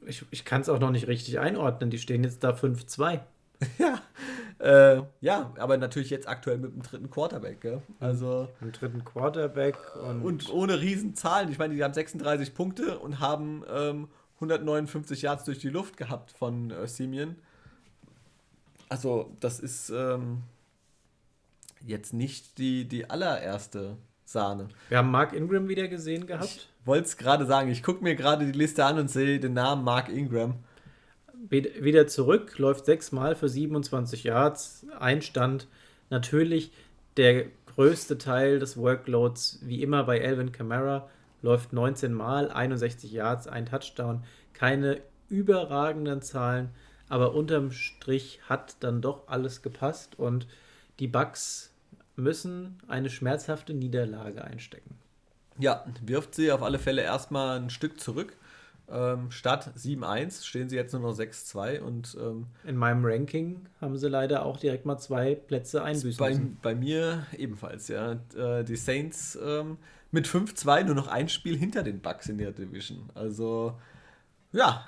Ich, 0.06 0.24
ich 0.30 0.44
kann 0.44 0.60
es 0.60 0.68
auch 0.68 0.78
noch 0.78 0.90
nicht 0.90 1.06
richtig 1.06 1.38
einordnen. 1.38 1.90
Die 1.90 1.98
stehen 1.98 2.24
jetzt 2.24 2.44
da 2.44 2.50
5-2. 2.50 3.20
ja, 3.78 4.00
äh, 4.58 5.02
ja, 5.20 5.52
aber 5.58 5.76
natürlich 5.76 6.10
jetzt 6.10 6.28
aktuell 6.28 6.58
mit 6.58 6.72
dem 6.72 6.82
dritten 6.82 7.10
Quarterback. 7.10 7.60
Gell? 7.60 7.82
Also 8.00 8.48
mit 8.60 8.74
dem 8.74 8.80
dritten 8.80 9.04
Quarterback 9.04 9.76
und, 9.96 10.22
und 10.22 10.52
ohne 10.52 10.80
Riesenzahlen. 10.80 11.50
Ich 11.50 11.58
meine, 11.58 11.74
die 11.74 11.84
haben 11.84 11.94
36 11.94 12.54
Punkte 12.54 12.98
und 12.98 13.20
haben 13.20 13.62
ähm, 13.72 14.08
159 14.36 15.22
Yards 15.22 15.44
durch 15.44 15.58
die 15.58 15.68
Luft 15.68 15.96
gehabt 15.96 16.32
von 16.32 16.70
äh, 16.70 16.88
Simeon. 16.88 17.36
Also 18.88 19.36
das 19.40 19.60
ist 19.60 19.90
ähm, 19.90 20.42
jetzt 21.84 22.12
nicht 22.12 22.58
die, 22.58 22.86
die 22.86 23.08
allererste 23.08 23.96
Sahne. 24.24 24.68
Wir 24.88 24.98
haben 24.98 25.10
Mark 25.10 25.34
Ingram 25.34 25.68
wieder 25.68 25.88
gesehen 25.88 26.26
gehabt. 26.26 26.68
Ich 26.80 26.86
wollte 26.86 27.04
es 27.04 27.16
gerade 27.16 27.46
sagen. 27.46 27.70
Ich 27.70 27.82
gucke 27.82 28.02
mir 28.02 28.16
gerade 28.16 28.44
die 28.44 28.58
Liste 28.58 28.84
an 28.84 28.98
und 28.98 29.08
sehe 29.08 29.38
den 29.38 29.54
Namen 29.54 29.84
Mark 29.84 30.08
Ingram 30.08 30.56
wieder 31.50 32.06
zurück, 32.06 32.58
läuft 32.58 32.86
sechsmal 32.86 33.34
für 33.34 33.48
27 33.48 34.24
Yards, 34.24 34.86
Einstand. 34.98 35.68
Natürlich 36.10 36.72
der 37.16 37.46
größte 37.74 38.18
Teil 38.18 38.58
des 38.58 38.76
Workloads, 38.76 39.60
wie 39.62 39.82
immer 39.82 40.04
bei 40.04 40.24
Alvin 40.24 40.52
Kamara, 40.52 41.08
läuft 41.42 41.72
19 41.72 42.12
Mal, 42.12 42.50
61 42.50 43.12
Yards, 43.12 43.46
ein 43.46 43.66
Touchdown. 43.66 44.24
Keine 44.52 45.00
überragenden 45.28 46.22
Zahlen, 46.22 46.70
aber 47.08 47.34
unterm 47.34 47.70
Strich 47.70 48.40
hat 48.48 48.76
dann 48.80 49.00
doch 49.00 49.28
alles 49.28 49.62
gepasst 49.62 50.18
und 50.18 50.46
die 50.98 51.08
Bucks 51.08 51.72
müssen 52.16 52.78
eine 52.88 53.10
schmerzhafte 53.10 53.74
Niederlage 53.74 54.42
einstecken. 54.42 54.98
Ja, 55.58 55.84
wirft 56.04 56.34
sie 56.34 56.50
auf 56.52 56.62
alle 56.62 56.78
Fälle 56.78 57.02
erstmal 57.02 57.58
ein 57.58 57.70
Stück 57.70 58.00
zurück. 58.00 58.36
Ähm, 58.90 59.30
statt 59.30 59.72
7-1 59.76 60.46
stehen 60.46 60.70
sie 60.70 60.76
jetzt 60.76 60.92
nur 60.92 61.02
noch 61.02 61.14
6-2 61.14 61.80
und 61.80 62.16
ähm, 62.18 62.46
in 62.64 62.76
meinem 62.76 63.04
Ranking 63.04 63.66
haben 63.82 63.98
sie 63.98 64.08
leider 64.08 64.46
auch 64.46 64.56
direkt 64.56 64.86
mal 64.86 64.96
zwei 64.96 65.34
Plätze 65.34 65.82
einbüßen 65.82 66.18
bei, 66.18 66.30
müssen. 66.30 66.58
Bei 66.62 66.74
mir 66.74 67.26
ebenfalls, 67.36 67.88
ja. 67.88 68.12
Äh, 68.34 68.64
die 68.64 68.76
Saints 68.76 69.38
ähm, 69.42 69.76
mit 70.10 70.26
5-2 70.26 70.84
nur 70.84 70.94
noch 70.94 71.06
ein 71.06 71.28
Spiel 71.28 71.58
hinter 71.58 71.82
den 71.82 72.00
Bucks 72.00 72.28
in 72.28 72.38
der 72.38 72.52
Division. 72.52 73.10
Also, 73.14 73.78
ja, 74.52 74.86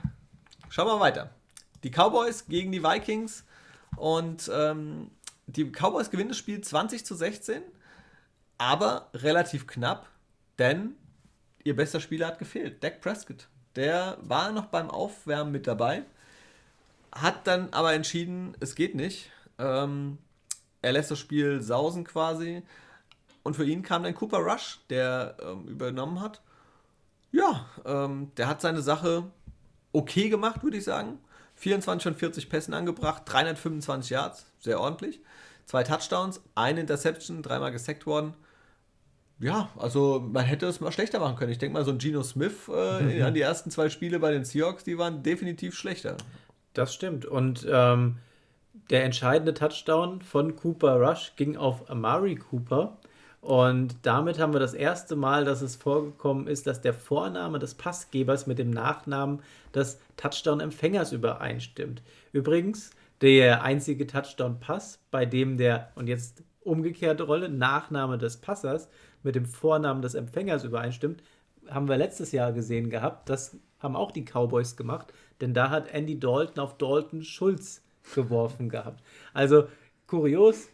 schauen 0.71 0.87
wir 0.87 0.99
weiter. 0.99 1.31
Die 1.85 1.91
Cowboys 1.91 2.47
gegen 2.47 2.73
die 2.73 2.83
Vikings 2.83 3.45
und 3.97 4.51
ähm, 4.55 5.11
die 5.47 5.71
Cowboys 5.71 6.11
gewinnen 6.11 6.31
das 6.31 6.39
Spiel 6.39 6.63
20 6.63 7.05
zu 7.05 7.15
16, 7.15 7.61
aber 8.57 9.11
relativ 9.13 9.67
knapp, 9.67 10.09
denn 10.59 10.95
ihr 11.65 11.77
bester 11.77 12.01
Spieler 12.01 12.29
hat 12.29 12.39
gefehlt, 12.39 12.83
Dak 12.83 13.03
Prescott 13.03 13.49
der 13.77 14.19
war 14.21 14.53
noch 14.53 14.67
beim 14.67 14.91
Aufwärmen 14.91 15.53
mit 15.53 15.67
dabei, 15.67 16.05
hat 17.13 17.47
dann 17.47 17.73
aber 17.73 17.93
entschieden, 17.93 18.57
es 18.61 18.75
geht 18.75 18.95
nicht. 18.95 19.31
Ähm, 19.59 20.19
er 20.83 20.93
lässt 20.93 21.11
das 21.11 21.19
Spiel 21.19 21.61
sausen 21.61 22.05
quasi. 22.05 22.63
Und 23.43 23.57
für 23.57 23.65
ihn 23.65 23.83
kam 23.83 24.03
dann 24.03 24.15
Cooper 24.15 24.39
Rush, 24.39 24.81
der 24.91 25.37
ähm, 25.43 25.67
übernommen 25.67 26.21
hat. 26.21 26.41
Ja, 27.33 27.67
ähm, 27.85 28.33
der 28.37 28.49
hat 28.49 28.61
seine 28.61 28.83
Sache 28.83 29.25
okay 29.93 30.29
gemacht, 30.29 30.63
würde 30.63 30.77
ich 30.77 30.85
sagen. 30.85 31.19
24 31.57 32.03
von 32.05 32.15
40 32.15 32.49
Pässen 32.49 32.75
angebracht, 32.75 33.23
325 33.27 34.11
Yards, 34.11 34.47
sehr 34.61 34.81
ordentlich. 34.81 35.21
Zwei 35.67 35.85
Touchdowns, 35.85 36.41
eine 36.55 36.81
Interception, 36.81 37.43
dreimal 37.43 37.71
gesackt 37.71 38.07
worden 38.07 38.35
ja, 39.41 39.71
also 39.79 40.27
man 40.33 40.45
hätte 40.45 40.67
es 40.67 40.81
mal 40.81 40.93
schlechter 40.93 41.19
machen 41.19 41.37
können. 41.37 41.51
Ich 41.51 41.59
denke 41.59 41.73
mal, 41.73 41.85
so 41.85 41.91
ein 41.91 41.99
Geno 41.99 42.23
Smith 42.23 42.69
äh, 42.69 43.19
mhm. 43.19 43.23
an 43.23 43.35
die 43.35 43.41
ersten 43.41 43.71
zwei 43.71 43.89
Spiele 43.89 44.19
bei 44.19 44.31
den 44.31 44.45
Seahawks, 44.45 44.85
die 44.85 44.99
waren 44.99 45.23
definitiv 45.23 45.75
schlechter. 45.75 46.17
Das 46.75 46.95
stimmt. 46.95 47.25
Und 47.25 47.67
ähm, 47.71 48.17
der 48.91 49.05
entscheidende 49.05 49.55
Touchdown 49.55 50.21
von 50.21 50.57
Cooper 50.57 50.97
Rush 50.97 51.33
ging 51.37 51.57
auf 51.57 51.89
Amari 51.91 52.37
Cooper. 52.37 52.99
Und 53.41 53.97
damit 54.03 54.39
haben 54.39 54.53
wir 54.53 54.61
das 54.61 54.75
erste 54.75 55.17
Mal, 55.17 55.47
dass 55.47 55.63
es 55.63 55.77
vorgekommen 55.77 56.47
ist, 56.47 56.67
dass 56.67 56.83
der 56.83 56.93
Vorname 56.93 57.59
des 57.59 57.75
Passgebers 57.75 58.47
mit 58.47 58.59
dem 58.59 58.71
Nachnamen 58.71 59.41
des 59.75 59.99
Touchdown-Empfängers 60.19 61.13
übereinstimmt. 61.13 62.03
Übrigens, 62.33 62.91
der 63.23 63.63
einzige 63.63 64.07
Touchdown-Pass, 64.07 64.99
bei 65.11 65.25
dem 65.25 65.57
der, 65.57 65.91
und 65.95 66.07
jetzt 66.07 66.43
umgekehrte 66.63 67.23
Rolle, 67.23 67.49
Nachname 67.49 68.19
des 68.19 68.37
Passers 68.37 68.89
mit 69.23 69.35
dem 69.35 69.47
Vornamen 69.47 70.03
des 70.03 70.15
Empfängers 70.15 70.65
übereinstimmt, 70.65 71.23
haben 71.69 71.89
wir 71.89 71.97
letztes 71.97 72.33
Jahr 72.33 72.53
gesehen 72.53 72.91
gehabt. 72.91 73.29
Das 73.29 73.57
haben 73.79 73.97
auch 73.97 74.13
die 74.13 74.25
Cowboys 74.25 74.77
gemacht, 74.77 75.13
denn 75.41 75.55
da 75.55 75.71
hat 75.71 75.89
Andy 75.93 76.19
Dalton 76.19 76.59
auf 76.59 76.77
Dalton 76.79 77.23
Schulz 77.23 77.83
geworfen 78.15 78.69
gehabt. 78.69 79.03
Also 79.33 79.69
kurios, 80.07 80.69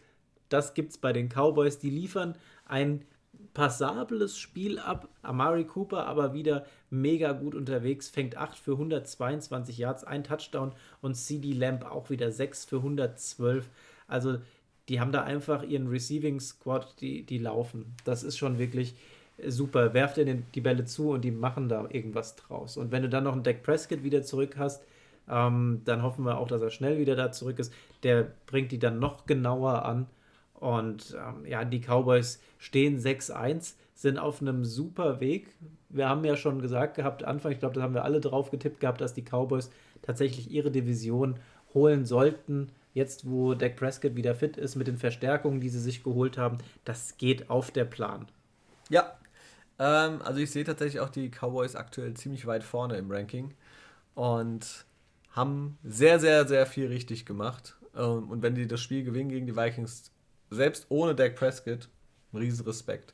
das 0.49 0.73
gibt 0.73 0.91
es 0.91 0.97
bei 0.97 1.13
den 1.13 1.29
Cowboys. 1.29 1.79
Die 1.79 1.89
liefern 1.89 2.35
ein 2.65 3.05
passables 3.53 4.37
Spiel 4.37 4.79
ab. 4.79 5.09
Amari 5.21 5.65
Cooper 5.65 6.05
aber 6.05 6.33
wieder 6.33 6.65
mega 6.89 7.31
gut 7.33 7.55
unterwegs, 7.55 8.09
fängt 8.09 8.37
8 8.37 8.57
für 8.57 8.73
122 8.73 9.77
Yards, 9.77 10.03
ein 10.03 10.23
Touchdown 10.23 10.73
und 11.01 11.15
CD 11.15 11.53
Lamb 11.53 11.83
auch 11.83 12.09
wieder 12.09 12.31
6 12.31 12.65
für 12.65 12.77
112. 12.77 13.69
Also 14.07 14.37
die 14.89 14.99
haben 14.99 15.11
da 15.11 15.23
einfach 15.23 15.63
ihren 15.63 15.87
Receiving 15.87 16.39
Squad, 16.39 16.95
die, 17.01 17.23
die 17.23 17.37
laufen. 17.37 17.95
Das 18.05 18.23
ist 18.23 18.37
schon 18.37 18.57
wirklich 18.57 18.95
super. 19.45 19.93
Werft 19.93 20.17
ihnen 20.17 20.45
die 20.55 20.61
Bälle 20.61 20.85
zu 20.85 21.11
und 21.11 21.21
die 21.21 21.31
machen 21.31 21.69
da 21.69 21.87
irgendwas 21.89 22.35
draus. 22.35 22.77
Und 22.77 22.91
wenn 22.91 23.03
du 23.03 23.09
dann 23.09 23.25
noch 23.25 23.33
einen 23.33 23.43
Dak 23.43 23.63
Prescott 23.63 24.03
wieder 24.03 24.23
zurück 24.23 24.55
hast, 24.57 24.83
ähm, 25.29 25.81
dann 25.85 26.03
hoffen 26.03 26.25
wir 26.25 26.37
auch, 26.37 26.47
dass 26.47 26.61
er 26.61 26.69
schnell 26.69 26.99
wieder 26.99 27.15
da 27.15 27.31
zurück 27.31 27.59
ist. 27.59 27.73
Der 28.03 28.31
bringt 28.45 28.71
die 28.71 28.79
dann 28.79 28.99
noch 28.99 29.25
genauer 29.25 29.83
an. 29.85 30.07
Und 30.53 31.15
ähm, 31.15 31.45
ja, 31.45 31.65
die 31.65 31.81
Cowboys 31.81 32.41
stehen 32.57 32.97
6-1, 32.97 33.75
sind 33.93 34.17
auf 34.17 34.41
einem 34.41 34.65
super 34.65 35.19
Weg. 35.19 35.49
Wir 35.89 36.09
haben 36.09 36.25
ja 36.25 36.35
schon 36.35 36.61
gesagt 36.61 36.95
gehabt, 36.95 37.23
Anfang, 37.23 37.51
ich 37.51 37.59
glaube, 37.59 37.75
da 37.75 37.81
haben 37.81 37.93
wir 37.93 38.03
alle 38.03 38.21
drauf 38.21 38.49
getippt 38.49 38.79
gehabt, 38.79 39.01
dass 39.01 39.13
die 39.13 39.23
Cowboys 39.23 39.69
tatsächlich 40.01 40.49
ihre 40.49 40.71
Division 40.71 41.35
holen 41.73 42.05
sollten 42.05 42.69
jetzt 42.97 43.29
wo 43.29 43.53
Dak 43.53 43.75
Prescott 43.75 44.15
wieder 44.15 44.35
fit 44.35 44.57
ist 44.57 44.75
mit 44.75 44.87
den 44.87 44.97
Verstärkungen, 44.97 45.61
die 45.61 45.69
sie 45.69 45.79
sich 45.79 46.03
geholt 46.03 46.37
haben, 46.37 46.57
das 46.83 47.17
geht 47.17 47.49
auf 47.49 47.69
der 47.69 47.85
Plan. 47.85 48.27
Ja, 48.89 49.17
ähm, 49.77 50.21
also 50.23 50.39
ich 50.39 50.51
sehe 50.51 50.63
tatsächlich 50.63 50.99
auch 50.99 51.09
die 51.09 51.29
Cowboys 51.29 51.75
aktuell 51.75 52.15
ziemlich 52.15 52.47
weit 52.47 52.63
vorne 52.63 52.97
im 52.97 53.11
Ranking 53.11 53.53
und 54.15 54.85
haben 55.31 55.77
sehr, 55.83 56.19
sehr, 56.19 56.47
sehr 56.47 56.65
viel 56.65 56.87
richtig 56.87 57.25
gemacht. 57.25 57.77
Ähm, 57.95 58.29
und 58.29 58.41
wenn 58.41 58.55
die 58.55 58.67
das 58.67 58.81
Spiel 58.81 59.03
gewinnen 59.03 59.29
gegen 59.29 59.45
die 59.45 59.55
Vikings, 59.55 60.11
selbst 60.49 60.87
ohne 60.89 61.13
Dak 61.13 61.35
Prescott, 61.35 61.89
ein 62.33 62.37
riesen 62.37 62.65
Respekt. 62.65 63.13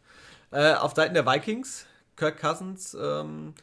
Äh, 0.51 0.75
auf 0.75 0.93
Seiten 0.93 1.13
der 1.13 1.25
Vikings, 1.25 1.85
Kirk 2.15 2.39
Cousins, 2.39 2.95
ähm, 2.99 3.53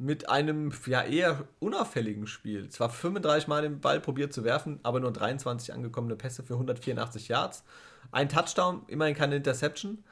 mit 0.00 0.30
einem 0.30 0.72
ja 0.86 1.02
eher 1.02 1.44
unauffälligen 1.58 2.26
Spiel. 2.26 2.70
Zwar 2.70 2.88
35 2.88 3.48
Mal 3.48 3.62
den 3.62 3.80
Ball 3.80 4.00
probiert 4.00 4.32
zu 4.32 4.44
werfen, 4.44 4.80
aber 4.82 4.98
nur 4.98 5.12
23 5.12 5.74
angekommene 5.74 6.16
Pässe 6.16 6.42
für 6.42 6.54
184 6.54 7.28
Yards. 7.28 7.64
Ein 8.10 8.30
Touchdown, 8.30 8.82
immerhin 8.86 9.14
keine 9.14 9.36
Interception. 9.36 10.02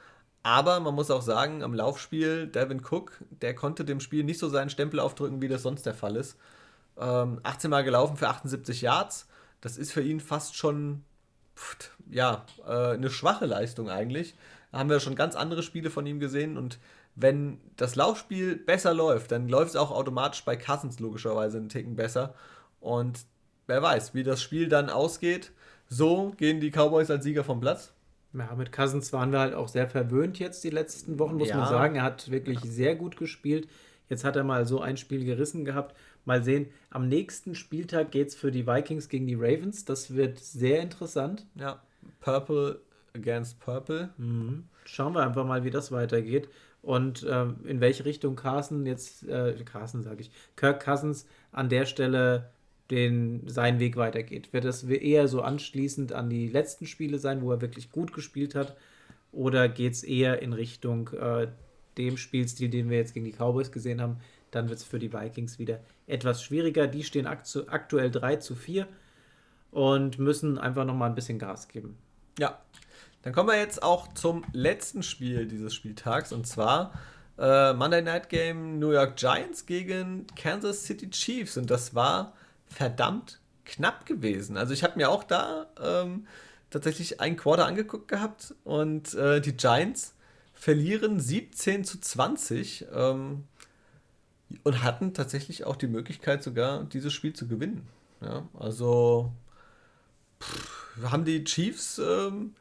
Aber 0.43 0.79
man 0.79 0.93
muss 0.93 1.09
auch 1.09 1.23
sagen, 1.23 1.63
am 1.63 1.73
Laufspiel, 1.73 2.47
Devin 2.47 2.81
Cook, 2.85 3.13
der 3.41 3.55
konnte 3.55 3.83
dem 3.83 3.99
Spiel 3.99 4.23
nicht 4.23 4.39
so 4.39 4.47
seinen 4.47 4.69
Stempel 4.69 4.99
aufdrücken, 4.99 5.41
wie 5.41 5.47
das 5.47 5.63
sonst 5.63 5.85
der 5.87 5.95
Fall 5.95 6.15
ist. 6.15 6.37
Ähm, 6.97 7.39
18 7.41 7.71
Mal 7.71 7.83
gelaufen 7.83 8.15
für 8.15 8.29
78 8.29 8.81
Yards. 8.81 9.27
Das 9.59 9.77
ist 9.77 9.91
für 9.91 10.03
ihn 10.03 10.19
fast 10.19 10.55
schon 10.55 11.03
pft, 11.55 11.91
ja, 12.09 12.45
äh, 12.65 12.93
eine 12.93 13.09
schwache 13.09 13.47
Leistung 13.47 13.89
eigentlich. 13.89 14.35
Da 14.71 14.77
haben 14.77 14.89
wir 14.89 14.99
schon 14.99 15.15
ganz 15.15 15.35
andere 15.35 15.63
Spiele 15.63 15.89
von 15.89 16.05
ihm 16.05 16.19
gesehen 16.19 16.57
und 16.57 16.77
wenn 17.15 17.59
das 17.75 17.95
Laufspiel 17.95 18.55
besser 18.55 18.93
läuft, 18.93 19.31
dann 19.31 19.49
läuft 19.49 19.71
es 19.71 19.75
auch 19.75 19.91
automatisch 19.91 20.43
bei 20.45 20.55
Cousins 20.55 20.99
logischerweise 20.99 21.57
einen 21.57 21.69
Ticken 21.69 21.95
besser. 21.95 22.33
Und 22.79 23.19
wer 23.67 23.81
weiß, 23.81 24.13
wie 24.13 24.23
das 24.23 24.41
Spiel 24.41 24.67
dann 24.67 24.89
ausgeht. 24.89 25.51
So 25.87 26.33
gehen 26.37 26.59
die 26.59 26.71
Cowboys 26.71 27.09
als 27.09 27.23
Sieger 27.23 27.43
vom 27.43 27.59
Platz. 27.59 27.93
Ja, 28.33 28.53
mit 28.55 28.71
Cousins 28.71 29.11
waren 29.11 29.31
wir 29.31 29.39
halt 29.39 29.55
auch 29.55 29.67
sehr 29.67 29.87
verwöhnt 29.87 30.37
jetzt 30.37 30.63
die 30.63 30.69
letzten 30.69 31.17
Wochen, 31.17 31.37
muss 31.37 31.49
ja. 31.49 31.57
man 31.57 31.67
sagen. 31.67 31.95
Er 31.95 32.03
hat 32.03 32.29
wirklich 32.29 32.59
sehr 32.61 32.95
gut 32.95 33.17
gespielt. 33.17 33.67
Jetzt 34.07 34.23
hat 34.23 34.35
er 34.35 34.43
mal 34.43 34.67
so 34.67 34.81
ein 34.81 34.97
Spiel 34.97 35.25
gerissen 35.25 35.65
gehabt. 35.65 35.95
Mal 36.25 36.43
sehen, 36.43 36.67
am 36.89 37.07
nächsten 37.07 37.55
Spieltag 37.55 38.11
geht 38.11 38.29
es 38.29 38.35
für 38.35 38.51
die 38.51 38.67
Vikings 38.67 39.09
gegen 39.09 39.25
die 39.25 39.35
Ravens. 39.35 39.85
Das 39.85 40.15
wird 40.15 40.39
sehr 40.39 40.81
interessant. 40.81 41.45
Ja, 41.55 41.81
Purple 42.19 42.81
against 43.13 43.59
Purple. 43.59 44.09
Mhm. 44.17 44.65
Schauen 44.85 45.13
wir 45.13 45.25
einfach 45.25 45.45
mal, 45.45 45.63
wie 45.63 45.71
das 45.71 45.91
weitergeht 45.91 46.49
und 46.81 47.25
ähm, 47.29 47.57
in 47.65 47.81
welche 47.81 48.05
Richtung 48.05 48.35
Carson 48.35 48.85
jetzt, 48.85 49.27
äh, 49.27 49.55
Carson 49.65 50.01
sage 50.01 50.21
ich, 50.21 50.31
Kirk 50.55 50.83
Cousins 50.83 51.27
an 51.51 51.69
der 51.69 51.85
Stelle 51.85 52.49
den, 52.89 53.47
seinen 53.47 53.79
Weg 53.79 53.97
weitergeht. 53.97 54.53
Wird 54.53 54.65
das 54.65 54.83
eher 54.83 55.27
so 55.27 55.41
anschließend 55.41 56.13
an 56.13 56.29
die 56.29 56.47
letzten 56.47 56.85
Spiele 56.85 57.19
sein, 57.19 57.41
wo 57.41 57.51
er 57.51 57.61
wirklich 57.61 57.91
gut 57.91 58.13
gespielt 58.13 58.55
hat, 58.55 58.75
oder 59.31 59.69
geht 59.69 59.93
es 59.93 60.03
eher 60.03 60.41
in 60.41 60.53
Richtung 60.53 61.09
äh, 61.09 61.47
dem 61.97 62.17
Spielstil, 62.17 62.69
den 62.69 62.89
wir 62.89 62.97
jetzt 62.97 63.13
gegen 63.13 63.25
die 63.25 63.33
Cowboys 63.33 63.71
gesehen 63.71 64.01
haben? 64.01 64.17
Dann 64.51 64.69
wird 64.69 64.79
es 64.79 64.85
für 64.85 64.97
die 64.97 65.13
Vikings 65.13 65.59
wieder 65.59 65.81
etwas 66.07 66.43
schwieriger. 66.43 66.87
Die 66.87 67.03
stehen 67.03 67.27
aktuell 67.27 68.09
3 68.09 68.37
zu 68.37 68.55
4 68.55 68.87
und 69.69 70.17
müssen 70.17 70.57
einfach 70.57 70.85
nochmal 70.85 71.09
ein 71.09 71.15
bisschen 71.15 71.37
Gas 71.37 71.67
geben. 71.67 71.95
Ja, 72.39 72.59
dann 73.21 73.33
kommen 73.33 73.49
wir 73.49 73.57
jetzt 73.57 73.83
auch 73.83 74.13
zum 74.13 74.45
letzten 74.53 75.03
Spiel 75.03 75.45
dieses 75.45 75.73
Spieltags 75.73 76.31
und 76.31 76.47
zwar 76.47 76.93
äh, 77.37 77.73
Monday 77.73 78.01
Night 78.01 78.29
Game 78.29 78.79
New 78.79 78.91
York 78.91 79.15
Giants 79.17 79.65
gegen 79.65 80.27
Kansas 80.35 80.83
City 80.83 81.09
Chiefs 81.09 81.57
und 81.57 81.69
das 81.69 81.95
war 81.95 82.33
verdammt 82.67 83.39
knapp 83.65 84.05
gewesen. 84.05 84.57
Also 84.57 84.73
ich 84.73 84.83
habe 84.83 84.97
mir 84.97 85.09
auch 85.09 85.23
da 85.23 85.67
ähm, 85.81 86.27
tatsächlich 86.69 87.19
ein 87.21 87.37
Quarter 87.37 87.65
angeguckt 87.65 88.07
gehabt 88.07 88.53
und 88.63 89.13
äh, 89.13 89.41
die 89.41 89.53
Giants 89.53 90.13
verlieren 90.53 91.19
17 91.19 91.85
zu 91.85 91.99
20 91.99 92.87
ähm, 92.93 93.45
und 94.63 94.83
hatten 94.83 95.13
tatsächlich 95.13 95.65
auch 95.65 95.75
die 95.75 95.87
Möglichkeit 95.87 96.43
sogar 96.43 96.83
dieses 96.83 97.13
Spiel 97.13 97.33
zu 97.33 97.47
gewinnen. 97.47 97.87
Ja, 98.21 98.47
also 98.59 99.31
pff, 100.41 100.97
haben 101.03 101.23
die 101.23 101.43
Chiefs 101.45 101.99
ähm, 101.99 102.55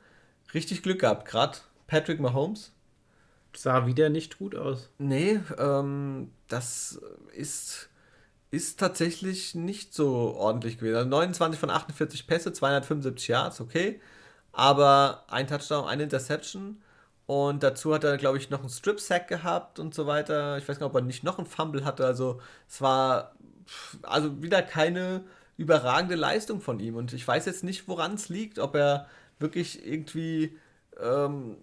richtig 0.55 0.83
Glück 0.83 1.01
gehabt. 1.01 1.27
Gerade 1.27 1.59
Patrick 1.87 2.21
Mahomes. 2.21 2.73
Sah 3.57 3.87
wieder 3.87 4.09
nicht 4.09 4.39
gut 4.39 4.55
aus. 4.55 4.91
Nee, 4.99 5.41
ähm, 5.59 6.31
das 6.49 7.01
ist, 7.35 7.89
ist 8.51 8.79
tatsächlich 8.79 9.55
nicht 9.55 9.95
so 9.95 10.35
ordentlich 10.37 10.79
gewesen. 10.79 10.97
Also 10.97 11.09
29 11.09 11.59
von 11.59 11.71
48 11.71 12.27
Pässe, 12.27 12.53
275 12.53 13.29
Yards, 13.29 13.61
okay. 13.61 14.01
Aber 14.53 15.25
ein 15.29 15.47
Touchdown, 15.49 15.89
eine 15.89 16.05
Interception. 16.05 16.83
Und 17.27 17.63
dazu 17.63 17.93
hat 17.95 18.05
er, 18.05 18.17
glaube 18.17 18.39
ich, 18.39 18.49
noch 18.49 18.61
einen 18.61 18.71
Strip-Sack 18.71 19.29
gehabt 19.29 19.79
und 19.79 19.95
so 19.95 20.07
weiter. 20.07 20.57
Ich 20.59 20.69
weiß 20.69 20.79
nicht, 20.79 20.87
ob 20.87 20.95
er 20.95 21.03
nicht 21.03 21.25
noch 21.25 21.39
einen 21.39 21.47
Fumble 21.47 21.85
hatte. 21.85 22.07
Also 22.07 22.41
es 22.69 22.81
war 22.81 23.35
also 24.03 24.43
wieder 24.43 24.63
keine 24.63 25.25
überragende 25.57 26.15
Leistung 26.15 26.61
von 26.61 26.81
ihm. 26.81 26.97
Und 26.97 27.13
ich 27.13 27.27
weiß 27.27 27.45
jetzt 27.47 27.65
nicht, 27.65 27.89
woran 27.89 28.15
es 28.15 28.29
liegt, 28.29 28.59
ob 28.59 28.77
er 28.77 29.09
wirklich 29.39 29.87
irgendwie, 29.87 30.59
ähm, 31.01 31.57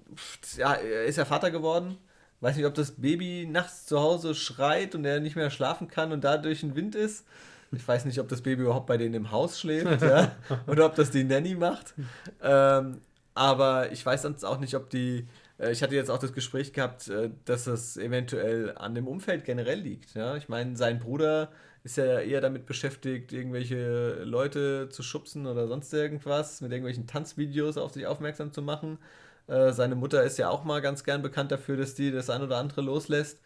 ja, 0.58 0.74
er 0.74 1.06
ist 1.06 1.18
ja 1.18 1.26
Vater 1.26 1.52
geworden. 1.52 1.98
Weiß 2.42 2.56
nicht, 2.58 2.66
ob 2.66 2.74
das 2.74 2.92
Baby 2.92 3.48
nachts 3.50 3.86
zu 3.86 4.00
Hause 4.00 4.36
schreit 4.36 4.94
und 4.94 5.06
er 5.06 5.20
nicht 5.20 5.36
mehr 5.36 5.50
schlafen 5.50 5.88
kann 5.88 6.12
und 6.12 6.24
dadurch 6.24 6.64
ein 6.64 6.76
Wind 6.76 6.96
ist. 6.96 7.26
Ich 7.72 7.88
weiß 7.88 8.06
nicht, 8.06 8.20
ob 8.20 8.30
das 8.30 8.42
Baby 8.42 8.64
überhaupt 8.64 8.88
bei 8.88 8.98
denen 8.98 9.16
im 9.16 9.32
Haus 9.32 9.60
schläft, 9.60 10.02
ja, 10.02 10.36
oder 10.68 10.86
ob 10.86 10.96
das 10.96 11.12
die 11.12 11.24
Nanny 11.24 11.56
macht. 11.56 11.94
Ähm, 12.42 13.02
aber 13.34 13.92
ich 13.92 14.06
weiß 14.06 14.22
sonst 14.22 14.44
auch 14.44 14.60
nicht, 14.60 14.76
ob 14.76 14.90
die. 14.90 15.28
Äh, 15.58 15.72
ich 15.72 15.84
hatte 15.84 15.96
jetzt 15.96 16.10
auch 16.10 16.20
das 16.20 16.34
Gespräch 16.34 16.74
gehabt, 16.74 17.08
äh, 17.10 17.30
dass 17.46 17.68
es 17.68 17.98
eventuell 17.98 18.78
an 18.78 18.96
dem 18.96 19.08
Umfeld 19.08 19.44
generell 19.46 19.80
liegt. 19.80 20.14
Ja? 20.16 20.36
Ich 20.38 20.50
meine, 20.50 20.78
sein 20.78 21.00
Bruder 21.00 21.52
ist 21.86 21.98
ja 21.98 22.20
eher 22.20 22.42
damit 22.42 22.66
beschäftigt, 22.66 23.32
irgendwelche 23.32 24.24
Leute 24.24 24.90
zu 24.90 25.04
schubsen 25.04 25.46
oder 25.46 25.68
sonst 25.68 25.94
irgendwas, 25.94 26.60
mit 26.62 26.72
irgendwelchen 26.72 27.06
Tanzvideos 27.06 27.78
auf 27.78 27.94
sich 27.94 28.08
aufmerksam 28.08 28.52
zu 28.52 28.64
machen. 28.64 28.98
Äh, 29.46 29.72
seine 29.72 29.94
Mutter 29.94 30.24
ist 30.24 30.40
ja 30.40 30.50
auch 30.50 30.64
mal 30.64 30.82
ganz 30.82 31.04
gern 31.04 31.22
bekannt 31.22 31.52
dafür, 31.52 31.78
dass 31.78 31.94
die 31.94 32.12
das 32.12 32.32
ein 32.32 32.42
oder 32.42 32.58
andere 32.58 32.82
loslässt. 32.82 33.40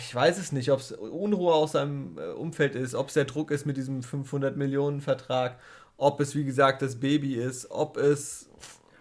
Ich 0.00 0.14
weiß 0.14 0.38
es 0.38 0.52
nicht, 0.52 0.70
ob 0.72 0.80
es 0.80 0.92
Unruhe 0.92 1.52
aus 1.52 1.72
seinem 1.72 2.16
äh, 2.16 2.30
Umfeld 2.30 2.74
ist, 2.74 2.94
ob 2.94 3.08
es 3.08 3.14
der 3.14 3.26
Druck 3.26 3.50
ist 3.50 3.66
mit 3.66 3.76
diesem 3.76 4.02
500 4.02 4.56
Millionen 4.56 5.02
Vertrag, 5.02 5.58
ob 5.98 6.18
es 6.20 6.34
wie 6.34 6.44
gesagt 6.44 6.80
das 6.80 6.98
Baby 6.98 7.34
ist, 7.34 7.70
ob 7.70 7.98
es 7.98 8.48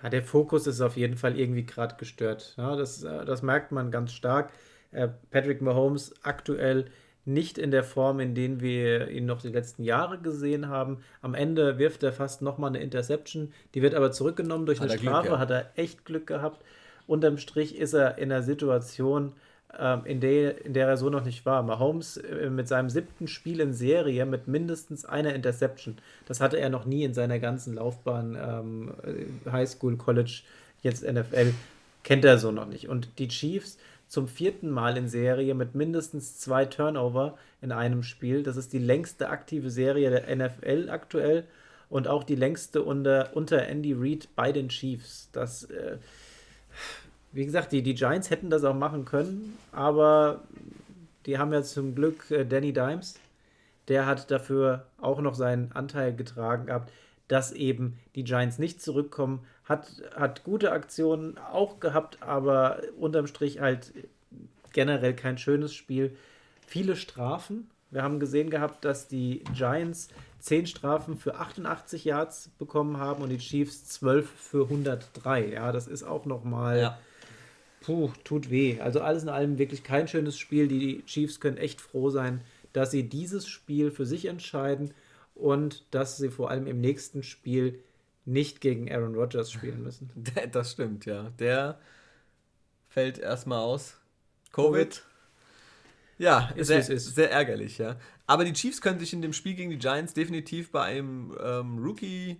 ja, 0.03 0.09
der 0.09 0.23
Fokus 0.23 0.67
ist 0.67 0.81
auf 0.81 0.97
jeden 0.97 1.15
Fall 1.15 1.39
irgendwie 1.39 1.65
gerade 1.65 1.95
gestört. 1.95 2.55
Ja, 2.57 2.75
das, 2.75 3.03
äh, 3.03 3.23
das 3.23 3.41
merkt 3.41 3.71
man 3.71 3.89
ganz 3.89 4.11
stark. 4.11 4.51
Äh, 4.91 5.07
Patrick 5.29 5.61
Mahomes 5.61 6.13
aktuell 6.23 6.91
nicht 7.29 7.57
in 7.57 7.71
der 7.71 7.83
Form, 7.83 8.19
in 8.19 8.33
denen 8.33 8.59
wir 8.59 9.09
ihn 9.09 9.25
noch 9.25 9.41
die 9.41 9.49
letzten 9.49 9.83
Jahre 9.83 10.17
gesehen 10.17 10.67
haben. 10.67 10.97
Am 11.21 11.35
Ende 11.35 11.77
wirft 11.77 12.03
er 12.03 12.11
fast 12.11 12.41
nochmal 12.41 12.69
eine 12.69 12.79
Interception, 12.79 13.53
die 13.73 13.81
wird 13.81 13.93
aber 13.93 14.11
zurückgenommen 14.11 14.65
durch 14.65 14.79
hat 14.79 14.89
eine 14.89 14.99
Strafe, 14.99 15.27
Glück, 15.27 15.33
ja. 15.33 15.39
hat 15.39 15.51
er 15.51 15.71
echt 15.75 16.05
Glück 16.05 16.27
gehabt. 16.27 16.63
Unterm 17.07 17.37
Strich 17.37 17.77
ist 17.77 17.93
er 17.93 18.17
in 18.17 18.31
einer 18.31 18.43
Situation, 18.43 19.33
ähm, 19.77 20.01
in, 20.05 20.19
der, 20.19 20.65
in 20.65 20.73
der 20.73 20.87
er 20.87 20.97
so 20.97 21.09
noch 21.09 21.23
nicht 21.23 21.45
war. 21.45 21.61
Mahomes 21.61 22.17
äh, 22.17 22.49
mit 22.49 22.67
seinem 22.67 22.89
siebten 22.89 23.27
Spiel 23.27 23.59
in 23.59 23.73
Serie 23.73 24.25
mit 24.25 24.47
mindestens 24.47 25.05
einer 25.05 25.33
Interception. 25.35 25.97
Das 26.25 26.41
hatte 26.41 26.59
er 26.59 26.69
noch 26.69 26.85
nie 26.85 27.03
in 27.03 27.13
seiner 27.13 27.39
ganzen 27.39 27.75
Laufbahn, 27.75 28.35
ähm, 28.35 28.93
High 29.51 29.69
School, 29.69 29.97
College, 29.97 30.41
jetzt 30.81 31.03
NFL, 31.03 31.53
kennt 32.03 32.25
er 32.25 32.39
so 32.39 32.51
noch 32.51 32.67
nicht. 32.67 32.89
Und 32.89 33.19
die 33.19 33.27
Chiefs 33.27 33.77
zum 34.09 34.27
vierten 34.27 34.69
Mal 34.71 34.97
in 34.97 35.07
Serie 35.07 35.53
mit 35.53 35.75
mindestens 35.75 36.37
zwei 36.37 36.65
Turnover 36.65 37.37
in 37.61 37.71
einem 37.71 38.03
Spiel. 38.03 38.43
Das 38.43 38.57
ist 38.57 38.73
die 38.73 38.79
längste 38.79 39.29
aktive 39.29 39.69
Serie 39.69 40.09
der 40.09 40.35
NFL 40.35 40.89
aktuell 40.89 41.45
und 41.89 42.07
auch 42.07 42.23
die 42.23 42.35
längste 42.35 42.81
unter, 42.81 43.29
unter 43.35 43.67
Andy 43.67 43.93
Reid 43.93 44.27
bei 44.35 44.51
den 44.51 44.69
Chiefs. 44.69 45.29
Das, 45.31 45.65
äh, 45.65 45.97
wie 47.31 47.45
gesagt, 47.45 47.71
die, 47.71 47.83
die 47.83 47.93
Giants 47.93 48.31
hätten 48.31 48.49
das 48.49 48.63
auch 48.63 48.73
machen 48.73 49.05
können, 49.05 49.57
aber 49.71 50.41
die 51.27 51.37
haben 51.37 51.53
ja 51.53 51.61
zum 51.61 51.93
Glück 51.93 52.31
äh, 52.31 52.45
Danny 52.45 52.73
Dimes. 52.73 53.19
Der 53.89 54.07
hat 54.07 54.31
dafür 54.31 54.87
auch 54.99 55.21
noch 55.21 55.35
seinen 55.35 55.71
Anteil 55.71 56.15
getragen 56.15 56.65
gehabt, 56.65 56.91
dass 57.27 57.51
eben 57.51 57.99
die 58.15 58.23
Giants 58.23 58.57
nicht 58.57 58.81
zurückkommen, 58.81 59.45
hat, 59.69 59.87
hat 60.15 60.43
gute 60.43 60.71
Aktionen 60.71 61.37
auch 61.37 61.79
gehabt, 61.79 62.21
aber 62.21 62.81
unterm 62.97 63.27
Strich 63.27 63.61
halt 63.61 63.93
generell 64.73 65.13
kein 65.13 65.37
schönes 65.37 65.73
Spiel. 65.73 66.17
Viele 66.65 66.95
Strafen. 66.95 67.69
Wir 67.91 68.03
haben 68.03 68.19
gesehen 68.19 68.49
gehabt, 68.49 68.83
dass 68.83 69.07
die 69.07 69.43
Giants 69.53 70.09
10 70.39 70.67
Strafen 70.67 71.17
für 71.17 71.35
88 71.35 72.05
Yards 72.05 72.49
bekommen 72.57 72.97
haben 72.97 73.23
und 73.23 73.29
die 73.29 73.37
Chiefs 73.37 73.85
12 73.85 74.29
für 74.29 74.63
103. 74.63 75.53
Ja, 75.53 75.71
das 75.71 75.87
ist 75.87 76.03
auch 76.03 76.25
nochmal. 76.25 76.79
Ja. 76.79 76.99
Puh, 77.81 78.11
tut 78.23 78.49
weh. 78.49 78.79
Also 78.81 79.01
alles 79.01 79.23
in 79.23 79.29
allem 79.29 79.57
wirklich 79.57 79.83
kein 79.83 80.07
schönes 80.07 80.37
Spiel. 80.37 80.67
Die 80.67 81.03
Chiefs 81.05 81.39
können 81.39 81.57
echt 81.57 81.81
froh 81.81 82.09
sein, 82.09 82.41
dass 82.73 82.91
sie 82.91 83.03
dieses 83.03 83.47
Spiel 83.47 83.91
für 83.91 84.05
sich 84.05 84.25
entscheiden 84.25 84.91
und 85.35 85.85
dass 85.91 86.17
sie 86.17 86.29
vor 86.29 86.49
allem 86.51 86.67
im 86.67 86.81
nächsten 86.81 87.23
Spiel 87.23 87.79
nicht 88.29 88.61
gegen 88.61 88.91
Aaron 88.91 89.15
Rodgers 89.15 89.51
spielen 89.51 89.83
müssen. 89.83 90.09
Das 90.51 90.71
stimmt, 90.71 91.05
ja. 91.05 91.29
Der 91.39 91.79
fällt 92.87 93.17
erstmal 93.17 93.59
aus. 93.59 93.99
Covid. 94.51 94.73
Covid. 94.73 95.03
Ja, 96.17 96.51
ist, 96.55 96.67
sehr, 96.67 96.79
ist. 96.79 97.15
sehr 97.15 97.31
ärgerlich, 97.31 97.77
ja. 97.77 97.95
Aber 98.27 98.43
die 98.43 98.53
Chiefs 98.53 98.81
können 98.81 98.99
sich 98.99 99.13
in 99.13 99.21
dem 99.21 99.33
Spiel 99.33 99.55
gegen 99.55 99.69
die 99.69 99.77
Giants 99.77 100.13
definitiv 100.13 100.71
bei 100.71 100.83
einem 100.83 101.35
ähm, 101.41 101.79
Rookie 101.79 102.37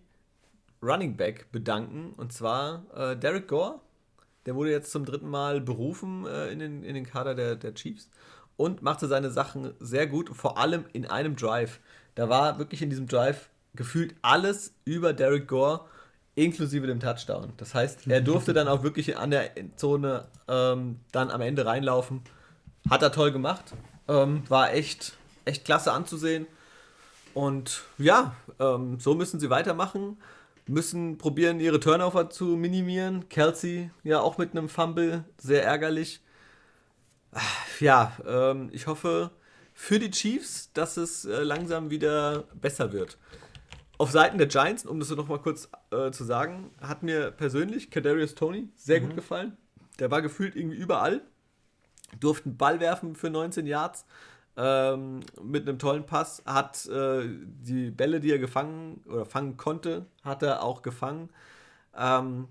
Running 0.84 1.16
Back 1.16 1.52
bedanken. 1.52 2.14
Und 2.18 2.34
zwar 2.34 2.86
äh, 2.94 3.16
Derek 3.16 3.48
Gore. 3.48 3.80
Der 4.46 4.56
wurde 4.56 4.72
jetzt 4.72 4.92
zum 4.92 5.06
dritten 5.06 5.30
Mal 5.30 5.62
berufen 5.62 6.26
äh, 6.26 6.52
in, 6.52 6.60
den, 6.60 6.84
in 6.84 6.94
den 6.94 7.06
Kader 7.06 7.36
der, 7.36 7.56
der 7.56 7.74
Chiefs 7.74 8.10
und 8.58 8.82
machte 8.82 9.08
seine 9.08 9.32
Sachen 9.32 9.74
sehr 9.80 10.08
gut, 10.08 10.36
vor 10.36 10.58
allem 10.58 10.86
in 10.92 11.06
einem 11.06 11.36
Drive. 11.36 11.80
Da 12.16 12.28
war 12.28 12.60
wirklich 12.60 12.82
in 12.82 12.90
diesem 12.90 13.08
Drive 13.08 13.50
gefühlt 13.76 14.16
alles 14.22 14.74
über 14.86 15.14
Derek 15.14 15.48
Gore 15.48 15.86
inklusive 16.36 16.88
dem 16.88 17.00
Touchdown. 17.00 17.54
Das 17.58 17.76
heißt, 17.76 18.08
er 18.08 18.22
durfte 18.22 18.54
dann 18.54 18.68
auch 18.68 18.84
wirklich 18.84 19.18
an 19.18 19.32
der 19.32 19.52
Zone 19.76 20.26
ähm, 20.48 21.00
dann 21.12 21.32
am 21.32 21.42
Ende 21.42 21.66
reinlaufen. 21.66 22.22
Hat 22.90 23.02
er 23.02 23.12
toll 23.12 23.32
gemacht. 23.32 23.74
Ähm, 24.08 24.44
war 24.48 24.74
echt, 24.74 25.18
echt 25.46 25.66
klasse 25.66 25.92
anzusehen. 25.92 26.48
Und 27.34 27.84
ja, 27.98 28.36
ähm, 28.60 29.00
so 29.00 29.16
müssen 29.16 29.40
sie 29.40 29.50
weitermachen. 29.50 30.18
Müssen 30.66 31.18
probieren, 31.18 31.60
ihre 31.60 31.80
Turnover 31.80 32.30
zu 32.30 32.46
minimieren. 32.46 33.28
Kelsey 33.28 33.92
ja 34.04 34.20
auch 34.20 34.38
mit 34.38 34.52
einem 34.52 34.70
Fumble, 34.70 35.26
sehr 35.38 35.64
ärgerlich. 35.64 36.22
Ja, 37.80 38.14
ähm, 38.28 38.70
ich 38.72 38.88
hoffe 38.88 39.32
für 39.74 40.00
die 40.00 40.12
Chiefs, 40.12 40.72
dass 40.74 40.98
es 40.98 41.26
äh, 41.26 41.44
langsam 41.44 41.90
wieder 41.90 42.44
besser 42.54 42.92
wird. 42.92 43.18
Auf 44.00 44.12
Seiten 44.12 44.38
der 44.38 44.48
Giants, 44.48 44.86
um 44.86 44.98
das 44.98 45.10
noch 45.10 45.28
mal 45.28 45.40
kurz 45.40 45.68
äh, 45.92 46.10
zu 46.12 46.24
sagen, 46.24 46.72
hat 46.80 47.04
mir 47.04 47.32
persönlich 47.32 47.92
Kadarius 47.92 48.34
Tony 48.34 48.70
sehr 48.74 49.02
mhm. 49.02 49.08
gut 49.08 49.16
gefallen. 49.18 49.58
Der 50.00 50.10
war 50.10 50.22
gefühlt 50.22 50.56
irgendwie 50.56 50.78
überall. 50.78 51.22
Durfte 52.18 52.46
einen 52.46 52.58
Ball 52.58 52.80
werfen 52.80 53.18
für 53.18 53.30
19 53.30 53.66
Yards 53.66 54.06
ähm, 54.56 55.20
mit 55.44 55.68
einem 55.68 55.80
tollen 55.80 56.06
Pass. 56.06 56.42
Hat 56.46 56.86
äh, 56.86 57.28
die 57.28 57.92
Bälle, 57.92 58.22
die 58.22 58.32
er 58.32 58.40
gefangen 58.40 59.04
oder 59.06 59.26
fangen 59.26 59.58
konnte, 59.58 60.06
hat 60.24 60.44
er 60.44 60.64
auch 60.64 60.82
gefangen. 60.82 61.30
Ähm, 61.94 62.48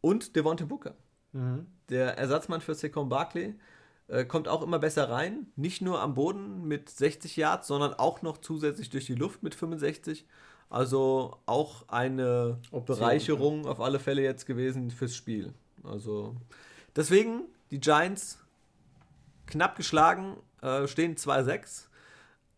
und 0.00 0.34
Devonte 0.34 0.66
Booker, 0.66 0.96
mhm. 1.30 1.68
der 1.88 2.18
Ersatzmann 2.18 2.60
für 2.60 2.74
Saquon 2.74 3.08
Barkley, 3.08 3.54
äh, 4.08 4.24
kommt 4.24 4.48
auch 4.48 4.62
immer 4.62 4.80
besser 4.80 5.08
rein. 5.08 5.46
Nicht 5.54 5.82
nur 5.82 6.00
am 6.00 6.14
Boden 6.14 6.66
mit 6.66 6.90
60 6.90 7.36
Yards, 7.36 7.68
sondern 7.68 7.94
auch 7.94 8.22
noch 8.22 8.38
zusätzlich 8.38 8.90
durch 8.90 9.06
die 9.06 9.14
Luft 9.14 9.44
mit 9.44 9.54
65. 9.54 10.26
Also 10.74 11.38
auch 11.46 11.84
eine 11.86 12.58
Option, 12.72 12.98
Bereicherung 12.98 13.62
ja. 13.62 13.70
auf 13.70 13.80
alle 13.80 14.00
Fälle 14.00 14.22
jetzt 14.22 14.44
gewesen 14.44 14.90
fürs 14.90 15.14
Spiel. 15.14 15.54
Also 15.84 16.34
deswegen 16.96 17.42
die 17.70 17.78
Giants 17.78 18.40
knapp 19.46 19.76
geschlagen, 19.76 20.36
äh, 20.62 20.88
stehen 20.88 21.14
2-6. 21.14 21.84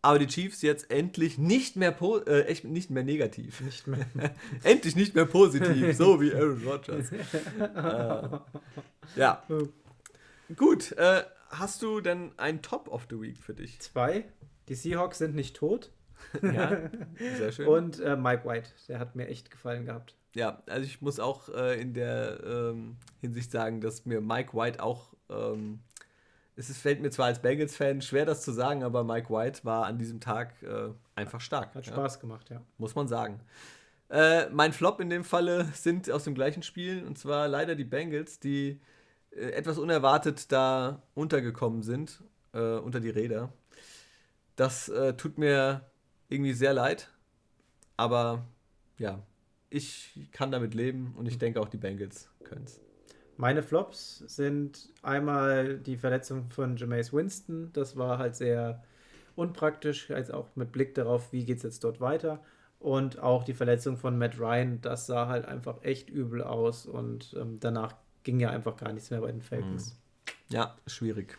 Aber 0.01 0.17
die 0.17 0.25
Chiefs 0.25 0.63
jetzt 0.63 0.89
endlich 0.89 1.37
nicht 1.37 1.75
mehr, 1.75 1.95
äh, 2.25 2.41
echt 2.45 2.63
nicht 2.63 2.89
mehr 2.89 3.03
negativ. 3.03 3.61
Nicht 3.61 3.85
mehr. 3.85 4.07
endlich 4.63 4.95
nicht 4.95 5.13
mehr 5.13 5.25
positiv, 5.25 5.95
so 5.95 6.19
wie 6.19 6.33
Aaron 6.33 6.63
Rodgers. 6.65 7.11
äh, 7.11 8.39
ja. 9.15 9.43
Gut, 10.55 10.91
äh, 10.93 11.21
hast 11.51 11.83
du 11.83 12.01
denn 12.01 12.31
ein 12.37 12.63
Top 12.63 12.87
of 12.87 13.05
the 13.11 13.21
Week 13.21 13.37
für 13.43 13.53
dich? 13.53 13.79
Zwei. 13.79 14.25
Die 14.69 14.75
Seahawks 14.75 15.19
sind 15.19 15.35
nicht 15.35 15.55
tot. 15.55 15.91
ja, 16.41 16.89
sehr 17.37 17.51
schön. 17.51 17.67
Und 17.67 17.99
äh, 17.99 18.15
Mike 18.15 18.47
White, 18.47 18.69
der 18.87 18.99
hat 18.99 19.15
mir 19.15 19.27
echt 19.27 19.51
gefallen 19.51 19.85
gehabt. 19.85 20.15
Ja, 20.35 20.61
also 20.67 20.85
ich 20.85 21.01
muss 21.01 21.19
auch 21.19 21.49
äh, 21.49 21.79
in 21.81 21.93
der 21.93 22.43
ähm, 22.45 22.97
Hinsicht 23.21 23.51
sagen, 23.51 23.81
dass 23.81 24.05
mir 24.05 24.21
Mike 24.21 24.55
White 24.55 24.83
auch, 24.83 25.13
ähm, 25.29 25.79
es 26.55 26.69
ist, 26.69 26.79
fällt 26.79 27.01
mir 27.01 27.09
zwar 27.09 27.27
als 27.27 27.41
Bengals-Fan 27.41 28.01
schwer, 28.01 28.25
das 28.25 28.43
zu 28.43 28.51
sagen, 28.51 28.83
aber 28.83 29.03
Mike 29.03 29.29
White 29.33 29.61
war 29.63 29.85
an 29.85 29.97
diesem 29.97 30.19
Tag 30.19 30.61
äh, 30.63 30.89
einfach 31.15 31.41
stark. 31.41 31.73
Hat 31.73 31.85
Spaß 31.85 32.15
ja. 32.15 32.21
gemacht, 32.21 32.49
ja. 32.49 32.61
Muss 32.77 32.95
man 32.95 33.07
sagen. 33.07 33.39
Äh, 34.09 34.49
mein 34.49 34.73
Flop 34.73 34.99
in 34.99 35.09
dem 35.09 35.23
Falle 35.23 35.65
sind 35.73 36.09
aus 36.11 36.23
dem 36.23 36.35
gleichen 36.35 36.63
Spiel 36.63 37.03
und 37.05 37.17
zwar 37.17 37.47
leider 37.47 37.75
die 37.75 37.83
Bengals, 37.83 38.39
die 38.39 38.79
äh, 39.31 39.51
etwas 39.51 39.77
unerwartet 39.77 40.51
da 40.51 41.01
untergekommen 41.13 41.83
sind, 41.83 42.23
äh, 42.53 42.77
unter 42.77 42.99
die 42.99 43.09
Räder. 43.09 43.51
Das 44.55 44.91
tut 45.17 45.37
mir 45.37 45.81
irgendwie 46.29 46.53
sehr 46.53 46.73
leid. 46.73 47.09
Aber 47.95 48.45
ja, 48.97 49.21
ich 49.69 50.29
kann 50.31 50.51
damit 50.51 50.73
leben 50.73 51.13
und 51.17 51.27
ich 51.27 51.37
denke 51.37 51.59
auch 51.59 51.69
die 51.69 51.77
Bengals 51.77 52.29
können 52.43 52.65
es. 52.65 52.79
Meine 53.37 53.61
Flops 53.61 54.23
sind 54.27 54.89
einmal 55.03 55.77
die 55.77 55.97
Verletzung 55.97 56.49
von 56.49 56.75
Jameis 56.75 57.13
Winston. 57.13 57.69
Das 57.73 57.95
war 57.95 58.17
halt 58.17 58.35
sehr 58.35 58.83
unpraktisch, 59.35 60.09
als 60.09 60.31
auch 60.31 60.47
mit 60.55 60.71
Blick 60.71 60.95
darauf, 60.95 61.31
wie 61.31 61.45
geht 61.45 61.57
es 61.57 61.63
jetzt 61.63 61.83
dort 61.83 62.01
weiter. 62.01 62.43
Und 62.79 63.19
auch 63.19 63.43
die 63.43 63.53
Verletzung 63.53 63.97
von 63.97 64.17
Matt 64.17 64.39
Ryan, 64.39 64.81
das 64.81 65.05
sah 65.05 65.27
halt 65.27 65.45
einfach 65.45 65.83
echt 65.83 66.09
übel 66.09 66.41
aus. 66.43 66.87
Und 66.87 67.35
ähm, 67.39 67.59
danach 67.59 67.93
ging 68.23 68.39
ja 68.39 68.49
einfach 68.49 68.75
gar 68.75 68.91
nichts 68.91 69.11
mehr 69.11 69.21
bei 69.21 69.31
den 69.31 69.41
Falcons. 69.41 69.93
Mhm. 69.93 70.55
Ja, 70.55 70.75
schwierig. 70.87 71.37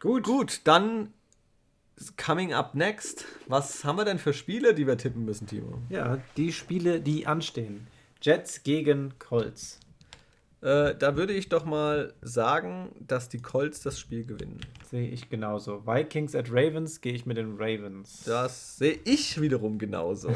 Gut. 0.00 0.24
Gut, 0.24 0.60
dann 0.64 1.12
Coming 2.16 2.52
up 2.52 2.74
next. 2.74 3.24
Was 3.46 3.84
haben 3.84 3.96
wir 3.96 4.04
denn 4.04 4.18
für 4.18 4.32
Spiele, 4.32 4.74
die 4.74 4.86
wir 4.86 4.96
tippen 4.96 5.24
müssen, 5.24 5.46
Timo? 5.46 5.78
Ja, 5.88 6.18
die 6.36 6.52
Spiele, 6.52 7.00
die 7.00 7.26
anstehen. 7.26 7.86
Jets 8.22 8.62
gegen 8.62 9.18
Colts. 9.18 9.80
Äh, 10.60 10.96
da 10.96 11.16
würde 11.16 11.32
ich 11.32 11.48
doch 11.48 11.64
mal 11.64 12.14
sagen, 12.20 12.90
dass 12.98 13.28
die 13.28 13.38
Colts 13.38 13.80
das 13.80 14.00
Spiel 14.00 14.24
gewinnen. 14.24 14.60
Sehe 14.90 15.08
ich 15.08 15.30
genauso. 15.30 15.86
Vikings 15.86 16.34
at 16.34 16.50
Ravens 16.50 17.00
gehe 17.00 17.12
ich 17.12 17.26
mit 17.26 17.36
den 17.36 17.56
Ravens. 17.58 18.24
Das 18.24 18.76
sehe 18.76 18.98
ich 19.04 19.40
wiederum 19.40 19.78
genauso. 19.78 20.32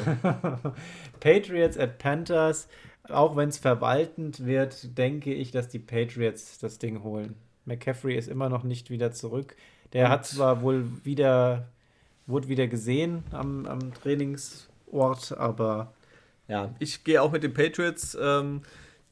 Patriots 1.20 1.76
at 1.76 1.98
Panthers. 1.98 2.68
Auch 3.09 3.34
wenn 3.34 3.48
es 3.48 3.59
verwaltend 3.59 4.47
wird, 4.47 4.97
denke 4.97 5.34
ich, 5.34 5.51
dass 5.51 5.68
die 5.68 5.80
Patriots 5.80 6.59
das 6.59 6.78
Ding 6.78 7.02
holen. 7.02 7.34
McCaffrey 7.64 8.16
ist 8.16 8.28
immer 8.28 8.48
noch 8.48 8.62
nicht 8.62 8.90
wieder 8.90 9.10
zurück. 9.10 9.56
Der 9.93 10.09
hat 10.09 10.27
zwar 10.27 10.62
wohl 10.62 10.86
wieder, 11.05 11.69
wurde 12.27 12.48
wieder 12.48 12.66
gesehen 12.66 13.24
am, 13.31 13.66
am 13.66 13.93
Trainingsort, 13.94 15.36
aber. 15.36 15.93
Ja, 16.48 16.74
ich 16.78 17.05
gehe 17.05 17.23
auch 17.23 17.31
mit 17.31 17.43
den 17.44 17.55
Patriots, 17.55 18.16
ähm, 18.20 18.62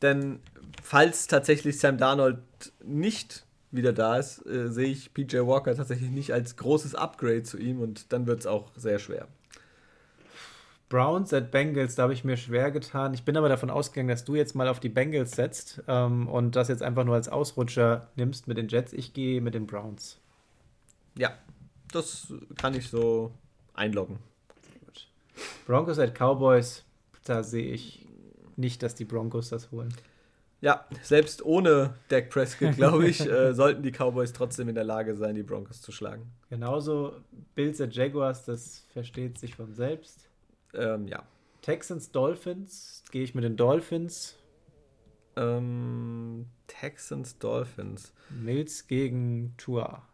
denn 0.02 0.40
falls 0.82 1.26
tatsächlich 1.26 1.78
Sam 1.78 1.96
Darnold 1.96 2.38
nicht 2.84 3.46
wieder 3.70 3.92
da 3.92 4.16
ist, 4.16 4.44
äh, 4.46 4.68
sehe 4.68 4.88
ich 4.88 5.14
PJ 5.14 5.38
Walker 5.38 5.74
tatsächlich 5.74 6.10
nicht 6.10 6.32
als 6.32 6.56
großes 6.56 6.94
Upgrade 6.94 7.44
zu 7.44 7.56
ihm 7.58 7.80
und 7.80 8.12
dann 8.12 8.26
wird 8.26 8.40
es 8.40 8.46
auch 8.46 8.72
sehr 8.76 8.98
schwer. 8.98 9.28
Browns 10.88 11.32
at 11.32 11.52
Bengals, 11.52 11.94
da 11.94 12.02
habe 12.02 12.12
ich 12.12 12.24
mir 12.24 12.36
schwer 12.36 12.72
getan. 12.72 13.14
Ich 13.14 13.24
bin 13.24 13.36
aber 13.36 13.48
davon 13.48 13.70
ausgegangen, 13.70 14.08
dass 14.08 14.24
du 14.24 14.34
jetzt 14.34 14.56
mal 14.56 14.66
auf 14.66 14.80
die 14.80 14.88
Bengals 14.88 15.32
setzt 15.32 15.82
ähm, 15.86 16.26
und 16.28 16.56
das 16.56 16.66
jetzt 16.66 16.82
einfach 16.82 17.04
nur 17.04 17.14
als 17.14 17.28
Ausrutscher 17.28 18.08
nimmst 18.16 18.48
mit 18.48 18.58
den 18.58 18.66
Jets. 18.66 18.92
Ich 18.92 19.14
gehe 19.14 19.40
mit 19.40 19.54
den 19.54 19.68
Browns. 19.68 20.19
Ja, 21.16 21.36
das 21.92 22.32
kann 22.56 22.74
ich 22.74 22.88
so 22.88 23.32
einloggen. 23.74 24.18
Broncos 25.66 25.98
at 25.98 26.14
Cowboys, 26.14 26.84
da 27.24 27.42
sehe 27.42 27.72
ich 27.72 28.06
nicht, 28.56 28.82
dass 28.82 28.94
die 28.94 29.04
Broncos 29.04 29.48
das 29.48 29.70
holen. 29.70 29.94
Ja, 30.60 30.86
selbst 31.02 31.42
ohne 31.44 31.94
Dak 32.08 32.28
Prescott, 32.28 32.76
glaube 32.76 33.08
ich, 33.08 33.20
äh, 33.20 33.54
sollten 33.54 33.82
die 33.82 33.92
Cowboys 33.92 34.32
trotzdem 34.32 34.68
in 34.68 34.74
der 34.74 34.84
Lage 34.84 35.16
sein, 35.16 35.34
die 35.34 35.42
Broncos 35.42 35.80
zu 35.80 35.90
schlagen. 35.90 36.30
Genauso 36.50 37.14
Bills 37.54 37.80
at 37.80 37.94
Jaguars, 37.94 38.44
das 38.44 38.84
versteht 38.92 39.38
sich 39.38 39.54
von 39.54 39.74
selbst. 39.74 40.28
Ähm, 40.74 41.08
ja. 41.08 41.22
Texans 41.62 42.10
Dolphins, 42.10 43.04
gehe 43.10 43.22
ich 43.22 43.34
mit 43.34 43.44
den 43.44 43.56
Dolphins. 43.56 44.36
Ähm, 45.36 46.46
Texans 46.66 47.38
Dolphins. 47.38 48.12
Mills 48.28 48.86
gegen 48.86 49.54
Tua. 49.56 50.06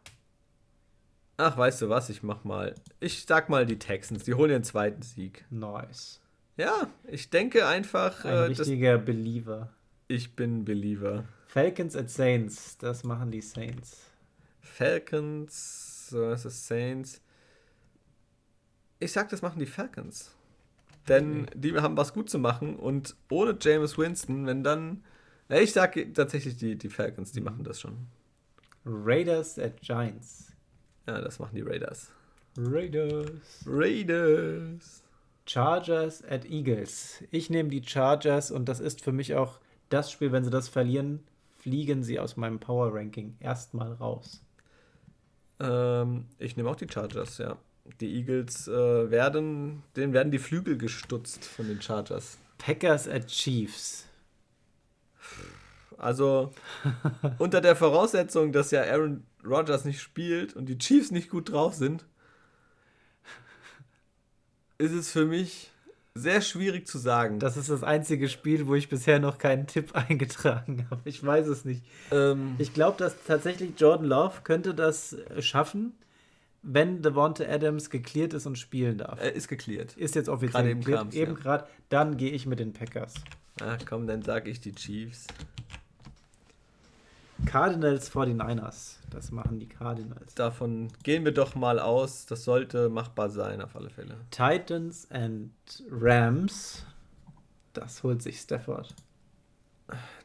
Ach, 1.38 1.56
weißt 1.56 1.82
du 1.82 1.88
was? 1.88 2.08
Ich 2.08 2.22
mach 2.22 2.44
mal. 2.44 2.74
Ich 3.00 3.24
sag 3.26 3.48
mal 3.48 3.66
die 3.66 3.78
Texans. 3.78 4.24
Die 4.24 4.34
holen 4.34 4.50
ihren 4.50 4.64
zweiten 4.64 5.02
Sieg. 5.02 5.44
Nice. 5.50 6.20
Ja, 6.56 6.88
ich 7.04 7.28
denke 7.28 7.66
einfach. 7.66 8.24
Ein 8.24 8.32
äh, 8.32 8.38
richtiger 8.38 8.98
Believer. 8.98 9.72
Ich 10.08 10.34
bin 10.34 10.64
Believer. 10.64 11.24
Falcons 11.48 11.94
at 11.96 12.08
Saints. 12.08 12.78
Das 12.78 13.04
machen 13.04 13.30
die 13.30 13.42
Saints. 13.42 14.02
Falcons 14.60 16.08
versus 16.10 16.66
Saints. 16.66 17.20
Ich 18.98 19.12
sag, 19.12 19.28
das 19.28 19.42
machen 19.42 19.58
die 19.58 19.66
Falcons. 19.66 20.34
Denn 21.08 21.46
die 21.54 21.74
haben 21.74 21.96
was 21.96 22.12
gut 22.14 22.30
zu 22.30 22.38
machen 22.38 22.76
und 22.76 23.14
ohne 23.30 23.56
James 23.60 23.96
Winston, 23.98 24.46
wenn 24.46 24.64
dann. 24.64 25.04
Ich 25.48 25.72
sag 25.72 25.96
tatsächlich 26.14 26.56
die, 26.56 26.76
die 26.76 26.88
Falcons, 26.88 27.30
die 27.30 27.40
mhm. 27.40 27.46
machen 27.46 27.64
das 27.64 27.80
schon. 27.80 28.08
Raiders 28.84 29.58
at 29.58 29.80
Giants. 29.80 30.55
Ja, 31.06 31.20
das 31.20 31.38
machen 31.38 31.54
die 31.54 31.62
Raiders. 31.62 32.10
Raiders. 32.58 33.64
Raiders. 33.66 35.02
Chargers 35.46 36.24
at 36.24 36.44
Eagles. 36.44 37.22
Ich 37.30 37.50
nehme 37.50 37.68
die 37.68 37.82
Chargers 37.84 38.50
und 38.50 38.68
das 38.68 38.80
ist 38.80 39.02
für 39.02 39.12
mich 39.12 39.34
auch 39.34 39.60
das 39.88 40.10
Spiel, 40.10 40.32
wenn 40.32 40.44
sie 40.44 40.50
das 40.50 40.68
verlieren, 40.68 41.20
fliegen 41.58 42.02
sie 42.02 42.18
aus 42.18 42.36
meinem 42.36 42.58
Power 42.58 42.92
Ranking 42.92 43.36
erstmal 43.38 43.92
raus. 43.92 44.42
Ähm, 45.60 46.26
ich 46.38 46.56
nehme 46.56 46.68
auch 46.68 46.76
die 46.76 46.88
Chargers, 46.88 47.38
ja. 47.38 47.56
Die 48.00 48.16
Eagles 48.16 48.66
äh, 48.66 49.10
werden, 49.10 49.84
denen 49.94 50.12
werden 50.12 50.32
die 50.32 50.40
Flügel 50.40 50.76
gestutzt 50.76 51.44
von 51.44 51.68
den 51.68 51.80
Chargers. 51.80 52.38
Packers 52.58 53.06
at 53.08 53.28
Chiefs. 53.28 54.06
Also 55.98 56.52
unter 57.38 57.60
der 57.60 57.76
Voraussetzung, 57.76 58.50
dass 58.52 58.72
ja 58.72 58.82
Aaron 58.82 59.24
Rodgers 59.46 59.84
nicht 59.84 60.00
spielt 60.00 60.54
und 60.54 60.66
die 60.66 60.78
Chiefs 60.78 61.10
nicht 61.10 61.30
gut 61.30 61.52
drauf 61.52 61.74
sind, 61.74 62.04
ist 64.78 64.92
es 64.92 65.10
für 65.10 65.24
mich 65.24 65.70
sehr 66.14 66.40
schwierig 66.40 66.86
zu 66.86 66.98
sagen. 66.98 67.38
Das 67.38 67.56
ist 67.56 67.68
das 67.68 67.82
einzige 67.82 68.28
Spiel, 68.28 68.66
wo 68.66 68.74
ich 68.74 68.88
bisher 68.88 69.18
noch 69.18 69.38
keinen 69.38 69.66
Tipp 69.66 69.94
eingetragen 69.94 70.86
habe. 70.90 71.02
Ich 71.04 71.24
weiß 71.24 71.46
es 71.46 71.64
nicht. 71.64 71.82
Ähm, 72.10 72.54
Ich 72.58 72.72
glaube, 72.72 72.98
dass 72.98 73.14
tatsächlich 73.26 73.72
Jordan 73.78 74.06
Love 74.06 74.40
könnte 74.42 74.74
das 74.74 75.16
schaffen, 75.40 75.94
wenn 76.62 77.02
Devonta 77.02 77.44
Adams 77.44 77.90
geklärt 77.90 78.32
ist 78.34 78.46
und 78.46 78.56
spielen 78.58 78.98
darf. 78.98 79.20
er 79.20 79.32
ist 79.34 79.48
geklärt. 79.48 79.96
Ist 79.96 80.14
jetzt 80.14 80.28
offiziell 80.28 80.52
Gerade 80.52 80.70
eben 80.70 80.80
geklärt, 80.80 81.14
eben 81.14 81.32
ja. 81.32 81.38
gerade. 81.38 81.66
Dann 81.90 82.16
gehe 82.16 82.30
ich 82.32 82.46
mit 82.46 82.58
den 82.58 82.72
Packers. 82.72 83.14
Ach 83.62 83.78
komm, 83.88 84.06
dann 84.06 84.22
sag 84.22 84.48
ich 84.48 84.60
die 84.60 84.72
Chiefs. 84.72 85.26
Cardinals 87.46 88.12
49ers. 88.12 88.96
Das 89.10 89.30
machen 89.30 89.58
die 89.58 89.68
Cardinals. 89.68 90.34
Davon 90.34 90.88
gehen 91.02 91.24
wir 91.24 91.32
doch 91.32 91.54
mal 91.54 91.78
aus. 91.78 92.26
Das 92.26 92.44
sollte 92.44 92.88
machbar 92.88 93.30
sein, 93.30 93.62
auf 93.62 93.76
alle 93.76 93.90
Fälle. 93.90 94.16
Titans 94.30 95.08
and 95.10 95.52
Rams. 95.90 96.84
Das 97.72 98.02
holt 98.02 98.22
sich 98.22 98.40
Stafford. 98.40 98.94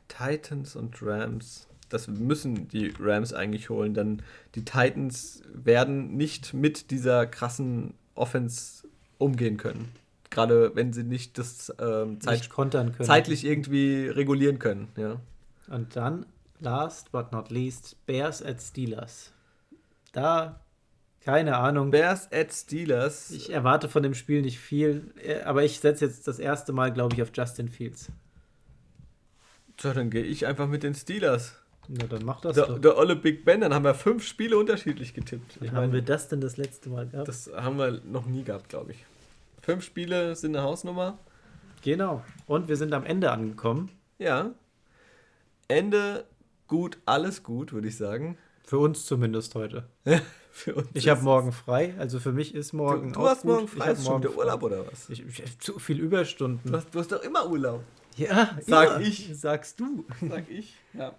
Titans 0.08 0.76
und 0.76 1.02
Rams. 1.02 1.68
Das 1.90 2.08
müssen 2.08 2.68
die 2.70 2.94
Rams 3.00 3.34
eigentlich 3.34 3.70
holen, 3.70 3.94
denn 3.94 4.22
die 4.56 4.64
Titans 4.64 5.44
werden 5.54 6.16
nicht 6.16 6.54
mit 6.54 6.90
dieser 6.90 7.26
krassen 7.26 7.94
Offense 8.16 8.88
umgehen 9.18 9.58
können. 9.58 9.92
Gerade 10.30 10.74
wenn 10.76 10.94
sie 10.94 11.04
nicht 11.04 11.38
das 11.38 11.74
ähm, 11.80 12.22
Zeit, 12.22 12.36
Nicht 13.00 13.08
zeitlich 13.08 13.46
irgendwie 13.46 14.08
regulieren 14.08 14.58
können. 14.60 14.88
Ja. 14.96 15.18
Und 15.68 15.96
dann, 15.96 16.26
last 16.62 17.12
but 17.12 17.32
not 17.32 17.50
least, 17.52 17.98
Bears 18.06 18.42
at 18.42 18.62
Steelers. 18.62 19.32
Da, 20.14 20.62
keine 21.22 21.58
Ahnung. 21.58 21.92
Bears 21.92 22.32
at 22.32 22.54
Steelers. 22.54 23.32
Ich 23.32 23.52
erwarte 23.52 23.90
von 23.90 24.04
dem 24.04 24.14
Spiel 24.14 24.42
nicht 24.42 24.60
viel, 24.60 25.14
äh, 25.24 25.42
aber 25.42 25.64
ich 25.64 25.80
setze 25.80 26.06
jetzt 26.06 26.28
das 26.28 26.40
erste 26.40 26.72
Mal, 26.74 26.92
glaube 26.94 27.16
ich, 27.16 27.22
auf 27.22 27.32
Justin 27.34 27.68
Fields. 27.68 28.12
Tja, 29.78 29.94
dann 29.94 30.10
gehe 30.10 30.24
ich 30.24 30.46
einfach 30.46 30.68
mit 30.68 30.84
den 30.84 30.94
Steelers. 30.94 31.56
Na, 31.88 32.06
dann 32.06 32.24
mach 32.24 32.42
das 32.42 32.56
Der, 32.56 32.68
doch. 32.68 32.80
der 32.80 32.98
olle 32.98 33.16
Big 33.16 33.44
Ben, 33.44 33.62
dann 33.62 33.74
haben 33.74 33.84
wir 33.84 33.96
fünf 33.96 34.26
Spiele 34.26 34.58
unterschiedlich 34.58 35.14
getippt. 35.14 35.60
Wie 35.60 35.66
Ich 35.66 35.72
haben 35.72 35.78
meine, 35.80 35.94
wir 35.94 36.02
das 36.04 36.28
denn 36.30 36.40
das 36.40 36.58
letzte 36.58 36.90
Mal 36.90 37.08
gehabt? 37.08 37.28
das 37.28 37.50
haben 37.56 37.78
wir 37.78 38.00
noch 38.06 38.26
nie 38.28 38.44
gehabt, 38.44 38.70
glaube 38.70 38.92
ich. 38.92 39.04
Fünf 39.62 39.84
Spiele 39.84 40.36
sind 40.36 40.56
eine 40.56 40.64
Hausnummer. 40.66 41.18
genau. 41.82 42.24
Und 42.46 42.68
wir 42.68 42.78
sind 42.78 42.94
am 42.94 43.04
Ende 43.06 43.32
angekommen. 43.32 43.90
Ja. 44.20 44.52
Ende 45.68 46.26
gut, 46.72 46.98
alles 47.06 47.44
gut, 47.44 47.74
würde 47.74 47.90
ich 47.90 47.98
sagen. 47.98 48.38
Für 48.64 48.78
uns 48.80 49.06
zumindest 49.06 49.56
heute. 49.56 49.84
Für 50.54 50.76
uns 50.76 50.88
Ich 50.94 51.10
habe 51.10 51.22
morgen 51.22 51.52
frei, 51.52 51.94
also 52.00 52.20
für 52.20 52.32
mich 52.32 52.56
ist 52.56 52.72
morgen 52.74 53.12
Du, 53.14 53.20
auch 53.20 53.24
du 53.24 53.30
hast 53.30 53.42
gut. 53.44 53.52
morgen 53.52 53.66
Ich 53.66 53.72
frei, 53.72 53.86
hab 53.88 53.94
ist 53.94 54.04
schon 54.04 54.12
morgen 54.14 54.24
wieder 54.24 54.38
Urlaub 54.38 54.60
frei. 54.62 54.66
oder 54.68 54.88
was? 54.92 55.10
Ich, 55.10 55.26
ich 55.26 55.42
hab 55.42 55.62
zu 55.62 55.80
viel 55.80 56.00
Überstunden. 56.00 56.72
Du 56.72 56.78
hast, 56.78 56.94
du 56.96 57.00
hast 57.00 57.12
doch 57.12 57.22
immer 57.24 57.50
Urlaub. 57.50 57.84
Ja, 58.16 58.58
Sag 58.66 58.96
immer. 58.98 59.00
ich. 59.02 59.30
Sagst 59.38 59.80
du. 59.80 60.06
Sag 60.30 60.50
ich. 60.50 60.76
Ja. 60.94 61.14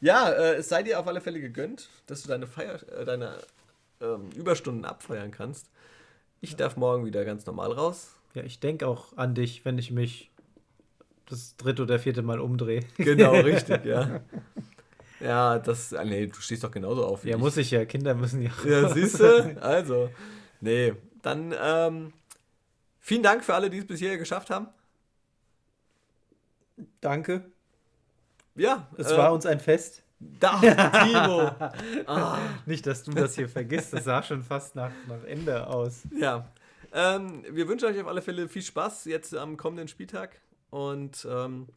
Ja, 0.00 0.30
äh, 0.30 0.54
es 0.56 0.68
sei 0.68 0.82
dir 0.82 1.00
auf 1.00 1.06
alle 1.06 1.20
Fälle 1.20 1.40
gegönnt, 1.40 1.88
dass 2.06 2.22
du 2.22 2.28
deine, 2.28 2.46
Feier, 2.46 2.78
äh, 2.92 3.04
deine 3.04 3.38
ähm, 4.00 4.30
Überstunden 4.36 4.84
abfeiern 4.84 5.30
kannst. 5.30 5.66
Ich 6.40 6.56
darf 6.56 6.76
morgen 6.76 7.04
wieder 7.04 7.24
ganz 7.24 7.44
normal 7.46 7.72
raus. 7.72 8.12
Ja, 8.34 8.42
ich 8.42 8.60
denke 8.60 8.86
auch 8.86 9.16
an 9.16 9.34
dich, 9.34 9.64
wenn 9.64 9.76
ich 9.78 9.90
mich 9.90 10.30
das 11.26 11.56
dritte 11.56 11.82
oder 11.82 11.98
vierte 11.98 12.22
Mal 12.22 12.38
umdrehe. 12.40 12.80
Genau, 12.96 13.32
richtig, 13.40 13.84
ja. 13.84 14.20
Ja, 15.20 15.58
das. 15.58 15.92
Ah, 15.94 16.04
nee, 16.04 16.26
du 16.26 16.40
stehst 16.40 16.62
doch 16.64 16.70
genauso 16.70 17.04
auf 17.06 17.24
wie 17.24 17.30
Ja, 17.30 17.36
ich. 17.36 17.40
muss 17.42 17.56
ich 17.56 17.70
ja. 17.70 17.84
Kinder 17.84 18.14
müssen 18.14 18.42
ja. 18.42 18.50
Ja, 18.64 18.88
siehst 18.88 19.18
du? 19.20 19.56
Also, 19.60 20.10
nee. 20.60 20.94
Dann 21.22 21.54
ähm, 21.60 22.12
vielen 23.00 23.22
Dank 23.22 23.44
für 23.44 23.54
alle, 23.54 23.68
die 23.70 23.78
es 23.78 23.86
bis 23.86 23.98
hierher 23.98 24.18
geschafft 24.18 24.50
haben. 24.50 24.68
Danke. 27.00 27.50
Ja, 28.54 28.88
Es 28.96 29.10
äh, 29.10 29.16
war 29.16 29.32
uns 29.32 29.46
ein 29.46 29.60
Fest. 29.60 30.02
Da, 30.20 30.58
Timo. 31.04 31.50
ah, 32.06 32.38
Nicht, 32.66 32.86
dass 32.86 33.04
du 33.04 33.12
das 33.12 33.36
hier 33.36 33.48
vergisst. 33.48 33.92
Das 33.92 34.04
sah 34.04 34.22
schon 34.22 34.42
fast 34.42 34.74
nach, 34.74 34.90
nach 35.08 35.22
Ende 35.24 35.66
aus. 35.66 36.02
ja. 36.16 36.48
Ähm, 36.90 37.44
wir 37.50 37.68
wünschen 37.68 37.84
euch 37.86 38.00
auf 38.00 38.06
alle 38.06 38.22
Fälle 38.22 38.48
viel 38.48 38.62
Spaß 38.62 39.04
jetzt 39.04 39.34
am 39.36 39.58
kommenden 39.58 39.88
Spieltag. 39.88 40.40
Und 40.70 41.26
ähm, 41.30 41.68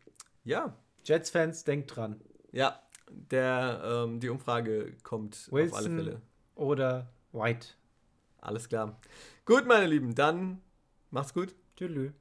ja, 0.45 0.73
Jets-Fans, 1.03 1.65
denkt 1.65 1.93
dran. 1.95 2.21
ja, 2.53 2.79
der, 3.11 3.81
ähm, 3.83 4.19
die 4.19 4.29
Umfrage 4.29 4.93
kommt 5.03 5.47
auf 5.47 5.53
alle 5.53 5.63
Wilson 5.71 5.95
Fälle. 5.95 6.21
oder 6.55 7.09
White. 7.31 7.67
Alles 8.39 8.67
klar. 8.67 8.99
Gut, 9.45 9.67
meine 9.67 9.87
Lieben, 9.87 10.15
dann 10.15 10.61
macht's 11.11 11.33
gut. 11.33 11.55
Tschüss. 11.75 12.11